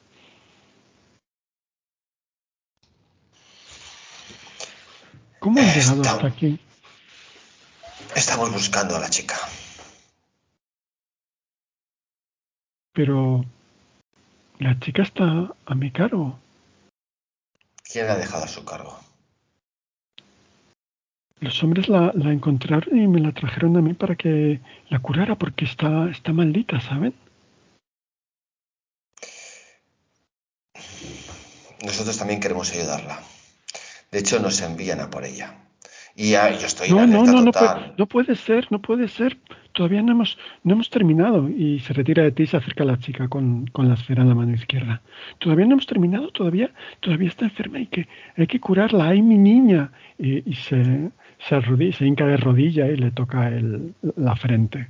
¿Cómo 5.39 5.59
han 5.59 5.73
llegado 5.73 6.01
hasta 6.01 6.27
aquí? 6.27 6.59
Estamos 8.15 8.51
buscando 8.51 8.95
a 8.95 8.99
la 8.99 9.09
chica. 9.09 9.35
Pero 12.91 13.45
la 14.57 14.77
chica 14.79 15.03
está 15.03 15.53
a 15.65 15.75
mi 15.75 15.91
cargo. 15.91 16.37
¿Quién 17.89 18.07
la 18.07 18.13
ha 18.13 18.17
dejado 18.17 18.43
a 18.43 18.47
su 18.47 18.65
cargo? 18.65 18.99
los 21.41 21.63
hombres 21.63 21.87
la, 21.87 22.11
la, 22.15 22.31
encontraron 22.31 22.97
y 22.97 23.07
me 23.07 23.19
la 23.19 23.31
trajeron 23.31 23.77
a 23.77 23.81
mí 23.81 23.93
para 23.93 24.15
que 24.15 24.59
la 24.89 24.99
curara 24.99 25.35
porque 25.35 25.65
está, 25.65 26.09
está 26.09 26.33
maldita, 26.33 26.81
¿saben? 26.81 27.13
Nosotros 31.83 32.17
también 32.17 32.39
queremos 32.39 32.71
ayudarla. 32.71 33.19
De 34.11 34.19
hecho, 34.19 34.39
nos 34.39 34.61
envían 34.61 34.99
a 34.99 35.09
por 35.09 35.23
ella. 35.23 35.55
Y 36.15 36.31
yo 36.31 36.65
estoy 36.65 36.89
no, 36.89 37.03
en 37.03 37.11
no, 37.11 37.23
no, 37.23 37.41
no 37.41 37.51
total. 37.51 37.77
puede, 37.77 37.93
no 37.97 38.05
puede 38.07 38.35
ser, 38.35 38.67
no 38.71 38.81
puede 38.81 39.07
ser. 39.07 39.37
Todavía 39.71 40.01
no 40.01 40.11
hemos, 40.11 40.37
no 40.63 40.73
hemos 40.73 40.89
terminado. 40.89 41.47
Y 41.47 41.79
se 41.79 41.93
retira 41.93 42.23
de 42.23 42.33
ti 42.33 42.43
y 42.43 42.47
se 42.47 42.57
acerca 42.57 42.83
a 42.83 42.87
la 42.87 42.99
chica 42.99 43.29
con, 43.29 43.67
con, 43.67 43.87
la 43.87 43.93
esfera 43.93 44.23
en 44.23 44.27
la 44.29 44.35
mano 44.35 44.53
izquierda. 44.53 45.01
Todavía 45.37 45.65
no 45.65 45.73
hemos 45.73 45.85
terminado, 45.85 46.29
todavía, 46.31 46.71
todavía 46.99 47.29
está 47.29 47.45
enferma 47.45 47.79
y 47.79 47.87
que 47.87 48.09
hay 48.35 48.47
que 48.47 48.59
curarla. 48.59 49.07
¡Ay, 49.07 49.21
mi 49.21 49.37
niña! 49.37 49.93
Y, 50.17 50.49
y 50.49 50.55
se, 50.55 51.11
se, 51.47 51.55
arrodilla, 51.55 51.97
se 51.97 52.05
hinca 52.05 52.25
de 52.25 52.35
rodilla 52.35 52.87
y 52.87 52.97
le 52.97 53.11
toca 53.11 53.47
el, 53.47 53.93
la 54.17 54.35
frente. 54.35 54.89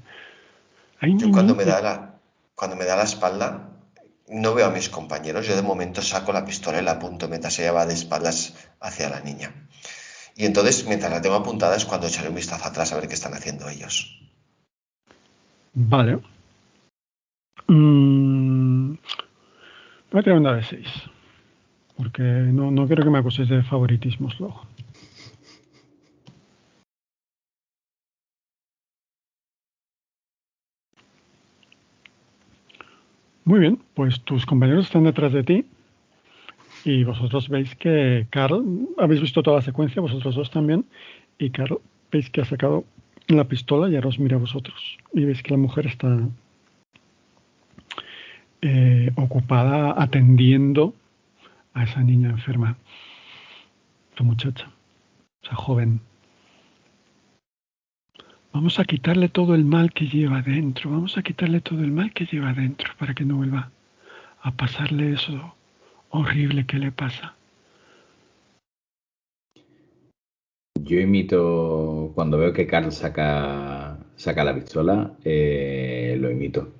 Ay, 1.00 1.16
yo 1.16 1.32
cuando 1.32 1.54
me, 1.54 1.64
da 1.64 1.80
la, 1.80 2.16
cuando 2.56 2.76
me 2.76 2.86
da 2.86 2.96
la 2.96 3.04
espalda, 3.04 3.69
no 4.30 4.54
veo 4.54 4.68
a 4.68 4.72
mis 4.72 4.90
compañeros. 4.90 5.48
Yo 5.48 5.56
de 5.56 5.62
momento 5.62 6.02
saco 6.02 6.32
la 6.32 6.46
pistola 6.46 6.82
y 6.82 6.84
la 6.84 6.92
apunto 6.92 7.28
mientras 7.28 7.58
ella 7.60 7.72
va 7.72 7.86
de 7.86 7.94
espaldas 7.94 8.54
hacia 8.80 9.10
la 9.10 9.22
niña. 9.22 9.54
Y 10.36 10.46
entonces, 10.46 10.86
mientras 10.88 11.12
la 11.12 11.22
tengo 11.22 11.36
apuntada, 11.36 11.76
es 11.76 11.86
cuando 11.86 12.08
echaré 12.08 12.30
un 12.30 12.36
vistazo 12.36 12.66
atrás 12.66 12.94
a 12.94 12.96
ver 12.96 13.08
qué 13.08 13.16
están 13.16 13.34
haciendo 13.34 13.68
ellos. 13.68 14.18
Vale. 15.74 16.20
Mm, 17.68 18.94
voy 20.12 20.20
a 20.20 20.24
tirar 20.24 20.40
una 20.40 20.56
de 20.56 20.64
6. 20.64 20.88
Porque 21.98 22.24
no, 22.24 22.72
no 22.72 22.88
quiero 22.88 23.04
que 23.04 23.10
me 23.10 23.20
acuséis 23.20 23.50
de 23.50 23.64
favoritismos 23.64 24.40
luego. 24.40 24.66
Muy 33.50 33.62
bien, 33.62 33.80
pues 33.96 34.22
tus 34.22 34.46
compañeros 34.46 34.86
están 34.86 35.06
detrás 35.06 35.34
de 35.34 35.44
ti 35.44 35.66
y 36.86 37.04
vosotros 37.04 37.50
veis 37.50 37.76
que 37.76 38.28
Carl, 38.30 38.64
habéis 39.00 39.22
visto 39.22 39.42
toda 39.42 39.56
la 39.56 39.64
secuencia, 39.64 40.04
vosotros 40.04 40.36
dos 40.36 40.52
también, 40.52 40.86
y 41.40 41.50
Carl 41.50 41.80
veis 42.12 42.30
que 42.30 42.42
ha 42.42 42.46
sacado 42.46 42.86
la 43.28 43.46
pistola 43.46 43.90
y 43.90 43.96
ahora 43.96 44.10
os 44.10 44.20
mira 44.20 44.36
a 44.36 44.40
vosotros. 44.40 45.00
Y 45.14 45.26
veis 45.26 45.42
que 45.42 45.50
la 45.50 45.58
mujer 45.58 45.88
está 45.88 46.16
eh, 48.62 49.12
ocupada 49.16 49.96
atendiendo 49.98 50.94
a 51.74 51.86
esa 51.86 52.04
niña 52.04 52.30
enferma, 52.30 52.78
tu 54.14 54.26
muchacha, 54.26 54.70
esa 55.42 55.56
joven. 55.56 56.02
Vamos 58.52 58.80
a 58.80 58.84
quitarle 58.84 59.30
todo 59.30 59.54
el 59.54 59.64
mal 59.64 59.94
que 59.94 60.08
lleva 60.08 60.42
dentro, 60.42 60.90
vamos 60.90 61.18
a 61.18 61.22
quitarle 61.22 61.62
todo 61.62 61.84
el 61.84 61.92
mal 61.92 62.12
que 62.14 62.26
lleva 62.26 62.52
dentro 62.54 62.92
para 62.98 63.14
que 63.14 63.24
no 63.24 63.38
vuelva 63.38 63.72
a 64.42 64.52
pasarle 64.52 65.14
eso 65.14 65.56
horrible 66.10 66.66
que 66.66 66.78
le 66.78 66.92
pasa. 66.92 67.36
Yo 70.82 71.00
imito, 71.00 72.12
cuando 72.16 72.38
veo 72.38 72.54
que 72.54 72.66
Carl 72.66 72.92
saca, 72.92 74.00
saca 74.16 74.44
la 74.44 74.56
pistola, 74.56 75.16
eh, 75.24 76.18
lo 76.20 76.32
imito. 76.32 76.74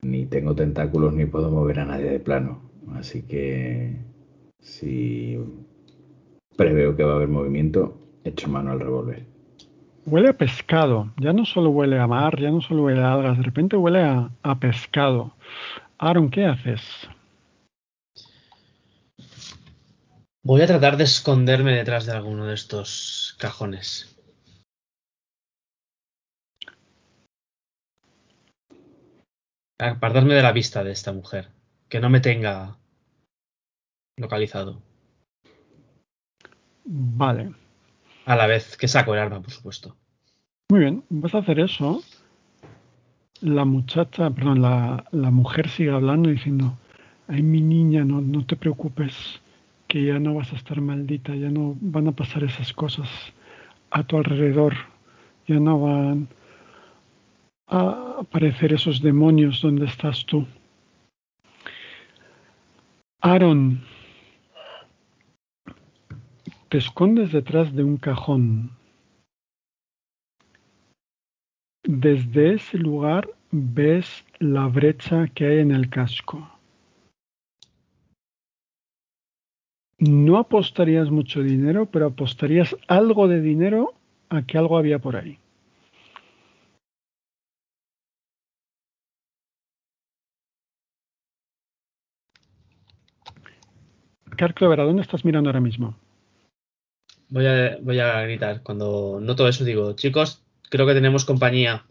Ni 0.00 0.26
tengo 0.26 0.54
tentáculos 0.54 1.12
ni 1.12 1.26
puedo 1.26 1.50
mover 1.50 1.80
a 1.80 1.84
nadie 1.84 2.10
de 2.10 2.20
plano. 2.20 2.62
Así 2.94 3.22
que 3.22 3.96
si 4.60 5.38
preveo 6.56 6.96
que 6.96 7.04
va 7.04 7.12
a 7.12 7.16
haber 7.16 7.28
movimiento, 7.28 7.98
echo 8.24 8.48
mano 8.48 8.72
al 8.72 8.80
revólver. 8.80 9.31
Huele 10.04 10.30
a 10.30 10.32
pescado, 10.32 11.12
ya 11.16 11.32
no 11.32 11.44
solo 11.44 11.70
huele 11.70 11.98
a 11.98 12.08
mar, 12.08 12.38
ya 12.40 12.50
no 12.50 12.60
solo 12.60 12.82
huele 12.82 13.02
a 13.02 13.12
algas, 13.12 13.38
de 13.38 13.44
repente 13.44 13.76
huele 13.76 14.02
a, 14.02 14.30
a 14.42 14.58
pescado. 14.58 15.36
Aaron, 15.98 16.28
¿qué 16.28 16.44
haces? 16.44 16.82
Voy 20.44 20.60
a 20.60 20.66
tratar 20.66 20.96
de 20.96 21.04
esconderme 21.04 21.72
detrás 21.72 22.04
de 22.04 22.12
alguno 22.12 22.46
de 22.46 22.54
estos 22.54 23.36
cajones. 23.38 24.18
Apartarme 29.78 30.34
de 30.34 30.42
la 30.42 30.52
vista 30.52 30.82
de 30.82 30.90
esta 30.90 31.12
mujer. 31.12 31.48
Que 31.88 32.00
no 32.00 32.10
me 32.10 32.20
tenga 32.20 32.76
localizado. 34.16 34.82
Vale. 36.84 37.61
A 38.24 38.36
la 38.36 38.46
vez 38.46 38.76
que 38.76 38.88
saco 38.88 39.14
el 39.14 39.20
arma, 39.20 39.40
por 39.40 39.50
supuesto. 39.50 39.96
Muy 40.70 40.80
bien, 40.80 41.04
vas 41.10 41.34
a 41.34 41.38
hacer 41.38 41.60
eso. 41.60 42.02
La 43.40 43.64
muchacha, 43.64 44.30
perdón, 44.30 44.62
la, 44.62 45.04
la 45.10 45.30
mujer 45.30 45.68
sigue 45.68 45.90
hablando 45.90 46.28
diciendo, 46.30 46.78
ay 47.28 47.42
mi 47.42 47.60
niña, 47.60 48.04
no, 48.04 48.20
no 48.20 48.46
te 48.46 48.56
preocupes 48.56 49.40
que 49.88 50.04
ya 50.04 50.18
no 50.18 50.34
vas 50.34 50.52
a 50.52 50.56
estar 50.56 50.80
maldita, 50.80 51.34
ya 51.34 51.50
no 51.50 51.76
van 51.80 52.08
a 52.08 52.12
pasar 52.12 52.44
esas 52.44 52.72
cosas 52.72 53.08
a 53.90 54.02
tu 54.04 54.16
alrededor, 54.16 54.74
ya 55.46 55.60
no 55.60 55.80
van 55.80 56.28
a 57.66 58.16
aparecer 58.20 58.72
esos 58.72 59.02
demonios 59.02 59.60
donde 59.60 59.86
estás 59.86 60.24
tú. 60.24 60.46
Aaron, 63.20 63.84
te 66.72 66.78
escondes 66.78 67.30
detrás 67.32 67.74
de 67.76 67.84
un 67.84 67.98
cajón. 67.98 68.70
Desde 71.84 72.54
ese 72.54 72.78
lugar 72.78 73.28
ves 73.50 74.24
la 74.38 74.68
brecha 74.68 75.26
que 75.34 75.44
hay 75.44 75.58
en 75.58 75.70
el 75.72 75.90
casco. 75.90 76.48
no 79.98 80.38
apostarías 80.38 81.10
mucho 81.10 81.42
dinero, 81.42 81.84
pero 81.86 82.06
apostarías 82.06 82.74
algo 82.88 83.28
de 83.28 83.42
dinero 83.42 83.92
a 84.30 84.40
que 84.42 84.56
algo 84.56 84.78
había 84.78 84.98
por 84.98 85.14
ahí. 85.16 85.38
Carclovera, 94.38 94.84
¿dónde 94.84 95.02
estás 95.02 95.24
mirando 95.24 95.50
ahora 95.50 95.60
mismo? 95.60 95.94
Voy 97.32 97.46
a, 97.46 97.78
voy 97.80 97.98
a 97.98 98.20
gritar. 98.22 98.62
Cuando 98.62 99.18
noto 99.18 99.48
eso 99.48 99.64
digo, 99.64 99.94
chicos, 99.94 100.42
creo 100.68 100.86
que 100.86 100.92
tenemos 100.92 101.24
compañía. 101.24 101.86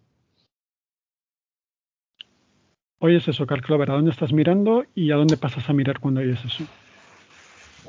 Oyes 3.00 3.28
eso, 3.28 3.48
Carclovera, 3.48 3.96
¿dónde 3.96 4.12
estás 4.12 4.32
mirando 4.32 4.86
y 4.94 5.10
a 5.10 5.16
dónde 5.16 5.38
pasas 5.38 5.68
a 5.68 5.74
mirar 5.74 6.00
cuando 6.00 6.22
oyes 6.22 6.46
eso? 6.46 6.64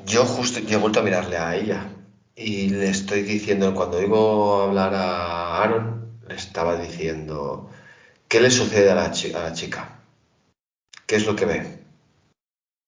Yo 0.07 0.25
justo, 0.25 0.61
yo 0.61 0.79
he 0.79 0.81
vuelto 0.81 0.99
a 1.01 1.03
mirarle 1.03 1.37
a 1.37 1.55
ella 1.55 1.89
y 2.35 2.69
le 2.69 2.89
estoy 2.89 3.21
diciendo, 3.21 3.75
cuando 3.75 3.97
oigo 3.97 4.63
hablar 4.63 4.95
a 4.95 5.61
Aaron, 5.61 6.17
le 6.27 6.33
estaba 6.33 6.75
diciendo, 6.81 7.69
¿qué 8.27 8.41
le 8.41 8.49
sucede 8.49 8.89
a 8.89 8.95
la, 8.95 9.11
chi- 9.11 9.31
a 9.33 9.43
la 9.43 9.53
chica? 9.53 9.99
¿Qué 11.05 11.17
es 11.17 11.27
lo 11.27 11.35
que 11.35 11.45
ve? 11.45 11.82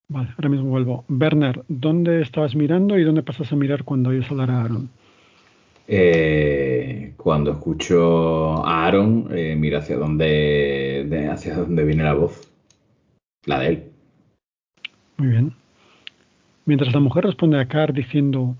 Vale, 0.08 0.30
ahora 0.38 0.50
mismo 0.50 0.70
vuelvo. 0.70 1.04
Werner, 1.10 1.64
¿dónde 1.68 2.22
estabas 2.22 2.56
mirando 2.56 2.98
y 2.98 3.04
dónde 3.04 3.24
pasas 3.24 3.52
a 3.52 3.56
mirar 3.56 3.84
cuando 3.84 4.10
oyes 4.12 4.30
hablar 4.30 4.52
a 4.52 4.62
Aaron? 4.62 4.90
Eh, 5.88 7.14
cuando 7.18 7.52
escucho 7.52 8.66
a 8.66 8.86
Aaron, 8.86 9.30
eh, 9.32 9.56
miro 9.56 9.78
hacia 9.80 9.98
dónde, 9.98 11.06
de- 11.10 11.28
hacia 11.28 11.56
dónde 11.56 11.84
viene 11.86 12.04
la 12.04 12.14
voz. 12.14 12.52
La 13.46 13.60
de 13.60 13.68
él. 13.68 13.84
Muy 15.18 15.30
bien. 15.30 15.54
Mientras 16.66 16.94
la 16.94 17.00
mujer 17.00 17.26
responde 17.26 17.60
a 17.60 17.68
Car 17.68 17.94
diciendo, 17.94 18.56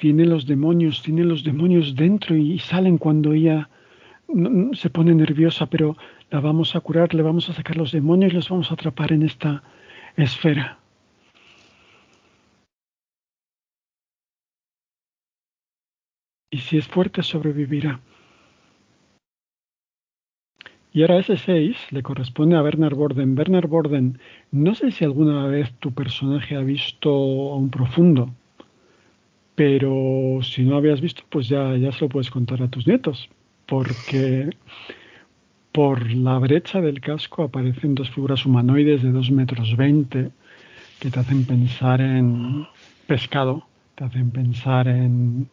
tiene 0.00 0.26
los 0.26 0.46
demonios, 0.46 1.02
tiene 1.02 1.24
los 1.24 1.44
demonios 1.44 1.94
dentro 1.96 2.36
y 2.36 2.58
salen 2.58 2.98
cuando 2.98 3.32
ella 3.32 3.68
se 4.74 4.90
pone 4.90 5.14
nerviosa, 5.14 5.66
pero 5.66 5.96
la 6.30 6.40
vamos 6.40 6.76
a 6.76 6.80
curar, 6.80 7.14
le 7.14 7.22
vamos 7.22 7.48
a 7.48 7.54
sacar 7.54 7.76
los 7.78 7.92
demonios 7.92 8.32
y 8.32 8.36
los 8.36 8.48
vamos 8.50 8.70
a 8.70 8.74
atrapar 8.74 9.12
en 9.12 9.22
esta 9.22 9.62
esfera. 10.24 10.78
Y 16.50 16.58
si 16.58 16.78
es 16.78 16.88
fuerte, 16.88 17.22
sobrevivirá. 17.22 18.00
Y 20.92 21.02
ahora 21.02 21.18
ese 21.18 21.36
6 21.36 21.76
le 21.90 22.02
corresponde 22.02 22.56
a 22.56 22.62
Bernard 22.62 22.96
Borden. 22.96 23.34
Bernard 23.34 23.68
Borden, 23.68 24.18
no 24.50 24.74
sé 24.74 24.90
si 24.90 25.04
alguna 25.04 25.46
vez 25.46 25.72
tu 25.78 25.92
personaje 25.92 26.56
ha 26.56 26.62
visto 26.62 27.10
a 27.10 27.56
un 27.56 27.70
profundo, 27.70 28.34
pero 29.54 30.40
si 30.42 30.62
no 30.62 30.76
habías 30.76 31.00
visto, 31.00 31.22
pues 31.28 31.48
ya, 31.48 31.76
ya 31.76 31.92
se 31.92 32.00
lo 32.00 32.08
puedes 32.08 32.30
contar 32.30 32.62
a 32.62 32.68
tus 32.68 32.86
nietos, 32.86 33.28
porque 33.66 34.50
por 35.78 36.10
la 36.10 36.36
brecha 36.40 36.80
del 36.80 37.00
casco 37.00 37.44
aparecen 37.44 37.94
dos 37.94 38.10
figuras 38.10 38.44
humanoides 38.44 39.00
de 39.00 39.12
2 39.12 39.30
metros 39.30 39.76
20 39.76 40.32
que 40.98 41.08
te 41.08 41.20
hacen 41.20 41.44
pensar 41.44 42.00
en 42.00 42.66
pescado, 43.06 43.64
te 43.94 44.02
hacen 44.02 44.32
pensar 44.32 44.88
en 44.88 45.48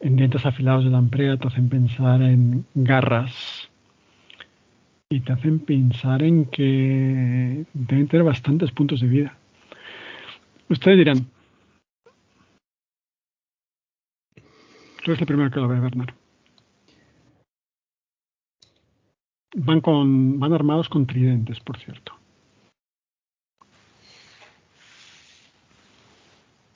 en 0.00 0.16
dientes 0.16 0.44
afilados 0.44 0.82
de 0.82 0.90
la 0.90 0.96
lamprera, 0.96 1.36
te 1.36 1.46
hacen 1.46 1.68
pensar 1.68 2.22
en 2.22 2.66
garras 2.74 3.70
y 5.08 5.20
te 5.20 5.32
hacen 5.32 5.60
pensar 5.60 6.24
en 6.24 6.46
que 6.46 7.66
deben 7.72 8.08
tener 8.08 8.24
bastantes 8.24 8.72
puntos 8.72 9.00
de 9.00 9.06
vida. 9.06 9.38
Ustedes 10.68 10.98
dirán, 10.98 11.18
tú 15.04 15.12
eres 15.12 15.20
el 15.20 15.26
primero 15.28 15.52
que 15.52 15.60
lo 15.60 15.68
ve, 15.68 15.78
Bernard. 15.78 16.25
Van, 19.58 19.80
con, 19.80 20.38
van 20.38 20.52
armados 20.52 20.88
con 20.90 21.06
tridentes, 21.06 21.60
por 21.60 21.78
cierto. 21.78 22.12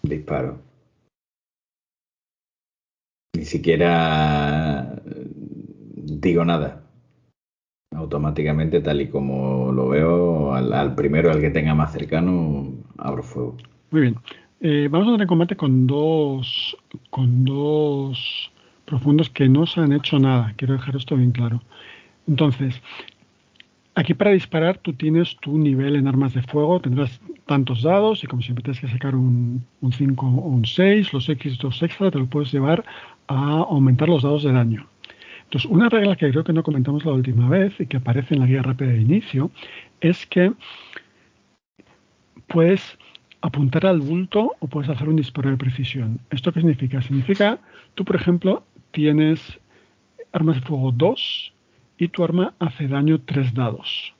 Disparo. 0.02 0.58
Ni 3.36 3.44
siquiera 3.44 4.98
digo 5.04 6.44
nada. 6.44 6.82
Automáticamente, 7.94 8.80
tal 8.80 9.02
y 9.02 9.08
como 9.08 9.72
lo 9.72 9.88
veo, 9.90 10.54
al, 10.54 10.94
primero, 10.94 11.30
al 11.30 11.40
que 11.40 11.50
tenga 11.50 11.74
más 11.74 11.92
cercano, 11.92 12.72
abro 12.96 13.22
fuego. 13.22 13.56
Muy 13.90 14.00
bien. 14.02 14.16
Eh, 14.60 14.88
vamos 14.90 15.08
a 15.08 15.12
tener 15.12 15.26
combate 15.26 15.54
con 15.54 15.86
dos, 15.86 16.76
con 17.10 17.44
dos 17.44 18.50
profundos 18.86 19.28
que 19.28 19.48
no 19.50 19.66
se 19.66 19.80
han 19.80 19.92
hecho 19.92 20.18
nada. 20.18 20.54
Quiero 20.56 20.74
dejar 20.74 20.96
esto 20.96 21.16
bien 21.16 21.32
claro. 21.32 21.60
Entonces, 22.26 22.80
aquí 23.94 24.14
para 24.14 24.30
disparar 24.30 24.78
tú 24.78 24.92
tienes 24.92 25.36
tu 25.36 25.58
nivel 25.58 25.96
en 25.96 26.08
armas 26.08 26.34
de 26.34 26.42
fuego, 26.42 26.80
tendrás 26.80 27.20
tantos 27.46 27.82
dados 27.82 28.22
y 28.22 28.26
como 28.26 28.42
siempre 28.42 28.62
tienes 28.62 28.80
que 28.80 28.88
sacar 28.88 29.14
un, 29.14 29.64
5 29.82 30.26
o 30.26 30.48
un 30.48 30.64
6, 30.64 31.12
los 31.12 31.28
X2 31.28 31.82
extra 31.82 32.10
te 32.10 32.18
lo 32.18 32.26
puedes 32.26 32.52
llevar 32.52 32.84
a 33.26 33.58
aumentar 33.68 34.08
los 34.08 34.22
dados 34.22 34.44
de 34.44 34.52
daño. 34.52 34.86
Entonces, 35.44 35.68
una 35.68 35.88
regla 35.88 36.14
que 36.14 36.30
creo 36.30 36.44
que 36.44 36.52
no 36.52 36.62
comentamos 36.62 37.04
la 37.04 37.12
última 37.12 37.48
vez 37.48 37.74
y 37.80 37.86
que 37.86 37.96
aparece 37.96 38.34
en 38.34 38.40
la 38.40 38.46
guía 38.46 38.62
rápida 38.62 38.90
de 38.90 39.00
inicio 39.00 39.50
es 40.00 40.24
que 40.26 40.52
puedes 42.46 42.98
apuntar 43.40 43.86
al 43.86 44.00
bulto 44.00 44.54
o 44.60 44.66
puedes 44.68 44.90
hacer 44.90 45.08
un 45.08 45.16
disparo 45.16 45.50
de 45.50 45.56
precisión. 45.56 46.20
¿Esto 46.30 46.52
qué 46.52 46.60
significa? 46.60 47.02
Significa, 47.02 47.58
tú 47.94 48.04
por 48.04 48.16
ejemplo, 48.16 48.62
tienes 48.92 49.58
armas 50.32 50.56
de 50.56 50.62
fuego 50.62 50.92
2 50.92 51.52
y 52.00 52.08
tu 52.08 52.24
arma 52.24 52.54
hace 52.58 52.88
daño 52.88 53.20
3 53.20 53.52
dados, 53.52 54.14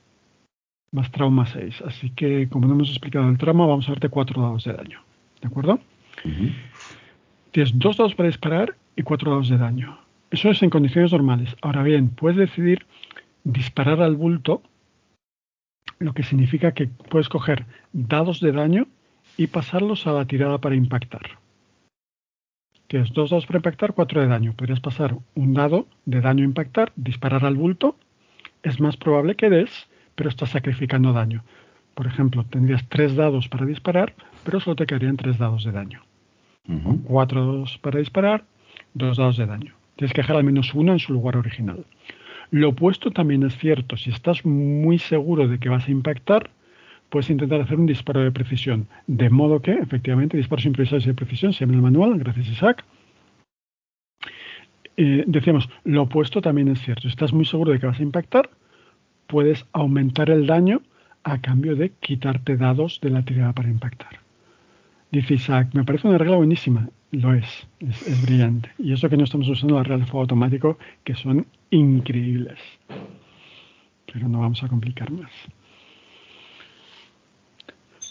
más 0.93 1.11
trauma 1.11 1.47
6. 1.47 1.83
Así 1.87 2.11
que, 2.11 2.47
como 2.51 2.69
no 2.69 2.75
hemos 2.75 2.91
explicado 2.91 3.29
el 3.29 3.39
trauma, 3.39 3.67
vamos 3.67 3.89
a 3.89 3.93
darte 3.93 4.11
4 4.11 4.43
dados 4.43 4.65
de 4.65 4.75
daño. 4.75 5.01
¿De 5.41 5.49
acuerdo? 5.49 5.81
Tienes 7.53 7.79
2 7.79 7.97
dados 7.97 8.15
para 8.15 8.29
disparar 8.29 8.77
y 8.97 9.03
4 9.03 9.31
dados 9.31 9.49
de 9.49 9.57
daño. 9.57 9.99
Eso 10.31 10.51
es 10.51 10.63
en 10.63 10.69
condiciones 10.69 11.11
normales. 11.13 11.57
Ahora 11.63 11.83
bien, 11.83 12.11
puedes 12.11 12.37
decidir 12.37 12.87
disparar 13.45 14.03
al 14.03 14.15
bulto, 14.15 14.63
lo 15.99 16.13
que 16.13 16.23
significa 16.23 16.73
que 16.73 16.87
puedes 16.87 17.31
coger 17.31 17.65
dados 17.95 18.41
de 18.41 18.53
daño 18.53 18.87
y 19.39 19.47
pasarlos 19.47 20.07
a 20.07 20.13
la 20.13 20.27
tirada 20.27 20.59
para 20.59 20.77
impactar. 20.77 21.40
Tienes 22.91 23.13
dos 23.13 23.31
dados 23.31 23.47
para 23.47 23.59
impactar, 23.59 23.93
cuatro 23.93 24.21
de 24.21 24.27
daño. 24.27 24.53
Podrías 24.53 24.81
pasar 24.81 25.15
un 25.37 25.55
dado 25.55 25.87
de 26.07 26.21
daño 26.21 26.43
a 26.43 26.49
impactar, 26.49 26.91
disparar 26.97 27.45
al 27.45 27.55
bulto. 27.55 27.95
Es 28.65 28.81
más 28.81 28.97
probable 28.97 29.37
que 29.37 29.49
des, 29.49 29.87
pero 30.17 30.29
estás 30.29 30.51
sacrificando 30.51 31.13
daño. 31.13 31.45
Por 31.95 32.09
ejemplo, 32.09 32.45
tendrías 32.51 32.85
tres 32.89 33.15
dados 33.15 33.47
para 33.47 33.65
disparar, 33.65 34.17
pero 34.43 34.59
solo 34.59 34.75
te 34.75 34.87
quedarían 34.87 35.17
tres 35.17 35.39
dados 35.39 35.63
de 35.63 35.71
daño. 35.71 36.03
Cuatro 37.05 37.47
dados 37.47 37.79
para 37.79 38.01
disparar, 38.01 38.43
dos 38.93 39.19
dados 39.19 39.37
de 39.37 39.47
daño. 39.47 39.73
Tienes 39.95 40.13
que 40.13 40.23
dejar 40.23 40.39
al 40.39 40.45
menos 40.45 40.75
uno 40.75 40.91
en 40.91 40.99
su 40.99 41.13
lugar 41.13 41.37
original. 41.37 41.85
Lo 42.51 42.71
opuesto 42.71 43.13
también 43.13 43.45
es 43.45 43.57
cierto. 43.57 43.97
Si 43.97 44.11
estás 44.11 44.45
muy 44.45 44.99
seguro 44.99 45.47
de 45.47 45.61
que 45.61 45.69
vas 45.69 45.87
a 45.87 45.93
impactar, 45.93 46.51
puedes 47.11 47.29
intentar 47.29 47.61
hacer 47.61 47.79
un 47.79 47.87
disparo 47.87 48.21
de 48.21 48.31
precisión. 48.31 48.87
De 49.07 49.29
modo 49.29 49.61
que, 49.61 49.73
efectivamente, 49.73 50.37
disparos 50.37 50.65
improvisados 50.65 51.05
de 51.05 51.15
precisión, 51.15 51.53
se 51.53 51.61
llama 51.61 51.75
el 51.75 51.83
manual, 51.83 52.19
gracias 52.19 52.49
Isaac. 52.49 52.85
Eh, 54.97 55.25
decíamos, 55.27 55.69
lo 55.85 56.03
opuesto 56.03 56.41
también 56.41 56.69
es 56.69 56.81
cierto. 56.81 57.09
Estás 57.09 57.33
muy 57.33 57.45
seguro 57.45 57.73
de 57.73 57.81
que 57.81 57.87
vas 57.87 57.99
a 57.99 58.03
impactar, 58.03 58.51
puedes 59.27 59.67
aumentar 59.73 60.31
el 60.31 60.47
daño 60.47 60.83
a 61.25 61.41
cambio 61.41 61.77
de 61.77 61.91
quitarte 62.01 62.57
dados 62.57 63.01
de 63.03 63.11
la 63.11 63.23
tirada 63.23 63.53
para 63.53 63.69
impactar. 63.69 64.21
Dice 65.11 65.35
Isaac, 65.35 65.71
me 65.75 65.85
parece 65.85 66.09
una 66.09 66.19
regla 66.19 66.37
buenísima. 66.37 66.89
Lo 67.11 67.35
es, 67.35 67.67
es, 67.81 68.07
es 68.07 68.23
brillante. 68.23 68.71
Y 68.79 68.93
eso 68.93 69.09
que 69.09 69.17
no 69.17 69.25
estamos 69.25 69.49
usando 69.49 69.77
las 69.77 69.87
reglas 69.87 70.07
de 70.07 70.11
fuego 70.11 70.23
automático, 70.23 70.79
que 71.03 71.17
son 71.17 71.47
increíbles. 71.71 72.59
Pero 74.13 74.29
no 74.29 74.41
vamos 74.41 74.63
a 74.63 74.69
complicar 74.69 75.11
más. 75.11 75.31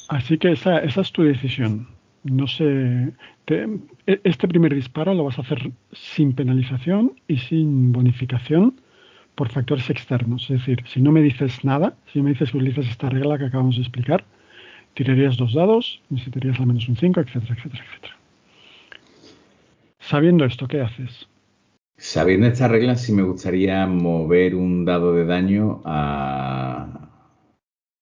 Así 0.10 0.40
que 0.40 0.52
esa, 0.52 0.80
esa 0.80 1.02
es 1.02 1.12
tu 1.12 1.22
decisión. 1.22 1.88
No 2.24 2.48
sé, 2.48 3.14
e, 3.48 4.22
este 4.24 4.48
primer 4.48 4.74
disparo 4.74 5.14
lo 5.14 5.24
vas 5.24 5.38
a 5.38 5.44
hacer 5.44 5.72
sin 5.94 6.34
penalización 6.34 7.14
y 7.28 7.38
sin 7.38 7.92
bonificación 7.92 8.82
por 9.36 9.50
factores 9.50 9.88
externos. 9.90 10.50
Es 10.50 10.60
decir, 10.60 10.84
si 10.88 11.00
no 11.00 11.12
me 11.12 11.22
dices 11.22 11.64
nada, 11.64 11.96
si 12.12 12.24
me 12.24 12.32
dices 12.32 12.52
que 12.52 12.58
utilizas 12.58 12.88
esta 12.88 13.08
regla 13.08 13.38
que 13.38 13.46
acabamos 13.46 13.76
de 13.76 13.84
explicar, 13.84 14.26
tirarías 14.96 15.38
dos 15.38 15.54
dados, 15.54 16.02
necesitarías 16.10 16.60
al 16.60 16.66
menos 16.66 16.90
un 16.90 16.98
5, 16.98 17.20
etcétera, 17.20 17.54
etcétera, 17.56 17.86
etcétera. 17.88 18.18
Sabiendo 20.00 20.44
esto, 20.44 20.68
¿qué 20.68 20.82
haces? 20.82 21.28
Sabiendo 21.98 22.48
esta 22.48 22.68
regla, 22.68 22.96
sí 22.96 23.14
me 23.14 23.22
gustaría 23.22 23.86
mover 23.86 24.56
un 24.56 24.86
dado 24.86 25.14
de 25.14 25.26
daño 25.26 25.84
a, 25.86 27.12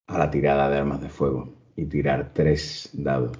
a 0.07 0.17
la 0.17 0.31
tirada 0.31 0.69
de 0.69 0.77
armas 0.77 1.01
de 1.01 1.09
fuego 1.09 1.56
y 1.77 1.85
tirar 1.85 2.31
tres 2.33 2.89
dados. 2.91 3.37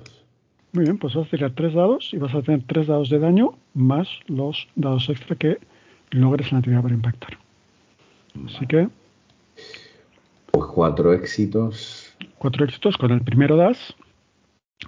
Muy 0.72 0.86
bien, 0.86 0.98
pues 0.98 1.16
vas 1.16 1.28
a 1.28 1.32
tirar 1.32 1.52
tres 1.52 1.74
dados 1.74 2.14
y 2.14 2.18
vas 2.18 2.34
a 2.36 2.42
tener 2.42 2.64
tres 2.68 2.88
dados 2.88 3.10
de 3.10 3.20
daño 3.20 3.58
más 3.74 4.08
los 4.28 4.68
dados 4.76 5.10
extra 5.10 5.36
que 5.36 5.58
logres 6.12 6.52
en 6.52 6.60
la 6.60 6.62
tirada 6.62 6.84
para 6.84 6.94
impactar. 6.94 7.38
Así 8.46 8.66
que. 8.68 8.88
Pues 10.52 10.66
cuatro 10.74 11.14
éxitos. 11.14 12.16
Cuatro 12.38 12.64
éxitos, 12.64 12.96
con 12.98 13.12
el 13.12 13.22
primero 13.22 13.58
das 13.58 13.96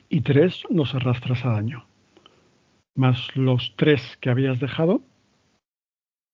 y 0.10 0.22
tres 0.22 0.64
los 0.70 0.94
arrastras 0.94 1.44
a 1.46 1.50
daño. 1.50 1.86
Más 2.96 3.36
los 3.36 3.74
tres 3.76 4.18
que 4.22 4.30
habías 4.30 4.60
dejado. 4.60 5.02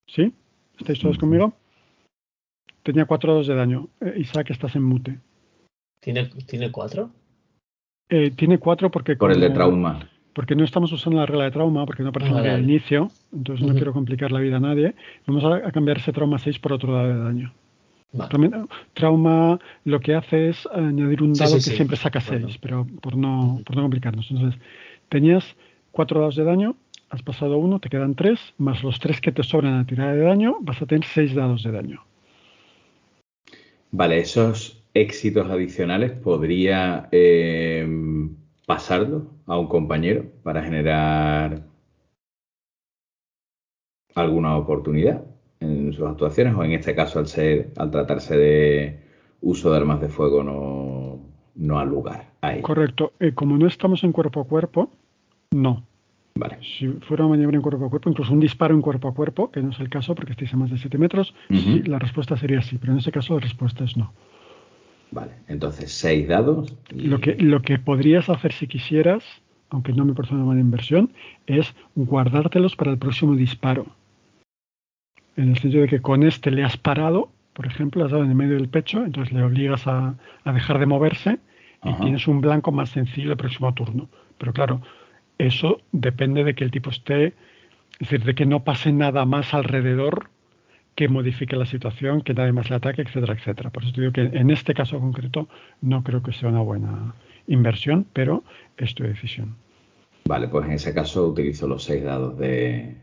¿Sí? 0.07 0.33
¿Estáis 0.77 0.99
todos 0.99 1.17
conmigo? 1.17 1.53
Tenía 2.83 3.05
cuatro 3.05 3.31
dados 3.31 3.47
de 3.47 3.55
daño. 3.55 3.87
Eh, 4.01 4.15
Isaac, 4.17 4.49
estás 4.49 4.75
en 4.75 4.83
mute. 4.83 5.19
¿Tiene, 5.99 6.71
cuatro? 6.71 7.09
Eh, 8.09 8.31
tiene 8.31 8.59
cuatro 8.59 8.91
porque... 8.91 9.15
Por 9.15 9.31
el 9.31 9.39
de 9.39 9.49
trauma. 9.49 10.07
Porque 10.33 10.55
no 10.55 10.63
estamos 10.63 10.91
usando 10.91 11.19
la 11.19 11.25
regla 11.25 11.45
de 11.45 11.51
trauma, 11.51 11.85
porque 11.85 12.03
no 12.03 12.09
aparece 12.09 12.33
ah, 12.33 12.55
al 12.55 12.63
inicio, 12.63 13.09
entonces 13.33 13.65
no 13.65 13.73
quiero 13.73 13.93
complicar 13.93 14.31
la 14.31 14.39
vida 14.39 14.57
a 14.57 14.59
nadie. 14.59 14.93
Vamos 15.25 15.43
a, 15.45 15.71
cambiar 15.71 15.97
ese 15.97 16.11
trauma 16.11 16.37
6 16.37 16.59
por 16.59 16.73
otro 16.73 16.93
dado 16.93 17.07
de 17.07 17.23
daño. 17.23 17.53
Trauma 18.93 19.59
lo 19.83 19.99
que 19.99 20.15
hace 20.15 20.49
es 20.49 20.67
añadir 20.67 21.23
un 21.23 21.33
dado 21.33 21.55
que 21.55 21.61
siempre 21.61 21.97
saca 21.97 22.21
6, 22.21 22.57
pero 22.59 22.85
por 23.01 23.15
no, 23.15 23.61
por 23.65 23.75
no 23.75 23.81
complicarnos. 23.81 24.29
Entonces, 24.29 24.59
tenías 25.09 25.55
cuatro 25.91 26.19
dados 26.19 26.35
de 26.35 26.43
daño, 26.43 26.75
has 27.09 27.21
pasado 27.23 27.57
uno, 27.57 27.79
te 27.79 27.89
quedan 27.89 28.15
tres, 28.15 28.39
más 28.57 28.83
los 28.83 28.99
tres 28.99 29.21
que 29.21 29.31
te 29.31 29.43
sobran 29.43 29.73
a 29.73 29.77
la 29.77 29.85
tirada 29.85 30.13
de 30.13 30.23
daño, 30.23 30.57
vas 30.59 30.81
a 30.81 30.85
tener 30.85 31.05
seis 31.05 31.33
dados 31.33 31.63
de 31.63 31.71
daño. 31.71 32.03
Vale, 33.91 34.19
esos 34.19 34.83
éxitos 34.95 35.49
adicionales 35.49 36.13
podría 36.13 37.09
eh, 37.11 37.85
pasarlo 38.65 39.27
a 39.45 39.59
un 39.59 39.67
compañero 39.67 40.25
para 40.41 40.63
generar 40.63 41.63
alguna 44.15 44.57
oportunidad 44.57 45.25
en 45.59 45.91
sus 45.93 46.07
actuaciones 46.07 46.55
o 46.55 46.63
en 46.63 46.71
este 46.71 46.95
caso 46.95 47.19
al 47.19 47.27
ser 47.27 47.71
al 47.75 47.91
tratarse 47.91 48.37
de 48.37 48.99
uso 49.41 49.69
de 49.69 49.77
armas 49.77 49.99
de 49.99 50.07
fuego 50.07 50.43
no, 50.43 51.19
no 51.55 51.79
al 51.79 51.89
lugar 51.89 52.31
ahí. 52.41 52.61
Correcto. 52.61 53.11
Eh, 53.19 53.33
como 53.33 53.57
no 53.57 53.67
estamos 53.67 54.03
en 54.05 54.13
cuerpo 54.13 54.41
a 54.41 54.45
cuerpo, 54.45 54.89
no. 55.51 55.83
Vale. 56.35 56.57
Si 56.61 56.87
fuera 57.07 57.25
una 57.25 57.35
maniobra 57.35 57.55
en 57.57 57.61
cuerpo 57.61 57.85
a 57.85 57.89
cuerpo, 57.89 58.09
incluso 58.09 58.33
un 58.33 58.39
disparo 58.39 58.73
en 58.75 58.81
cuerpo 58.81 59.07
a 59.07 59.13
cuerpo, 59.13 59.51
que 59.51 59.61
no 59.61 59.69
es 59.69 59.79
el 59.79 59.89
caso 59.89 60.15
porque 60.15 60.31
estáis 60.31 60.53
a 60.53 60.57
más 60.57 60.69
de 60.69 60.77
7 60.77 60.97
metros, 60.97 61.33
la 61.49 61.97
respuesta 61.97 62.35
sería 62.35 62.61
sí, 62.61 62.77
pero 62.77 62.91
en 62.91 62.99
ese 62.99 63.11
caso 63.11 63.35
la 63.35 63.39
respuesta 63.41 63.85
es 63.85 63.95
no. 63.95 64.13
Vale, 65.15 65.31
entonces 65.47 65.93
seis 65.93 66.27
dados. 66.27 66.75
Lo, 66.93 67.21
que, 67.21 67.35
lo 67.35 67.61
que 67.61 67.79
podrías 67.79 68.29
hacer 68.29 68.51
si 68.51 68.67
quisieras, 68.67 69.23
aunque 69.69 69.93
no 69.93 70.03
me 70.03 70.13
parece 70.13 70.33
una 70.33 70.43
buena 70.43 70.59
inversión, 70.59 71.13
es 71.47 71.73
guardártelos 71.95 72.75
para 72.75 72.91
el 72.91 72.97
próximo 72.97 73.33
disparo. 73.33 73.85
En 75.37 75.51
el 75.51 75.57
sentido 75.57 75.83
de 75.83 75.87
que 75.87 76.01
con 76.01 76.23
este 76.23 76.51
le 76.51 76.65
has 76.65 76.75
parado, 76.75 77.29
por 77.53 77.65
ejemplo, 77.65 78.03
has 78.03 78.11
dado 78.11 78.25
en 78.25 78.31
el 78.31 78.35
medio 78.35 78.55
del 78.55 78.67
pecho, 78.67 79.05
entonces 79.05 79.33
le 79.33 79.41
obligas 79.41 79.87
a, 79.87 80.15
dejar 80.43 80.79
de 80.79 80.85
moverse 80.85 81.39
y 81.81 81.93
tienes 81.93 82.27
un 82.27 82.41
blanco 82.41 82.73
más 82.73 82.89
sencillo 82.89 83.31
el 83.31 83.37
próximo 83.37 83.73
turno. 83.73 84.09
Pero 84.37 84.51
claro, 84.51 84.81
eso 85.37 85.79
depende 85.93 86.43
de 86.43 86.55
que 86.55 86.65
el 86.65 86.71
tipo 86.71 86.89
esté 86.89 87.27
Es 87.27 88.09
decir, 88.09 88.25
de 88.25 88.35
que 88.35 88.45
no 88.45 88.65
pase 88.65 88.91
nada 88.91 89.23
más 89.23 89.53
alrededor 89.53 90.29
que 90.95 91.09
modifique 91.09 91.55
la 91.55 91.65
situación, 91.65 92.21
que 92.21 92.33
nadie 92.33 92.53
más 92.53 92.69
le 92.69 92.77
ataque, 92.77 93.01
etcétera, 93.01 93.33
etcétera. 93.33 93.69
Por 93.69 93.83
eso 93.83 93.91
te 93.93 94.01
digo 94.01 94.13
que 94.13 94.21
en 94.21 94.49
este 94.49 94.73
caso 94.73 94.99
concreto 94.99 95.47
no 95.81 96.03
creo 96.03 96.23
que 96.23 96.31
sea 96.31 96.49
una 96.49 96.61
buena 96.61 97.13
inversión, 97.47 98.05
pero 98.13 98.43
es 98.77 98.95
tu 98.95 99.03
decisión. 99.03 99.55
Vale, 100.25 100.47
pues 100.47 100.65
en 100.65 100.71
ese 100.71 100.93
caso 100.93 101.27
utilizo 101.27 101.67
los 101.67 101.83
seis 101.83 102.03
dados 102.03 102.37
de, 102.37 102.95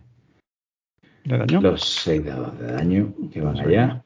¿De 1.25 1.39
daño? 1.39 1.61
Los 1.61 1.83
seis 1.83 2.25
dados 2.25 2.59
de 2.59 2.73
daño 2.73 3.13
que 3.33 3.41
van 3.41 3.61
allá. 3.61 4.03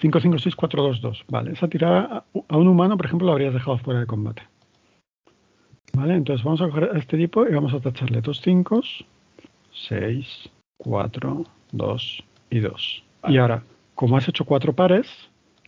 5, 0.00 0.20
5, 0.20 0.38
6, 0.38 0.54
4, 0.54 0.82
2, 0.82 1.00
2. 1.00 1.24
Vale, 1.28 1.52
esa 1.52 1.66
tirada 1.66 2.24
a 2.48 2.56
un 2.56 2.68
humano, 2.68 2.96
por 2.96 3.06
ejemplo, 3.06 3.26
la 3.26 3.32
habrías 3.32 3.54
dejado 3.54 3.78
fuera 3.78 4.00
de 4.00 4.06
combate. 4.06 4.42
Vale, 5.94 6.14
entonces 6.14 6.44
vamos 6.44 6.60
a 6.60 6.68
coger 6.68 6.90
a 6.94 6.98
este 6.98 7.16
tipo 7.16 7.46
y 7.46 7.54
vamos 7.54 7.72
a 7.74 7.80
tacharle 7.80 8.20
dos 8.20 8.40
5, 8.42 8.82
6, 9.72 10.50
4, 10.76 11.44
2 11.72 12.24
y 12.50 12.60
2. 12.60 13.04
Y 13.28 13.36
ahora, 13.38 13.62
como 13.94 14.16
has 14.16 14.28
hecho 14.28 14.44
cuatro 14.44 14.72
pares, 14.72 15.06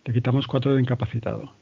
le 0.04 0.12
quitamos 0.12 0.46
4 0.46 0.74
de 0.74 0.80
incapacitado. 0.80 1.52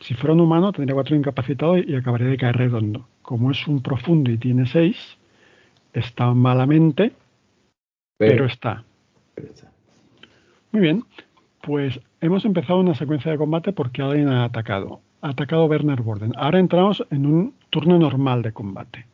Si 0.00 0.14
fuera 0.14 0.34
un 0.34 0.40
humano, 0.40 0.72
tendría 0.72 0.94
4 0.94 1.14
de 1.14 1.18
incapacitado 1.18 1.78
y 1.78 1.94
acabaría 1.94 2.28
de 2.28 2.36
caer 2.36 2.56
redondo. 2.56 3.06
Como 3.22 3.50
es 3.50 3.66
un 3.68 3.82
profundo 3.82 4.30
y 4.30 4.38
tiene 4.38 4.66
6, 4.66 4.96
está 5.92 6.32
malamente, 6.34 7.12
pero, 8.18 8.46
está. 8.46 8.84
Muy 10.70 10.82
bien, 10.82 11.04
pues 11.60 12.00
hemos 12.20 12.44
empezado 12.44 12.80
una 12.80 12.94
secuencia 12.94 13.32
de 13.32 13.38
combate 13.38 13.72
porque 13.72 14.02
alguien 14.02 14.28
ha 14.28 14.44
atacado. 14.44 15.00
Ha 15.22 15.30
atacado 15.30 15.66
Werner 15.66 16.02
Borden. 16.02 16.32
Ahora 16.36 16.58
entramos 16.58 17.04
en 17.10 17.26
un 17.26 17.54
turno 17.70 17.98
normal 17.98 18.42
de 18.42 18.52
combate. 18.52 19.06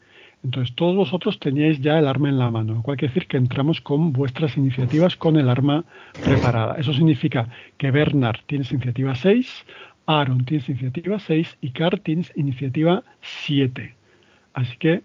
Entonces, 0.45 0.75
todos 0.77 0.95
vosotros 0.95 1.41
teníais 1.41 1.81
ya 1.81 1.99
el 1.99 2.07
arma 2.07 2.29
en 2.29 2.39
la 2.39 2.51
mano, 2.51 2.75
lo 2.75 2.83
cual 2.83 2.97
quiere 2.97 3.13
decir 3.13 3.29
que 3.29 3.37
entramos 3.37 3.81
con 3.81 4.13
vuestras 4.13 4.57
iniciativas 4.57 5.17
con 5.17 5.37
el 5.37 5.49
arma 5.49 5.85
preparada. 6.23 6.77
Eso 6.79 6.93
significa 6.93 7.49
que 7.77 7.91
Bernard 7.91 8.41
tienes 8.47 8.71
iniciativa 8.71 9.15
6, 9.15 9.65
Aaron 10.07 10.45
tienes 10.45 10.69
iniciativa 10.69 11.19
6 11.19 11.59
y 11.61 11.71
Car 11.71 11.99
tienes 11.99 12.33
iniciativa 12.37 13.03
7. 13.21 13.95
Así 14.55 14.77
que, 14.79 15.03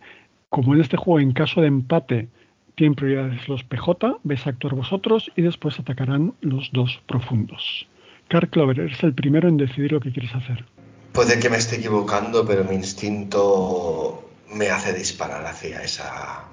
como 0.50 0.76
en 0.76 0.82
este 0.82 0.98
juego, 0.98 1.20
en 1.20 1.34
caso 1.34 1.62
de 1.62 1.68
empate, 1.68 2.30
tienen 2.76 2.96
prioridades 2.96 3.48
los 3.48 3.64
PJ, 3.64 4.20
vais 4.24 4.48
a 4.48 4.52
actuar 4.52 4.76
vosotros 4.76 5.32
y 5.36 5.42
después 5.42 5.80
atacarán 5.80 6.34
los 6.42 6.72
dos 6.72 7.02
profundos. 7.08 7.88
Car 8.28 8.50
Clover, 8.50 8.80
eres 8.80 9.04
el 9.04 9.14
primero 9.14 9.50
en 9.50 9.58
decidir 9.58 9.92
lo 9.92 10.00
que 10.00 10.12
quieres 10.12 10.34
hacer. 10.34 10.64
Puede 11.12 11.40
que 11.40 11.50
me 11.50 11.58
esté 11.58 11.76
equivocando, 11.76 12.46
pero 12.46 12.64
mi 12.64 12.76
instinto 12.76 14.23
me 14.54 14.70
hace 14.70 14.94
disparar 14.94 15.46
hacia 15.46 15.82
esa 15.82 16.46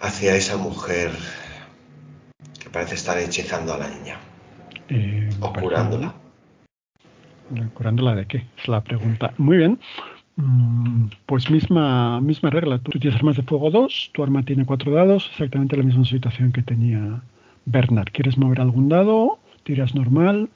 hacia 0.00 0.36
esa 0.36 0.56
mujer 0.56 1.10
que 2.60 2.70
parece 2.70 2.94
estar 2.94 3.18
hechizando 3.18 3.74
a 3.74 3.78
la 3.78 3.88
niña 3.88 4.18
eh, 4.88 5.30
o 5.40 5.52
curándola. 5.52 6.14
¿Curándola 7.74 8.14
de 8.14 8.26
qué? 8.26 8.46
Es 8.58 8.68
la 8.68 8.82
pregunta. 8.82 9.32
Muy 9.38 9.56
bien. 9.56 9.78
Mm, 10.36 11.06
pues 11.24 11.50
misma, 11.50 12.20
misma 12.20 12.50
regla. 12.50 12.78
Tú 12.78 12.98
tienes 12.98 13.18
armas 13.18 13.36
de 13.36 13.42
fuego 13.42 13.70
2, 13.70 14.10
tu 14.12 14.22
arma 14.22 14.42
tiene 14.42 14.66
4 14.66 14.92
dados, 14.92 15.28
exactamente 15.32 15.76
la 15.76 15.82
misma 15.82 16.04
situación 16.04 16.52
que 16.52 16.62
tenía 16.62 17.22
Bernard. 17.64 18.10
¿Quieres 18.12 18.36
mover 18.36 18.60
algún 18.60 18.88
dado? 18.88 19.38
¿Tiras 19.62 19.94
normal? 19.94 20.50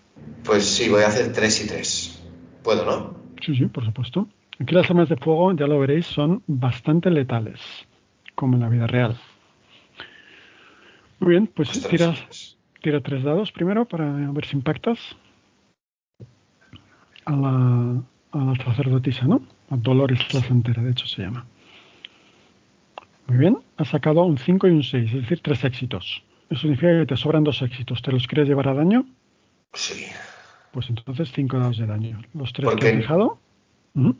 Pues 0.44 0.64
sí, 0.64 0.88
voy 0.88 1.02
a 1.02 1.08
hacer 1.08 1.32
3 1.32 1.64
y 1.64 1.68
3. 1.68 2.22
¿Puedo, 2.62 2.84
no? 2.84 3.14
Sí, 3.44 3.56
sí, 3.56 3.66
por 3.66 3.84
supuesto. 3.84 4.28
Aquí 4.60 4.74
las 4.74 4.90
armas 4.90 5.08
de 5.08 5.16
fuego, 5.16 5.52
ya 5.54 5.66
lo 5.66 5.78
veréis, 5.78 6.06
son 6.06 6.42
bastante 6.46 7.10
letales, 7.10 7.60
como 8.34 8.56
en 8.56 8.60
la 8.60 8.68
vida 8.68 8.86
real. 8.86 9.18
Muy 11.18 11.30
bien, 11.30 11.46
pues 11.46 11.88
tiras, 11.88 12.58
tira 12.82 13.00
tres 13.00 13.22
dados 13.22 13.52
primero 13.52 13.86
para 13.86 14.04
ver 14.32 14.44
si 14.44 14.56
impactas 14.56 14.98
a 17.24 17.32
la, 17.32 18.02
a 18.32 18.38
la 18.38 18.54
sacerdotisa, 18.62 19.26
¿no? 19.26 19.40
A 19.70 19.76
Dolores 19.76 20.22
Placentera, 20.24 20.82
de 20.82 20.90
hecho 20.90 21.06
se 21.06 21.22
llama. 21.22 21.46
Muy 23.28 23.38
bien, 23.38 23.58
has 23.78 23.88
sacado 23.88 24.24
un 24.24 24.36
5 24.36 24.68
y 24.68 24.70
un 24.72 24.82
6, 24.82 25.04
es 25.06 25.22
decir, 25.22 25.40
tres 25.40 25.64
éxitos. 25.64 26.22
Eso 26.50 26.62
significa 26.62 26.98
que 26.98 27.06
te 27.06 27.16
sobran 27.16 27.44
dos 27.44 27.62
éxitos. 27.62 28.02
¿Te 28.02 28.12
los 28.12 28.26
quieres 28.26 28.48
llevar 28.48 28.68
a 28.68 28.74
daño? 28.74 29.06
Sí. 29.72 30.06
Pues 30.72 30.90
entonces 30.90 31.30
cinco 31.32 31.58
dados 31.58 31.78
de 31.78 31.86
daño. 31.86 32.20
Los 32.34 32.52
tres 32.52 32.74
que 32.74 32.88
has 32.88 32.96
dejado 32.96 33.38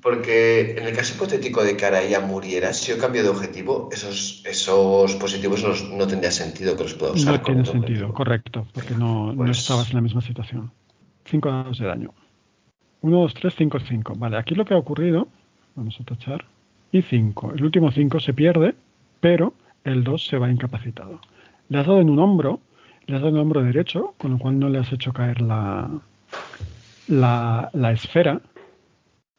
porque 0.02 0.72
en 0.76 0.84
el 0.84 0.96
caso 0.96 1.14
hipotético 1.14 1.62
de 1.62 1.76
que 1.76 1.84
ahora 1.84 2.02
ella 2.02 2.20
muriera, 2.20 2.72
si 2.72 2.90
yo 2.90 2.98
cambio 2.98 3.22
de 3.22 3.28
objetivo, 3.28 3.88
esos, 3.92 4.42
esos 4.44 5.14
positivos 5.14 5.64
no, 5.92 6.06
tendría 6.06 6.32
sentido 6.32 6.76
que 6.76 6.82
los 6.82 6.94
pueda 6.94 7.12
usar. 7.12 7.34
No 7.34 7.40
tiene 7.42 7.64
sentido, 7.64 8.12
correcto, 8.12 8.66
porque 8.74 8.94
no, 8.94 9.32
no, 9.32 9.44
pues 9.44 9.58
estabas 9.58 9.90
en 9.90 9.96
la 9.96 10.00
misma 10.00 10.22
situación. 10.22 10.72
Cinco 11.24 11.50
dados 11.50 11.78
de 11.78 11.86
daño. 11.86 12.12
1, 13.02 13.16
2, 13.16 13.34
3, 13.34 13.54
5, 13.56 13.78
5. 13.80 14.14
Vale, 14.16 14.36
aquí 14.36 14.54
lo 14.54 14.64
que 14.64 14.74
ha 14.74 14.76
ocurrido, 14.76 15.28
vamos 15.76 15.96
a 16.00 16.04
tachar, 16.04 16.44
y 16.92 17.02
5. 17.02 17.52
El 17.54 17.64
último 17.64 17.92
5 17.92 18.20
se 18.20 18.34
pierde, 18.34 18.74
pero 19.20 19.54
el 19.84 20.02
2 20.02 20.26
se 20.26 20.36
va 20.36 20.50
incapacitado. 20.50 21.20
Le 21.68 21.78
has 21.78 21.86
dado 21.86 22.00
en 22.00 22.10
un 22.10 22.18
hombro, 22.18 22.60
le 23.06 23.14
has 23.14 23.22
dado 23.22 23.30
en 23.30 23.36
el 23.36 23.42
hombro 23.42 23.62
derecho, 23.62 24.14
con 24.18 24.32
lo 24.32 24.38
cual 24.38 24.58
no 24.58 24.68
le 24.68 24.78
has 24.80 24.92
hecho 24.92 25.12
caer 25.12 25.40
la, 25.40 25.88
la, 27.06 27.70
la 27.72 27.92
esfera, 27.92 28.40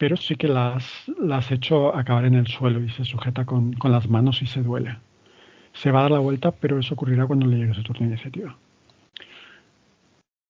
pero 0.01 0.17
sí 0.17 0.35
que 0.35 0.47
las, 0.47 0.83
las 1.19 1.51
hecho 1.51 1.95
acabar 1.95 2.25
en 2.25 2.33
el 2.33 2.47
suelo 2.47 2.83
y 2.83 2.89
se 2.89 3.05
sujeta 3.05 3.45
con, 3.45 3.75
las 3.83 4.09
manos 4.09 4.41
y 4.41 4.47
se 4.47 4.63
duele. 4.63 4.97
Se 5.73 5.91
va 5.91 5.99
a 5.99 6.01
dar 6.01 6.11
la 6.13 6.19
vuelta, 6.19 6.49
pero 6.49 6.79
eso 6.79 6.95
ocurrirá 6.95 7.27
cuando 7.27 7.45
le 7.45 7.57
llegue 7.57 7.75
su 7.75 7.83
turno 7.83 8.07
de 8.07 8.13
iniciativa. 8.13 8.57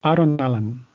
Aaron 0.03 0.39
Allen. 0.39 0.85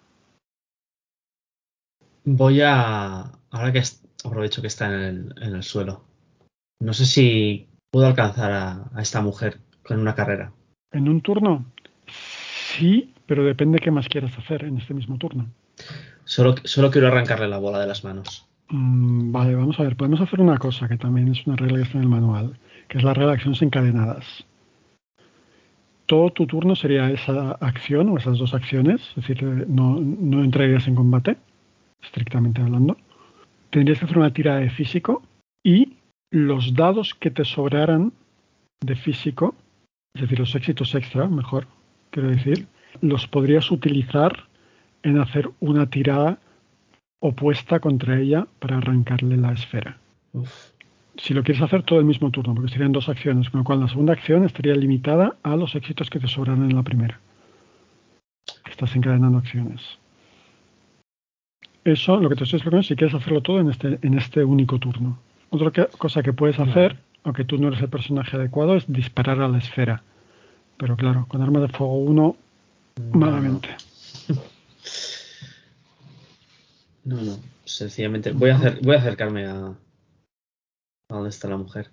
Voy 2.24 2.62
a. 2.62 3.30
Ahora 3.50 3.72
que 3.74 3.82
aprovecho 4.24 4.62
que 4.62 4.68
está 4.68 4.86
en 4.86 5.34
el, 5.36 5.62
suelo. 5.62 6.04
No 6.80 6.94
sé 6.94 7.04
si 7.04 7.68
puedo 7.90 8.06
alcanzar 8.06 8.52
a, 8.52 8.90
a, 8.94 9.02
esta 9.02 9.20
mujer 9.20 9.58
con 9.82 10.00
una 10.00 10.14
carrera. 10.14 10.50
¿En 10.92 11.10
un 11.10 11.20
turno? 11.20 11.66
Sí, 12.06 13.12
pero 13.26 13.44
depende 13.44 13.80
qué 13.80 13.90
más 13.90 14.08
quieras 14.08 14.32
hacer 14.38 14.64
en 14.64 14.78
este 14.78 14.94
mismo 14.94 15.18
turno. 15.18 15.46
Solo, 16.26 16.90
quiero 16.90 17.06
arrancarle 17.06 17.46
la 17.46 17.58
bola 17.58 17.78
de 17.78 17.86
las 17.86 18.02
manos. 18.02 18.48
Mm, 18.68 19.30
vale, 19.30 19.54
vamos 19.54 19.78
a 19.78 19.84
ver. 19.84 19.96
Podemos 19.96 20.20
hacer 20.20 20.40
una 20.40 20.58
cosa 20.58 20.88
que 20.88 20.98
también 20.98 21.28
es 21.28 21.46
una 21.46 21.54
regla 21.54 21.78
que 21.78 21.84
está 21.84 21.98
en 21.98 22.04
el 22.04 22.10
manual, 22.10 22.58
que 22.88 22.98
es 22.98 23.04
la 23.04 23.14
regla 23.14 23.28
de 23.28 23.34
acciones 23.34 23.62
encadenadas. 23.62 24.44
Todo 26.06 26.30
tu 26.30 26.46
turno 26.46 26.74
sería 26.74 27.10
esa 27.10 27.52
acción 27.52 28.08
o 28.08 28.18
esas 28.18 28.38
dos 28.38 28.54
acciones, 28.54 29.00
es 29.10 29.14
decir, 29.16 29.42
no, 29.68 30.00
no 30.00 30.42
entrarías 30.42 30.86
en 30.88 30.96
combate, 30.96 31.36
estrictamente 32.02 32.60
hablando. 32.60 32.96
Tendrías 33.70 34.00
que 34.00 34.06
hacer 34.06 34.18
una 34.18 34.32
tira 34.32 34.56
de 34.56 34.70
físico 34.70 35.22
y 35.62 35.94
los 36.30 36.74
dados 36.74 37.14
que 37.14 37.30
te 37.30 37.44
sobraran 37.44 38.12
de 38.80 38.96
físico, 38.96 39.54
es 40.14 40.22
decir, 40.22 40.40
los 40.40 40.54
éxitos 40.54 40.94
extra, 40.94 41.28
mejor, 41.28 41.68
quiero 42.10 42.30
decir, 42.30 42.66
los 43.00 43.26
podrías 43.28 43.70
utilizar 43.70 44.48
en 45.06 45.20
hacer 45.20 45.48
una 45.60 45.88
tirada 45.88 46.38
opuesta 47.20 47.78
contra 47.78 48.18
ella 48.18 48.46
para 48.58 48.78
arrancarle 48.78 49.36
la 49.36 49.52
esfera. 49.52 49.98
Si 51.16 51.32
lo 51.32 51.44
quieres 51.44 51.62
hacer 51.62 51.84
todo 51.84 52.00
el 52.00 52.04
mismo 52.04 52.30
turno, 52.32 52.54
porque 52.54 52.72
serían 52.72 52.90
dos 52.90 53.08
acciones, 53.08 53.48
con 53.48 53.60
lo 53.60 53.64
cual 53.64 53.80
la 53.80 53.88
segunda 53.88 54.14
acción 54.14 54.44
estaría 54.44 54.74
limitada 54.74 55.36
a 55.44 55.54
los 55.54 55.76
éxitos 55.76 56.10
que 56.10 56.18
te 56.18 56.26
sobran 56.26 56.68
en 56.68 56.74
la 56.74 56.82
primera. 56.82 57.20
Estás 58.68 58.96
encadenando 58.96 59.38
acciones. 59.38 59.80
Eso, 61.84 62.16
lo 62.20 62.28
que 62.28 62.34
te 62.34 62.42
estoy 62.42 62.56
explicando, 62.58 62.82
si 62.82 62.96
quieres 62.96 63.14
hacerlo 63.14 63.42
todo 63.42 63.60
en 63.60 63.70
este, 63.70 64.00
en 64.02 64.18
este 64.18 64.42
único 64.42 64.80
turno. 64.80 65.18
Otra 65.50 65.86
cosa 65.86 66.24
que 66.24 66.32
puedes 66.32 66.58
hacer, 66.58 66.96
aunque 67.22 67.44
tú 67.44 67.58
no 67.58 67.68
eres 67.68 67.80
el 67.80 67.88
personaje 67.88 68.36
adecuado, 68.36 68.74
es 68.74 68.92
disparar 68.92 69.40
a 69.40 69.46
la 69.48 69.58
esfera. 69.58 70.02
Pero 70.78 70.96
claro, 70.96 71.26
con 71.28 71.42
arma 71.42 71.60
de 71.60 71.68
fuego 71.68 71.96
1, 71.98 72.36
malamente. 73.12 73.68
No, 77.04 77.22
no. 77.22 77.38
Sencillamente 77.64 78.32
voy 78.32 78.50
a, 78.50 78.56
hacer, 78.56 78.80
voy 78.82 78.96
a 78.96 78.98
acercarme 78.98 79.46
a, 79.46 79.66
a 79.66 81.14
donde 81.14 81.30
está 81.30 81.48
la 81.48 81.56
mujer. 81.56 81.90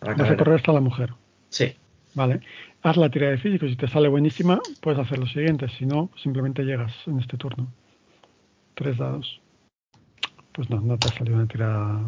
Vas 0.00 0.30
a 0.30 0.36
correr 0.36 0.56
hasta 0.56 0.72
la 0.72 0.80
mujer. 0.80 1.14
Sí. 1.48 1.74
Vale. 2.14 2.40
Haz 2.82 2.96
la 2.96 3.08
tirada 3.08 3.32
de 3.32 3.38
físico. 3.38 3.66
Si 3.66 3.76
te 3.76 3.88
sale 3.88 4.08
buenísima, 4.08 4.60
puedes 4.80 5.00
hacer 5.00 5.18
lo 5.18 5.26
siguiente. 5.26 5.68
Si 5.78 5.86
no, 5.86 6.10
simplemente 6.22 6.62
llegas 6.62 6.92
en 7.06 7.18
este 7.20 7.36
turno. 7.36 7.72
Tres 8.74 8.98
dados. 8.98 9.40
Pues 10.52 10.68
no, 10.68 10.80
no 10.80 10.98
te 10.98 11.08
ha 11.08 11.12
salido 11.12 11.36
una 11.36 11.46
tirada 11.46 12.04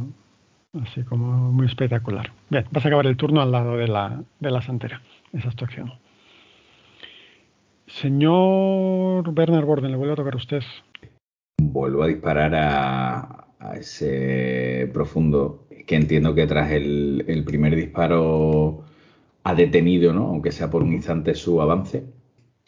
así 0.83 1.03
como 1.05 1.53
muy 1.53 1.67
espectacular. 1.67 2.31
Bien, 2.51 2.67
vas 2.71 2.85
a 2.85 2.89
acabar 2.89 3.07
el 3.07 3.17
turno 3.17 3.41
al 3.41 3.51
lado 3.51 3.77
de 3.77 3.89
la, 3.89 4.23
de 4.41 4.51
la 4.51 4.61
santera. 4.61 5.01
Esa 5.33 5.49
es 5.49 5.57
tu 5.57 5.65
acción. 5.65 5.93
Señor 8.01 9.33
Bernard 9.33 9.65
Borden, 9.65 9.91
le 9.91 9.97
vuelvo 9.97 10.15
a 10.15 10.17
tocar 10.17 10.35
a 10.35 10.39
usted 10.39 10.63
vuelvo 11.77 12.03
a 12.03 12.07
disparar 12.07 12.55
a, 12.55 13.43
ese 13.79 14.89
profundo, 14.93 15.67
que 15.87 15.97
entiendo 15.97 16.35
que 16.35 16.47
tras 16.47 16.71
el, 16.71 17.43
primer 17.45 17.75
disparo 17.75 18.85
ha 19.45 19.55
detenido, 19.55 20.13
¿no? 20.13 20.29
aunque 20.29 20.53
sea 20.53 20.71
por 20.71 20.83
un 20.83 20.93
instante, 20.93 21.35
su 21.35 21.61
avance. 21.61 22.05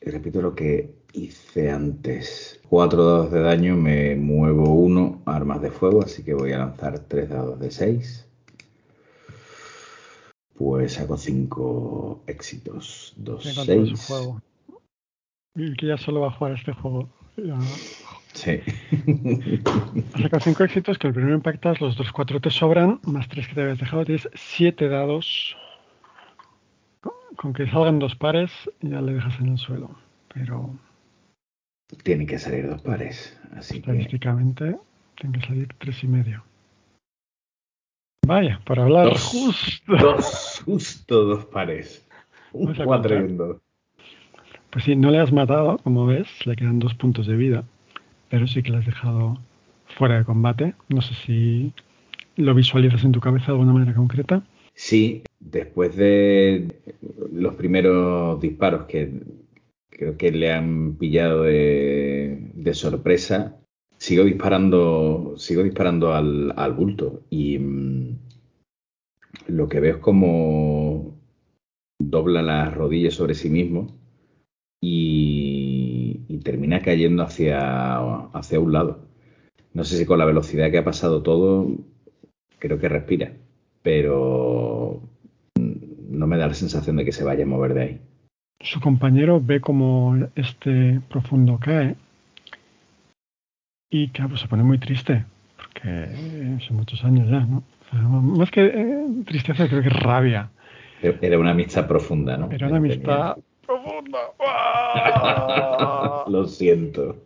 Y 0.00 0.10
repito 0.10 0.42
lo 0.42 0.54
que 0.54 0.94
hice 1.12 1.70
antes. 1.70 2.60
Cuatro 2.68 3.04
dados 3.04 3.32
de 3.32 3.40
daño, 3.40 3.76
me 3.76 4.14
muevo 4.16 4.74
uno, 4.74 5.22
armas 5.24 5.62
de 5.62 5.70
fuego, 5.70 6.02
así 6.02 6.22
que 6.22 6.34
voy 6.34 6.52
a 6.52 6.58
lanzar 6.58 6.98
tres 7.00 7.30
dados 7.30 7.58
de 7.58 7.70
seis. 7.70 8.26
Pues 10.54 10.98
hago 11.00 11.16
cinco 11.16 12.22
éxitos. 12.26 13.14
Dos, 13.16 13.44
seis. 13.44 14.10
Que 15.76 15.86
ya 15.86 15.96
solo 15.96 16.20
va 16.20 16.28
a 16.28 16.32
jugar 16.32 16.54
este 16.54 16.72
juego. 16.72 17.08
Sí. 18.32 18.60
Has 20.14 20.22
sacado 20.22 20.40
cinco 20.40 20.64
éxitos, 20.64 20.98
que 20.98 21.08
el 21.08 21.14
primero 21.14 21.34
impactas, 21.34 21.80
los 21.80 21.96
dos 21.96 22.12
cuatro 22.12 22.40
te 22.40 22.50
sobran, 22.50 23.00
más 23.04 23.28
tres 23.28 23.48
que 23.48 23.54
te 23.54 23.62
habías 23.62 23.78
dejado, 23.78 24.04
tienes 24.04 24.28
siete 24.34 24.88
dados. 24.88 25.56
Con 27.36 27.52
que 27.52 27.68
salgan 27.68 27.98
dos 27.98 28.16
pares, 28.16 28.50
ya 28.80 29.00
le 29.00 29.14
dejas 29.14 29.38
en 29.40 29.48
el 29.48 29.58
suelo. 29.58 29.90
Pero. 30.34 30.74
Tienen 32.02 32.26
que 32.26 32.38
salir 32.38 32.68
dos 32.68 32.82
pares. 32.82 33.38
Así 33.56 33.78
Estadísticamente, 33.78 34.76
tienen 35.16 35.40
que 35.40 35.46
salir 35.46 35.68
tres 35.78 36.02
y 36.04 36.08
medio. 36.08 36.44
Vaya, 38.26 38.60
para 38.66 38.82
hablar 38.82 39.16
justo. 39.16 39.96
Dos, 39.96 40.62
justo 40.64 41.24
dos 41.24 41.46
pares. 41.46 42.06
Un 42.52 42.74
cuatro 42.74 43.14
y 43.14 43.22
un 43.22 43.36
dos. 43.36 43.56
Pues 44.70 44.84
sí, 44.84 44.96
no 44.96 45.10
le 45.10 45.18
has 45.18 45.32
matado, 45.32 45.78
como 45.78 46.04
ves, 46.04 46.28
le 46.46 46.54
quedan 46.54 46.78
dos 46.78 46.94
puntos 46.94 47.26
de 47.26 47.36
vida, 47.36 47.64
pero 48.28 48.46
sí 48.46 48.62
que 48.62 48.70
le 48.70 48.78
has 48.78 48.86
dejado 48.86 49.38
fuera 49.96 50.18
de 50.18 50.24
combate. 50.24 50.74
No 50.88 51.00
sé 51.00 51.14
si 51.14 51.72
lo 52.36 52.54
visualizas 52.54 53.02
en 53.04 53.12
tu 53.12 53.20
cabeza 53.20 53.46
de 53.46 53.52
alguna 53.52 53.72
manera 53.72 53.94
concreta. 53.94 54.44
Sí, 54.74 55.22
después 55.40 55.96
de 55.96 56.68
los 57.32 57.54
primeros 57.54 58.40
disparos 58.40 58.86
que 58.86 59.10
creo 59.88 60.16
que 60.16 60.30
le 60.30 60.52
han 60.52 60.96
pillado 60.96 61.44
de, 61.44 62.70
sorpresa, 62.74 63.56
sigo 63.96 64.24
disparando, 64.24 65.34
sigo 65.38 65.62
disparando 65.62 66.12
al, 66.12 66.52
al 66.56 66.74
bulto 66.74 67.22
y 67.30 67.58
mm, 67.58 68.18
lo 69.48 69.68
que 69.68 69.80
veo 69.80 69.96
es 69.96 70.00
como 70.00 71.18
dobla 71.98 72.42
las 72.42 72.74
rodillas 72.74 73.14
sobre 73.14 73.34
sí 73.34 73.48
mismo 73.48 73.97
y, 74.80 76.20
y, 76.28 76.38
termina 76.38 76.80
cayendo 76.80 77.22
hacia, 77.22 77.96
hacia 78.32 78.60
un 78.60 78.72
lado. 78.72 79.08
No 79.74 79.84
sé 79.84 79.96
si 79.96 80.06
con 80.06 80.18
la 80.18 80.24
velocidad 80.24 80.70
que 80.70 80.78
ha 80.78 80.84
pasado 80.84 81.22
todo, 81.22 81.70
creo 82.58 82.78
que 82.78 82.88
respira, 82.88 83.32
pero 83.82 85.02
no 85.56 86.26
me 86.26 86.38
da 86.38 86.48
la 86.48 86.54
sensación 86.54 86.96
de 86.96 87.04
que 87.04 87.12
se 87.12 87.24
vaya 87.24 87.44
a 87.44 87.46
mover 87.46 87.74
de 87.74 87.82
ahí. 87.82 88.00
Su 88.60 88.80
compañero 88.80 89.40
ve 89.40 89.60
como 89.60 90.16
este 90.34 91.00
profundo 91.08 91.58
cae 91.60 91.96
y 93.90 94.08
claro, 94.08 94.30
pues 94.30 94.42
se 94.42 94.48
pone 94.48 94.64
muy 94.64 94.78
triste, 94.78 95.24
porque 95.56 96.58
son 96.66 96.76
muchos 96.76 97.04
años 97.04 97.28
ya, 97.28 97.40
¿no? 97.40 97.62
más 97.92 98.50
que 98.50 98.66
eh, 98.66 99.06
tristeza, 99.24 99.66
creo 99.66 99.82
que 99.82 99.88
es 99.88 100.00
rabia. 100.00 100.50
Era 101.00 101.38
una 101.38 101.52
amistad 101.52 101.86
profunda, 101.86 102.36
¿no? 102.36 102.50
Era 102.50 102.68
una 102.68 102.78
amistad 102.78 103.36
profunda. 103.68 104.18
Lo 106.28 106.46
siento. 106.46 107.16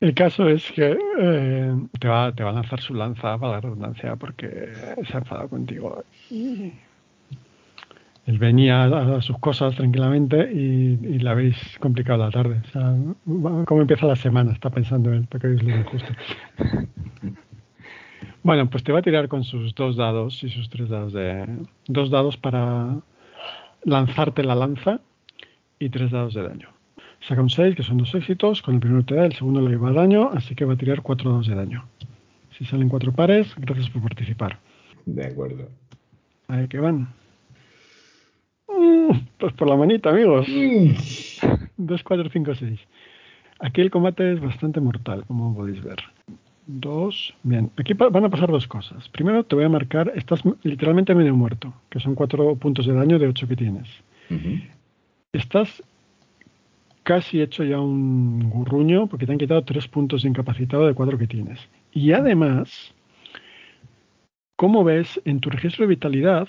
El 0.00 0.14
caso 0.14 0.48
es 0.48 0.70
que 0.72 0.96
eh, 1.18 1.74
te, 2.00 2.08
va, 2.08 2.32
te 2.32 2.42
va 2.44 2.50
a 2.50 2.54
lanzar 2.54 2.80
su 2.80 2.94
lanza, 2.94 3.36
para 3.36 3.54
la 3.54 3.60
redundancia, 3.60 4.16
porque 4.16 4.72
se 5.06 5.14
ha 5.14 5.18
enfadado 5.18 5.48
contigo. 5.48 6.04
Y 6.30 6.72
él 8.26 8.38
venía 8.38 8.84
a, 8.84 9.20
sus 9.22 9.38
cosas 9.38 9.74
tranquilamente 9.74 10.52
y, 10.52 11.18
le 11.18 11.30
habéis 11.30 11.56
complicado 11.80 12.24
la 12.24 12.30
tarde. 12.30 12.60
O 12.62 12.70
sea, 12.70 12.94
¿Cómo 13.64 13.80
empieza 13.80 14.06
la 14.06 14.16
semana? 14.16 14.52
Está 14.52 14.70
pensando 14.70 15.12
él, 15.12 15.26
para 15.28 15.40
que 15.48 15.54
es 15.54 15.62
lo 15.62 15.76
injusto. 15.76 16.12
bueno, 18.42 18.70
pues 18.70 18.84
te 18.84 18.92
va 18.92 19.00
a 19.00 19.02
tirar 19.02 19.28
con 19.28 19.44
sus 19.44 19.74
dos 19.74 19.96
dados 19.96 20.44
y 20.44 20.50
sus 20.50 20.68
tres 20.70 20.90
dados 20.90 21.12
de... 21.12 21.44
Dos 21.86 22.10
dados 22.10 22.36
para 22.36 22.98
lanzarte 23.82 24.44
la 24.44 24.54
lanza 24.54 25.00
y 25.78 25.88
tres 25.88 26.10
dados 26.10 26.34
de 26.34 26.42
daño. 26.42 26.68
Saca 27.20 27.42
un 27.42 27.50
6, 27.50 27.74
que 27.74 27.82
son 27.82 27.98
dos 27.98 28.14
éxitos. 28.14 28.62
Con 28.62 28.74
el 28.74 28.80
primero 28.80 29.04
te 29.04 29.14
da, 29.14 29.26
el 29.26 29.32
segundo 29.32 29.60
le 29.60 29.70
lleva 29.70 29.92
daño, 29.92 30.30
así 30.32 30.54
que 30.54 30.64
va 30.64 30.74
a 30.74 30.76
tirar 30.76 31.02
cuatro 31.02 31.30
dados 31.30 31.46
de 31.48 31.54
daño. 31.54 31.84
Si 32.56 32.64
salen 32.64 32.88
cuatro 32.88 33.12
pares, 33.12 33.54
gracias 33.56 33.90
por 33.90 34.02
participar. 34.02 34.58
De 35.06 35.26
acuerdo. 35.26 35.68
Ahí 36.48 36.66
que 36.68 36.78
van. 36.78 37.08
Pues 39.38 39.52
por 39.52 39.68
la 39.68 39.76
manita, 39.76 40.10
amigos. 40.10 40.46
2, 41.76 42.02
4, 42.02 42.30
5, 42.30 42.54
6. 42.54 42.80
Aquí 43.60 43.80
el 43.80 43.90
combate 43.90 44.32
es 44.32 44.40
bastante 44.40 44.80
mortal, 44.80 45.24
como 45.26 45.54
podéis 45.54 45.82
ver. 45.82 45.98
Dos. 46.66 47.34
Bien, 47.42 47.70
aquí 47.76 47.94
van 47.94 48.24
a 48.24 48.28
pasar 48.28 48.50
dos 48.50 48.66
cosas. 48.66 49.08
Primero 49.08 49.44
te 49.44 49.56
voy 49.56 49.64
a 49.64 49.68
marcar, 49.68 50.12
estás 50.14 50.42
literalmente 50.62 51.14
medio 51.14 51.34
muerto, 51.34 51.72
que 51.88 51.98
son 51.98 52.14
cuatro 52.14 52.54
puntos 52.56 52.86
de 52.86 52.92
daño 52.92 53.18
de 53.18 53.28
ocho 53.28 53.48
que 53.48 53.56
tienes. 53.56 53.88
Estás 55.32 55.82
casi 57.02 57.40
hecho 57.42 57.64
ya 57.64 57.80
un 57.80 58.48
gurruño 58.48 59.06
porque 59.06 59.26
te 59.26 59.32
han 59.32 59.38
quitado 59.38 59.62
tres 59.64 59.86
puntos 59.88 60.22
de 60.22 60.28
incapacitado 60.28 60.86
de 60.86 60.94
cuatro 60.94 61.18
que 61.18 61.26
tienes. 61.26 61.60
Y 61.92 62.12
además, 62.12 62.94
como 64.56 64.84
ves, 64.84 65.20
en 65.24 65.40
tu 65.40 65.50
registro 65.50 65.84
de 65.84 65.90
vitalidad 65.90 66.48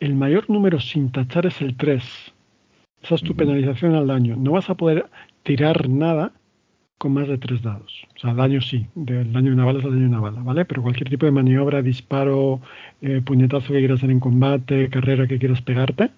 el 0.00 0.14
mayor 0.14 0.50
número 0.50 0.80
sin 0.80 1.10
tachar 1.10 1.46
es 1.46 1.60
el 1.62 1.76
3. 1.76 2.02
Esa 3.02 3.14
es 3.14 3.22
tu 3.22 3.34
penalización 3.34 3.94
al 3.94 4.08
daño. 4.08 4.36
No 4.36 4.52
vas 4.52 4.68
a 4.68 4.74
poder 4.74 5.06
tirar 5.42 5.88
nada 5.88 6.32
con 6.98 7.12
más 7.12 7.28
de 7.28 7.38
3 7.38 7.62
dados. 7.62 8.06
O 8.16 8.18
sea, 8.18 8.34
daño 8.34 8.60
sí, 8.60 8.86
del 8.94 9.32
daño 9.32 9.48
de 9.48 9.54
una 9.54 9.64
bala 9.64 9.78
es 9.78 9.84
el 9.84 9.92
daño 9.92 10.02
de 10.02 10.08
una 10.08 10.20
bala, 10.20 10.42
¿vale? 10.42 10.64
Pero 10.64 10.82
cualquier 10.82 11.08
tipo 11.08 11.26
de 11.26 11.32
maniobra, 11.32 11.82
disparo, 11.82 12.60
eh, 13.00 13.22
puñetazo 13.24 13.72
que 13.72 13.78
quieras 13.78 13.98
hacer 13.98 14.10
en 14.10 14.20
combate, 14.20 14.88
carrera 14.90 15.26
que 15.26 15.38
quieras 15.38 15.62
pegarte, 15.62 16.10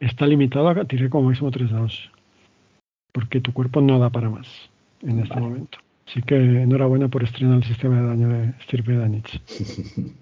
está 0.00 0.26
limitado 0.26 0.68
a 0.68 0.84
tirar 0.84 1.08
como 1.08 1.28
máximo 1.28 1.50
3 1.50 1.70
dados. 1.70 2.10
Porque 3.12 3.40
tu 3.40 3.52
cuerpo 3.52 3.80
no 3.80 3.98
da 3.98 4.10
para 4.10 4.28
más 4.28 4.48
en 5.02 5.20
este 5.20 5.38
momento. 5.38 5.78
Así 6.06 6.20
que 6.22 6.36
enhorabuena 6.36 7.08
por 7.08 7.22
estrenar 7.22 7.58
el 7.58 7.64
sistema 7.64 8.00
de 8.00 8.06
daño 8.06 8.28
de 8.28 8.52
Stirpe 8.62 8.96
Danich. 8.96 9.40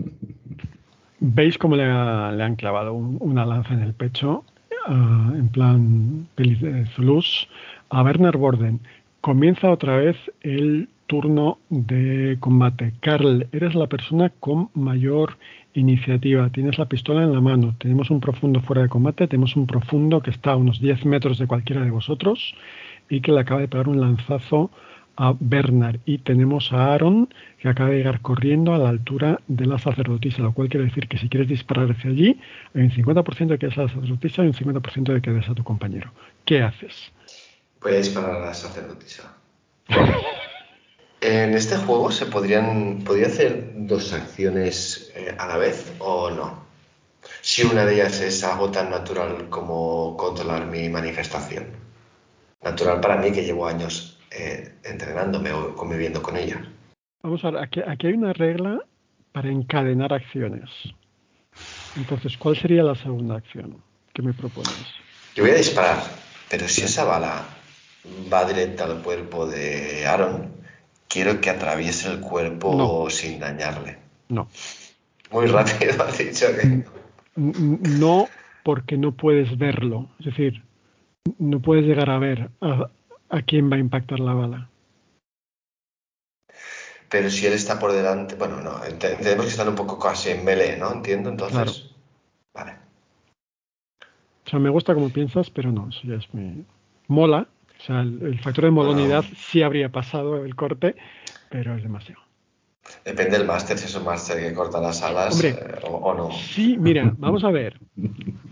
Veis 1.25 1.57
cómo 1.57 1.77
le, 1.77 1.85
han 1.85 2.57
clavado 2.57 2.95
una 2.95 3.47
lanza 3.47 3.75
en 3.75 3.83
el 3.83 3.95
pecho, 3.95 4.45
ah, 4.89 5.33
en 5.35 5.49
plan 5.51 6.27
peli 6.35 6.57
de 6.57 6.85
Zulus, 6.87 7.49
a 7.91 8.03
Bernard 8.03 8.37
Borden. 8.37 8.81
Comienza 9.21 9.71
otra 9.71 9.97
vez 9.99 10.17
el 10.41 10.89
turno 11.07 11.59
de 11.69 12.39
combate. 12.41 12.95
Carl, 13.01 13.47
eres 13.53 13.77
la 13.77 13.87
persona 13.87 14.31
con 14.41 14.71
mayor 14.75 15.37
iniciativa. 15.75 16.49
Tienes 16.51 16.79
la 16.79 16.87
pistola 16.87 17.23
en 17.23 17.33
la 17.33 17.41
mano. 17.41 17.75
Tenemos 17.79 18.11
un 18.11 18.21
profundo 18.21 18.61
fuera 18.61 18.83
de 18.83 18.89
combate. 18.89 19.27
Tenemos 19.29 19.57
un 19.57 19.67
profundo 19.67 20.21
que 20.23 20.31
está 20.31 20.53
a 20.53 20.57
unos 20.57 20.81
10 20.81 21.05
metros 21.07 21.39
de 21.39 21.47
cualquiera 21.47 21.83
de 21.83 21.91
vosotros 21.91 22.55
y 23.09 23.21
que 23.21 23.33
le 23.33 23.41
acaba 23.41 23.61
de 23.61 23.69
pegar 23.69 23.89
un 23.89 24.01
lanzazo 24.01 24.71
a 25.17 25.35
Bernard 25.39 26.01
y 26.07 26.19
tenemos 26.19 26.73
a 26.73 26.95
Aaron 26.95 27.29
que 27.59 27.69
acaba 27.69 27.91
de 27.91 27.99
llegar 27.99 28.21
corriendo 28.21 28.75
a 28.75 28.79
la 28.79 28.89
altura 28.89 29.41
de 29.47 29.67
la 29.67 29.79
sacerdotisa, 29.79 30.43
lo 30.43 30.53
cual 30.53 30.69
quiere 30.69 30.87
decir 30.87 31.07
que 31.09 31.19
si 31.19 31.29
quieres 31.29 31.49
disparar 31.49 31.91
hacia 31.91 32.11
allí, 32.11 32.41
hay 32.75 32.83
un 32.83 32.91
50% 32.91 33.47
de 33.47 33.59
que 33.59 33.67
es 33.67 33.79
a 33.79 33.83
la 33.83 33.89
sacerdotisa 33.89 34.45
y 34.45 34.49
un 34.49 34.55
50% 34.55 35.13
de 35.13 35.21
que 35.21 35.31
des 35.31 35.49
a 35.49 35.55
tu 35.55 35.65
compañero. 35.65 36.11
¿Qué 36.45 36.63
haces? 36.63 37.13
Voy 37.83 37.93
a 37.93 37.97
disparar 37.97 38.37
a 38.37 38.47
la 38.47 38.55
sacerdotisa. 38.55 39.37
¿En 41.23 41.55
este 41.55 41.77
juego 41.77 42.11
se 42.11 42.27
podrían 42.27 43.05
podría 43.05 43.29
hacer 43.29 43.71
dos 43.77 44.13
acciones 44.13 45.13
eh, 45.15 45.33
a 45.39 45.47
la 45.47 45.57
vez 45.57 45.93
o 46.01 46.31
no? 46.31 46.65
Si 47.41 47.63
una 47.63 47.87
de 47.87 47.95
ellas 47.95 48.21
es 48.21 48.43
algo 48.43 48.73
tan 48.73 48.91
natural 48.91 49.49
como 49.49 50.17
controlar 50.17 50.67
mi 50.67 50.89
manifestación. 50.89 51.67
Natural 52.61 53.01
para 53.01 53.19
mí 53.19 53.31
que 53.31 53.45
llevo 53.45 53.69
años 53.69 54.19
eh, 54.33 54.75
entrenándome 54.83 55.53
o 55.53 55.77
conviviendo 55.77 56.21
con 56.21 56.37
ella. 56.37 56.61
Vamos 57.23 57.45
a 57.45 57.53
ver, 57.53 57.63
aquí, 57.63 58.07
hay 58.09 58.15
una 58.15 58.33
regla 58.33 58.81
para 59.31 59.49
encadenar 59.49 60.13
acciones. 60.13 60.71
Entonces, 61.95 62.37
¿cuál 62.37 62.57
sería 62.57 62.83
la 62.83 62.97
segunda 62.97 63.37
acción 63.37 63.81
que 64.13 64.23
me 64.23 64.33
propones? 64.33 64.87
Yo 65.37 65.45
voy 65.45 65.53
a 65.53 65.57
disparar, 65.57 66.03
pero 66.51 66.67
si 66.67 66.83
esa 66.83 67.05
bala 67.05 67.45
va 68.33 68.45
directa 68.45 68.87
al 68.87 69.03
cuerpo 69.03 69.47
de 69.47 70.05
Aaron, 70.05 70.62
quiero 71.13 71.41
que 71.41 71.51
atraviese 71.51 72.11
el 72.11 72.21
cuerpo 72.21 73.09
sin 73.11 73.39
dañarle. 73.39 73.99
No. 74.29 74.49
Muy 75.31 75.47
rápido 75.47 76.03
has 76.05 76.19
dicho 76.19 76.47
que 76.57 76.85
no. 77.37 78.29
porque 78.65 78.97
no 78.97 79.13
puedes 79.13 79.59
verlo. 79.59 80.09
Es 80.21 80.27
decir, 80.27 80.63
no 81.39 81.61
puedes 81.61 81.85
llegar 81.85 82.09
a 82.11 82.19
ver 82.19 82.51
a 82.61 83.43
quién 83.43 83.71
va 83.71 83.77
a 83.77 83.81
impactar 83.81 84.21
la 84.21 84.33
bala. 84.35 84.69
Pero 87.09 87.29
si 87.29 87.47
él 87.47 87.53
está 87.53 87.79
por 87.79 87.93
delante, 87.93 88.37
bueno, 88.37 88.63
no, 88.63 88.81
tenemos 88.99 89.45
que 89.45 89.51
estar 89.51 89.69
un 89.69 89.75
poco 89.75 89.99
casi 89.99 90.31
en 90.31 90.45
melee, 90.47 90.79
¿no? 90.79 90.93
Entiendo, 90.93 91.29
entonces. 91.29 91.91
Vale. 92.55 92.73
sea, 94.47 94.59
me 94.59 94.71
gusta 94.71 94.95
como 94.95 95.11
piensas, 95.11 95.51
pero 95.51 95.71
no, 95.71 95.91
eso 95.91 96.01
ya 96.05 96.15
es 96.15 96.33
mi... 96.33 96.65
Mola, 97.09 97.47
o 97.83 97.85
sea, 97.85 98.01
el, 98.01 98.39
factor 98.39 98.65
de 98.65 98.71
molonidad 98.71 99.25
sí 99.37 99.63
habría 99.63 99.89
pasado 99.89 100.45
el 100.45 100.55
corte, 100.55 100.95
pero 101.51 101.75
es 101.75 101.83
demasiado. 101.83 102.23
Depende 103.05 103.39
del 103.39 103.47
máster, 103.47 103.77
si 103.77 103.87
es 103.87 103.95
un 103.97 104.05
máster 104.05 104.39
que 104.41 104.55
corta 104.55 104.81
las 104.81 105.03
alas 105.03 105.43
eh, 105.43 105.57
o, 105.83 106.15
no. 106.15 106.31
Sí, 106.31 106.77
mira, 106.79 107.13
vamos 107.19 107.43
a 107.43 107.51
ver. 107.51 107.81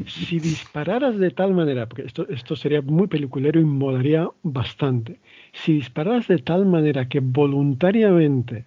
Si 0.07 0.40
dispararas 0.40 1.16
de 1.16 1.31
tal 1.31 1.55
manera, 1.55 1.86
porque 1.86 2.02
esto, 2.02 2.28
esto 2.28 2.57
sería 2.57 2.82
muy 2.82 3.07
peliculero 3.07 3.61
y 3.61 3.65
molaría 3.65 4.28
bastante. 4.43 5.20
Si 5.52 5.74
dispararas 5.74 6.27
de 6.27 6.39
tal 6.39 6.66
manera 6.66 7.09
que 7.09 7.20
voluntariamente 7.20 8.66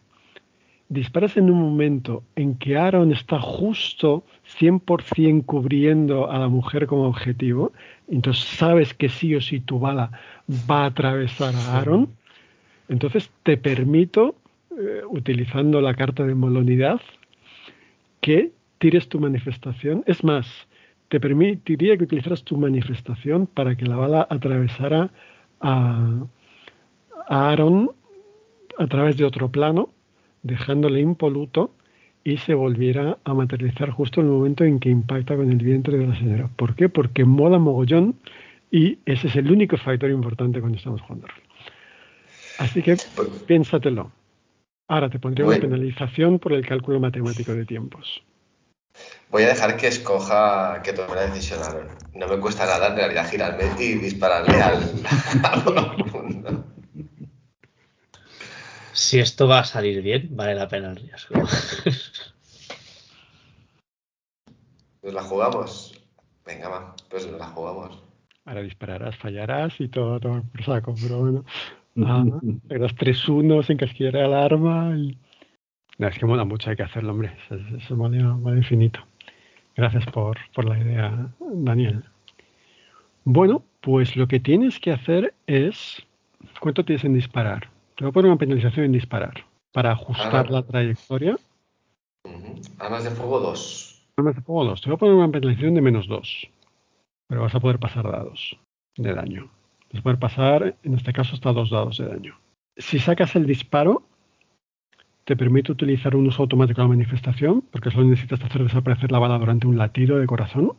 disparas 0.88 1.38
en 1.38 1.50
un 1.50 1.60
momento 1.60 2.24
en 2.36 2.56
que 2.56 2.78
Aaron 2.78 3.12
está 3.12 3.40
justo 3.40 4.24
100% 4.60 5.46
cubriendo 5.46 6.30
a 6.30 6.38
la 6.38 6.48
mujer 6.48 6.88
como 6.88 7.08
objetivo, 7.08 7.74
entonces 8.08 8.46
sabes 8.46 8.94
que 8.94 9.10
sí 9.10 9.36
o 9.36 9.42
sí 9.42 9.60
tu 9.60 9.80
bala 9.80 10.12
va 10.48 10.84
a 10.84 10.88
atravesar 10.88 11.56
a 11.56 11.78
Aaron, 11.78 12.10
entonces 12.90 13.32
te 13.44 13.58
permito, 13.58 14.36
eh, 14.78 15.02
utilizando 15.10 15.82
la 15.82 15.94
carta 15.94 16.24
de 16.26 16.36
molonidad, 16.36 17.02
que 18.22 18.52
tires 18.78 19.08
tu 19.10 19.20
manifestación. 19.20 20.04
Es 20.08 20.24
más, 20.24 20.48
te 21.10 21.20
permitiría 21.20 21.98
que 21.98 22.06
utilizaras 22.06 22.44
tu 22.44 22.58
manifestación 22.58 23.48
para 23.48 23.76
que 23.76 23.86
la 23.86 23.96
bala 23.96 24.28
atravesara 24.30 25.12
a, 25.62 26.26
a 27.28 27.50
Aaron 27.52 27.92
a 28.78 28.88
través 28.88 29.18
de 29.18 29.26
otro 29.26 29.50
plano 29.50 29.90
dejándole 30.42 31.00
impoluto 31.00 31.72
y 32.24 32.38
se 32.38 32.54
volviera 32.54 33.18
a 33.24 33.34
materializar 33.34 33.90
justo 33.90 34.22
en 34.22 34.28
el 34.28 34.34
momento 34.34 34.64
en 34.64 34.80
que 34.80 34.90
impacta 34.90 35.36
con 35.36 35.52
el 35.52 35.58
vientre 35.58 35.98
de 35.98 36.08
la 36.08 36.16
señora. 36.16 36.50
¿Por 36.56 36.76
qué? 36.76 36.90
Porque 36.90 37.26
mola 37.26 37.60
mogollón 37.60 38.16
y 38.74 38.98
ese 39.06 39.28
es 39.28 39.36
el 39.36 39.52
único 39.52 39.78
factor 39.78 40.10
importante 40.10 40.60
cuando 40.60 40.80
estamos 40.80 41.00
jugando 41.02 41.28
Así 42.58 42.82
que 42.82 42.98
pues 43.16 43.30
piénsatelo. 43.46 44.12
Ahora 44.88 45.10
te 45.10 45.20
pondría 45.20 45.46
una 45.46 45.58
penalización 45.58 46.40
por 46.40 46.54
el 46.54 46.66
cálculo 46.66 47.00
matemático 47.00 47.54
de 47.54 47.66
tiempos. 47.66 48.24
Voy 49.30 49.44
a 49.44 49.50
dejar 49.50 49.78
que 49.78 49.88
escoja, 49.88 50.82
que 50.84 50.94
tome 50.94 51.16
la 51.16 51.28
decisión. 51.28 51.60
No 52.14 52.28
me 52.28 52.40
cuesta 52.40 52.66
nada 52.66 52.88
en 52.88 52.96
realidad 52.96 53.30
girarme 53.30 53.64
y 53.80 53.94
dispararle 53.94 54.62
al, 54.62 54.84
al 55.44 56.64
si 58.94 59.20
esto 59.20 59.48
va 59.48 59.60
a 59.60 59.66
salir 59.66 60.02
bien, 60.02 60.30
vale 60.32 60.56
la 60.56 60.68
pena 60.68 60.92
el 60.92 60.96
riesgo. 60.96 61.36
Pues 65.02 65.14
la 65.14 65.24
jugamos. 65.24 66.00
Venga, 66.46 66.70
va, 66.70 66.96
pues 67.10 67.26
la 67.26 67.48
jugamos. 67.48 68.13
Ahora 68.46 68.62
dispararás, 68.62 69.16
fallarás 69.18 69.80
y 69.80 69.88
todo, 69.88 70.20
todo 70.20 70.44
por 70.44 70.64
saco, 70.64 70.96
pero 71.02 71.20
bueno. 71.20 71.46
Ah, 72.06 72.26
eras 72.70 72.96
3-1 72.96 73.64
sin 73.64 73.78
casquillar 73.78 74.16
el 74.16 74.34
arma 74.34 74.98
y... 74.98 75.18
No, 76.00 76.08
es 76.08 76.18
que 76.18 76.26
mola 76.26 76.44
mucho, 76.44 76.70
hay 76.70 76.76
que 76.76 76.84
hacerlo, 76.84 77.12
hombre. 77.12 77.36
Eso 77.78 77.96
vale, 77.96 78.18
infinito. 78.58 79.00
Gracias 79.76 80.06
por, 80.08 80.38
por 80.54 80.66
la 80.66 80.78
idea, 80.80 81.30
Daniel. 81.40 82.04
Bueno, 83.24 83.64
pues 83.80 84.16
lo 84.16 84.28
que 84.28 84.40
tienes 84.40 84.80
que 84.80 84.92
hacer 84.92 85.34
es... 85.48 86.04
¿Cuánto 86.60 86.84
tienes 86.84 87.06
en 87.06 87.14
disparar? 87.14 87.70
Te 87.96 88.04
voy 88.04 88.10
a 88.10 88.14
poner 88.14 88.32
una 88.32 88.40
penalización 88.40 88.86
en 88.86 88.92
disparar 88.92 89.46
para 89.72 89.92
ajustar 89.92 90.50
la 90.50 90.64
trayectoria. 90.64 91.38
Armas 92.80 93.04
de 93.04 93.12
fuego 93.12 93.40
2. 93.40 94.08
Armas 94.18 94.36
de 94.36 94.42
fuego 94.42 94.66
2. 94.66 94.82
Te 94.82 94.90
voy 94.90 94.96
a 94.96 95.00
poner 95.00 95.16
una 95.16 95.32
penalización 95.32 95.76
de 95.76 95.82
menos 95.82 96.08
2. 96.08 96.50
Pero 97.34 97.42
vas 97.42 97.56
a 97.56 97.60
poder 97.60 97.80
pasar 97.80 98.04
dados 98.04 98.56
de 98.96 99.12
daño. 99.12 99.50
Vas 99.92 100.02
a 100.02 100.04
poder 100.04 100.20
pasar, 100.20 100.76
en 100.84 100.94
este 100.94 101.14
caso, 101.14 101.34
hasta 101.34 101.52
dos 101.52 101.72
dados 101.72 101.98
de 101.98 102.06
daño. 102.06 102.38
Si 102.78 103.00
sacas 103.00 103.36
el 103.36 103.48
disparo, 103.48 104.04
te 105.24 105.36
permite 105.36 105.72
utilizar 105.72 106.16
un 106.16 106.28
uso 106.28 106.44
automático 106.44 106.80
de 106.82 106.84
la 106.84 106.90
manifestación, 106.90 107.64
porque 107.72 107.90
solo 107.90 108.08
necesitas 108.08 108.44
hacer 108.44 108.62
desaparecer 108.62 109.12
la 109.12 109.18
bala 109.18 109.40
durante 109.40 109.66
un 109.66 109.80
latido 109.80 110.20
de 110.20 110.28
corazón. 110.28 110.74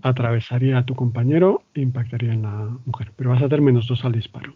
Atravesaría 0.00 0.78
a 0.78 0.86
tu 0.86 0.94
compañero 0.94 1.64
e 1.74 1.82
impactaría 1.82 2.32
en 2.32 2.40
la 2.40 2.74
mujer. 2.86 3.12
Pero 3.14 3.28
vas 3.28 3.42
a 3.42 3.50
tener 3.50 3.60
menos 3.60 3.86
2 3.86 4.06
al 4.06 4.12
disparo. 4.12 4.54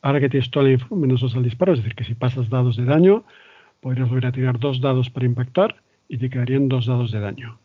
Ahora 0.00 0.18
que 0.18 0.30
tienes 0.30 0.50
toda 0.50 0.64
la 0.64 0.72
información 0.72 1.00
menos 1.02 1.20
dos 1.20 1.36
al 1.36 1.42
disparo, 1.42 1.74
es 1.74 1.80
decir, 1.80 1.94
que 1.94 2.04
si 2.04 2.14
pasas 2.14 2.48
dados 2.48 2.78
de 2.78 2.86
daño, 2.86 3.24
podrías 3.82 4.08
volver 4.08 4.28
a 4.28 4.32
tirar 4.32 4.58
dos 4.58 4.80
dados 4.80 5.10
para 5.10 5.26
impactar 5.26 5.82
y 6.08 6.16
te 6.16 6.30
quedarían 6.30 6.70
dos 6.70 6.86
dados 6.86 7.12
de 7.12 7.20
daño. 7.20 7.58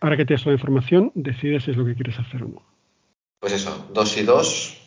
Ahora 0.00 0.16
que 0.16 0.24
tienes 0.24 0.42
toda 0.42 0.52
la 0.52 0.58
información, 0.58 1.12
decides 1.14 1.64
si 1.64 1.72
es 1.72 1.76
lo 1.76 1.84
que 1.84 1.94
quieres 1.94 2.18
hacer 2.18 2.42
o 2.42 2.48
no. 2.48 2.62
Pues 3.40 3.52
eso, 3.52 3.88
dos 3.92 4.16
y 4.16 4.22
dos. 4.22 4.78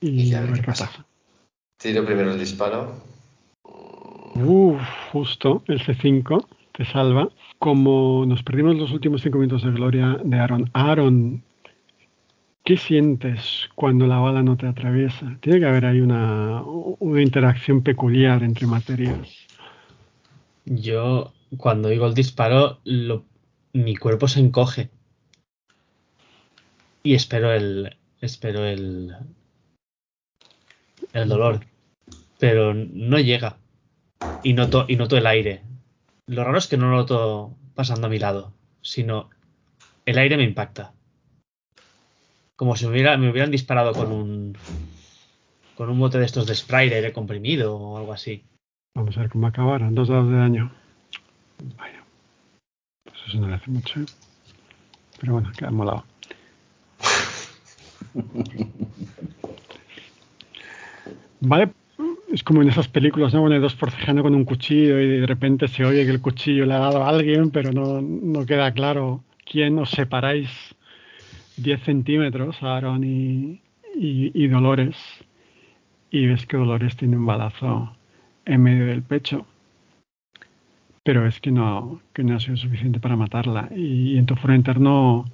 Y, 0.00 0.34
a 0.34 0.42
ver 0.42 0.52
qué 0.52 0.62
pasa. 0.62 1.06
Tiro 1.76 2.04
primero 2.04 2.32
el 2.32 2.38
disparo. 2.38 2.94
Uf, 4.34 4.80
justo, 5.12 5.62
el 5.66 5.80
C5 5.80 6.46
te 6.72 6.84
salva. 6.84 7.28
Como 7.58 8.24
nos 8.26 8.42
perdimos 8.42 8.76
los 8.76 8.92
últimos 8.92 9.22
cinco 9.22 9.38
minutos 9.38 9.64
de 9.64 9.72
gloria 9.72 10.20
de 10.22 10.38
Aaron, 10.38 10.70
Aaron 10.72 11.42
¿Qué 12.68 12.76
sientes 12.76 13.70
cuando 13.74 14.06
la 14.06 14.18
bala 14.18 14.42
no 14.42 14.58
te 14.58 14.66
atraviesa? 14.66 15.38
Tiene 15.40 15.58
que 15.58 15.64
haber 15.64 15.86
ahí 15.86 16.02
una, 16.02 16.62
interacción 17.00 17.82
peculiar 17.82 18.42
entre 18.42 18.66
materias. 18.66 19.46
Yo, 20.66 21.32
cuando 21.56 21.88
digo 21.88 22.06
el 22.06 22.12
disparo, 22.12 22.78
mi 23.72 23.96
cuerpo 23.96 24.28
se 24.28 24.40
encoge. 24.40 24.90
Y 27.02 27.14
espero 27.14 27.52
el. 27.52 27.96
Espero 28.20 28.64
el. 28.64 29.16
El 31.12 31.28
dolor. 31.28 31.60
Pero 32.38 32.74
no 32.74 33.18
llega. 33.18 33.56
Y 34.42 34.52
noto, 34.52 34.84
y 34.88 34.96
noto 34.96 35.16
el 35.16 35.26
aire. 35.26 35.62
Lo 36.26 36.44
raro 36.44 36.58
es 36.58 36.66
que 36.66 36.76
no 36.76 36.90
lo 36.90 36.96
noto 36.96 37.56
pasando 37.74 38.06
a 38.06 38.10
mi 38.10 38.18
lado, 38.18 38.52
sino 38.82 39.30
el 40.04 40.18
aire 40.18 40.36
me 40.36 40.44
impacta 40.44 40.92
como 42.58 42.74
si 42.74 42.88
me, 42.88 43.30
hubieran 43.30 43.52
disparado 43.52 43.92
con 43.92 44.10
un 44.10 44.56
con 45.76 45.88
un 45.90 46.00
bote 46.00 46.18
de 46.18 46.24
estos 46.24 46.44
de 46.48 46.56
spray 46.56 46.88
de 46.88 46.96
aire 46.96 47.12
comprimido 47.12 47.76
o 47.76 47.96
algo 47.96 48.12
así. 48.12 48.42
Vamos 48.96 49.16
a 49.16 49.20
ver 49.20 49.30
cómo 49.30 49.46
acabaron. 49.46 49.94
Dos 49.94 50.08
dados 50.08 50.28
de 50.28 50.36
daño. 50.36 50.72
Vaya. 51.78 51.97
Pues 53.28 53.36
eso 53.36 53.46
no 53.46 53.54
hace 53.54 53.70
mucho. 53.70 54.00
Pero 55.20 55.34
bueno, 55.34 55.52
queda 55.56 55.70
molado. 55.70 56.02
vale. 61.40 61.68
Es 62.32 62.42
como 62.42 62.62
en 62.62 62.70
esas 62.70 62.88
películas, 62.88 63.34
¿no? 63.34 63.42
Bueno, 63.42 63.56
hay 63.56 63.60
dos 63.60 63.74
forcejeando 63.74 64.22
con 64.22 64.34
un 64.34 64.46
cuchillo 64.46 64.98
y 64.98 65.20
de 65.20 65.26
repente 65.26 65.68
se 65.68 65.84
oye 65.84 66.06
que 66.06 66.10
el 66.10 66.22
cuchillo 66.22 66.64
le 66.64 66.72
ha 66.72 66.78
dado 66.78 67.04
a 67.04 67.08
alguien, 67.10 67.50
pero 67.50 67.70
no, 67.72 68.00
no 68.00 68.46
queda 68.46 68.72
claro 68.72 69.22
quién 69.44 69.78
os 69.78 69.90
separáis 69.90 70.48
10 71.56 71.82
centímetros 71.82 72.62
Aaron 72.62 73.04
y, 73.04 73.60
y, 73.94 74.46
Dolores 74.46 74.96
y 76.10 76.26
ves 76.26 76.46
que 76.46 76.56
Dolores 76.56 76.96
tiene 76.96 77.16
un 77.16 77.26
balazo 77.26 77.94
en 78.46 78.62
medio 78.62 78.86
del 78.86 79.02
pecho 79.02 79.46
pero 81.08 81.26
es 81.26 81.40
que 81.40 81.50
no, 81.50 82.02
que 82.12 82.22
no 82.22 82.36
ha 82.36 82.38
sido 82.38 82.58
suficiente 82.58 83.00
para 83.00 83.16
matarla 83.16 83.70
y, 83.74 84.18
en 84.18 84.26
tu 84.26 84.36
foro 84.36 84.54
interno 84.54 85.24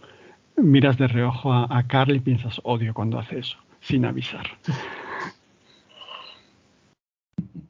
miras 0.57 0.97
de 0.99 1.09
reojo 1.09 1.53
a, 1.53 1.67
a 1.69 1.83
Carl 1.89 2.15
y 2.15 2.21
piensas 2.21 2.61
odio 2.63 2.95
cuando 2.95 3.19
hace 3.19 3.41
eso 3.41 3.59
sin 3.81 4.05
avisar 4.05 4.47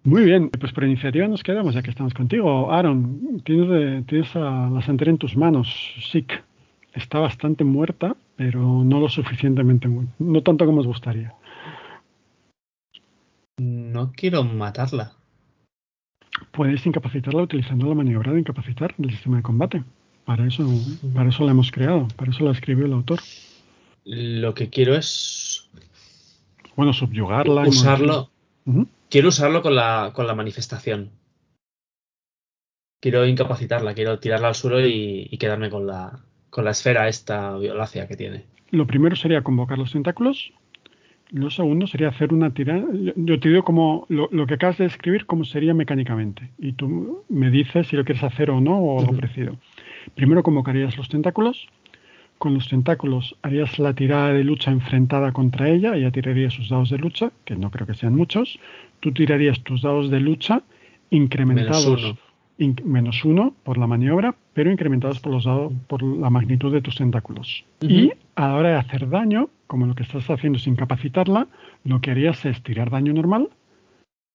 muy 0.02 0.22
bien, 0.26 0.51
pues 0.51 0.74
por 0.74 0.85
iniciativa 0.85 1.26
nos 1.28 1.43
quedamos 1.43 1.74
ya 1.74 1.81
que 1.81 1.89
estamos 1.89 2.12
contigo. 2.12 2.70
Aaron, 2.70 3.40
tienes, 3.43 4.05
tienes 4.05 4.36
a 4.36 4.68
la 4.68 4.82
santera 4.82 5.10
en 5.10 5.16
tus 5.16 5.35
manos, 5.35 5.94
Sick 6.10 6.44
está 6.93 7.20
bastante 7.20 7.64
muerta, 7.64 8.14
pero 8.36 8.85
no 8.85 9.01
lo 9.01 9.09
suficientemente. 9.09 9.89
No 10.18 10.43
tanto 10.43 10.66
como 10.66 10.81
os 10.81 10.86
gustaría. 10.86 11.32
No 13.56 14.12
quiero 14.12 14.44
matarla. 14.44 15.24
Puedes 16.52 16.85
incapacitarla 16.86 17.43
utilizando 17.43 17.86
la 17.89 17.94
maniobra 17.94 18.32
de 18.32 18.40
incapacitar 18.40 18.94
del 18.97 19.11
sistema 19.11 19.39
de 19.39 19.43
combate. 19.43 19.85
Para 20.24 20.47
eso, 20.47 20.66
para 21.15 21.28
eso 21.28 21.44
la 21.44 21.52
hemos 21.52 21.70
creado, 21.70 22.09
para 22.16 22.31
eso 22.31 22.44
la 22.44 22.52
escribió 22.52 22.86
el 22.86 22.93
autor. 22.93 23.20
Lo 24.05 24.55
que 24.55 24.70
quiero 24.70 24.94
es. 24.94 25.70
Bueno, 26.77 26.93
subyugarla. 26.93 27.62
Usarlo. 27.69 28.31
Quiero 29.11 29.28
usarlo 29.28 29.62
con 29.62 29.74
la, 29.74 30.12
con 30.15 30.27
la 30.27 30.35
manifestación. 30.35 31.11
Quiero 33.01 33.27
incapacitarla, 33.27 33.94
quiero 33.94 34.19
tirarla 34.19 34.48
al 34.48 34.55
suelo 34.55 34.81
y 34.81 35.36
quedarme 35.39 35.69
con 35.69 35.86
la, 35.86 36.24
con 36.55 36.65
la 36.65 36.70
esfera 36.70 37.09
esta 37.09 37.59
violácea 37.59 38.06
que 38.06 38.16
tiene. 38.16 38.44
Lo 38.70 38.86
primero 38.86 39.16
sería 39.16 39.43
convocar 39.43 39.77
los 39.77 39.90
tentáculos. 39.90 40.52
Lo 41.35 41.51
segundo 41.51 41.89
sería 41.89 42.11
hacer 42.11 42.32
una 42.32 42.55
tirada. 42.55 42.85
Yo 43.16 43.40
te 43.40 43.48
digo 43.48 43.65
como 43.65 44.06
lo, 44.09 44.47
que 44.47 44.55
acabas 44.55 44.78
de 44.78 44.85
describir, 44.85 45.27
cómo 45.27 45.44
sería 45.44 45.74
mecánicamente. 45.74 46.48
Y 46.59 46.74
tú 46.74 47.24
me 47.28 47.51
dices 47.51 47.89
si 47.89 47.97
lo 47.97 48.05
quieres 48.05 48.23
hacer 48.23 48.52
o 48.52 48.61
no, 48.61 48.78
o 48.78 49.01
algo 49.01 49.16
parecido. 49.16 49.56
Primero 50.15 50.44
convocarías 50.44 50.97
los 50.97 51.09
tentáculos. 51.09 51.66
Con 52.39 52.55
los 52.55 52.69
tentáculos 52.69 53.36
harías 53.43 53.81
la 53.81 53.94
tirada 53.94 54.32
de 54.32 54.44
lucha 54.44 54.70
enfrentada 54.70 55.32
contra 55.32 55.69
ella. 55.69 55.97
Ella 55.97 56.12
tiraría 56.12 56.51
sus 56.51 56.69
dados 56.69 56.90
de 56.90 56.98
lucha, 56.98 57.32
que 57.44 57.56
no 57.56 57.73
creo 57.73 57.89
que 57.89 57.94
sean 57.94 58.15
muchos. 58.15 58.61
Tú 59.01 59.11
tirarías 59.11 59.61
tus 59.65 59.82
dados 59.82 60.11
de 60.11 60.20
lucha 60.20 60.62
incrementados 61.11 62.15
menos 62.59 63.24
uno 63.24 63.55
por 63.64 63.78
la 63.78 63.86
maniobra, 63.86 64.35
pero 64.52 64.70
incrementados 64.70 65.20
por 65.20 65.32
los 65.32 65.44
dados 65.44 65.72
por 65.89 66.02
la 66.02 66.31
magnitud 66.31 66.72
de 66.72 66.82
tus 66.82 66.97
tentáculos. 66.97 67.64
Y 67.81 68.12
a 68.36 68.48
la 68.48 68.55
hora 68.55 68.68
de 68.70 68.76
hacer 68.76 69.09
daño, 69.09 69.51
como 69.66 69.86
lo 69.86 69.94
que 69.94 70.05
estás 70.05 70.28
haciendo 70.31 70.59
es 70.59 70.66
incapacitarla, 70.66 71.48
lo 71.85 72.01
que 72.01 72.10
harías 72.10 72.44
es 72.44 72.62
tirar 72.62 72.90
daño 72.90 73.12
normal, 73.12 73.51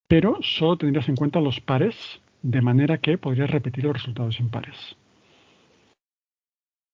pero 0.08 0.38
solo 0.42 0.78
tendrías 0.78 1.08
en 1.08 1.16
cuenta 1.16 1.40
los 1.40 1.60
pares, 1.62 1.96
de 2.42 2.62
manera 2.62 2.98
que 2.98 3.18
podrías 3.18 3.50
repetir 3.50 3.86
los 3.86 3.94
resultados 3.94 4.40
impares. 4.40 4.96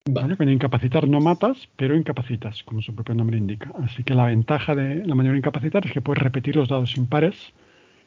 Vale. 0.07 0.38
Con 0.38 0.49
incapacitar 0.49 1.07
no 1.07 1.19
matas, 1.19 1.68
pero 1.76 1.95
incapacitas, 1.95 2.61
como 2.64 2.81
su 2.81 2.93
propio 2.93 3.15
nombre 3.15 3.39
indica. 3.39 3.72
Así 3.84 4.03
que 4.03 4.14
la 4.14 4.27
ventaja 4.27 4.76
de 4.76 5.03
la 5.03 5.15
maniobra 5.15 5.39
incapacitar 5.39 5.84
es 5.85 5.91
que 5.91 6.02
puedes 6.02 6.22
repetir 6.22 6.56
los 6.56 6.69
dados 6.69 6.95
impares 6.95 7.35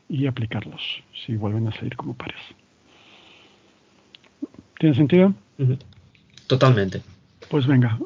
y 0.08 0.26
aplicarlos 0.26 1.02
si 1.26 1.34
vuelven 1.34 1.66
a 1.66 1.72
salir 1.72 1.96
como 1.96 2.14
pares. 2.14 2.40
¿Tiene 4.78 4.94
sentido? 4.94 5.34
Totalmente. 6.46 7.02
Pues 7.50 7.66
venga, 7.66 7.98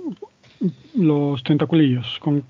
los 0.95 1.43
tentaculillos, 1.43 2.19
¿con, 2.19 2.45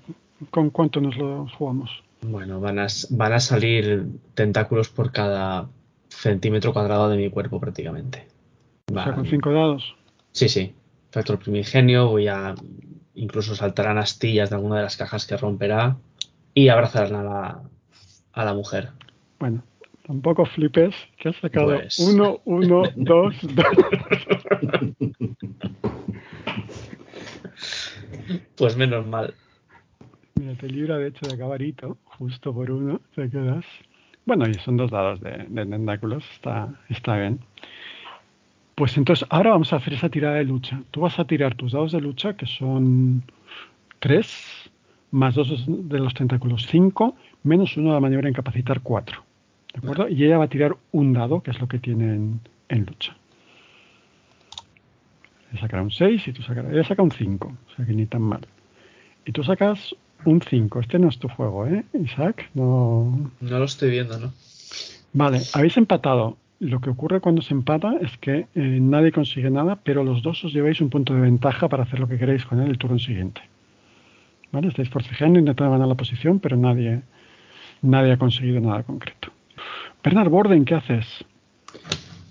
cuánto 0.71 1.01
nos 1.01 1.17
los 1.17 1.51
jugamos? 1.53 2.03
Bueno, 2.21 2.59
van 2.59 2.79
a, 2.79 2.87
van 3.09 3.33
a 3.33 3.39
salir 3.39 4.05
tentáculos 4.33 4.89
por 4.89 5.11
cada 5.11 5.67
centímetro 6.07 6.71
cuadrado 6.73 7.09
de 7.09 7.17
mi 7.17 7.29
cuerpo 7.29 7.59
prácticamente. 7.59 8.27
O 8.91 8.93
sea, 8.93 9.13
con 9.13 9.25
cinco 9.25 9.51
dados. 9.51 9.95
Sí, 10.31 10.47
sí. 10.47 10.73
Factor 11.11 11.39
primigenio, 11.39 12.07
voy 12.07 12.27
a. 12.27 12.55
Incluso 13.15 13.55
saltarán 13.55 13.97
astillas 13.97 14.49
de 14.49 14.55
alguna 14.55 14.77
de 14.77 14.83
las 14.83 14.97
cajas 14.97 15.27
que 15.27 15.37
romperá 15.37 15.97
y 16.53 16.69
abrazarán 16.69 17.15
a 17.15 17.23
la, 17.23 17.61
a 18.31 18.45
la 18.45 18.53
mujer. 18.53 18.89
Bueno, 19.39 19.63
Tampoco 20.05 20.45
flipes, 20.45 20.93
que 21.17 21.29
has 21.29 21.35
sacado 21.37 21.77
pues. 21.77 21.97
uno, 21.99 22.41
uno, 22.45 22.83
dos, 22.95 23.35
dos. 23.41 23.67
Pues 28.57 28.75
menos 28.75 29.07
mal. 29.07 29.33
Mira, 30.35 30.55
te 30.55 30.67
libra 30.67 30.97
de 30.97 31.07
hecho 31.07 31.25
de 31.29 31.37
cabarito, 31.37 31.97
justo 32.03 32.53
por 32.53 32.69
uno, 32.69 32.99
te 33.15 33.29
quedas. 33.29 33.65
Bueno, 34.25 34.47
y 34.47 34.55
son 34.59 34.77
dos 34.77 34.91
dados 34.91 35.21
de, 35.21 35.31
tentáculos, 35.53 36.23
está, 36.33 36.69
está 36.89 37.17
bien. 37.17 37.39
Pues 38.75 38.97
entonces, 38.97 39.25
ahora 39.29 39.51
vamos 39.51 39.71
a 39.71 39.77
hacer 39.77 39.93
esa 39.93 40.09
tirada 40.09 40.35
de 40.35 40.45
lucha. 40.45 40.81
Tú 40.91 41.01
vas 41.01 41.19
a 41.19 41.25
tirar 41.25 41.55
tus 41.55 41.73
dados 41.73 41.91
de 41.91 42.01
lucha, 42.01 42.35
que 42.35 42.47
son 42.47 43.23
tres, 43.99 44.71
más 45.11 45.35
dos 45.35 45.65
de 45.67 45.99
los 45.99 46.13
tentáculos, 46.13 46.67
cinco, 46.67 47.15
menos 47.43 47.77
uno 47.77 47.89
de 47.89 47.93
la 47.93 47.99
maniobra 47.99 48.29
incapacitar, 48.29 48.81
cuatro. 48.81 49.23
¿De 49.73 49.79
acuerdo? 49.79 50.07
Y 50.07 50.23
ella 50.23 50.37
va 50.37 50.45
a 50.45 50.49
tirar 50.49 50.77
un 50.91 51.13
dado, 51.13 51.41
que 51.41 51.51
es 51.51 51.59
lo 51.59 51.67
que 51.67 51.79
tiene 51.79 52.13
en, 52.69 52.85
lucha. 52.85 53.15
Ella 55.51 55.61
sacará 55.61 55.83
un 55.83 55.91
6 55.91 56.27
y 56.27 56.33
tú 56.33 56.43
sacarás. 56.43 56.71
Ella 56.71 56.83
saca 56.83 57.01
un 57.01 57.11
5, 57.11 57.47
o 57.47 57.75
sea 57.75 57.85
que 57.85 57.93
ni 57.93 58.05
tan 58.05 58.21
mal. 58.21 58.41
Y 59.25 59.31
tú 59.31 59.43
sacas 59.43 59.95
un 60.25 60.41
5. 60.41 60.79
Este 60.79 60.99
no 60.99 61.09
es 61.09 61.17
tu 61.17 61.27
juego, 61.27 61.67
¿eh, 61.67 61.83
Isaac? 61.93 62.49
No. 62.53 63.31
No 63.41 63.59
lo 63.59 63.65
estoy 63.65 63.89
viendo, 63.89 64.19
¿no? 64.19 64.31
Vale, 65.13 65.41
habéis 65.53 65.77
empatado. 65.77 66.37
Lo 66.59 66.79
que 66.79 66.89
ocurre 66.89 67.19
cuando 67.19 67.41
se 67.41 67.53
empata 67.53 67.97
es 67.99 68.17
que 68.19 68.47
eh, 68.55 68.79
nadie 68.79 69.11
consigue 69.11 69.49
nada, 69.49 69.77
pero 69.83 70.03
los 70.03 70.21
dos 70.21 70.43
os 70.45 70.53
lleváis 70.53 70.79
un 70.81 70.89
punto 70.89 71.13
de 71.13 71.19
ventaja 71.19 71.67
para 71.67 71.83
hacer 71.83 71.99
lo 71.99 72.07
que 72.07 72.17
queréis 72.17 72.45
con 72.45 72.61
él 72.61 72.69
el 72.69 72.77
turno 72.77 72.99
siguiente. 72.99 73.41
¿Vale? 74.51 74.69
Estáis 74.69 74.89
forcejeando, 74.89 75.39
intentando 75.39 75.71
ganar 75.71 75.87
la 75.87 75.95
posición, 75.95 76.39
pero 76.39 76.55
nadie, 76.55 77.01
nadie 77.81 78.13
ha 78.13 78.17
conseguido 78.17 78.61
nada 78.61 78.83
concreto. 78.83 79.22
Bernard 80.03 80.29
Borden, 80.29 80.65
¿qué 80.65 80.75
haces? 80.75 81.05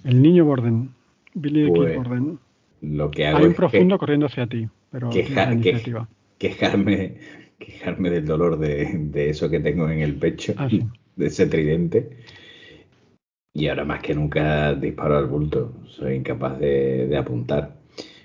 El 0.05 0.21
niño 0.21 0.45
Borden. 0.45 0.91
Billy 1.33 1.71
pues, 1.71 1.97
Borden. 1.97 2.39
Lo 2.83 3.11
que 3.11 3.27
hago 3.27 3.39
Hay 3.39 3.47
un 3.47 3.55
profundo 3.55 3.97
corriendo 3.97 4.27
hacia 4.27 4.47
ti, 4.47 4.69
pero 4.91 5.11
iniciativa. 5.11 6.07
quejarme, 6.37 7.15
quejarme 7.59 8.11
del 8.11 8.27
dolor 8.27 8.59
de, 8.59 9.31
eso 9.31 9.49
que 9.49 9.61
tengo 9.61 9.89
en 9.89 10.01
el 10.01 10.17
pecho, 10.17 10.53
ah, 10.59 10.69
de 11.17 11.27
ese 11.27 11.47
tridente. 11.47 12.11
Y 13.55 13.69
ahora 13.69 13.85
más 13.85 14.03
que 14.03 14.15
nunca 14.15 14.75
disparo 14.75 15.17
al 15.17 15.27
bulto. 15.27 15.73
Soy 15.87 16.17
incapaz 16.17 16.59
de, 16.59 17.17
apuntar. 17.17 17.77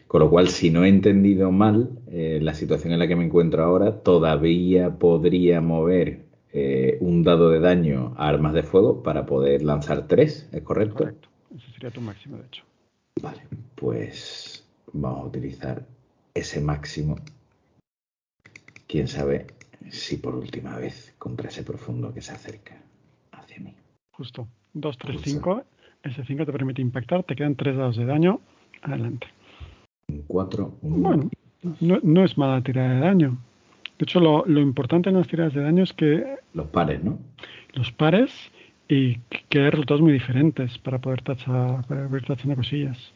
Con 0.08 0.22
lo 0.22 0.30
cual, 0.30 0.48
si 0.50 0.72
no 0.72 0.84
he 0.84 0.90
entendido 0.90 1.52
mal 1.52 1.90
eh, 2.08 2.40
la 2.42 2.54
situación 2.54 2.94
en 2.94 3.00
la 3.00 3.08
que 3.08 3.16
me 3.16 3.26
encuentro 3.26 3.64
ahora, 3.64 4.04
todavía 4.04 4.98
podría 4.98 5.62
mover 5.62 6.27
eh, 6.60 6.98
un 7.02 7.22
dado 7.22 7.52
de 7.52 7.60
daño 7.60 8.16
a 8.18 8.28
armas 8.28 8.52
de 8.56 8.64
fuego 8.64 9.04
para 9.04 9.28
poder 9.28 9.62
lanzar 9.62 10.08
tres, 10.08 10.50
¿es 10.52 10.64
correcto? 10.64 11.04
Correcto, 11.04 11.30
ese 11.56 11.72
sería 11.72 11.92
tu 11.92 12.02
máximo, 12.02 12.38
de 12.38 12.48
hecho. 12.48 12.64
Vale, 13.22 13.44
pues 13.76 14.66
vamos 14.92 15.20
a 15.20 15.26
utilizar 15.26 15.86
ese 16.34 16.60
máximo. 16.60 17.16
Quién 18.88 19.08
sabe 19.08 19.46
si 19.92 20.18
por 20.18 20.34
última 20.34 20.80
vez 20.80 21.14
contra 21.20 21.50
ese 21.50 21.62
profundo 21.62 22.12
que 22.12 22.24
se 22.24 22.32
acerca 22.32 22.82
hacia 23.34 23.60
mí. 23.60 23.76
Justo, 24.14 24.48
2, 24.74 24.98
3, 24.98 25.22
5. 25.24 25.64
Ese 26.02 26.24
5 26.24 26.44
te 26.44 26.52
permite 26.52 26.82
impactar, 26.82 27.24
te 27.24 27.36
quedan 27.36 27.56
tres 27.56 27.78
dados 27.78 27.98
de 27.98 28.06
daño. 28.06 28.40
Adelante. 28.82 29.28
Un 30.10 30.24
4, 30.24 30.74
Bueno, 30.82 31.30
no, 31.82 32.00
no 32.02 32.26
es 32.26 32.36
mala 32.36 32.64
tirada 32.64 32.96
de 32.96 33.00
daño. 33.02 33.38
De 33.98 34.04
hecho, 34.04 34.20
lo, 34.20 34.60
importante 34.60 35.10
en 35.10 35.16
las 35.16 35.28
tiradas 35.28 35.54
de 35.54 35.62
daño 35.62 35.84
es 35.84 35.94
que... 35.94 36.24
Los 36.54 36.68
pares, 36.68 37.04
¿no? 37.04 37.18
Los 37.74 37.92
pares 37.92 38.32
y 38.88 39.18
que 39.50 39.60
hay 39.60 39.70
resultados 39.70 40.02
muy 40.02 40.14
diferentes 40.14 40.78
para 40.78 41.00
poder 41.00 41.22
tachar, 41.22 41.86
para 41.88 42.08
poder 42.08 42.26
tachando 42.26 42.56
cosillas. 42.56 43.12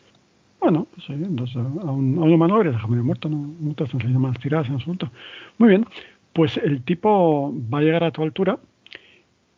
Bueno, 0.60 0.88
pues 0.94 1.10
oye, 1.10 1.26
entonces, 1.26 1.56
a 1.56 1.60
un, 1.60 2.18
a 2.18 2.22
un 2.22 2.34
humano 2.34 2.64
déjame 2.64 3.02
muerto, 3.02 3.30
no, 3.30 3.54
no 3.60 3.74
te 3.74 3.84
hacen 3.84 4.20
más 4.20 4.38
tiradas 4.40 4.68
en 4.68 4.76
absoluto. 4.76 5.12
Muy 5.58 5.70
bien, 5.70 5.86
pues 6.34 6.58
el 6.58 6.84
tipo 6.84 7.54
va 7.74 7.80
a 7.80 7.82
llegar 7.82 8.04
a 8.04 8.12
tu 8.12 8.24
altura 8.24 8.58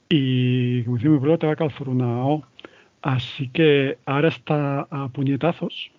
y, 0.09 0.83
como 0.83 0.97
dice 0.97 1.09
mi 1.09 1.17
pueblo, 1.17 1.39
te 1.39 1.47
va 1.47 1.53
a 1.53 1.55
calzar 1.55 1.89
una 1.89 2.25
O. 2.25 2.43
Así 3.01 3.49
que 3.49 3.97
ahora 4.05 4.29
está 4.29 4.87
a 4.89 5.09
puñetazos 5.09 5.91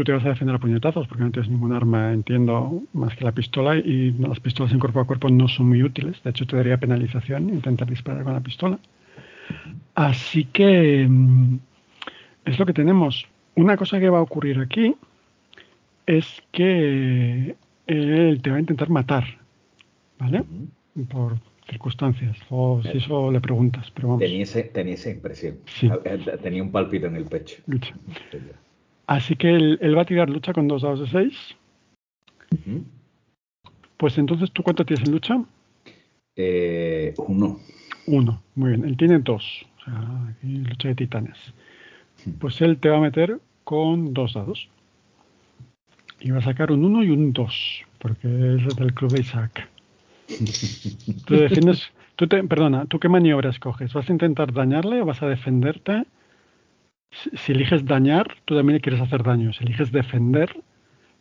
tú 0.00 0.04
te 0.04 0.12
vas 0.12 0.24
a 0.24 0.30
defender 0.30 0.56
a 0.56 0.58
puñetazos 0.58 1.06
porque 1.06 1.22
no 1.22 1.30
tienes 1.30 1.50
ningún 1.50 1.74
arma, 1.74 2.10
entiendo, 2.10 2.82
más 2.94 3.14
que 3.16 3.24
la 3.24 3.32
pistola 3.32 3.76
y 3.76 4.12
las 4.12 4.40
pistolas 4.40 4.72
en 4.72 4.78
cuerpo 4.78 5.00
a 5.00 5.06
cuerpo 5.06 5.28
no 5.28 5.46
son 5.46 5.68
muy 5.68 5.82
útiles. 5.82 6.22
De 6.22 6.30
hecho, 6.30 6.46
te 6.46 6.56
daría 6.56 6.78
penalización 6.78 7.50
intentar 7.50 7.86
disparar 7.86 8.24
con 8.24 8.32
la 8.32 8.40
pistola. 8.40 8.78
Así 9.94 10.44
que 10.44 11.06
mm, 11.06 11.58
es 12.46 12.58
lo 12.58 12.64
que 12.64 12.72
tenemos. 12.72 13.26
Una 13.56 13.76
cosa 13.76 14.00
que 14.00 14.08
va 14.08 14.20
a 14.20 14.22
ocurrir 14.22 14.58
aquí 14.58 14.94
es 16.06 16.42
que 16.50 17.56
él 17.86 18.40
te 18.42 18.50
va 18.50 18.56
a 18.56 18.60
intentar 18.60 18.88
matar, 18.88 19.24
¿vale? 20.18 20.44
Por 21.10 21.36
circunstancias, 21.68 22.38
o 22.48 22.80
si 22.82 22.96
eso 22.96 23.30
le 23.30 23.40
preguntas. 23.42 23.90
Pero 23.90 24.08
vamos. 24.08 24.22
Tenía, 24.22 24.44
esa 24.94 25.10
impresión. 25.10 25.58
Tenía 26.42 26.62
un 26.62 26.72
palpito 26.72 27.06
en 27.06 27.16
el 27.16 27.26
pecho. 27.26 27.56
Así 29.10 29.34
que 29.34 29.50
él, 29.50 29.96
va 29.98 30.02
a 30.02 30.04
tirar 30.04 30.30
lucha 30.30 30.52
con 30.52 30.68
dos 30.68 30.82
dados 30.82 31.00
de 31.00 31.08
seis. 31.08 31.36
Pues 33.96 34.16
entonces, 34.18 34.52
¿tú 34.52 34.62
cuánto 34.62 34.86
tienes 34.86 35.04
en 35.04 35.12
lucha? 35.12 35.42
Eh, 36.36 37.12
uno. 37.26 37.58
Uno, 38.06 38.40
muy 38.54 38.70
bien. 38.70 38.84
Él 38.84 38.96
tiene 38.96 39.18
dos. 39.18 39.66
O 39.80 39.84
sea, 39.84 40.28
aquí 40.28 40.46
lucha 40.46 40.88
de 40.88 40.94
titanes. 40.94 41.36
Pues 42.38 42.60
él 42.60 42.78
te 42.78 42.88
va 42.88 42.98
a 42.98 43.00
meter 43.00 43.40
con 43.64 44.14
dos 44.14 44.34
dados. 44.34 44.68
Y 46.20 46.30
va 46.30 46.38
a 46.38 46.42
sacar 46.42 46.70
un 46.70 46.84
uno 46.84 47.02
y 47.02 47.10
un 47.10 47.32
dos. 47.32 47.82
Porque 47.98 48.28
es 48.28 48.76
del 48.76 48.94
club 48.94 49.10
de 49.10 49.22
Isaac. 49.22 49.68
Tú 51.26 51.34
defiendes. 51.34 51.90
Tú 52.14 52.28
te, 52.28 52.44
perdona, 52.44 52.86
¿tú 52.86 53.00
qué 53.00 53.08
maniobra 53.08 53.50
escoges? 53.50 53.92
¿Vas 53.92 54.08
a 54.08 54.12
intentar 54.12 54.52
dañarle 54.52 55.00
o 55.00 55.04
vas 55.04 55.20
a 55.20 55.26
defenderte? 55.26 56.04
Si 57.10 57.52
eliges 57.52 57.84
dañar, 57.84 58.36
tú 58.44 58.56
también 58.56 58.74
le 58.74 58.80
quieres 58.80 59.00
hacer 59.00 59.22
daño. 59.22 59.52
Si 59.52 59.64
eliges 59.64 59.92
defender, 59.92 60.62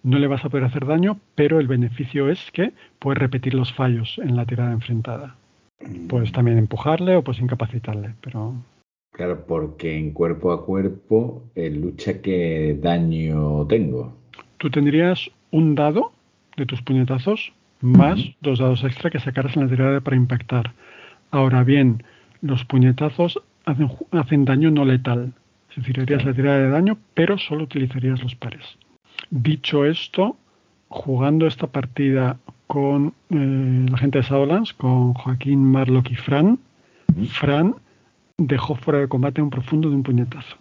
no 0.03 0.19
le 0.19 0.27
vas 0.27 0.43
a 0.45 0.49
poder 0.49 0.65
hacer 0.65 0.85
daño, 0.85 1.19
pero 1.35 1.59
el 1.59 1.67
beneficio 1.67 2.29
es 2.29 2.51
que 2.51 2.73
puedes 2.99 3.19
repetir 3.19 3.53
los 3.53 3.73
fallos 3.73 4.19
en 4.23 4.35
la 4.35 4.45
tirada 4.45 4.71
enfrentada. 4.71 5.35
Puedes 6.07 6.31
también 6.31 6.57
empujarle 6.57 7.15
o 7.15 7.23
puedes 7.23 7.41
incapacitarle, 7.41 8.13
pero... 8.21 8.53
Claro, 9.11 9.45
porque 9.47 9.97
en 9.97 10.11
cuerpo 10.11 10.51
a 10.51 10.65
cuerpo, 10.65 11.43
en 11.55 11.81
lucha, 11.81 12.21
¿qué 12.21 12.77
daño 12.79 13.65
tengo? 13.67 14.15
Tú 14.57 14.69
tendrías 14.69 15.29
un 15.51 15.75
dado 15.75 16.11
de 16.55 16.65
tus 16.65 16.81
puñetazos 16.81 17.53
más 17.81 18.19
dos 18.41 18.59
dados 18.59 18.83
extra 18.83 19.09
que 19.09 19.19
sacaras 19.19 19.55
en 19.55 19.63
la 19.63 19.69
tirada 19.69 20.01
para 20.01 20.17
impactar. 20.17 20.73
Ahora 21.31 21.63
bien, 21.63 22.03
los 22.41 22.65
puñetazos 22.65 23.41
hacen, 23.65 23.89
hacen 24.11 24.45
daño 24.45 24.69
no 24.69 24.85
letal. 24.85 25.33
Es 25.69 25.75
decir, 25.77 25.99
harías 25.99 26.25
la 26.25 26.33
tirada 26.33 26.59
de 26.59 26.69
daño, 26.69 26.97
pero 27.13 27.37
solo 27.37 27.63
utilizarías 27.63 28.21
los 28.23 28.35
pares. 28.35 28.77
Dicho 29.29 29.85
esto, 29.85 30.37
jugando 30.87 31.47
esta 31.47 31.67
partida 31.67 32.37
con 32.67 33.13
eh, 33.29 33.85
la 33.89 33.97
gente 33.97 34.19
de 34.19 34.23
Shadowlands, 34.23 34.73
con 34.73 35.13
Joaquín, 35.13 35.63
Marlock 35.63 36.11
y 36.11 36.15
Fran, 36.15 36.59
Fran 37.29 37.75
dejó 38.37 38.75
fuera 38.75 38.99
de 38.99 39.07
combate 39.07 39.41
un 39.41 39.49
profundo 39.49 39.89
de 39.89 39.95
un 39.95 40.03
puñetazo. 40.03 40.57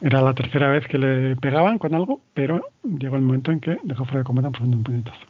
Era 0.00 0.20
la 0.20 0.34
tercera 0.34 0.68
vez 0.68 0.86
que 0.86 0.98
le 0.98 1.36
pegaban 1.36 1.78
con 1.78 1.94
algo, 1.94 2.20
pero 2.34 2.68
llegó 2.82 3.16
el 3.16 3.22
momento 3.22 3.50
en 3.50 3.60
que 3.60 3.78
dejó 3.82 4.04
fuera 4.04 4.18
de 4.18 4.24
combate 4.24 4.48
un 4.48 4.52
profundo 4.52 4.76
de 4.76 4.78
un 4.78 4.84
puñetazo. 4.84 5.26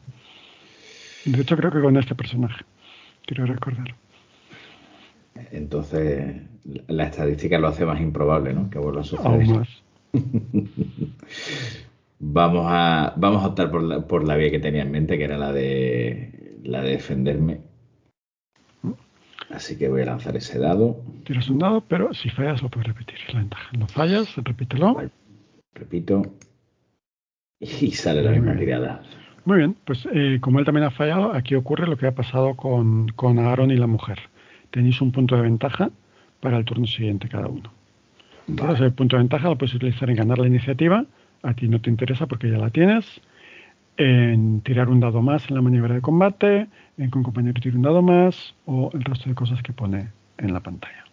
De 1.25 1.41
hecho, 1.41 1.57
creo 1.57 1.71
que 1.71 1.81
con 1.81 1.97
este 1.97 2.15
personaje. 2.15 2.65
Quiero 3.25 3.47
recordar. 3.47 3.95
Entonces, 5.51 6.43
la 6.89 7.05
estadística 7.05 7.59
lo 7.59 7.69
hace 7.69 7.85
más 7.85 8.01
improbable, 8.01 8.53
¿no? 8.53 8.71
Que 8.71 8.79
vuelva 8.79 9.03
a 9.03 9.05
suceder. 9.05 9.67
Vamos 12.19 12.65
a, 12.67 13.13
vamos 13.17 13.45
a 13.45 13.49
optar 13.49 13.71
por 13.71 13.83
la, 13.83 14.01
por 14.07 14.27
la 14.27 14.37
vía 14.37 14.51
que 14.51 14.59
tenía 14.59 14.83
en 14.83 14.91
mente, 14.91 15.19
que 15.19 15.25
era 15.25 15.37
la 15.37 15.53
de, 15.53 16.59
la 16.63 16.81
de 16.81 16.93
defenderme. 16.93 17.61
Así 19.51 19.77
que 19.77 19.89
voy 19.89 20.03
a 20.03 20.07
lanzar 20.07 20.35
ese 20.37 20.59
dado. 20.59 20.99
Tiras 21.25 21.49
un 21.51 21.59
dado, 21.59 21.83
pero 21.83 22.13
si 22.15 22.31
fallas 22.31 22.63
lo 22.63 22.71
puedes 22.71 22.89
repetir. 22.89 23.19
La 23.33 23.41
ventaja. 23.41 23.71
No 23.79 23.87
fallas, 23.87 24.35
repítelo. 24.37 24.95
Vale. 24.95 25.11
Repito. 25.75 26.23
Y 27.61 27.91
sale 27.93 28.23
la 28.23 28.33
misma 28.33 28.57
tirada. 28.57 29.03
Muy 29.45 29.59
bien, 29.59 29.77
pues 29.85 30.09
eh, 30.13 30.39
como 30.41 30.59
él 30.59 30.65
también 30.65 30.87
ha 30.87 30.91
fallado, 30.91 31.33
aquí 31.33 31.55
ocurre 31.55 31.87
lo 31.87 31.97
que 31.97 32.07
ha 32.07 32.15
pasado 32.15 32.57
con, 32.57 33.09
con 33.09 33.39
Aaron 33.39 33.71
y 33.71 33.77
la 33.77 33.87
mujer. 33.87 34.19
Tenéis 34.77 35.01
un 35.01 35.11
punto 35.11 35.37
de 35.37 35.41
ventaja 35.41 35.89
para 36.43 36.59
el 36.59 36.67
turno 36.67 36.87
siguiente 36.87 37.31
cada 37.31 37.47
uno. 37.47 37.73
Entonces, 38.47 38.83
el 38.83 38.93
punto 38.93 39.17
de 39.17 39.23
ventaja 39.23 39.49
lo 39.49 39.57
puedes 39.57 39.75
utilizar 39.75 40.11
en 40.11 40.17
ganar 40.17 40.39
la 40.39 40.47
iniciativa. 40.47 41.07
A 41.43 41.55
ti 41.55 41.67
no 41.67 41.81
te 41.81 41.89
interesa 41.89 42.27
porque 42.27 42.51
ya 42.51 42.59
la 42.59 42.69
tienes. 42.69 43.23
En 43.97 44.61
tirar 44.61 44.91
un 44.91 45.01
dado 45.01 45.23
más 45.23 45.49
en 45.49 45.55
la 45.55 45.63
maniobra 45.63 45.95
de 45.95 46.03
combate. 46.03 46.67
En 46.99 47.11
que 47.11 47.17
un 47.17 47.25
compañero 47.25 47.59
tire 47.59 47.75
un 47.75 47.85
dado 47.85 48.03
más. 48.03 48.55
O 48.67 48.91
el 48.93 49.03
resto 49.03 49.31
de 49.31 49.35
cosas 49.35 49.63
que 49.63 49.73
pone 49.73 50.11
en 50.37 50.53
la 50.53 50.61
pantalla. 50.61 51.07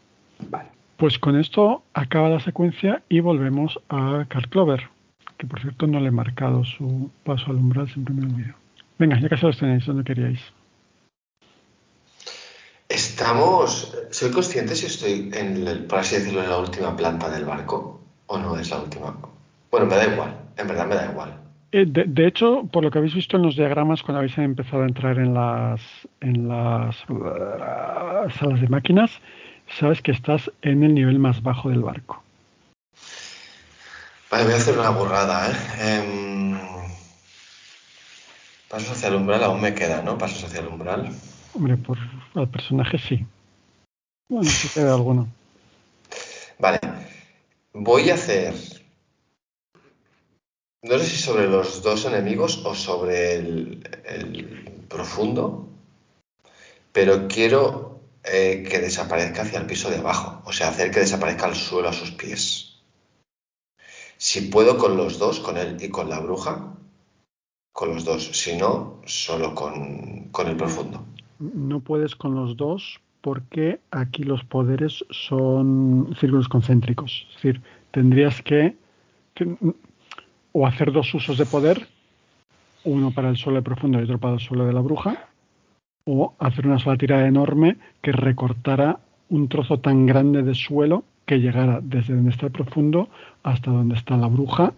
Vale. 0.50 0.68
Pues 0.98 1.18
con 1.18 1.40
esto 1.40 1.84
acaba 1.94 2.28
la 2.28 2.42
secuencia 2.42 3.02
y 3.08 3.22
volvemos 3.22 3.80
a 3.88 4.26
Carl 4.28 4.50
Clover. 4.50 4.90
Que 5.38 5.48
por 5.48 5.62
cierto 5.62 5.88
no 5.88 6.02
le 6.02 6.10
he 6.10 6.12
marcado 6.12 6.66
su 6.66 7.10
paso 7.24 7.50
al 7.50 7.56
umbral, 7.56 7.88
siempre 7.88 8.14
me 8.14 8.26
olvido. 8.26 8.56
Venga, 9.00 9.18
ya 9.22 9.30
casi 9.30 9.46
los 9.46 9.58
tenéis 9.58 9.86
donde 9.86 10.04
queríais. 10.04 10.52
Estamos. 13.24 13.96
¿Soy 14.12 14.32
consciente 14.32 14.76
si 14.76 14.88
estoy, 14.88 15.32
en 15.34 15.66
el- 15.66 15.86
por 15.86 16.00
así 16.00 16.16
decirlo, 16.18 16.44
en 16.44 16.50
la 16.50 16.58
última 16.58 16.94
planta 16.94 17.30
del 17.30 17.46
barco? 17.46 18.02
¿O 18.28 18.38
no 18.38 18.58
es 18.60 18.70
la 18.70 18.80
última? 18.80 19.16
Bueno, 19.72 19.86
me 19.86 19.96
da 19.96 20.06
igual. 20.06 20.36
En 20.58 20.68
verdad 20.68 20.86
me 20.86 20.96
da 20.96 21.06
igual. 21.06 21.34
Eh, 21.72 21.86
de, 21.88 22.04
de 22.04 22.28
hecho, 22.28 22.68
por 22.70 22.84
lo 22.84 22.92
que 22.92 22.98
habéis 22.98 23.16
visto 23.16 23.38
en 23.38 23.44
los 23.44 23.56
diagramas 23.56 24.04
cuando 24.04 24.20
habéis 24.20 24.38
empezado 24.38 24.84
a 24.84 24.88
entrar 24.88 25.18
en 25.20 25.34
las, 25.34 25.80
en 26.20 26.50
las 26.50 26.98
uh, 27.10 28.30
salas 28.38 28.60
de 28.60 28.68
máquinas, 28.68 29.10
sabes 29.80 30.02
que 30.02 30.12
estás 30.12 30.52
en 30.62 30.84
el 30.84 30.94
nivel 30.94 31.18
más 31.18 31.42
bajo 31.42 31.70
del 31.70 31.82
barco. 31.82 32.22
Vale, 34.30 34.44
voy 34.44 34.54
a 34.54 34.58
hacer 34.58 34.78
una 34.78 34.90
burrada, 34.90 35.50
¿eh? 35.50 35.56
Em, 35.80 36.58
pasos 38.68 38.92
hacia 38.92 39.08
el 39.08 39.16
umbral 39.16 39.44
aún 39.46 39.62
me 39.62 39.74
queda, 39.74 40.02
¿no? 40.02 40.18
Pasos 40.18 40.44
hacia 40.44 40.60
el 40.60 40.68
umbral. 40.68 41.10
Hombre, 41.54 41.78
por 41.78 41.98
al 42.34 42.50
personaje 42.50 42.98
sí. 42.98 43.26
Bueno, 44.28 44.50
si 44.50 44.68
queda 44.70 44.96
alguno. 44.96 45.28
Vale. 46.58 46.80
Voy 47.74 48.10
a 48.10 48.16
hacer. 48.16 48.56
No 50.82 50.98
sé 50.98 51.06
si 51.06 51.18
sobre 51.18 51.48
los 51.48 51.82
dos 51.82 52.06
enemigos 52.06 52.64
o 52.66 52.76
sobre 52.76 53.36
el, 53.36 54.86
profundo, 54.90 55.70
pero 56.92 57.28
quiero 57.28 58.02
eh, 58.24 58.68
que 58.70 58.80
desaparezca 58.80 59.44
hacia 59.44 59.60
el 59.60 59.66
piso 59.66 59.90
de 59.90 59.98
abajo, 59.98 60.44
o 60.46 60.52
sea, 60.52 60.70
hacer 60.70 60.92
que 60.92 61.00
desaparezca 61.00 61.48
el 61.48 61.56
suelo 61.56 61.90
a 61.90 61.94
sus 61.94 62.12
pies. 62.12 62.82
Si 64.18 64.42
puedo 64.42 64.78
con 64.78 64.98
los 64.98 65.20
dos, 65.20 65.40
con 65.40 65.58
él 65.58 65.78
y 65.82 65.90
con 65.90 66.10
la 66.10 66.20
bruja, 66.20 66.76
con 67.72 67.94
los 67.94 68.06
dos. 68.06 68.30
Si 68.34 68.56
no, 68.56 69.02
solo 69.06 69.56
con 69.56 70.48
el 70.48 70.58
profundo. 70.58 71.13
No 71.54 71.82
puedes 71.82 72.16
con 72.16 72.36
los 72.36 72.56
dos 72.56 73.02
porque 73.22 73.80
aquí 73.90 74.24
los 74.24 74.44
poderes 74.44 75.06
son 75.10 76.14
círculos 76.20 76.50
concéntricos. 76.50 77.26
Es 77.30 77.36
decir, 77.36 77.62
tendrías 77.92 78.42
que, 78.42 78.76
o 80.52 80.68
hacer 80.68 80.92
dos 80.92 81.14
usos 81.14 81.38
de 81.38 81.46
poder, 81.46 81.88
uno 82.84 83.12
para 83.12 83.30
el 83.30 83.38
suelo 83.38 83.64
profundo 83.64 84.00
y 84.00 84.04
otro 84.04 84.20
para 84.20 84.34
el 84.34 84.40
suelo 84.42 84.66
de 84.66 84.74
la 84.74 84.82
bruja, 84.82 85.30
o 86.06 86.34
hacer 86.38 86.68
una 86.68 86.80
sola 86.80 86.98
tirada 86.98 87.26
enorme 87.26 87.78
que 88.02 88.12
recortara 88.12 89.00
un 89.30 89.48
trozo 89.48 89.80
tan 89.80 90.06
grande 90.06 90.44
de 90.44 90.54
suelo 90.54 91.06
que 91.26 91.40
llegara 91.40 91.80
desde 91.82 92.16
donde 92.16 92.32
está 92.32 92.48
el 92.48 92.52
profundo 92.52 93.08
hasta 93.42 93.72
donde 93.72 93.96
está 93.96 94.18
la 94.18 94.28
bruja 94.28 94.74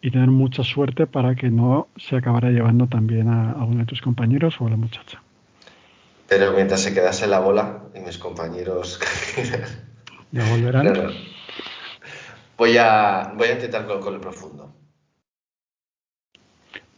y 0.00 0.12
tener 0.12 0.30
mucha 0.30 0.62
suerte 0.62 1.08
para 1.08 1.34
que 1.34 1.50
no 1.50 1.88
se 1.96 2.16
acabara 2.16 2.50
llevando 2.50 2.86
también 2.86 3.28
a, 3.28 3.50
a 3.50 3.64
uno 3.64 3.80
de 3.80 3.86
tus 3.86 4.00
compañeros 4.00 4.60
o 4.60 4.66
a 4.68 4.70
la 4.70 4.76
muchacha. 4.76 5.20
Pero 6.30 6.52
mientras 6.52 6.80
se 6.80 6.94
quedase 6.94 7.26
la 7.26 7.40
bola 7.40 7.82
y 7.92 8.00
mis 8.00 8.16
compañeros. 8.16 9.00
Ya 10.32 10.48
volverán. 10.48 10.94
Voy 12.56 12.76
a, 12.78 13.32
voy 13.36 13.48
a 13.48 13.52
intentar 13.54 13.84
con, 13.84 14.00
con 14.00 14.14
el 14.14 14.20
profundo. 14.20 14.72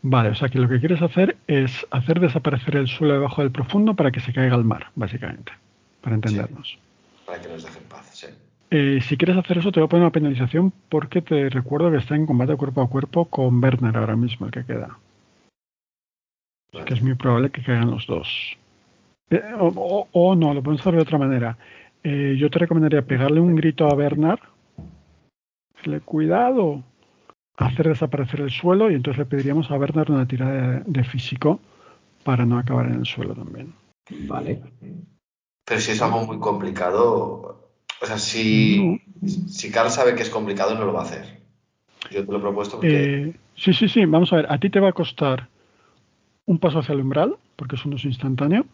Vale, 0.03 0.29
o 0.29 0.35
sea 0.35 0.51
que 0.51 0.59
lo 0.59 0.69
que 0.69 0.79
quieres 0.81 1.01
hacer 1.01 1.39
es 1.47 1.87
hacer 1.91 2.21
desaparecer 2.21 2.77
el 2.77 2.89
suelo 2.89 3.15
debajo 3.15 3.41
del 3.41 3.51
profundo 3.51 3.95
para 3.95 4.11
que 4.11 4.21
se 4.21 4.35
caiga 4.35 4.55
al 4.55 4.65
mar, 4.65 4.91
básicamente, 4.97 5.51
para 6.03 6.17
entendernos. 6.17 6.79
Para 7.25 7.41
que 7.41 7.49
nos 7.49 7.63
deje 7.63 7.79
en 7.79 7.85
paz, 7.85 8.11
sí. 8.13 8.27
Eh, 8.71 9.01
si 9.01 9.17
quieres 9.17 9.39
hacer 9.39 9.57
eso, 9.57 9.73
te 9.73 9.81
voy 9.81 9.87
a 9.87 9.89
poner 9.89 10.03
una 10.03 10.13
penalización 10.13 10.75
porque 10.91 11.23
te 11.23 11.49
recuerdo 11.49 11.91
que 11.91 11.97
está 11.97 12.17
en 12.17 12.27
combate 12.27 12.55
cuerpo 12.57 12.83
a 12.83 12.91
cuerpo 12.91 13.25
con 13.25 13.63
Bernard 13.63 13.97
ahora 13.97 14.17
mismo, 14.17 14.45
el 14.45 14.53
que 14.53 14.67
queda. 14.67 14.99
Así 16.75 16.85
que 16.85 16.93
es 16.93 17.03
muy 17.03 17.15
probable 17.15 17.49
que 17.49 17.63
caigan 17.63 17.91
los 17.91 18.07
dos. 18.07 18.59
Eh, 19.33 19.43
o, 19.59 20.35
no, 20.35 20.55
lo 20.55 20.63
podemos 20.63 20.81
hacer 20.81 20.95
de 20.95 21.03
otra 21.03 21.19
manera. 21.19 21.57
Eh, 22.05 22.37
yo 22.39 22.51
te 22.51 22.59
recomendaría 22.59 23.03
pegarle 23.03 23.41
un 23.41 23.57
grito 23.57 23.87
a 23.87 23.95
Bernard, 23.95 24.41
decirle 25.75 26.01
cuidado, 26.01 26.83
hacer 27.57 27.89
desaparecer 27.89 28.41
el 28.41 28.51
suelo 28.51 28.91
y 28.91 28.95
entonces 28.95 29.19
le 29.21 29.27
pediríamos 29.27 29.71
a 29.71 29.79
Bernard 29.79 30.11
una 30.11 30.27
tirada 30.27 30.53
de, 30.53 30.83
de 30.85 31.05
físico 31.05 31.61
para 32.25 32.45
no 32.45 32.59
acabar 32.59 32.87
en 32.87 32.95
el 32.95 33.07
suelo 33.07 33.35
también. 33.35 33.73
Vale. 34.29 34.61
Pero 35.65 35.81
si 35.81 35.93
es 35.93 36.03
algo 36.03 36.27
muy 36.27 36.39
complicado, 36.39 37.71
o 38.01 38.07
sea, 38.07 38.19
si, 38.19 39.01
si 39.49 39.71
Carl 39.71 39.91
sabe 39.91 40.15
que 40.15 40.23
es 40.23 40.31
complicado, 40.31 40.75
no 40.75 40.85
lo 40.85 40.93
va 40.93 41.01
a 41.01 41.05
hacer. 41.05 41.41
Yo 42.11 42.27
te 42.27 42.33
lo 42.33 42.39
he 42.39 42.41
propuesto 42.41 42.77
porque 42.77 43.29
Eh, 43.29 43.37
sí, 43.55 43.73
sí, 43.73 43.89
sí, 43.89 44.05
vamos 44.05 44.33
a 44.33 44.37
ver, 44.37 44.47
a 44.51 44.59
ti 44.59 44.71
te 44.71 44.81
va 44.81 44.89
a 44.89 44.93
costar 44.93 45.49
un 46.45 46.59
paso 46.59 46.81
hacia 46.81 46.95
el 46.95 47.01
umbral, 47.01 47.37
porque 47.57 47.77
es 47.77 47.85
un 47.87 47.95
uso 47.95 48.09
instantáneo, 48.09 48.67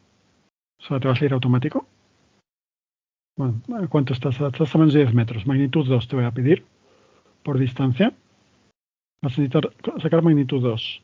o 0.81 0.83
sea, 0.83 1.01
te 1.01 1.09
vas 1.09 1.21
a 1.21 1.25
ir 1.25 1.33
automático. 1.33 1.87
Bueno, 3.37 3.63
¿cuánto 3.89 4.15
estás? 4.15 4.41
Estás 4.41 4.75
a 4.75 4.79
menos 4.79 4.95
de 4.95 5.01
10 5.01 5.15
metros, 5.15 5.47
magnitud 5.47 5.87
2 5.87 6.09
te 6.09 6.17
voy 6.17 6.25
a 6.25 6.33
pedir 6.33 6.65
por 7.45 7.59
distancia. 7.59 8.13
Vas 9.23 9.39
a 9.39 9.41
necesitar 9.41 9.71
sacar 10.03 10.23
magnitud 10.23 10.61
2. 10.61 11.03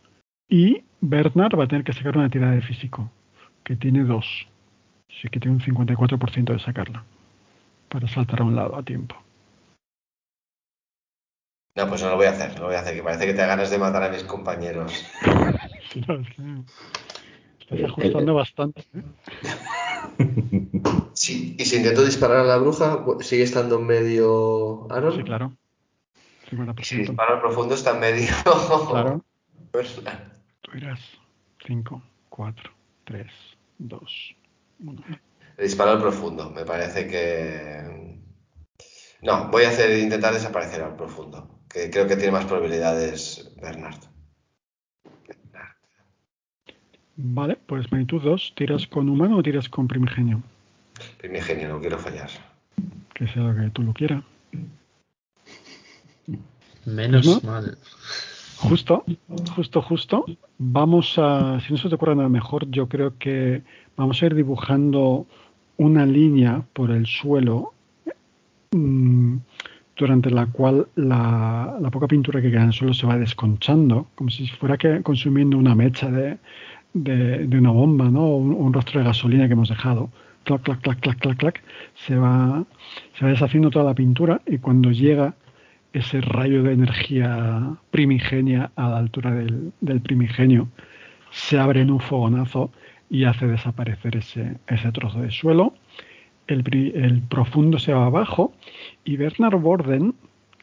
Y 0.49 0.83
Bernard 1.01 1.59
va 1.59 1.65
a 1.65 1.69
tener 1.69 1.85
que 1.85 1.93
sacar 1.93 2.17
una 2.17 2.29
tirada 2.29 2.53
de 2.53 2.63
físico, 2.63 3.11
que 3.63 3.77
tiene 3.77 4.05
2. 4.05 4.49
Así 5.09 5.29
que 5.29 5.39
tiene 5.41 5.57
un 5.57 5.63
54% 5.63 6.53
de 6.53 6.59
sacarla, 6.59 7.05
para 7.89 8.09
saltar 8.09 8.41
a 8.41 8.45
un 8.45 8.57
lado 8.57 8.77
a 8.77 8.83
tiempo. 8.83 9.17
no, 11.77 11.89
pues 11.89 12.03
no 12.03 12.11
lo 12.11 12.17
voy 12.17 12.27
a 12.27 12.31
hacer, 12.31 12.55
no 12.55 12.61
lo 12.61 12.67
voy 12.67 12.77
a 12.77 12.81
hacer, 12.81 12.95
que 12.95 13.03
parece 13.03 13.27
que 13.27 13.33
te 13.33 13.39
da 13.39 13.47
ganas 13.47 13.71
de 13.71 13.79
matar 13.79 14.03
a 14.03 14.09
mis 14.09 14.25
compañeros. 14.25 15.05
Es 15.95 16.29
que 16.37 16.65
estás 17.65 17.91
ajustando 17.91 18.35
bastante. 18.35 18.85
¿eh? 18.95 19.03
Sí, 21.15 21.57
y 21.59 21.65
si 21.65 21.77
intento 21.77 22.05
disparar 22.05 22.39
a 22.39 22.45
la 22.45 22.57
bruja, 22.59 23.05
sigue 23.21 23.45
estando 23.45 23.79
en 23.79 23.87
medio 23.87 24.93
Aaron. 24.93 25.17
Sí, 25.17 25.23
claro. 25.23 25.53
Y 26.77 26.85
si 26.85 26.97
50%. 26.97 26.99
disparo 26.99 27.35
al 27.35 27.41
profundo, 27.41 27.75
está 27.75 27.93
en 27.93 28.01
medio. 28.01 28.29
Claro. 28.91 29.25
Tú 30.61 30.71
irás 30.77 31.01
5, 31.67 32.03
4, 32.29 32.71
3, 33.05 33.27
2, 33.79 34.37
1. 34.81 35.03
Le 35.57 35.65
disparo 35.65 35.93
al 35.93 36.01
profundo, 36.01 36.51
me 36.51 36.65
parece 36.65 37.07
que. 37.07 38.19
No, 39.23 39.49
voy 39.51 39.65
a 39.65 39.71
hacer 39.71 39.99
intentar 39.99 40.35
desaparecer 40.35 40.83
al 40.83 40.97
profundo, 40.97 41.61
que 41.69 41.91
creo 41.91 42.07
que 42.07 42.17
tiene 42.17 42.33
más 42.33 42.45
probabilidades 42.45 43.53
Bernard. 43.61 44.14
Vale, 47.17 47.59
pues 47.67 47.91
magnitud 47.93 48.23
2. 48.23 48.55
¿Tiras 48.57 48.87
con 48.87 49.09
humano 49.09 49.37
o 49.37 49.43
tiras 49.43 49.69
con 49.69 49.87
primigenio? 49.87 50.43
Primigenio, 51.19 51.69
no 51.69 51.81
quiero 51.81 51.99
fallar. 51.99 52.31
Que 53.15 53.27
sea 53.29 53.43
lo 53.43 53.55
que 53.55 53.71
tú 53.71 53.83
lo 53.83 53.93
quieras. 53.93 54.23
Menos 56.85 57.43
mal. 57.45 57.79
Justo, 58.57 59.05
justo, 59.55 59.83
justo. 59.83 60.25
Vamos 60.59 61.15
a, 61.19 61.61
si 61.61 61.73
no 61.73 61.79
se 61.79 61.89
te 61.89 61.95
ocurre 61.95 62.17
nada 62.17 62.29
mejor, 62.29 62.69
yo 62.71 62.89
creo 62.89 63.17
que 63.19 63.63
vamos 63.97 64.23
a 64.23 64.27
ir 64.27 64.35
dibujando 64.35 65.27
una 65.77 66.07
línea 66.07 66.65
por 66.73 66.91
el 66.91 67.07
suelo 67.07 67.75
mm, 68.73 69.37
durante 69.97 70.31
la 70.31 70.47
cual 70.47 70.87
la, 70.95 71.77
la 71.81 71.91
poca 71.91 72.07
pintura 72.07 72.41
que 72.41 72.51
queda 72.51 72.63
en 72.63 72.69
el 72.69 72.73
suelo 72.73 72.95
se 72.95 73.07
va 73.07 73.19
desconchando, 73.19 74.09
como 74.15 74.31
si 74.31 74.47
fuera 74.49 74.77
que 74.77 75.03
consumiendo 75.03 75.59
una 75.59 75.75
mecha 75.75 76.11
de, 76.11 76.39
de, 76.95 77.59
una 77.59 77.71
bomba, 77.71 78.09
¿no? 78.11 78.27
Un, 78.29 78.55
un 78.55 78.73
rastro 78.73 79.01
de 79.01 79.07
gasolina 79.07 79.47
que 79.47 79.53
hemos 79.53 79.69
dejado. 79.69 80.11
Clac, 80.45 80.63
clac, 80.63 80.81
clac, 80.81 81.01
clac, 81.01 81.19
clac, 81.19 81.37
clac. 81.37 81.63
Se 81.95 82.17
va, 82.17 82.65
se 83.15 83.25
va 83.25 83.31
deshaciendo 83.31 83.71
toda 83.71 83.85
la 83.85 83.95
pintura 83.95 84.41
y 84.47 84.59
cuando 84.59 84.91
llega 84.91 85.35
ese 85.93 86.21
rayo 86.21 86.63
de 86.63 86.73
energía 86.73 87.77
primigenia 87.91 88.73
a 88.75 88.89
la 88.89 88.99
altura 88.99 89.33
del, 89.33 90.01
primigenio 90.03 90.69
se 91.31 91.59
abre 91.59 91.83
en 91.83 91.91
un 91.91 92.01
fogonazo 92.01 92.73
y 93.09 93.25
hace 93.25 93.47
desaparecer 93.47 94.17
ese, 94.17 94.57
ese 94.67 94.93
trozo 94.93 95.21
de 95.21 95.31
suelo. 95.31 95.75
El, 96.47 96.65
el 96.95 97.23
profundo 97.23 97.79
se 97.79 97.93
va 97.93 98.07
abajo 98.07 98.53
y 99.05 99.17
Bernard 99.17 99.57
Borden, 99.59 100.15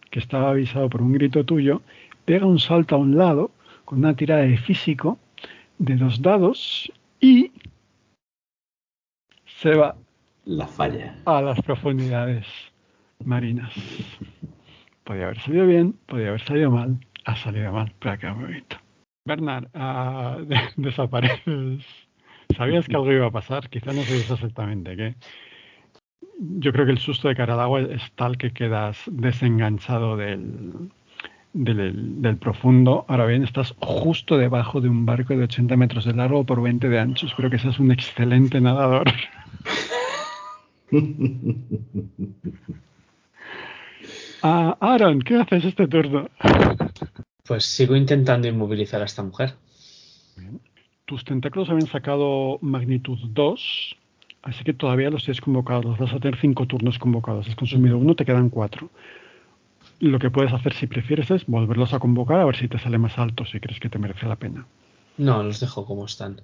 que 0.10 0.20
estaba 0.20 0.52
avisado 0.52 0.90
por 0.90 1.02
un 1.02 1.14
grito 1.14 1.46
tuyo, 1.46 1.82
pega 2.26 2.46
un 2.46 2.60
salto 2.60 2.96
a 2.96 3.00
un 3.00 3.18
lado 3.18 3.52
con 3.86 4.00
una 4.00 4.16
tirada 4.16 4.42
de 4.42 4.58
físico 4.58 5.18
de 5.82 5.96
dos 5.96 6.22
dados 6.22 6.92
y 7.20 7.52
se 9.46 9.76
va 9.76 9.96
La 10.46 10.68
falla. 10.68 11.16
a 11.26 11.42
las 11.42 11.60
profundidades 11.62 12.46
marinas. 13.26 13.74
Podía 15.04 15.24
haber 15.26 15.40
salido 15.40 15.66
bien, 15.66 15.94
podía 16.06 16.30
haber 16.30 16.42
salido 16.42 16.70
mal, 16.72 17.00
ha 17.26 17.36
salido 17.36 17.72
mal, 17.72 17.92
pero 18.00 18.12
ha 18.14 18.18
quedado 18.18 18.36
muy 18.38 18.46
bonito. 18.46 18.78
Bernard, 19.26 19.68
de- 20.46 20.60
desapareces. 20.78 21.84
Sabías 22.56 22.88
que 22.88 22.96
algo 22.96 23.12
iba 23.12 23.28
a 23.28 23.32
pasar, 23.32 23.68
quizá 23.70 23.92
no 23.94 24.04
sabías 24.04 24.30
exactamente 24.30 24.96
qué. 24.96 25.16
Yo 26.40 26.72
creo 26.74 26.86
que 26.86 26.92
el 26.92 26.98
susto 27.00 27.28
de 27.28 27.36
cara 27.36 27.54
al 27.56 27.60
agua 27.60 27.82
es 27.82 28.12
tal 28.14 28.38
que 28.38 28.52
quedas 28.52 29.00
desenganchado 29.08 30.16
del, 30.18 30.92
del, 31.54 32.22
del 32.22 32.38
profundo. 32.38 33.06
Ahora 33.08 33.26
bien, 33.26 33.44
estás 33.44 33.74
justo 33.80 34.38
debajo 34.38 34.82
de 34.82 34.90
un 34.90 35.06
barco 35.06 35.36
de 35.36 35.44
80 35.44 35.76
metros 35.78 36.06
de 36.06 36.14
largo 36.14 36.44
por 36.46 36.62
20 36.62 36.90
de 36.90 37.00
ancho. 37.00 37.28
Espero 37.28 37.50
que 37.50 37.60
seas 37.60 37.80
un 37.80 37.92
excelente 37.92 38.62
nadador. 38.62 39.12
Ah, 44.44 44.76
Aaron, 44.80 45.22
¿qué 45.22 45.36
haces 45.36 45.66
este 45.66 45.88
turno? 45.88 46.28
Pues 47.46 47.64
sigo 47.64 47.96
intentando 47.96 48.48
inmovilizar 48.48 49.00
a 49.02 49.06
esta 49.06 49.22
mujer. 49.22 49.54
Tus 51.06 51.24
tentáculos 51.24 51.70
habían 51.70 51.88
sacado 51.88 52.58
magnitud 52.62 53.20
2, 53.22 53.98
así 54.42 54.64
que 54.64 54.74
todavía 54.74 55.12
los 55.12 55.24
tienes 55.24 55.42
convocados. 55.42 55.98
Vas 56.00 56.14
a 56.14 56.20
tener 56.20 56.40
5 56.40 56.66
turnos 56.66 56.98
convocados. 56.98 57.48
Has 57.48 57.56
consumido 57.56 58.00
uno, 58.00 58.16
te 58.16 58.26
quedan 58.26 58.50
4. 58.50 58.90
Lo 60.02 60.18
que 60.18 60.32
puedes 60.32 60.52
hacer 60.52 60.74
si 60.74 60.88
prefieres 60.88 61.30
es 61.30 61.46
volverlos 61.46 61.94
a 61.94 62.00
convocar 62.00 62.40
a 62.40 62.46
ver 62.46 62.56
si 62.56 62.68
te 62.68 62.80
sale 62.80 62.98
más 62.98 63.20
alto, 63.20 63.46
si 63.46 63.60
crees 63.60 63.80
que 63.80 63.88
te 63.88 64.00
merece 64.00 64.26
la 64.26 64.36
pena. 64.36 64.66
No, 65.18 65.44
los 65.44 65.60
dejo 65.60 65.86
como 65.86 66.06
están. 66.06 66.42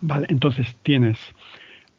Vale, 0.00 0.26
entonces 0.30 0.74
tienes 0.82 1.18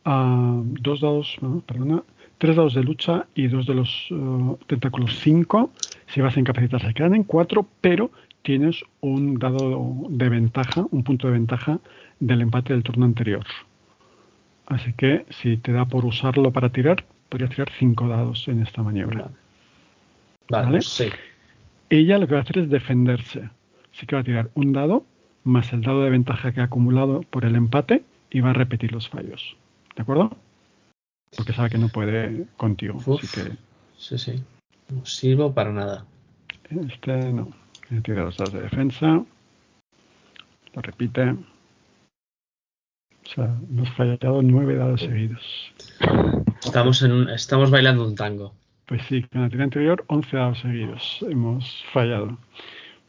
ah, 0.04 0.60
dos 0.64 1.02
dados, 1.02 1.38
no, 1.42 1.60
perdona, 1.62 2.02
tres 2.40 2.56
dados 2.56 2.74
de 2.74 2.84
lucha 2.84 3.28
y 3.36 3.48
dos 3.48 3.68
de 3.68 3.76
los 3.76 4.08
eh, 4.10 4.56
tentáculos 4.66 5.20
5. 5.20 5.70
Si 6.08 6.22
vas 6.22 6.36
a 6.36 6.40
incapacitar 6.40 6.82
se 6.82 6.94
quedan 6.96 7.14
en 7.14 7.24
4, 7.24 7.64
pero 7.80 8.10
tienes 8.42 8.84
un 9.00 9.38
dado 9.38 10.08
de 10.10 10.30
ventaja, 10.30 10.86
un 10.90 11.04
punto 11.04 11.28
de 11.28 11.34
ventaja 11.34 11.80
del 12.20 12.42
empate 12.42 12.74
del 12.74 12.82
turno 12.82 13.06
anterior. 13.06 13.46
Así 14.66 14.94
que 14.94 15.28
si 15.30 15.58
te 15.58 15.72
da 15.72 15.86
por 15.86 16.04
usarlo 16.04 16.52
para 16.52 16.70
tirar, 16.70 17.06
podrías 17.30 17.52
tirar 17.52 17.70
5 17.78 18.08
dados 18.08 18.48
en 18.48 18.64
esta 18.64 18.82
maniobra. 18.82 19.30
Vale, 20.50 20.66
Vale. 20.66 20.82
sí. 20.82 21.10
Ella 21.90 22.18
lo 22.18 22.28
que 22.28 22.34
va 22.34 22.40
a 22.40 22.44
hacer 22.44 22.60
es 22.60 22.70
defenderse. 22.70 23.50
Así 23.94 24.06
que 24.06 24.16
va 24.16 24.22
a 24.22 24.26
tirar 24.26 24.50
un 24.56 24.74
dado 24.74 25.06
más 25.44 25.72
el 25.74 25.82
dado 25.82 26.04
de 26.04 26.10
ventaja 26.10 26.52
que 26.52 26.60
ha 26.62 26.66
acumulado 26.66 27.22
por 27.24 27.46
el 27.46 27.56
empate 27.56 28.04
y 28.30 28.42
va 28.42 28.50
a 28.50 28.54
repetir 28.54 28.92
los 28.92 29.08
fallos. 29.10 29.56
¿De 29.96 30.02
acuerdo? 30.02 30.36
Porque 31.36 31.54
sabe 31.54 31.70
que 31.70 31.78
no 31.78 31.90
puede 31.90 32.46
contigo. 32.58 32.98
Uf. 33.06 33.24
Así 33.24 33.28
que 33.28 33.52
Sí, 33.98 34.18
sí. 34.18 34.44
No 34.90 35.06
sirvo 35.06 35.54
para 35.54 35.72
nada. 35.72 36.06
este 36.90 37.32
no. 37.34 37.50
Tira 38.04 38.24
los 38.26 38.38
dados 38.38 38.54
de 38.54 38.62
defensa. 38.62 39.24
Lo 40.74 40.82
repite. 40.82 41.32
O 41.32 43.30
sea, 43.34 43.46
hemos 43.70 43.90
fallado 43.96 44.42
nueve 44.42 44.76
dados 44.76 45.02
seguidos. 45.02 45.74
Estamos, 46.64 47.02
en 47.02 47.12
un- 47.12 47.30
estamos 47.30 47.72
bailando 47.72 48.06
un 48.08 48.16
tango. 48.16 48.54
Pues 48.88 49.02
sí, 49.04 49.22
con 49.24 49.42
la 49.42 49.50
tira 49.50 49.66
anterior, 49.66 50.06
11 50.08 50.38
dados 50.38 50.60
seguidos. 50.60 51.26
Hemos 51.30 51.84
fallado. 51.92 52.38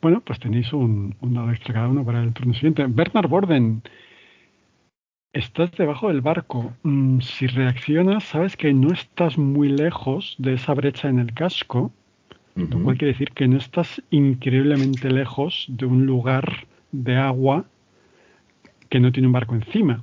Bueno, 0.02 0.20
pues 0.20 0.40
tenéis 0.40 0.72
un, 0.72 1.14
un 1.20 1.34
dado 1.34 1.52
extra 1.52 1.72
cada 1.74 1.88
uno 1.88 2.04
para 2.04 2.20
el 2.20 2.32
turno 2.32 2.52
siguiente. 2.52 2.84
Bernard 2.88 3.28
Borden, 3.28 3.82
estás 5.32 5.70
debajo 5.72 6.08
del 6.08 6.20
barco. 6.20 6.72
Mm, 6.82 7.20
si 7.20 7.46
reaccionas, 7.46 8.24
sabes 8.24 8.56
que 8.56 8.72
no 8.72 8.92
estás 8.92 9.38
muy 9.38 9.68
lejos 9.68 10.34
de 10.38 10.54
esa 10.54 10.74
brecha 10.74 11.08
en 11.08 11.20
el 11.20 11.32
casco, 11.32 11.92
lo 12.56 12.82
cual 12.82 12.98
quiere 12.98 13.12
decir 13.12 13.30
que 13.30 13.46
no 13.46 13.56
estás 13.56 14.02
increíblemente 14.10 15.10
lejos 15.10 15.66
de 15.68 15.86
un 15.86 16.06
lugar 16.06 16.66
de 16.90 17.16
agua 17.16 17.66
que 18.88 18.98
no 18.98 19.12
tiene 19.12 19.28
un 19.28 19.32
barco 19.32 19.54
encima. 19.54 20.02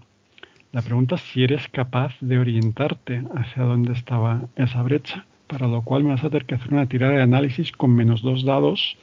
La 0.71 0.81
pregunta 0.81 1.15
es 1.15 1.21
si 1.21 1.43
eres 1.43 1.67
capaz 1.67 2.15
de 2.21 2.39
orientarte 2.39 3.23
hacia 3.35 3.63
dónde 3.63 3.91
estaba 3.91 4.47
esa 4.55 4.81
brecha, 4.83 5.25
para 5.47 5.67
lo 5.67 5.81
cual 5.81 6.03
me 6.03 6.09
vas 6.09 6.23
a 6.23 6.29
tener 6.29 6.45
que 6.45 6.55
hacer 6.55 6.73
una 6.73 6.87
tirada 6.87 7.13
de 7.13 7.21
análisis 7.21 7.71
con 7.71 7.95
menos 7.95 8.21
dos 8.21 8.43
dados 8.43 8.97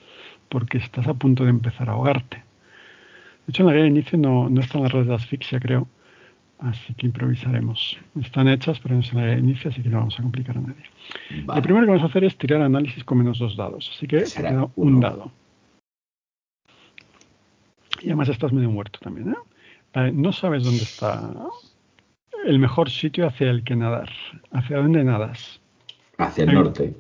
porque 0.49 0.79
estás 0.79 1.07
a 1.07 1.15
punto 1.15 1.45
de 1.45 1.51
empezar 1.51 1.89
a 1.89 1.93
ahogarte. 1.93 2.37
De 3.47 3.51
hecho, 3.51 3.63
en 3.63 3.69
la 3.69 3.73
guía 3.73 3.83
de 3.83 3.89
inicio 3.89 4.19
no, 4.19 4.49
no 4.49 4.61
están 4.61 4.83
las 4.83 4.93
redes 4.93 5.09
de 5.09 5.15
asfixia, 5.15 5.59
creo, 5.59 5.89
así 6.59 6.95
que 6.95 7.07
improvisaremos. 7.07 7.99
Están 8.21 8.49
hechas, 8.49 8.79
pero 8.81 8.95
no 8.95 9.01
es 9.01 9.11
en 9.13 9.19
la 9.19 9.25
guía 9.25 9.35
de 9.35 9.41
inicio, 9.41 9.71
así 9.71 9.83
que 9.83 9.89
no 9.89 9.99
vamos 9.99 10.19
a 10.19 10.23
complicar 10.23 10.59
a 10.59 10.61
nadie. 10.61 10.85
Vale. 11.45 11.61
Lo 11.61 11.63
primero 11.63 11.87
que 11.87 11.91
vamos 11.93 12.05
a 12.05 12.07
hacer 12.07 12.25
es 12.25 12.37
tirar 12.37 12.61
análisis 12.63 13.03
con 13.05 13.19
menos 13.19 13.39
dos 13.39 13.57
dados, 13.57 13.91
así 13.95 14.07
que 14.07 14.21
te 14.21 14.43
queda 14.43 14.69
un 14.77 15.01
dado. 15.01 15.33
Y 18.01 18.07
además 18.07 18.29
estás 18.29 18.53
medio 18.53 18.71
muerto 18.71 18.99
también, 19.01 19.31
¿eh? 19.31 19.37
Vale, 19.95 20.13
no 20.13 20.33
sabes 20.33 20.65
dónde 20.65 20.83
está 20.83 21.33
el 22.45 22.59
mejor 22.59 22.91
sitio 22.91 23.27
hacia 23.27 23.51
el 23.51 23.63
que 23.65 23.77
nadar. 23.77 24.11
¿Hacia 24.51 24.79
dónde 24.79 25.05
nadas? 25.05 25.62
Hacia 26.25 26.45
el 26.45 26.55
norte. 26.55 26.95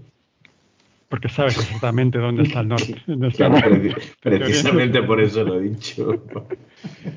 Porque 1.09 1.29
sabes 1.29 1.59
exactamente 1.59 2.19
dónde 2.19 2.45
está 2.45 2.61
el 2.61 2.69
norte. 2.69 3.03
Claro, 3.37 3.57
precisamente 4.23 5.03
por 5.03 5.21
eso 5.21 5.45
lo 5.45 5.57
he 5.57 5.69
dicho. 5.69 6.23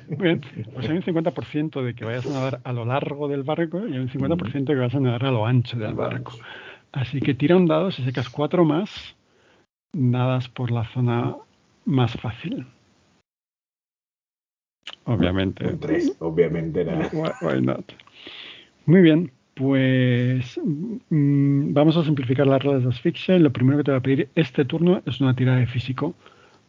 Muy 0.10 0.18
bien, 0.18 0.41
pues 0.73 0.90
hay 0.90 0.98
un 0.98 1.03
50% 1.03 1.82
de 1.82 1.95
que 1.95 2.03
vayas 2.03 2.26
a 2.26 2.30
nadar 2.30 2.61
a 2.64 2.73
lo 2.73 2.84
largo 2.84 3.27
del 3.27 3.44
barco 3.44 3.88
y 3.88 3.94
hay 3.94 3.99
un 3.99 4.10
50% 4.10 4.52
de 4.52 4.65
que 4.65 4.76
vas 4.76 4.95
a 4.95 4.99
nadar 4.99 5.26
a 5.26 5.32
lo 5.32 5.45
ancho 5.45 5.77
del 5.77 5.94
barco. 5.94 6.34
Así 6.91 7.22
que 7.22 7.34
tira 7.34 7.56
un 7.56 7.68
dado, 7.68 7.91
si 7.91 8.03
sacas 8.03 8.30
cuatro 8.30 8.65
más, 8.65 9.15
nadas 9.94 10.49
por 10.49 10.72
la 10.72 10.86
zona 10.90 11.36
más 11.86 12.14
fácil. 12.19 12.68
Obviamente. 15.06 15.65
Tres, 15.77 16.15
obviamente. 16.19 16.84
Why, 17.14 17.32
why 17.41 17.61
not? 17.61 17.86
Muy 18.86 19.02
bien, 19.02 19.32
pues 19.56 20.60
mm, 20.64 21.73
vamos 21.73 21.98
a 21.98 22.03
simplificar 22.03 22.45
las 22.45 22.61
reglas 22.61 22.84
de 22.84 22.90
asfixia 22.90 23.36
y 23.36 23.40
lo 23.40 23.52
primero 23.52 23.77
que 23.77 23.86
te 23.86 23.91
voy 23.91 23.98
a 23.98 24.03
pedir 24.03 24.30
este 24.36 24.65
turno 24.65 25.02
es 25.06 25.22
una 25.22 25.36
tirada 25.36 25.60
de 25.60 25.68
físico 25.68 26.14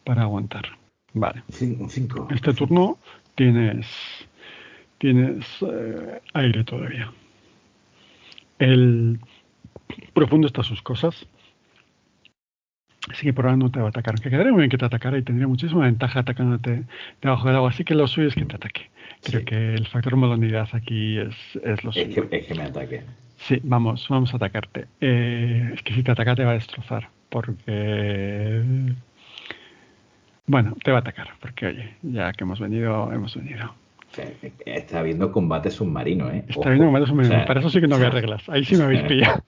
para 0.03 0.23
aguantar. 0.23 0.65
Vale. 1.13 1.43
Cinco. 1.49 2.27
Este 2.31 2.53
turno 2.53 2.97
tienes 3.35 3.87
tienes 4.97 5.45
eh, 5.61 6.21
aire 6.33 6.63
todavía. 6.63 7.11
El 8.57 9.19
profundo 10.13 10.47
está 10.47 10.61
a 10.61 10.63
sus 10.63 10.81
cosas. 10.81 11.27
Así 13.09 13.25
que 13.25 13.33
por 13.33 13.45
ahora 13.45 13.57
no 13.57 13.71
te 13.71 13.79
va 13.79 13.87
a 13.87 13.89
atacar. 13.89 14.15
Aunque 14.15 14.29
quedaría 14.29 14.51
muy 14.51 14.61
bien 14.61 14.69
que 14.69 14.77
te 14.77 14.85
atacara 14.85 15.17
y 15.17 15.23
tendría 15.23 15.47
muchísima 15.47 15.85
ventaja 15.85 16.21
atacándote 16.21 16.83
debajo 17.21 17.47
del 17.47 17.57
agua. 17.57 17.69
Así 17.69 17.83
que 17.83 17.95
lo 17.95 18.07
suyo 18.07 18.27
es 18.27 18.35
que 18.35 18.45
te 18.45 18.55
ataque. 18.55 18.89
Creo 19.23 19.39
Sí. 19.41 19.45
que 19.45 19.73
el 19.73 19.87
factor 19.87 20.15
modernidad 20.15 20.69
aquí 20.73 21.17
es, 21.17 21.35
es 21.63 21.83
lo 21.83 21.91
Es 21.91 22.07
que, 22.07 22.27
es 22.31 22.45
que 22.47 22.55
me 22.55 22.63
ataque. 22.63 23.03
Sí, 23.37 23.59
vamos, 23.63 24.07
vamos 24.09 24.33
a 24.33 24.37
atacarte. 24.37 24.85
Eh, 25.01 25.71
es 25.73 25.83
que 25.83 25.93
si 25.93 26.03
te 26.03 26.11
ataca 26.11 26.35
te 26.35 26.43
va 26.45 26.51
a 26.51 26.55
destrozar. 26.55 27.09
Porque. 27.29 28.63
Bueno, 30.45 30.75
te 30.83 30.91
va 30.91 30.97
a 30.97 31.01
atacar. 31.01 31.29
Porque, 31.41 31.67
oye, 31.67 31.95
ya 32.03 32.31
que 32.33 32.43
hemos 32.43 32.59
venido, 32.59 33.11
hemos 33.11 33.35
venido. 33.35 33.73
Está 34.65 34.99
habiendo 34.99 35.31
combate 35.31 35.69
submarino, 35.69 36.31
¿eh? 36.31 36.43
Está 36.47 36.69
habiendo 36.69 36.85
combate 36.87 37.07
submarino. 37.07 37.45
Para 37.45 37.59
eso 37.59 37.69
sí 37.69 37.81
que 37.81 37.87
no 37.87 37.95
había 37.95 38.09
reglas. 38.09 38.47
Ahí 38.49 38.63
sí 38.63 38.75
me 38.77 38.83
habéis 38.85 39.01
pillado. 39.07 39.43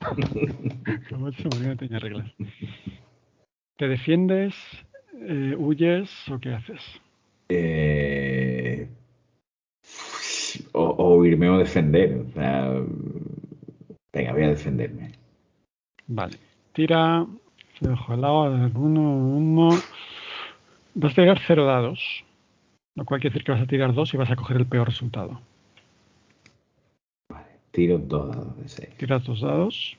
combate 1.08 1.42
submarino 1.42 1.76
tenía 1.76 1.98
reglas. 1.98 2.26
¿Te 3.76 3.88
defiendes? 3.88 4.54
Eh, 5.22 5.54
¿Huyes 5.58 6.28
o 6.28 6.38
qué 6.38 6.52
haces? 6.54 6.80
Eh, 7.48 8.88
o, 10.72 11.16
huirme 11.16 11.48
o 11.48 11.58
defender. 11.58 12.24
O 12.28 12.32
sea, 12.32 12.72
venga, 14.12 14.32
voy 14.32 14.42
a 14.42 14.48
defenderme. 14.48 15.12
Vale. 16.06 16.36
Tira. 16.72 17.26
Se 17.78 17.88
dejo 17.88 18.12
al 18.12 18.20
lado. 18.20 18.70
Uno, 18.74 19.00
uno. 19.00 19.70
Vas 20.94 21.12
a 21.12 21.14
tirar 21.14 21.40
cero 21.46 21.64
dados. 21.64 22.24
Lo 22.96 23.04
cual 23.04 23.20
quiere 23.20 23.32
decir 23.32 23.44
que 23.44 23.52
vas 23.52 23.62
a 23.62 23.66
tirar 23.66 23.94
dos 23.94 24.12
y 24.12 24.16
vas 24.16 24.30
a 24.30 24.36
coger 24.36 24.56
el 24.56 24.66
peor 24.66 24.88
resultado. 24.88 25.40
Vale, 27.30 27.46
tiro 27.70 27.98
dos 27.98 28.28
dados 28.28 28.56
de 28.58 28.68
seis. 28.68 28.90
Tiras 28.96 29.24
dos 29.24 29.40
dados. 29.40 29.96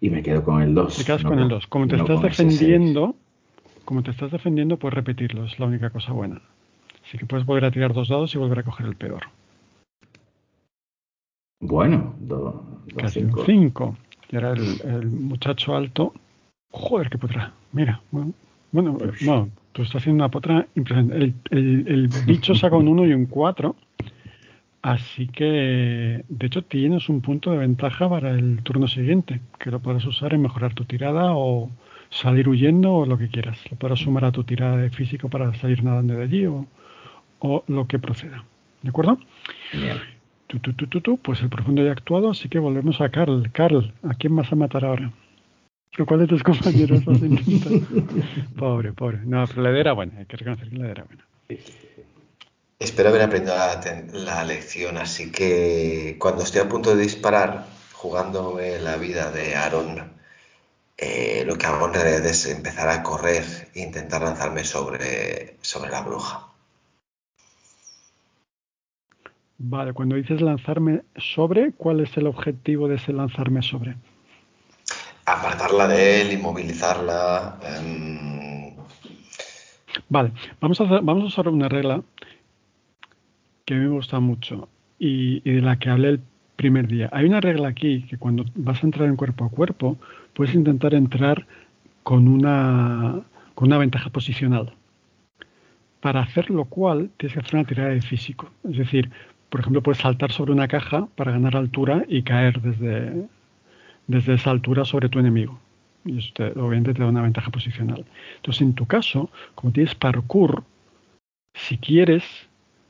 Y 0.00 0.08
me 0.08 0.22
quedo 0.22 0.42
con 0.42 0.62
el 0.62 0.74
2. 0.74 0.96
Te 0.96 1.04
quedas 1.04 1.22
con 1.22 1.38
el 1.38 1.48
2. 1.48 1.66
Como 1.66 1.86
te 1.86 1.96
estás 1.96 2.22
defendiendo, 2.22 3.14
como 3.84 4.02
te 4.02 4.12
estás 4.12 4.30
defendiendo, 4.30 4.78
puedes 4.78 4.94
repetirlo, 4.94 5.44
es 5.44 5.58
la 5.58 5.66
única 5.66 5.90
cosa 5.90 6.12
buena. 6.12 6.40
Así 7.10 7.18
que 7.18 7.26
puedes 7.26 7.44
volver 7.44 7.64
a 7.64 7.72
tirar 7.72 7.92
dos 7.92 8.08
dados 8.08 8.32
y 8.36 8.38
volver 8.38 8.60
a 8.60 8.62
coger 8.62 8.86
el 8.86 8.94
peor. 8.94 9.22
Bueno, 11.58 12.14
dos. 12.20 12.54
Casi 12.96 13.18
cinco. 13.22 13.40
un 13.40 13.46
5. 13.46 13.96
Y 14.30 14.36
ahora 14.36 14.52
el, 14.52 15.06
muchacho 15.10 15.74
alto. 15.74 16.14
Joder, 16.70 17.10
qué 17.10 17.18
potra. 17.18 17.52
Mira, 17.72 18.00
bueno, 18.12 18.32
bueno, 18.70 18.96
bueno 19.22 19.48
tú 19.72 19.82
estás 19.82 20.02
haciendo 20.02 20.22
una 20.22 20.30
potra 20.30 20.68
impresionante. 20.76 21.34
El, 21.50 21.88
el 21.88 22.08
bicho 22.26 22.54
saca 22.54 22.76
un 22.76 22.86
1 22.86 23.06
y 23.06 23.12
un 23.12 23.26
4. 23.26 23.74
Así 24.82 25.26
que, 25.26 26.24
de 26.28 26.46
hecho, 26.46 26.62
tienes 26.62 27.08
un 27.08 27.22
punto 27.22 27.50
de 27.50 27.58
ventaja 27.58 28.08
para 28.08 28.30
el 28.30 28.62
turno 28.62 28.86
siguiente, 28.86 29.40
que 29.58 29.72
lo 29.72 29.80
podrás 29.80 30.06
usar 30.06 30.32
en 30.32 30.42
mejorar 30.42 30.74
tu 30.74 30.84
tirada 30.84 31.34
o 31.34 31.70
salir 32.08 32.48
huyendo 32.48 32.94
o 32.94 33.04
lo 33.04 33.18
que 33.18 33.28
quieras. 33.28 33.58
Lo 33.68 33.76
podrás 33.76 33.98
sumar 33.98 34.26
a 34.26 34.30
tu 34.30 34.44
tirada 34.44 34.76
de 34.76 34.90
físico 34.90 35.28
para 35.28 35.52
salir 35.54 35.82
nadando 35.82 36.14
de 36.14 36.22
allí 36.22 36.46
o, 36.46 36.66
lo 37.66 37.86
que 37.86 37.98
proceda. 37.98 38.44
¿De 38.82 38.88
acuerdo? 38.90 39.18
Bien. 39.72 39.98
Tú, 40.46 40.58
tú, 40.58 40.72
tú, 40.72 40.86
tú, 40.88 41.00
tú, 41.00 41.16
pues 41.18 41.40
el 41.42 41.48
profundo 41.48 41.82
ya 41.82 41.90
ha 41.90 41.92
actuado, 41.92 42.30
así 42.30 42.48
que 42.48 42.58
volvemos 42.58 43.00
a 43.00 43.08
Carl. 43.10 43.50
Carl, 43.52 43.92
¿a 44.02 44.14
quién 44.14 44.34
vas 44.34 44.50
a 44.52 44.56
matar 44.56 44.84
ahora? 44.84 45.12
¿O 45.98 46.06
cuál 46.06 46.20
de 46.20 46.26
tus 46.26 46.42
compañeros 46.50 47.04
vas 47.04 47.22
a 47.22 47.26
intentar? 47.26 47.72
pobre, 48.58 48.92
pobre. 48.92 49.18
No, 49.24 49.46
pero 49.46 49.62
la 49.62 49.70
idea 49.70 49.80
era 49.80 49.92
buena, 49.92 50.18
hay 50.18 50.26
que 50.26 50.36
reconocer 50.36 50.68
que 50.68 50.76
la 50.76 50.82
idea 50.82 50.92
era 50.92 51.04
buena. 51.04 51.24
Espero 52.78 53.10
haber 53.10 53.22
aprendido 53.22 53.54
la, 54.12 54.44
lección, 54.44 54.96
así 54.96 55.30
que 55.30 56.16
cuando 56.18 56.42
estoy 56.42 56.62
a 56.62 56.68
punto 56.68 56.96
de 56.96 57.02
disparar, 57.02 57.66
jugándome 57.92 58.78
la 58.78 58.96
vida 58.96 59.30
de 59.30 59.54
Aaron, 59.54 60.12
eh, 60.96 61.44
lo 61.46 61.58
que 61.58 61.66
hago 61.66 61.86
en 61.86 61.94
realidad 61.94 62.24
es 62.26 62.46
empezar 62.46 62.88
a 62.88 63.02
correr 63.02 63.44
e 63.74 63.82
intentar 63.82 64.22
lanzarme 64.22 64.64
sobre, 64.64 65.58
sobre 65.60 65.90
la 65.90 66.00
bruja. 66.00 66.49
Vale, 69.62 69.92
cuando 69.92 70.16
dices 70.16 70.40
lanzarme 70.40 71.02
sobre, 71.16 71.72
¿cuál 71.72 72.00
es 72.00 72.16
el 72.16 72.26
objetivo 72.26 72.88
de 72.88 72.94
ese 72.94 73.12
lanzarme 73.12 73.60
sobre? 73.60 73.94
Apartarla 75.26 75.86
de 75.86 76.22
él, 76.22 76.32
inmovilizarla. 76.32 77.58
Vale, 80.08 80.32
vamos 80.62 80.80
a, 80.80 80.84
vamos 80.84 81.24
a 81.24 81.26
usar 81.26 81.48
una 81.48 81.68
regla 81.68 82.02
que 83.66 83.74
a 83.74 83.76
mí 83.76 83.82
me 83.84 83.90
gusta 83.90 84.18
mucho 84.18 84.70
y, 84.98 85.40
de 85.40 85.60
la 85.60 85.78
que 85.78 85.90
hablé 85.90 86.08
el 86.08 86.20
primer 86.56 86.88
día. 86.88 87.10
Hay 87.12 87.26
una 87.26 87.42
regla 87.42 87.68
aquí 87.68 88.04
que 88.04 88.16
cuando 88.16 88.46
vas 88.54 88.82
a 88.82 88.86
entrar 88.86 89.08
en 89.10 89.16
cuerpo 89.16 89.44
a 89.44 89.50
cuerpo, 89.50 89.98
puedes 90.32 90.54
intentar 90.54 90.94
entrar 90.94 91.46
con 92.02 92.28
una, 92.28 93.20
con 93.54 93.68
una 93.68 93.76
ventaja 93.76 94.08
posicional. 94.08 94.72
Para 96.00 96.22
hacer 96.22 96.48
lo 96.48 96.64
cual, 96.64 97.10
tienes 97.18 97.34
que 97.34 97.40
hacer 97.40 97.56
una 97.56 97.68
tirada 97.68 97.90
de 97.90 98.00
físico. 98.00 98.50
Es 98.64 98.78
decir, 98.78 99.10
por 99.50 99.60
ejemplo, 99.60 99.82
puedes 99.82 100.00
saltar 100.00 100.32
sobre 100.32 100.52
una 100.52 100.68
caja 100.68 101.08
para 101.16 101.32
ganar 101.32 101.56
altura 101.56 102.04
y 102.08 102.22
caer 102.22 102.60
desde, 102.60 103.26
desde 104.06 104.34
esa 104.34 104.50
altura 104.50 104.84
sobre 104.84 105.08
tu 105.08 105.18
enemigo. 105.18 105.58
Y 106.04 106.18
eso 106.18 106.32
obviamente 106.56 106.94
te 106.94 107.02
da 107.02 107.08
una 107.08 107.22
ventaja 107.22 107.50
posicional. 107.50 108.06
Entonces, 108.36 108.62
en 108.62 108.74
tu 108.74 108.86
caso, 108.86 109.30
como 109.54 109.72
tienes 109.72 109.94
parkour, 109.94 110.64
si 111.54 111.76
quieres, 111.76 112.24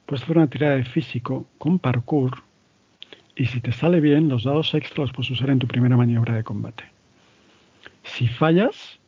puedes 0.06 0.22
hacer 0.22 0.36
una 0.36 0.48
tirada 0.48 0.76
de 0.76 0.84
físico 0.84 1.46
con 1.58 1.78
parkour 1.78 2.42
y 3.40 3.46
si 3.46 3.60
te 3.62 3.72
sale 3.72 4.00
bien, 4.00 4.28
los 4.28 4.44
dados 4.44 4.74
extra 4.74 5.02
los 5.02 5.12
puedes 5.12 5.30
usar 5.30 5.48
en 5.48 5.58
tu 5.58 5.66
primera 5.66 5.96
maniobra 5.96 6.34
de 6.34 6.44
combate. 6.44 6.84
Si 8.02 8.28
fallas, 8.28 8.98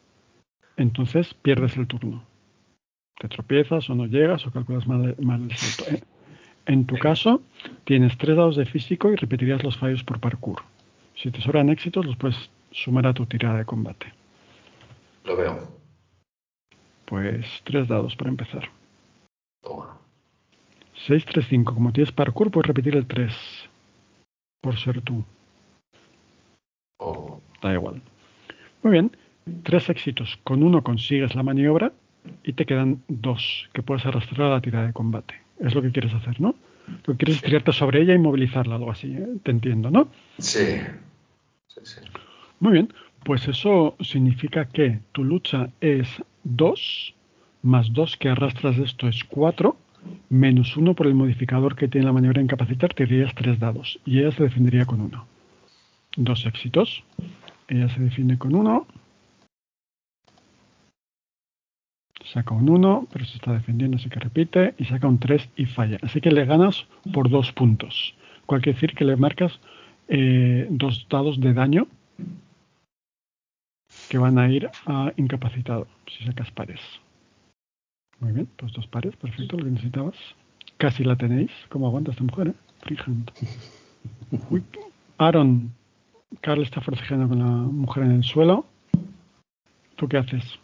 entonces 0.79 1.35
pierdes 1.35 1.77
el 1.77 1.87
turno. 1.87 2.24
Te 3.19 3.29
tropiezas 3.29 3.91
o 3.91 3.95
no 3.95 4.07
llegas 4.07 4.47
o 4.47 4.51
calculas 4.51 4.87
mal, 4.87 5.15
el 5.19 5.57
salto. 5.57 5.95
¿eh? 5.95 6.03
En 6.66 6.86
tu 6.86 6.97
caso, 6.97 7.43
tienes 7.84 8.16
tres 8.18 8.36
dados 8.36 8.56
de 8.56 8.66
físico 8.66 9.12
y 9.12 9.16
repetirías 9.16 9.62
los 9.64 9.76
fallos 9.76 10.05
por 10.05 10.20
parkour. 10.20 10.62
Si 11.14 11.30
te 11.30 11.40
sobran 11.40 11.68
éxitos, 11.68 12.06
los 12.06 12.16
puedes 12.16 12.51
sumar 12.70 13.06
a 13.06 13.14
tu 13.14 13.26
tirada 13.26 13.59
de 13.59 13.64
combate. 13.64 14.12
Lo 15.24 15.36
veo. 15.36 15.59
Pues 17.05 17.47
tres 17.64 17.89
dados 17.89 18.16
para 18.16 18.30
empezar. 18.30 18.70
6, 21.06 21.24
3, 21.24 21.47
5. 21.48 21.74
Como 21.74 21.93
tienes 21.93 22.12
parkour, 22.12 22.51
puedes 22.51 22.68
repetir 22.68 22.97
el 22.97 23.06
3. 23.06 23.32
Por 24.60 24.78
ser 24.78 25.01
tú. 25.01 25.24
Oh. 26.98 27.40
Da 27.60 27.72
igual. 27.72 28.01
Muy 28.82 28.93
bien. 28.93 29.16
Tres 29.64 29.89
éxitos. 29.89 30.39
Con 30.44 30.62
uno 30.62 30.82
consigues 30.82 31.34
la 31.34 31.43
maniobra 31.43 31.93
y 32.44 32.52
te 32.52 32.66
quedan 32.66 33.02
dos 33.09 33.68
que 33.72 33.82
puedes 33.82 34.06
arrastrar 34.06 34.43
a 34.48 34.55
la 34.55 34.60
tirada 34.60 34.86
de 34.86 34.93
combate. 34.93 35.41
Es 35.62 35.74
lo 35.74 35.82
que 35.82 35.93
quieres 35.93 36.12
hacer, 36.14 36.40
¿no? 36.40 36.55
Lo 37.06 37.14
que 37.14 37.24
quieres 37.24 37.36
es 37.36 37.43
tirarte 37.43 37.72
sobre 37.72 38.02
ella 38.02 38.14
y 38.14 38.18
movilizarla, 38.18 38.74
algo 38.74 38.90
así. 38.90 39.12
¿eh? 39.14 39.26
Te 39.43 39.51
entiendo, 39.51 39.90
¿no? 39.90 40.09
Sí. 40.39 40.78
sí, 41.68 41.80
sí. 41.82 42.01
Muy 42.60 42.72
bien. 42.72 42.93
Pues 43.24 43.47
eso 43.47 43.97
significa 44.01 44.64
que 44.66 45.01
tu 45.12 45.22
lucha 45.22 45.70
es 45.80 46.09
2, 46.43 47.14
más 47.62 47.93
2 47.93 48.16
que 48.16 48.28
arrastras 48.28 48.76
de 48.76 48.84
esto 48.84 49.09
es 49.09 49.22
4 49.24 49.76
menos 50.28 50.76
uno 50.76 50.94
por 50.94 51.06
el 51.06 51.14
modificador 51.14 51.76
que 51.76 51.89
tiene 51.89 52.06
la 52.06 52.12
maniobra 52.12 52.39
de 52.40 52.44
incapacitar, 52.44 52.94
tirarías 52.94 53.34
tres 53.34 53.59
dados 53.59 54.01
y 54.05 54.18
ella 54.18 54.32
se 54.32 54.44
defendería 54.44 54.86
con 54.86 55.01
uno. 55.01 55.26
Dos 56.16 56.44
éxitos. 56.47 57.05
Ella 57.68 57.89
se 57.89 58.01
defiende 58.01 58.39
con 58.39 58.55
uno. 58.55 58.86
Saca 62.33 62.55
un 62.55 62.69
1, 62.69 63.09
pero 63.13 63.25
se 63.27 63.37
está 63.37 63.53
defendiendo, 63.53 63.99
así 63.99 64.09
que 64.09 64.19
repite. 64.19 64.75
Y 64.79 64.85
saca 64.87 65.07
un 65.07 65.19
3 65.19 65.51
y 65.57 65.67
falla. 65.67 65.99
Así 66.03 66.21
que 66.21 66.31
le 66.31 66.47
ganas 66.47 66.87
por 67.13 67.29
dos 67.29 67.53
puntos. 67.53 68.15
Cual 68.47 68.63
quiere 68.63 68.77
decir 68.77 68.95
que 68.95 69.05
le 69.05 69.17
marcas 69.17 69.61
eh, 70.09 70.67
dos 70.71 71.07
dados 71.11 71.41
de 71.41 71.53
daño 71.53 71.87
que 74.09 74.19
van 74.19 74.39
a 74.39 74.49
ir 74.51 74.71
a 74.87 75.13
incapacitado 75.17 75.87
si 76.07 76.25
sacas 76.25 76.51
pares. 76.51 76.81
Muy 78.21 78.33
bien, 78.33 78.49
pues 78.57 78.73
dos 78.73 78.87
pares, 78.87 79.15
perfecto, 79.17 79.57
lo 79.57 79.65
que 79.65 79.71
necesitabas. 79.71 80.17
Casi 80.79 81.05
la 81.05 81.17
tenéis. 81.17 81.51
¿Cómo 81.69 81.87
aguanta 81.87 82.13
esta 82.13 82.25
mujer, 82.25 82.49
eh? 82.49 82.55
Aaron, 85.19 85.73
Carl 86.41 86.63
está 86.63 86.81
forcejeando 86.81 87.29
con 87.29 87.39
la 87.39 87.47
mujer 87.47 88.05
en 88.05 88.13
el 88.13 88.25
suelo. 88.25 88.65
¿Tú 89.97 90.09
qué 90.09 90.17
haces? 90.17 90.59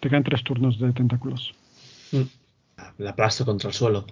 Te 0.00 0.08
quedan 0.08 0.24
tres 0.24 0.42
turnos 0.42 0.78
de 0.78 0.92
tentáculos. 0.92 1.54
Mm. 2.12 2.22
La 2.98 3.10
aplasto 3.10 3.44
contra 3.44 3.68
el 3.68 3.74
suelo. 3.74 4.06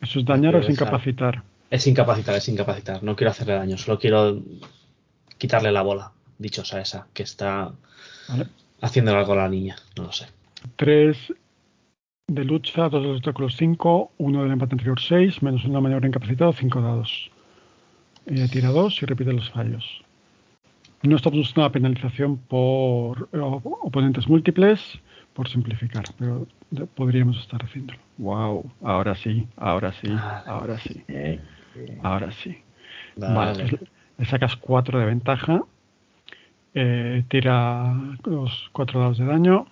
¿Eso 0.00 0.18
es 0.20 0.24
dañar 0.24 0.56
o 0.56 0.60
es 0.60 0.68
incapacitar? 0.68 1.42
Es 1.70 1.86
incapacitar, 1.86 2.34
es 2.34 2.48
incapacitar. 2.48 3.02
No 3.02 3.16
quiero 3.16 3.30
hacerle 3.30 3.54
daño, 3.54 3.76
solo 3.76 3.98
quiero 3.98 4.42
quitarle 5.36 5.72
la 5.72 5.82
bola, 5.82 6.12
dichosa 6.38 6.80
esa, 6.80 7.06
que 7.12 7.22
está 7.22 7.72
vale 8.28 8.46
haciendo 8.80 9.16
algo 9.16 9.32
a 9.32 9.36
la 9.36 9.48
niña, 9.48 9.76
no 9.96 10.04
lo 10.04 10.12
sé. 10.12 10.26
3 10.76 11.16
de 12.28 12.44
lucha, 12.44 12.88
2 12.88 13.02
de 13.02 13.10
obstáculos 13.10 13.56
5, 13.56 14.12
1 14.18 14.42
del 14.42 14.52
empate 14.52 14.74
anterior 14.74 15.00
6, 15.00 15.42
menos 15.42 15.64
una 15.64 15.80
maniobra 15.80 16.08
incapacitado, 16.08 16.52
5 16.52 16.80
dados. 16.80 17.30
Ella 18.26 18.48
tira 18.48 18.70
2 18.70 19.02
y 19.02 19.06
repite 19.06 19.32
los 19.32 19.50
fallos. 19.50 20.02
No 21.02 21.16
estamos 21.16 21.38
usando 21.38 21.62
la 21.62 21.72
penalización 21.72 22.38
por 22.38 23.28
oponentes 23.32 24.28
múltiples, 24.28 25.00
por 25.34 25.48
simplificar, 25.48 26.04
pero 26.18 26.46
podríamos 26.94 27.38
estar 27.38 27.62
haciéndolo. 27.62 27.98
Wow, 28.18 28.70
ahora 28.82 29.14
sí, 29.14 29.46
ahora 29.56 29.92
sí, 29.92 30.08
ahora 30.46 30.78
sí. 30.78 31.04
Ahora 32.02 32.32
sí. 32.32 32.58
Vale. 33.16 33.68
Pues 33.68 33.80
le 34.18 34.24
sacas 34.24 34.56
4 34.56 34.98
de 34.98 35.06
ventaja 35.06 35.62
eh, 36.78 37.24
tira 37.28 37.94
los 38.24 38.68
cuatro 38.70 39.00
dados 39.00 39.16
de 39.16 39.24
daño. 39.24 39.66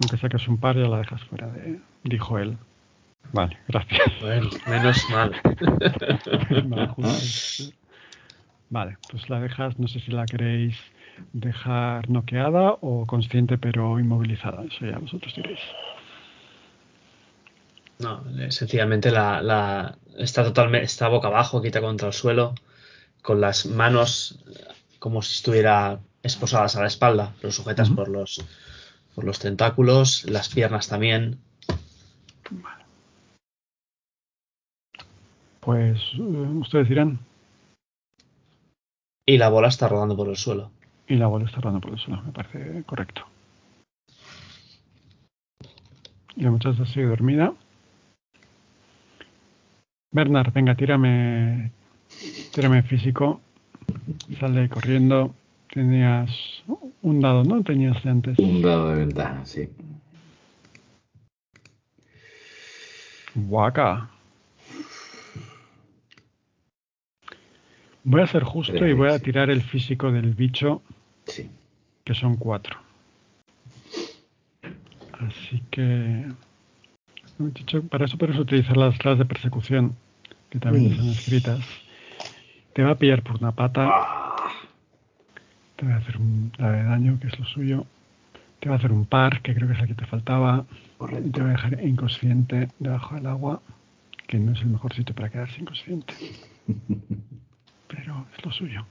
Aunque 0.00 0.16
saques 0.16 0.48
un 0.48 0.56
par, 0.56 0.76
ya 0.76 0.88
la 0.88 0.98
dejas 0.98 1.22
fuera 1.24 1.48
de. 1.48 1.78
dijo 2.04 2.38
él. 2.38 2.56
Vale, 3.34 3.58
gracias. 3.68 4.20
Bueno, 4.22 4.48
menos 4.66 5.10
mal. 5.10 5.34
vale, 8.70 8.98
pues 9.10 9.28
la 9.28 9.40
dejas, 9.40 9.78
no 9.78 9.88
sé 9.88 10.00
si 10.00 10.10
la 10.10 10.26
queréis 10.26 10.76
dejar 11.32 12.08
noqueada 12.10 12.76
o 12.80 13.06
consciente 13.06 13.58
pero 13.58 13.98
inmovilizada. 13.98 14.64
Eso 14.64 14.86
ya 14.86 14.98
vosotros 14.98 15.34
diréis. 15.34 15.60
No, 17.98 18.24
sencillamente 18.50 19.10
la, 19.10 19.40
la, 19.40 19.96
está 20.18 20.44
totalmente 20.44 20.86
está 20.86 21.08
boca 21.08 21.28
abajo, 21.28 21.62
quita 21.62 21.80
contra 21.80 22.08
el 22.08 22.12
suelo, 22.12 22.54
con 23.22 23.40
las 23.40 23.66
manos 23.66 24.40
como 24.98 25.22
si 25.22 25.34
estuviera 25.34 26.00
esposadas 26.22 26.76
a 26.76 26.80
la 26.80 26.88
espalda, 26.88 27.34
pero 27.40 27.52
sujetas 27.52 27.90
por 27.90 28.08
los 28.08 28.44
por 29.14 29.24
los 29.24 29.38
tentáculos, 29.38 30.24
las 30.28 30.48
piernas 30.48 30.88
también. 30.88 31.38
Vale. 32.50 32.84
Pues 35.60 36.00
eh, 36.14 36.18
ustedes 36.18 36.88
dirán. 36.88 37.20
Y 39.26 39.38
la 39.38 39.48
bola 39.48 39.68
está 39.68 39.88
rodando 39.88 40.16
por 40.16 40.28
el 40.28 40.36
suelo. 40.36 40.70
Y 41.06 41.16
la 41.16 41.26
bola 41.26 41.46
está 41.46 41.60
rodando 41.60 41.80
por 41.80 41.92
el 41.92 41.98
suelo, 41.98 42.22
me 42.22 42.32
parece 42.32 42.82
correcto. 42.84 43.26
Y 46.36 46.42
la 46.42 46.50
muchacha 46.50 46.84
sigue 46.86 47.06
dormida. 47.06 47.54
Bernard, 50.10 50.52
venga, 50.52 50.74
tírame, 50.74 51.72
tírame 52.52 52.82
físico. 52.82 53.40
Sale 54.38 54.68
corriendo. 54.68 55.34
Tenías 55.72 56.30
un 57.02 57.20
dado, 57.20 57.42
¿no? 57.44 57.62
Tenías 57.62 58.04
antes. 58.06 58.38
Un 58.38 58.62
dado 58.62 58.90
de 58.90 58.96
ventaja, 58.96 59.44
sí. 59.44 59.68
Guaca. 63.34 64.13
Voy 68.04 68.20
a 68.20 68.26
ser 68.26 68.44
justo 68.44 68.86
y 68.86 68.92
voy 68.92 69.08
a 69.08 69.18
tirar 69.18 69.48
el 69.48 69.62
físico 69.62 70.12
del 70.12 70.34
bicho, 70.34 70.82
sí. 71.26 71.50
que 72.04 72.14
son 72.14 72.36
cuatro. 72.36 72.78
Así 75.12 75.62
que 75.70 76.26
para 77.90 78.04
eso 78.04 78.18
puedes 78.18 78.38
utilizar 78.38 78.76
las 78.76 78.98
clases 78.98 79.20
de 79.20 79.24
persecución, 79.24 79.96
que 80.50 80.58
también 80.58 80.92
están 80.92 81.08
escritas. 81.08 81.60
Te 82.74 82.82
va 82.82 82.90
a 82.90 82.94
pillar 82.98 83.22
por 83.22 83.36
una 83.36 83.52
pata. 83.52 83.88
Te 85.76 85.86
va 85.86 85.94
a 85.94 85.96
hacer 85.96 86.18
un 86.18 86.52
de 86.52 86.82
daño, 86.84 87.18
que 87.18 87.28
es 87.28 87.38
lo 87.38 87.46
suyo. 87.46 87.86
Te 88.60 88.68
va 88.68 88.76
a 88.76 88.78
hacer 88.78 88.92
un 88.92 89.06
par, 89.06 89.40
que 89.40 89.54
creo 89.54 89.66
que 89.66 89.74
es 89.74 89.80
el 89.80 89.88
que 89.88 89.94
te 89.94 90.06
faltaba. 90.06 90.66
Y 91.24 91.30
te 91.30 91.40
va 91.40 91.48
a 91.48 91.52
dejar 91.52 91.84
inconsciente 91.84 92.68
debajo 92.78 93.14
del 93.14 93.26
agua, 93.26 93.62
que 94.26 94.38
no 94.38 94.52
es 94.52 94.60
el 94.60 94.68
mejor 94.68 94.94
sitio 94.94 95.14
para 95.14 95.30
quedarse 95.30 95.60
inconsciente. 95.60 96.14
pero 97.94 98.26
es 98.36 98.44
lo 98.44 98.52
suyo. 98.52 98.86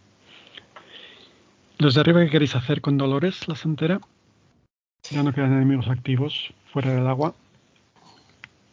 ¿Los 1.77 1.95
de 1.95 2.01
arriba 2.01 2.21
qué 2.21 2.29
queréis 2.29 2.55
hacer 2.55 2.81
con 2.81 2.97
Dolores, 2.97 3.47
la 3.47 3.55
santera? 3.55 3.99
Ya 5.11 5.23
no 5.23 5.33
quedan 5.33 5.53
enemigos 5.53 5.87
activos 5.89 6.53
fuera 6.71 6.93
del 6.93 7.07
agua. 7.07 7.35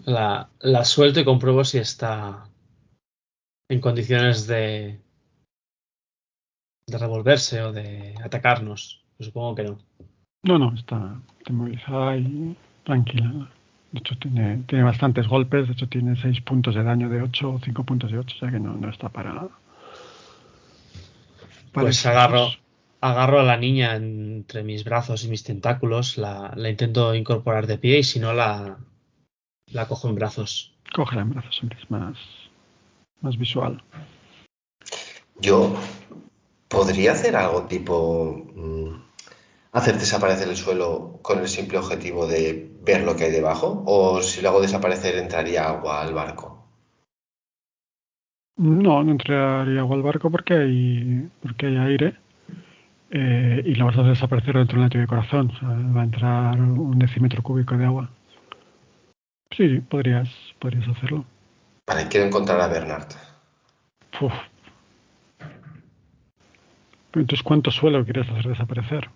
La, 0.04 0.48
la 0.60 0.84
suelto 0.84 1.20
y 1.20 1.24
compruebo 1.24 1.64
si 1.64 1.78
está 1.78 2.44
en 3.68 3.80
condiciones 3.80 4.46
de, 4.46 5.00
de 6.86 6.98
revolverse 6.98 7.62
o 7.62 7.72
de 7.72 8.14
atacarnos. 8.22 9.02
supongo 9.18 9.54
que 9.54 9.64
no. 9.64 9.78
No, 10.42 10.58
no, 10.58 10.74
está 10.74 11.20
inmovilizada 11.48 12.16
y 12.16 12.56
tranquila. 12.84 13.50
De 13.92 13.98
hecho, 13.98 14.16
tiene, 14.18 14.62
tiene 14.66 14.84
bastantes 14.84 15.26
golpes. 15.26 15.66
De 15.66 15.72
hecho, 15.72 15.88
tiene 15.88 16.16
6 16.16 16.40
puntos 16.42 16.74
de 16.74 16.82
daño 16.82 17.08
de 17.08 17.22
8 17.22 17.50
o 17.50 17.60
5 17.60 17.84
puntos 17.84 18.10
de 18.10 18.18
8. 18.18 18.36
O 18.36 18.38
sea 18.38 18.50
que 18.50 18.60
no, 18.60 18.74
no 18.74 18.88
está 18.88 19.08
para, 19.08 19.48
pues 21.72 22.04
agarro, 22.06 22.48
agarro 23.00 23.40
a 23.40 23.44
la 23.44 23.56
niña 23.56 23.96
entre 23.96 24.62
mis 24.62 24.84
brazos 24.84 25.24
y 25.24 25.28
mis 25.28 25.44
tentáculos, 25.44 26.18
la, 26.18 26.52
intento 26.56 27.14
incorporar 27.14 27.66
de 27.66 27.78
pie 27.78 27.98
y 27.98 28.04
si 28.04 28.18
no 28.20 28.32
la, 28.32 28.78
la 29.66 29.88
cojo 29.88 30.08
en 30.08 30.14
brazos. 30.14 30.74
Cógela 30.94 31.22
en 31.22 31.30
brazos, 31.30 31.62
es 31.78 31.90
más, 31.90 32.16
más 33.20 33.38
visual. 33.38 33.82
Yo 35.38 35.74
podría 36.68 37.12
hacer 37.12 37.36
algo 37.36 37.64
tipo 37.64 38.44
mm, 38.54 39.10
hacer 39.72 39.98
desaparecer 39.98 40.48
el 40.48 40.56
suelo 40.56 41.18
con 41.22 41.38
el 41.38 41.48
simple 41.48 41.78
objetivo 41.78 42.26
de 42.26 42.70
ver 42.82 43.02
lo 43.02 43.16
que 43.16 43.24
hay 43.24 43.30
debajo 43.30 43.82
o 43.86 44.22
si 44.22 44.40
lo 44.40 44.50
hago 44.50 44.60
desaparecer 44.60 45.16
entraría 45.16 45.68
agua 45.68 46.02
al 46.02 46.14
barco. 46.14 46.59
No, 48.60 49.02
no 49.02 49.12
entraría 49.12 49.80
agua 49.80 49.96
al 49.96 50.02
barco 50.02 50.30
porque 50.30 50.52
hay, 50.52 51.30
porque 51.40 51.64
hay 51.64 51.76
aire 51.78 52.14
eh, 53.10 53.62
y 53.64 53.74
lo 53.74 53.86
vas 53.86 53.96
a 53.96 54.02
desaparecer 54.02 54.54
dentro 54.54 54.76
del 54.76 54.84
latido 54.84 55.00
de 55.00 55.06
corazón. 55.06 55.50
va 55.96 56.02
a 56.02 56.04
entrar 56.04 56.60
un 56.60 56.98
decímetro 56.98 57.42
cúbico 57.42 57.74
de 57.78 57.86
agua. 57.86 58.10
Sí, 59.56 59.80
podrías, 59.80 60.28
podrías 60.58 60.86
hacerlo. 60.88 61.24
Vale, 61.86 62.06
quiero 62.08 62.26
encontrar 62.26 62.60
a 62.60 62.66
Bernard. 62.66 63.08
Entonces, 67.14 67.42
¿cuánto 67.42 67.70
suelo 67.70 68.04
quieres 68.04 68.28
hacer 68.28 68.46
desaparecer? 68.46 69.08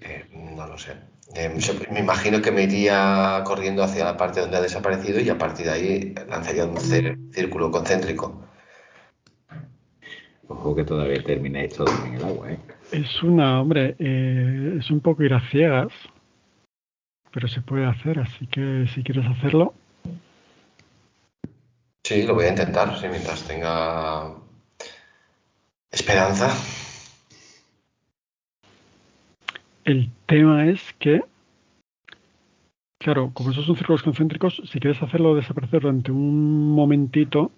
Eh, 0.00 0.24
no 0.56 0.66
lo 0.66 0.78
sé. 0.78 0.96
Eh, 1.34 1.50
me 1.90 2.00
imagino 2.00 2.40
que 2.40 2.50
me 2.50 2.62
iría 2.62 3.42
corriendo 3.44 3.82
hacia 3.82 4.04
la 4.04 4.16
parte 4.16 4.40
donde 4.40 4.56
ha 4.56 4.60
desaparecido 4.62 5.20
y 5.20 5.28
a 5.28 5.36
partir 5.36 5.66
de 5.66 5.72
ahí 5.72 6.14
lanzaría 6.28 6.64
un 6.64 7.30
círculo 7.32 7.70
concéntrico. 7.70 8.42
Ojo 10.48 10.74
que 10.74 10.84
todavía 10.84 11.22
termina 11.22 11.62
esto 11.62 11.84
en 12.06 12.14
el 12.14 12.24
agua, 12.24 12.52
¿eh? 12.52 12.58
Es 12.90 13.22
una, 13.22 13.60
hombre, 13.60 13.94
eh, 13.98 14.76
es 14.78 14.90
un 14.90 15.00
poco 15.00 15.22
ir 15.22 15.34
a 15.34 15.50
ciegas, 15.50 15.92
pero 17.32 17.46
se 17.46 17.60
puede 17.60 17.84
hacer, 17.84 18.18
así 18.18 18.46
que 18.46 18.86
si 18.94 19.02
quieres 19.02 19.26
hacerlo. 19.26 19.74
Sí, 22.02 22.22
lo 22.22 22.34
voy 22.34 22.46
a 22.46 22.48
intentar, 22.48 22.90
mientras 23.10 23.42
tenga 23.46 24.34
esperanza. 25.90 26.48
El 29.88 30.10
tema 30.26 30.66
es 30.66 30.92
que, 30.98 31.22
claro, 33.00 33.30
como 33.32 33.52
esos 33.52 33.64
son 33.64 33.74
círculos 33.74 34.02
concéntricos, 34.02 34.60
si 34.70 34.80
quieres 34.80 35.02
hacerlo 35.02 35.34
desaparecer 35.34 35.80
durante 35.80 36.12
un 36.12 36.74
momentito, 36.74 37.50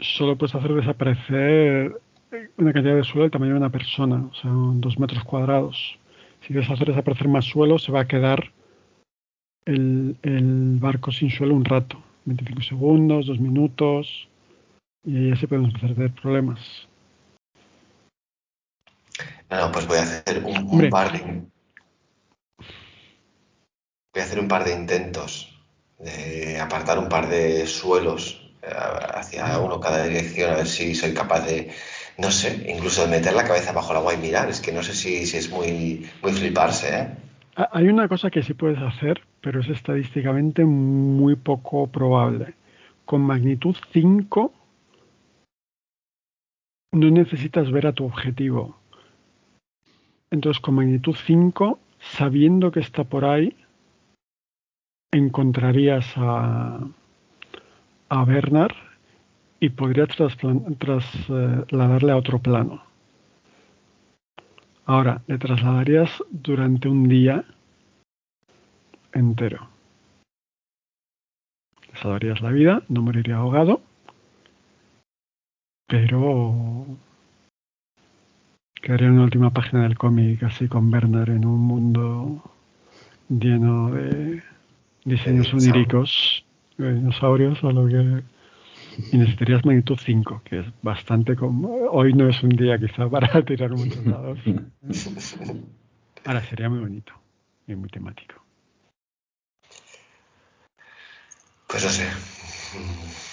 solo 0.00 0.36
puedes 0.36 0.56
hacer 0.56 0.74
desaparecer 0.74 1.96
una 2.58 2.72
cantidad 2.72 2.96
de 2.96 3.04
suelo 3.04 3.22
del 3.22 3.30
tamaño 3.30 3.52
de 3.52 3.58
una 3.58 3.70
persona, 3.70 4.28
o 4.32 4.34
sea, 4.34 4.50
dos 4.50 4.98
metros 4.98 5.22
cuadrados. 5.22 5.96
Si 6.40 6.48
quieres 6.48 6.68
hacer 6.68 6.88
desaparecer 6.88 7.28
más 7.28 7.44
suelo, 7.44 7.78
se 7.78 7.92
va 7.92 8.00
a 8.00 8.08
quedar 8.08 8.50
el, 9.64 10.16
barco 10.80 11.12
sin 11.12 11.30
suelo 11.30 11.54
un 11.54 11.64
rato, 11.64 12.02
25 12.24 12.62
segundos, 12.62 13.26
dos 13.28 13.38
minutos, 13.38 14.28
y 15.04 15.30
ahí 15.30 15.36
se 15.36 15.46
pueden 15.46 15.72
tener 15.72 16.10
problemas. 16.14 16.88
No, 19.52 19.70
pues 19.70 19.86
voy 19.86 19.98
a 19.98 20.02
hacer 20.02 20.42
un, 20.42 20.88
par 20.88 21.12
de. 21.12 21.42
Voy 24.14 24.22
a 24.22 24.24
hacer 24.24 24.40
un 24.40 24.48
par 24.48 24.64
de 24.64 24.72
intentos 24.72 25.62
de 25.98 26.58
apartar 26.58 26.98
un 26.98 27.10
par 27.10 27.28
de 27.28 27.66
suelos 27.66 28.50
eh, 28.62 28.70
hacia 29.14 29.58
uno 29.58 29.78
cada 29.78 30.04
dirección, 30.04 30.52
a 30.52 30.56
ver 30.56 30.66
si 30.66 30.94
soy 30.94 31.12
capaz 31.12 31.44
de, 31.44 31.70
no 32.16 32.30
sé, 32.30 32.64
incluso 32.66 33.02
de 33.02 33.08
meter 33.08 33.34
la 33.34 33.44
cabeza 33.44 33.72
bajo 33.72 33.92
el 33.92 33.98
agua 33.98 34.14
y 34.14 34.16
mirar. 34.16 34.48
Es 34.48 34.60
que 34.60 34.72
no 34.72 34.82
sé 34.82 34.94
si, 34.94 35.26
si 35.26 35.36
es 35.36 35.50
muy, 35.50 36.08
muy 36.22 36.32
fliparse, 36.32 36.96
¿eh? 36.96 37.08
Hay 37.72 37.88
una 37.88 38.08
cosa 38.08 38.30
que 38.30 38.42
sí 38.42 38.54
puedes 38.54 38.78
hacer, 38.78 39.20
pero 39.42 39.60
es 39.60 39.68
estadísticamente 39.68 40.64
muy 40.64 41.36
poco 41.36 41.88
probable. 41.88 42.54
Con 43.04 43.20
magnitud 43.20 43.76
5 43.92 44.50
no 46.92 47.10
necesitas 47.10 47.70
ver 47.70 47.86
a 47.86 47.92
tu 47.92 48.06
objetivo. 48.06 48.81
Entonces, 50.32 50.62
con 50.62 50.76
magnitud 50.76 51.14
5, 51.14 51.78
sabiendo 52.00 52.72
que 52.72 52.80
está 52.80 53.04
por 53.04 53.26
ahí, 53.26 53.54
encontrarías 55.12 56.06
a, 56.16 56.80
a 58.08 58.24
Bernard 58.24 58.74
y 59.60 59.68
podrías 59.68 60.08
trasladarle 60.78 62.12
a 62.12 62.16
otro 62.16 62.38
plano. 62.38 62.82
Ahora, 64.86 65.20
le 65.26 65.36
trasladarías 65.36 66.10
durante 66.30 66.88
un 66.88 67.08
día 67.08 67.44
entero. 69.12 69.68
Le 71.92 71.98
salvarías 72.00 72.40
la 72.40 72.52
vida, 72.52 72.82
no 72.88 73.02
moriría 73.02 73.36
ahogado, 73.36 73.82
pero 75.86 76.86
Quedaría 78.82 79.10
una 79.10 79.22
última 79.22 79.50
página 79.50 79.84
del 79.84 79.96
cómic 79.96 80.42
así 80.42 80.66
con 80.66 80.90
Bernard 80.90 81.30
en 81.30 81.44
un 81.44 81.60
mundo 81.60 82.42
lleno 83.28 83.92
de 83.92 84.42
diseños 85.04 85.54
oníricos, 85.54 86.44
de 86.78 86.94
dinosaurios 86.94 87.62
o 87.62 87.70
lo 87.70 87.86
que... 87.86 88.24
Y 89.12 89.16
necesitarías 89.16 89.64
magnitud 89.64 89.96
5, 89.96 90.42
que 90.44 90.58
es 90.58 90.66
bastante 90.82 91.36
como... 91.36 91.68
Hoy 91.92 92.12
no 92.12 92.28
es 92.28 92.42
un 92.42 92.50
día 92.50 92.76
quizá 92.76 93.08
para 93.08 93.42
tirar 93.44 93.70
muchos 93.70 94.04
dados. 94.04 94.40
Ahora 96.24 96.42
sería 96.42 96.68
muy 96.68 96.80
bonito 96.80 97.12
y 97.68 97.76
muy 97.76 97.88
temático. 97.88 98.44
Pues 101.68 101.84
no 101.84 101.88
sé. 101.88 103.31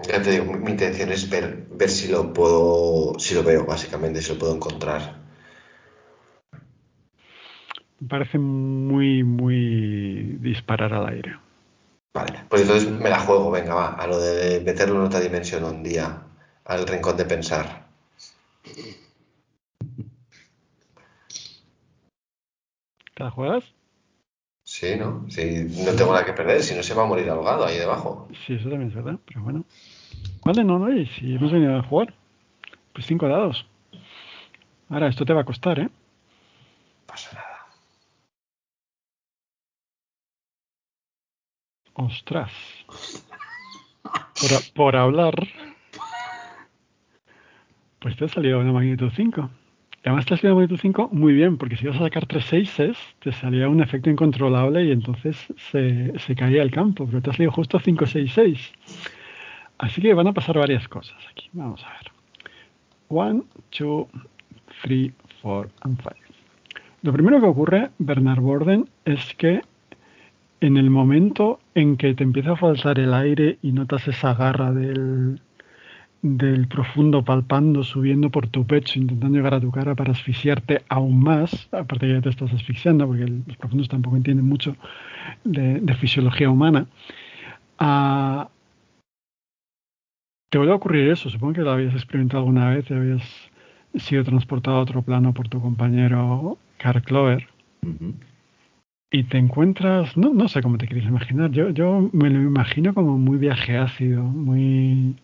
Ya 0.00 0.22
te 0.22 0.30
digo, 0.30 0.52
mi 0.52 0.70
intención 0.70 1.12
es 1.12 1.28
ver, 1.28 1.66
ver 1.70 1.88
si 1.88 2.08
lo 2.08 2.32
puedo, 2.32 3.18
si 3.18 3.34
lo 3.34 3.42
veo, 3.42 3.64
básicamente, 3.64 4.22
si 4.22 4.32
lo 4.32 4.38
puedo 4.38 4.54
encontrar. 4.54 5.20
Me 8.00 8.08
parece 8.08 8.38
muy, 8.38 9.22
muy 9.22 10.38
disparar 10.40 10.92
al 10.92 11.08
aire. 11.08 11.38
Vale, 12.14 12.40
pues 12.48 12.62
entonces 12.62 12.90
me 12.90 13.08
la 13.08 13.20
juego, 13.20 13.50
venga, 13.50 13.74
va, 13.74 13.88
a 13.94 14.06
lo 14.06 14.18
de 14.18 14.60
meterlo 14.60 14.96
en 14.96 15.06
otra 15.06 15.20
dimensión 15.20 15.64
un 15.64 15.82
día, 15.82 16.22
al 16.64 16.86
rincón 16.86 17.16
de 17.16 17.24
pensar. 17.24 17.86
¿Te 23.14 23.24
la 23.24 23.30
juegas? 23.30 23.64
Sí, 24.82 24.96
¿no? 24.96 25.24
No 25.84 25.92
tengo 25.92 26.10
nada 26.10 26.24
que 26.24 26.32
perder, 26.32 26.60
si 26.60 26.74
no 26.74 26.82
se 26.82 26.92
va 26.92 27.04
a 27.04 27.06
morir 27.06 27.30
ahogado 27.30 27.64
ahí 27.64 27.78
debajo. 27.78 28.26
Sí, 28.44 28.54
eso 28.54 28.68
también 28.68 28.88
es 28.88 28.94
verdad, 28.96 29.16
pero 29.24 29.40
bueno. 29.40 29.64
Vale, 30.44 30.64
no, 30.64 30.76
no, 30.80 30.92
y 30.92 31.06
si 31.06 31.36
hemos 31.36 31.52
venido 31.52 31.76
a 31.76 31.84
jugar, 31.84 32.12
pues 32.92 33.06
cinco 33.06 33.28
dados. 33.28 33.64
Ahora, 34.88 35.06
esto 35.06 35.24
te 35.24 35.34
va 35.34 35.42
a 35.42 35.44
costar, 35.44 35.78
¿eh? 35.78 35.84
No 35.84 35.90
pasa 37.06 37.30
nada. 37.32 37.66
Ostras. 41.94 42.50
Por, 44.04 44.72
por 44.74 44.96
hablar. 44.96 45.34
Pues 48.00 48.16
te 48.16 48.24
ha 48.24 48.28
salido 48.28 48.58
una 48.58 48.72
magnitud 48.72 49.12
5. 49.14 49.48
Además 50.04 50.26
te 50.26 50.34
ha 50.34 50.36
salido 50.36 50.54
una 50.54 50.62
magnitud 50.62 50.80
5 50.80 51.10
muy 51.12 51.32
bien, 51.32 51.58
porque 51.58 51.76
si 51.76 51.84
ibas 51.84 51.96
a 51.96 52.04
sacar 52.04 52.26
tres 52.26 52.44
seises, 52.46 52.98
te 53.20 53.30
salía 53.32 53.68
un 53.68 53.80
efecto 53.80 54.10
incontrolable 54.10 54.84
y 54.84 54.90
entonces 54.90 55.36
se, 55.70 56.18
se 56.18 56.34
caía 56.34 56.62
el 56.62 56.72
campo. 56.72 57.06
Pero 57.06 57.22
te 57.22 57.30
ha 57.30 57.32
salido 57.32 57.52
justo 57.52 57.78
5, 57.78 58.06
6, 58.06 58.32
6. 58.34 58.72
Así 59.78 60.00
que 60.00 60.14
van 60.14 60.26
a 60.26 60.32
pasar 60.32 60.58
varias 60.58 60.88
cosas 60.88 61.16
aquí. 61.30 61.48
Vamos 61.52 61.84
a 61.84 61.90
ver. 61.90 62.12
1, 63.08 63.44
2, 63.78 64.06
3, 64.82 65.12
4 65.42 65.70
and 65.82 65.98
5. 65.98 66.14
Lo 67.02 67.12
primero 67.12 67.40
que 67.40 67.46
ocurre, 67.46 67.90
Bernard 67.98 68.40
Borden, 68.40 68.88
es 69.04 69.34
que 69.34 69.60
en 70.60 70.76
el 70.76 70.90
momento 70.90 71.58
en 71.74 71.96
que 71.96 72.14
te 72.14 72.22
empieza 72.22 72.52
a 72.52 72.56
faltar 72.56 73.00
el 73.00 73.12
aire 73.12 73.58
y 73.62 73.72
notas 73.72 74.06
esa 74.06 74.34
garra 74.34 74.72
del, 74.72 75.40
del 76.22 76.68
profundo 76.68 77.24
palpando, 77.24 77.82
subiendo 77.82 78.30
por 78.30 78.46
tu 78.46 78.64
pecho, 78.66 78.98
intentando 78.98 79.36
llegar 79.36 79.54
a 79.54 79.60
tu 79.60 79.70
cara 79.70 79.94
para 79.94 80.12
asfixiarte 80.12 80.82
aún 80.88 81.20
más, 81.20 81.68
aparte 81.72 82.06
que 82.06 82.12
ya 82.12 82.20
te 82.20 82.28
estás 82.30 82.52
asfixiando, 82.52 83.06
porque 83.06 83.26
los 83.26 83.56
profundos 83.56 83.88
tampoco 83.88 84.16
entienden 84.16 84.46
mucho 84.46 84.76
de, 85.44 85.80
de 85.80 85.94
fisiología 85.94 86.48
humana, 86.48 86.86
ah, 87.78 88.48
te 90.48 90.58
vuelve 90.58 90.72
a 90.72 90.76
ocurrir 90.76 91.08
eso. 91.08 91.30
Supongo 91.30 91.54
que 91.54 91.62
lo 91.62 91.72
habías 91.72 91.94
experimentado 91.94 92.40
alguna 92.40 92.70
vez, 92.70 92.88
y 92.90 92.94
habías 92.94 93.22
sido 93.96 94.22
transportado 94.24 94.76
a 94.76 94.80
otro 94.80 95.02
plano 95.02 95.34
por 95.34 95.48
tu 95.48 95.60
compañero 95.60 96.58
Carl 96.78 97.02
Clover 97.02 97.48
y 99.12 99.24
te 99.24 99.36
encuentras, 99.36 100.16
no, 100.16 100.32
no 100.32 100.48
sé 100.48 100.62
cómo 100.62 100.78
te 100.78 100.86
quieres 100.86 101.06
imaginar, 101.06 101.50
yo, 101.50 101.68
yo 101.70 102.08
me 102.12 102.30
lo 102.30 102.40
imagino 102.40 102.94
como 102.94 103.18
muy 103.18 103.36
viaje 103.36 103.76
ácido, 103.76 104.22
muy, 104.22 105.16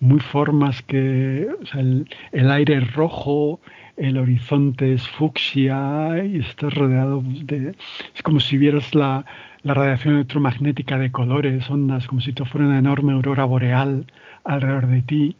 muy 0.00 0.20
formas 0.20 0.82
que, 0.82 1.48
el, 1.74 2.08
el 2.32 2.50
aire 2.50 2.76
es 2.76 2.92
rojo, 2.94 3.60
el 3.96 4.18
horizonte 4.18 4.92
es 4.92 5.08
fucsia 5.08 6.22
y 6.24 6.40
estás 6.40 6.74
rodeado 6.74 7.22
de, 7.24 7.74
es 8.14 8.22
como 8.22 8.40
si 8.40 8.58
vieras 8.58 8.94
la, 8.94 9.24
la 9.62 9.74
radiación 9.74 10.14
electromagnética 10.14 10.98
de 10.98 11.10
colores, 11.10 11.68
ondas, 11.70 12.06
como 12.06 12.20
si 12.20 12.32
te 12.32 12.44
fuera 12.44 12.66
una 12.66 12.78
enorme 12.78 13.14
aurora 13.14 13.44
boreal 13.44 14.06
alrededor 14.44 14.86
de 14.86 15.02
ti. 15.02 15.36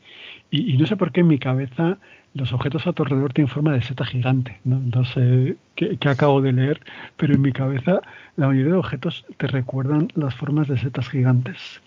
Y, 0.51 0.77
no 0.79 0.87
sé 0.87 0.97
por 0.97 1.13
qué 1.13 1.21
en 1.21 1.29
mi 1.29 1.39
cabeza 1.39 1.99
los 2.35 2.53
objetos 2.53 2.87
a 2.87 2.93
tu 2.93 3.03
alrededor 3.03 3.33
tienen 3.33 3.53
forma 3.53 3.73
de 3.73 3.83
seta 3.83 4.05
gigante. 4.05 4.59
No, 4.65 4.81
no 4.81 5.05
sé 5.05 5.57
qué 5.75 6.09
acabo 6.09 6.41
de 6.41 6.53
leer, 6.53 6.81
pero 7.17 7.35
en 7.35 7.43
mi 7.43 7.53
cabeza 7.53 8.01
la 8.37 8.49
mayoría 8.49 8.73
de 8.73 8.79
objetos 8.79 9.25
te 9.37 9.47
recuerdan 9.47 10.09
las 10.15 10.35
formas 10.35 10.69
de 10.69 10.79
setas 10.79 11.09
gigantes. 11.09 11.81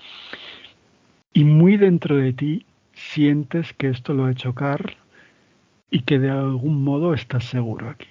Y 1.34 1.44
muy 1.44 1.78
dentro 1.78 2.18
de 2.18 2.34
ti 2.34 2.66
sientes 2.94 3.74
que 3.74 3.90
esto 3.90 4.14
lo 4.14 4.26
ha 4.26 4.32
hecho 4.32 4.50
chocar 4.50 4.98
y 5.92 6.02
que 6.02 6.20
de 6.20 6.30
algún 6.30 6.84
modo 6.84 7.14
estás 7.14 7.46
seguro 7.46 7.90
aquí. 7.90 8.10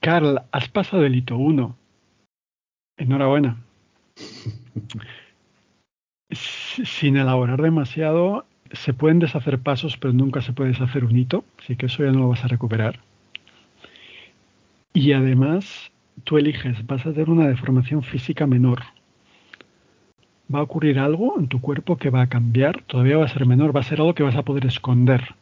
Carl, 0.00 0.42
has 0.52 0.68
pasado 0.68 1.04
el 1.04 1.16
hito 1.16 1.36
1. 1.36 1.76
Enhorabuena. 2.98 3.56
Sin 6.30 7.16
elaborar 7.16 7.62
demasiado, 7.62 8.46
se 8.72 8.92
pueden 8.92 9.18
deshacer 9.18 9.58
pasos, 9.60 9.96
pero 9.96 10.12
nunca 10.12 10.42
se 10.42 10.52
puede 10.52 10.70
deshacer 10.70 11.04
un 11.04 11.16
hito, 11.16 11.44
así 11.58 11.76
que 11.76 11.86
eso 11.86 12.04
ya 12.04 12.12
no 12.12 12.20
lo 12.20 12.28
vas 12.28 12.44
a 12.44 12.48
recuperar. 12.48 13.00
Y 14.92 15.12
además, 15.12 15.90
tú 16.24 16.38
eliges, 16.38 16.86
vas 16.86 17.06
a 17.06 17.12
tener 17.12 17.30
una 17.30 17.48
deformación 17.48 18.02
física 18.02 18.46
menor. 18.46 18.82
Va 20.52 20.58
a 20.58 20.62
ocurrir 20.62 20.98
algo 20.98 21.38
en 21.38 21.48
tu 21.48 21.60
cuerpo 21.60 21.96
que 21.96 22.10
va 22.10 22.22
a 22.22 22.26
cambiar, 22.28 22.82
todavía 22.82 23.16
va 23.16 23.24
a 23.24 23.28
ser 23.28 23.46
menor, 23.46 23.74
va 23.74 23.80
a 23.80 23.84
ser 23.84 24.00
algo 24.00 24.14
que 24.14 24.22
vas 24.22 24.36
a 24.36 24.42
poder 24.42 24.66
esconder. 24.66 25.34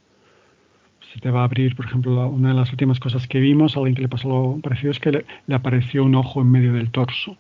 Se 1.13 1.21
te 1.21 1.31
va 1.31 1.41
a 1.41 1.45
abrir, 1.45 1.77
por 1.77 1.87
ejemplo, 1.87 2.27
una 2.29 2.49
de 2.49 2.55
las 2.55 2.71
últimas 2.71 3.01
cosas 3.01 3.27
que 3.27 3.41
vimos, 3.41 3.77
a 3.77 3.81
alguien 3.81 3.97
que 3.97 4.03
le 4.03 4.09
pasó 4.09 4.29
algo 4.29 4.61
parecido, 4.61 4.93
es 4.93 5.01
que 5.01 5.13
le, 5.13 5.27
le 5.47 5.55
apareció 5.55 6.05
un 6.05 6.15
ojo 6.15 6.41
en 6.41 6.51
medio 6.51 6.73
del 6.73 6.91
torso. 6.91 7.37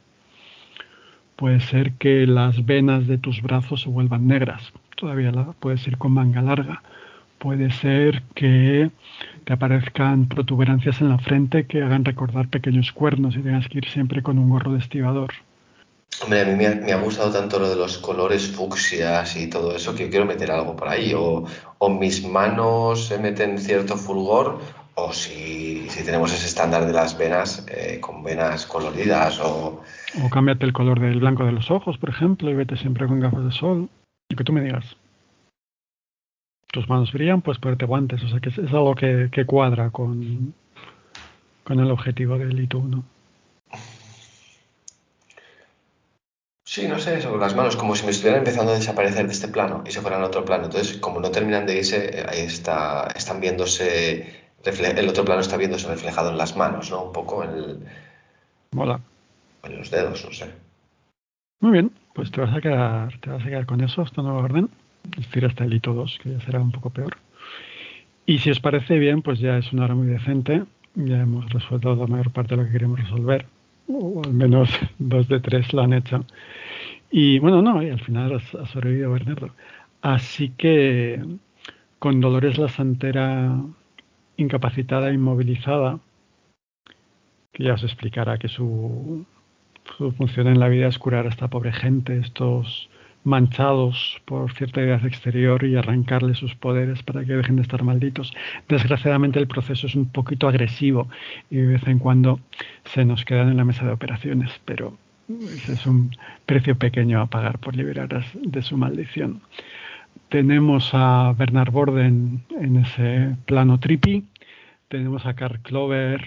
Puede 1.37 1.61
ser 1.61 1.95
que 1.95 2.27
las 2.27 2.67
venas 2.67 3.07
de 3.07 3.19
tus 3.19 3.43
brazos 3.43 3.83
se 3.83 3.89
vuelvan 3.89 4.27
negras. 4.27 4.73
Todavía 4.97 5.33
la, 5.33 5.53
puedes 5.53 5.87
ir 5.89 5.99
con 5.99 6.13
manga 6.13 6.43
larga. 6.43 6.83
Puede 7.39 7.71
ser 7.71 8.23
que 8.35 8.91
te 9.45 9.53
aparezcan 9.53 10.27
protuberancias 10.27 11.01
en 11.01 11.09
la 11.09 11.19
frente 11.19 11.67
que 11.67 11.83
hagan 11.83 12.05
recordar 12.05 12.49
pequeños 12.49 12.93
cuernos 12.93 13.35
y 13.37 13.41
tengas 13.41 13.69
que 13.69 13.79
ir 13.79 13.87
siempre 13.87 14.23
con 14.23 14.39
un 14.39 14.51
gorro 14.51 14.73
de 14.73 14.79
estibador. 14.79 15.33
Hombre, 16.21 16.43
a 16.43 16.45
mí 16.45 16.55
me 16.55 16.93
ha, 16.93 17.01
gustado 17.01 17.33
tanto 17.33 17.59
lo 17.59 17.69
de 17.69 17.77
los 17.77 17.99
colores 17.99 18.47
fucsias 18.47 19.37
y 19.37 19.49
todo 19.49 19.75
eso 19.75 19.95
que 19.95 20.05
yo 20.05 20.11
quiero 20.11 20.27
meter 20.27 20.51
algo 20.51 20.77
por 20.77 20.89
ahí. 20.89 21.13
O, 21.17 21.47
mis 21.89 22.25
manos 22.25 23.07
se 23.07 23.19
meten 23.19 23.59
cierto 23.59 23.97
fulgor, 23.97 24.61
o 24.95 25.13
si, 25.13 25.89
tenemos 26.05 26.33
ese 26.33 26.47
estándar 26.47 26.87
de 26.87 26.93
las 26.93 27.17
venas 27.19 27.67
eh, 27.69 27.99
con 28.01 28.23
venas 28.23 28.67
coloridas. 28.67 29.41
O 29.41 29.83
O 30.23 30.31
cámbiate 30.31 30.67
el 30.67 30.73
color 30.73 31.01
del 31.01 31.19
blanco 31.19 31.45
de 31.45 31.53
los 31.53 31.71
ojos, 31.71 31.99
por 31.99 32.11
ejemplo, 32.11 32.51
y 32.51 32.55
vete 32.55 32.77
siempre 32.77 33.07
con 33.07 33.19
gafas 33.19 33.45
de 33.45 33.53
sol. 33.53 33.89
Y 34.29 34.37
que 34.37 34.45
tú 34.45 34.53
me 34.53 34.61
digas. 34.61 34.97
Tus 36.73 36.89
manos 36.89 37.13
brillan, 37.13 37.43
pues 37.43 37.59
ponerte 37.59 37.85
guantes. 37.85 38.23
O 38.23 38.29
sea 38.29 38.41
que 38.41 38.49
es, 38.49 38.59
algo 38.59 38.95
que, 38.95 39.45
cuadra 39.47 39.91
con, 39.91 40.55
el 41.69 41.91
objetivo 41.91 42.39
del 42.39 42.61
hito 42.61 42.79
1. 42.79 43.05
Sí, 46.73 46.89
no 46.89 46.99
sé, 46.99 47.21
sobre 47.21 47.41
las 47.41 47.55
manos, 47.55 47.77
como 47.77 47.95
si 47.95 48.05
me 48.05 48.11
estuvieran 48.13 48.41
empezando 48.41 48.73
a 48.73 48.77
desaparecer 48.77 49.27
de 49.27 49.33
este 49.33 49.49
plano 49.49 49.85
y 49.87 49.91
se 49.91 50.01
fueran 50.01 50.23
a 50.23 50.27
otro 50.27 50.45
plano. 50.45 50.65
Entonces, 50.65 50.97
como 50.99 51.21
no 51.21 51.31
terminan 51.31 51.67
de 51.67 51.77
irse, 51.79 52.21
eh, 52.21 52.27
ahí 52.29 52.41
está, 52.41 53.09
están 53.15 53.41
viéndose, 53.41 54.27
el 54.65 55.09
otro 55.09 55.25
plano 55.25 55.41
está 55.41 55.57
viéndose 55.57 55.89
reflejado 55.89 56.31
en 56.31 56.39
las 56.39 56.57
manos, 56.57 56.91
¿no? 56.91 57.05
Un 57.05 57.13
poco 57.13 57.45
en, 57.45 57.51
el- 57.51 57.79
Mola. 58.73 59.01
en 59.65 59.77
los 59.79 59.91
dedos, 59.91 60.25
no 60.25 60.33
sé. 60.33 60.47
Muy 61.61 61.73
bien, 61.73 61.91
pues 62.15 62.31
te 62.31 62.41
vas 62.41 62.55
a 62.57 62.61
quedar, 62.61 63.19
te 63.21 63.31
vas 63.31 63.43
a 63.43 63.49
quedar 63.49 63.67
con 63.67 63.81
eso, 63.83 64.03
esta 64.03 64.23
nueva 64.23 64.43
orden. 64.43 64.69
Es 65.19 65.27
decir, 65.27 65.45
hasta 65.45 65.65
el 65.65 65.75
hito 65.75 65.93
2, 65.93 66.19
que 66.23 66.31
ya 66.33 66.41
será 66.41 66.61
un 66.61 66.73
poco 66.73 66.91
peor. 66.91 67.17
Y 68.25 68.39
si 68.39 68.51
os 68.51 68.61
parece 68.61 68.99
bien, 68.99 69.21
pues 69.23 69.41
ya 69.41 69.59
es 69.59 69.73
una 69.73 69.85
hora 69.85 69.95
muy 69.95 70.07
decente. 70.07 70.63
Ya 70.95 71.19
hemos 71.21 71.51
resuelto 71.53 71.95
la 71.97 72.07
mayor 72.07 72.31
parte 72.33 72.55
de 72.55 72.63
lo 72.63 72.67
que 72.67 72.73
queríamos 72.73 73.01
resolver. 73.01 73.47
O 73.89 74.23
al 74.25 74.33
menos 74.33 74.71
dos 74.99 75.29
de 75.29 75.41
tres 75.41 75.73
lo 75.73 75.83
han 75.83 75.93
hecho. 75.93 76.25
Y 77.15 77.39
bueno, 77.41 77.61
no, 77.61 77.83
y 77.83 77.91
al 77.91 78.01
final 78.01 78.35
has, 78.35 78.55
has 78.55 78.71
sobrevivido, 78.71 79.13
Bernardo. 79.13 79.51
Así 80.01 80.49
que 80.51 81.23
con 81.99 82.21
Dolores 82.21 82.59
la 82.59 82.69
Santera 82.69 83.61
incapacitada 84.39 85.13
inmovilizada, 85.13 86.01
que 87.53 87.65
ya 87.65 87.75
os 87.75 87.85
explicará 87.85 88.39
que 88.39 88.49
su, 88.49 89.27
su 89.99 90.13
función 90.13 90.49
en 90.49 90.59
la 90.59 90.69
vida 90.69 90.89
es 90.89 90.99
curar 90.99 91.27
a 91.27 91.29
esta 91.29 91.49
pobre 91.49 91.73
gente, 91.73 92.19
estos 92.19 92.89
manchados 93.25 94.21
por 94.25 94.51
cierta 94.55 94.81
idea 94.81 94.97
exterior 95.05 95.63
y 95.65 95.77
arrancarle 95.77 96.35
sus 96.35 96.55
poderes 96.55 97.03
para 97.03 97.25
que 97.27 97.35
dejen 97.35 97.57
de 97.57 97.63
estar 97.63 97.83
malditos. 97.85 98.33
Desgraciadamente 98.69 99.39
el 99.39 99.49
proceso 99.49 99.87
es 99.87 99.95
un 99.95 100.07
poquito 100.07 100.49
agresivo 100.49 101.09
y 101.51 101.57
de 101.57 101.67
vez 101.67 101.87
en 101.87 101.99
cuando 101.99 102.41
se 102.87 103.05
nos 103.05 103.27
quedan 103.27 103.51
en 103.51 103.59
la 103.59 103.67
mesa 103.67 103.85
de 103.85 103.93
operaciones, 103.93 104.51
pero 104.65 104.97
ese 105.41 105.75
es 105.75 105.87
un 105.87 106.11
precio 106.47 106.77
pequeño 106.77 107.21
a 107.21 107.27
pagar 107.27 107.59
por 107.59 107.77
liberar 107.77 108.25
de 108.35 108.63
su 108.63 108.77
maldición. 108.77 109.41
Tenemos 110.29 110.91
a 110.93 111.35
Bernard 111.37 111.71
Borden 111.71 112.43
en 112.59 112.77
ese 112.77 113.37
plano 113.47 113.79
trippy, 113.79 114.25
tenemos 114.89 115.27
a 115.27 115.35
Carl 115.35 115.61
Clover 115.61 116.27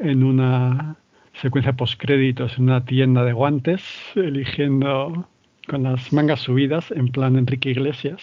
en 0.00 0.24
una 0.24 0.96
secuencia 1.34 1.72
postcréditos 1.72 2.58
en 2.58 2.64
una 2.64 2.84
tienda 2.84 3.24
de 3.24 3.32
guantes, 3.32 3.82
eligiendo 4.14 5.28
con 5.68 5.84
las 5.84 6.12
mangas 6.12 6.40
subidas, 6.40 6.90
en 6.90 7.08
plan 7.08 7.36
Enrique 7.36 7.70
Iglesias, 7.70 8.22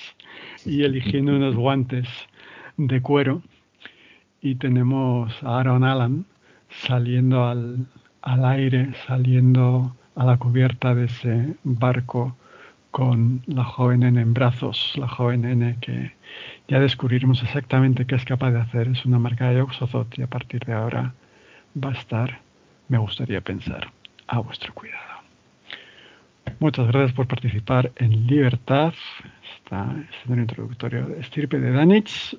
y 0.66 0.84
eligiendo 0.84 1.36
unos 1.36 1.56
guantes 1.56 2.08
de 2.78 3.02
cuero. 3.02 3.42
Y 4.42 4.56
tenemos 4.56 5.32
a 5.44 5.60
Aaron 5.60 5.84
Allen 5.84 6.26
saliendo 6.70 7.46
al, 7.46 7.86
al 8.26 8.44
aire, 8.44 8.94
saliendo 9.08 9.96
a 10.16 10.26
la 10.26 10.38
cubierta 10.38 10.94
de 10.94 11.06
ese 11.06 11.56
barco 11.64 12.36
con 12.92 13.42
la 13.46 13.64
joven 13.64 14.04
N 14.04 14.20
en 14.20 14.34
brazos, 14.34 14.94
la 14.96 15.08
joven 15.08 15.46
N 15.46 15.78
que 15.82 16.14
ya 16.68 16.80
descubriremos 16.80 17.44
exactamente 17.44 18.06
qué 18.06 18.16
es 18.16 18.26
capaz 18.26 18.52
de 18.52 18.62
hacer. 18.62 18.88
Es 18.88 19.06
una 19.06 19.20
marca 19.20 19.50
de 19.50 19.62
Oxozot 19.62 20.18
y 20.18 20.24
a 20.24 20.28
partir 20.28 20.66
de 20.66 20.74
ahora 20.74 21.14
va 21.82 21.90
a 21.90 21.94
estar, 21.94 22.40
me 22.88 22.98
gustaría 22.98 23.42
pensar, 23.42 23.92
a 24.28 24.40
vuestro 24.40 24.74
cuidado. 24.74 25.04
Muchas 26.60 26.88
gracias 26.88 27.14
por 27.14 27.28
participar 27.28 27.92
en 27.98 28.28
Libertad, 28.28 28.94
este 29.58 29.76
escenario 30.16 30.44
introductorio 30.44 31.06
de 31.08 31.20
Estirpe 31.20 31.60
de 31.60 31.72
Danich. 31.72 32.34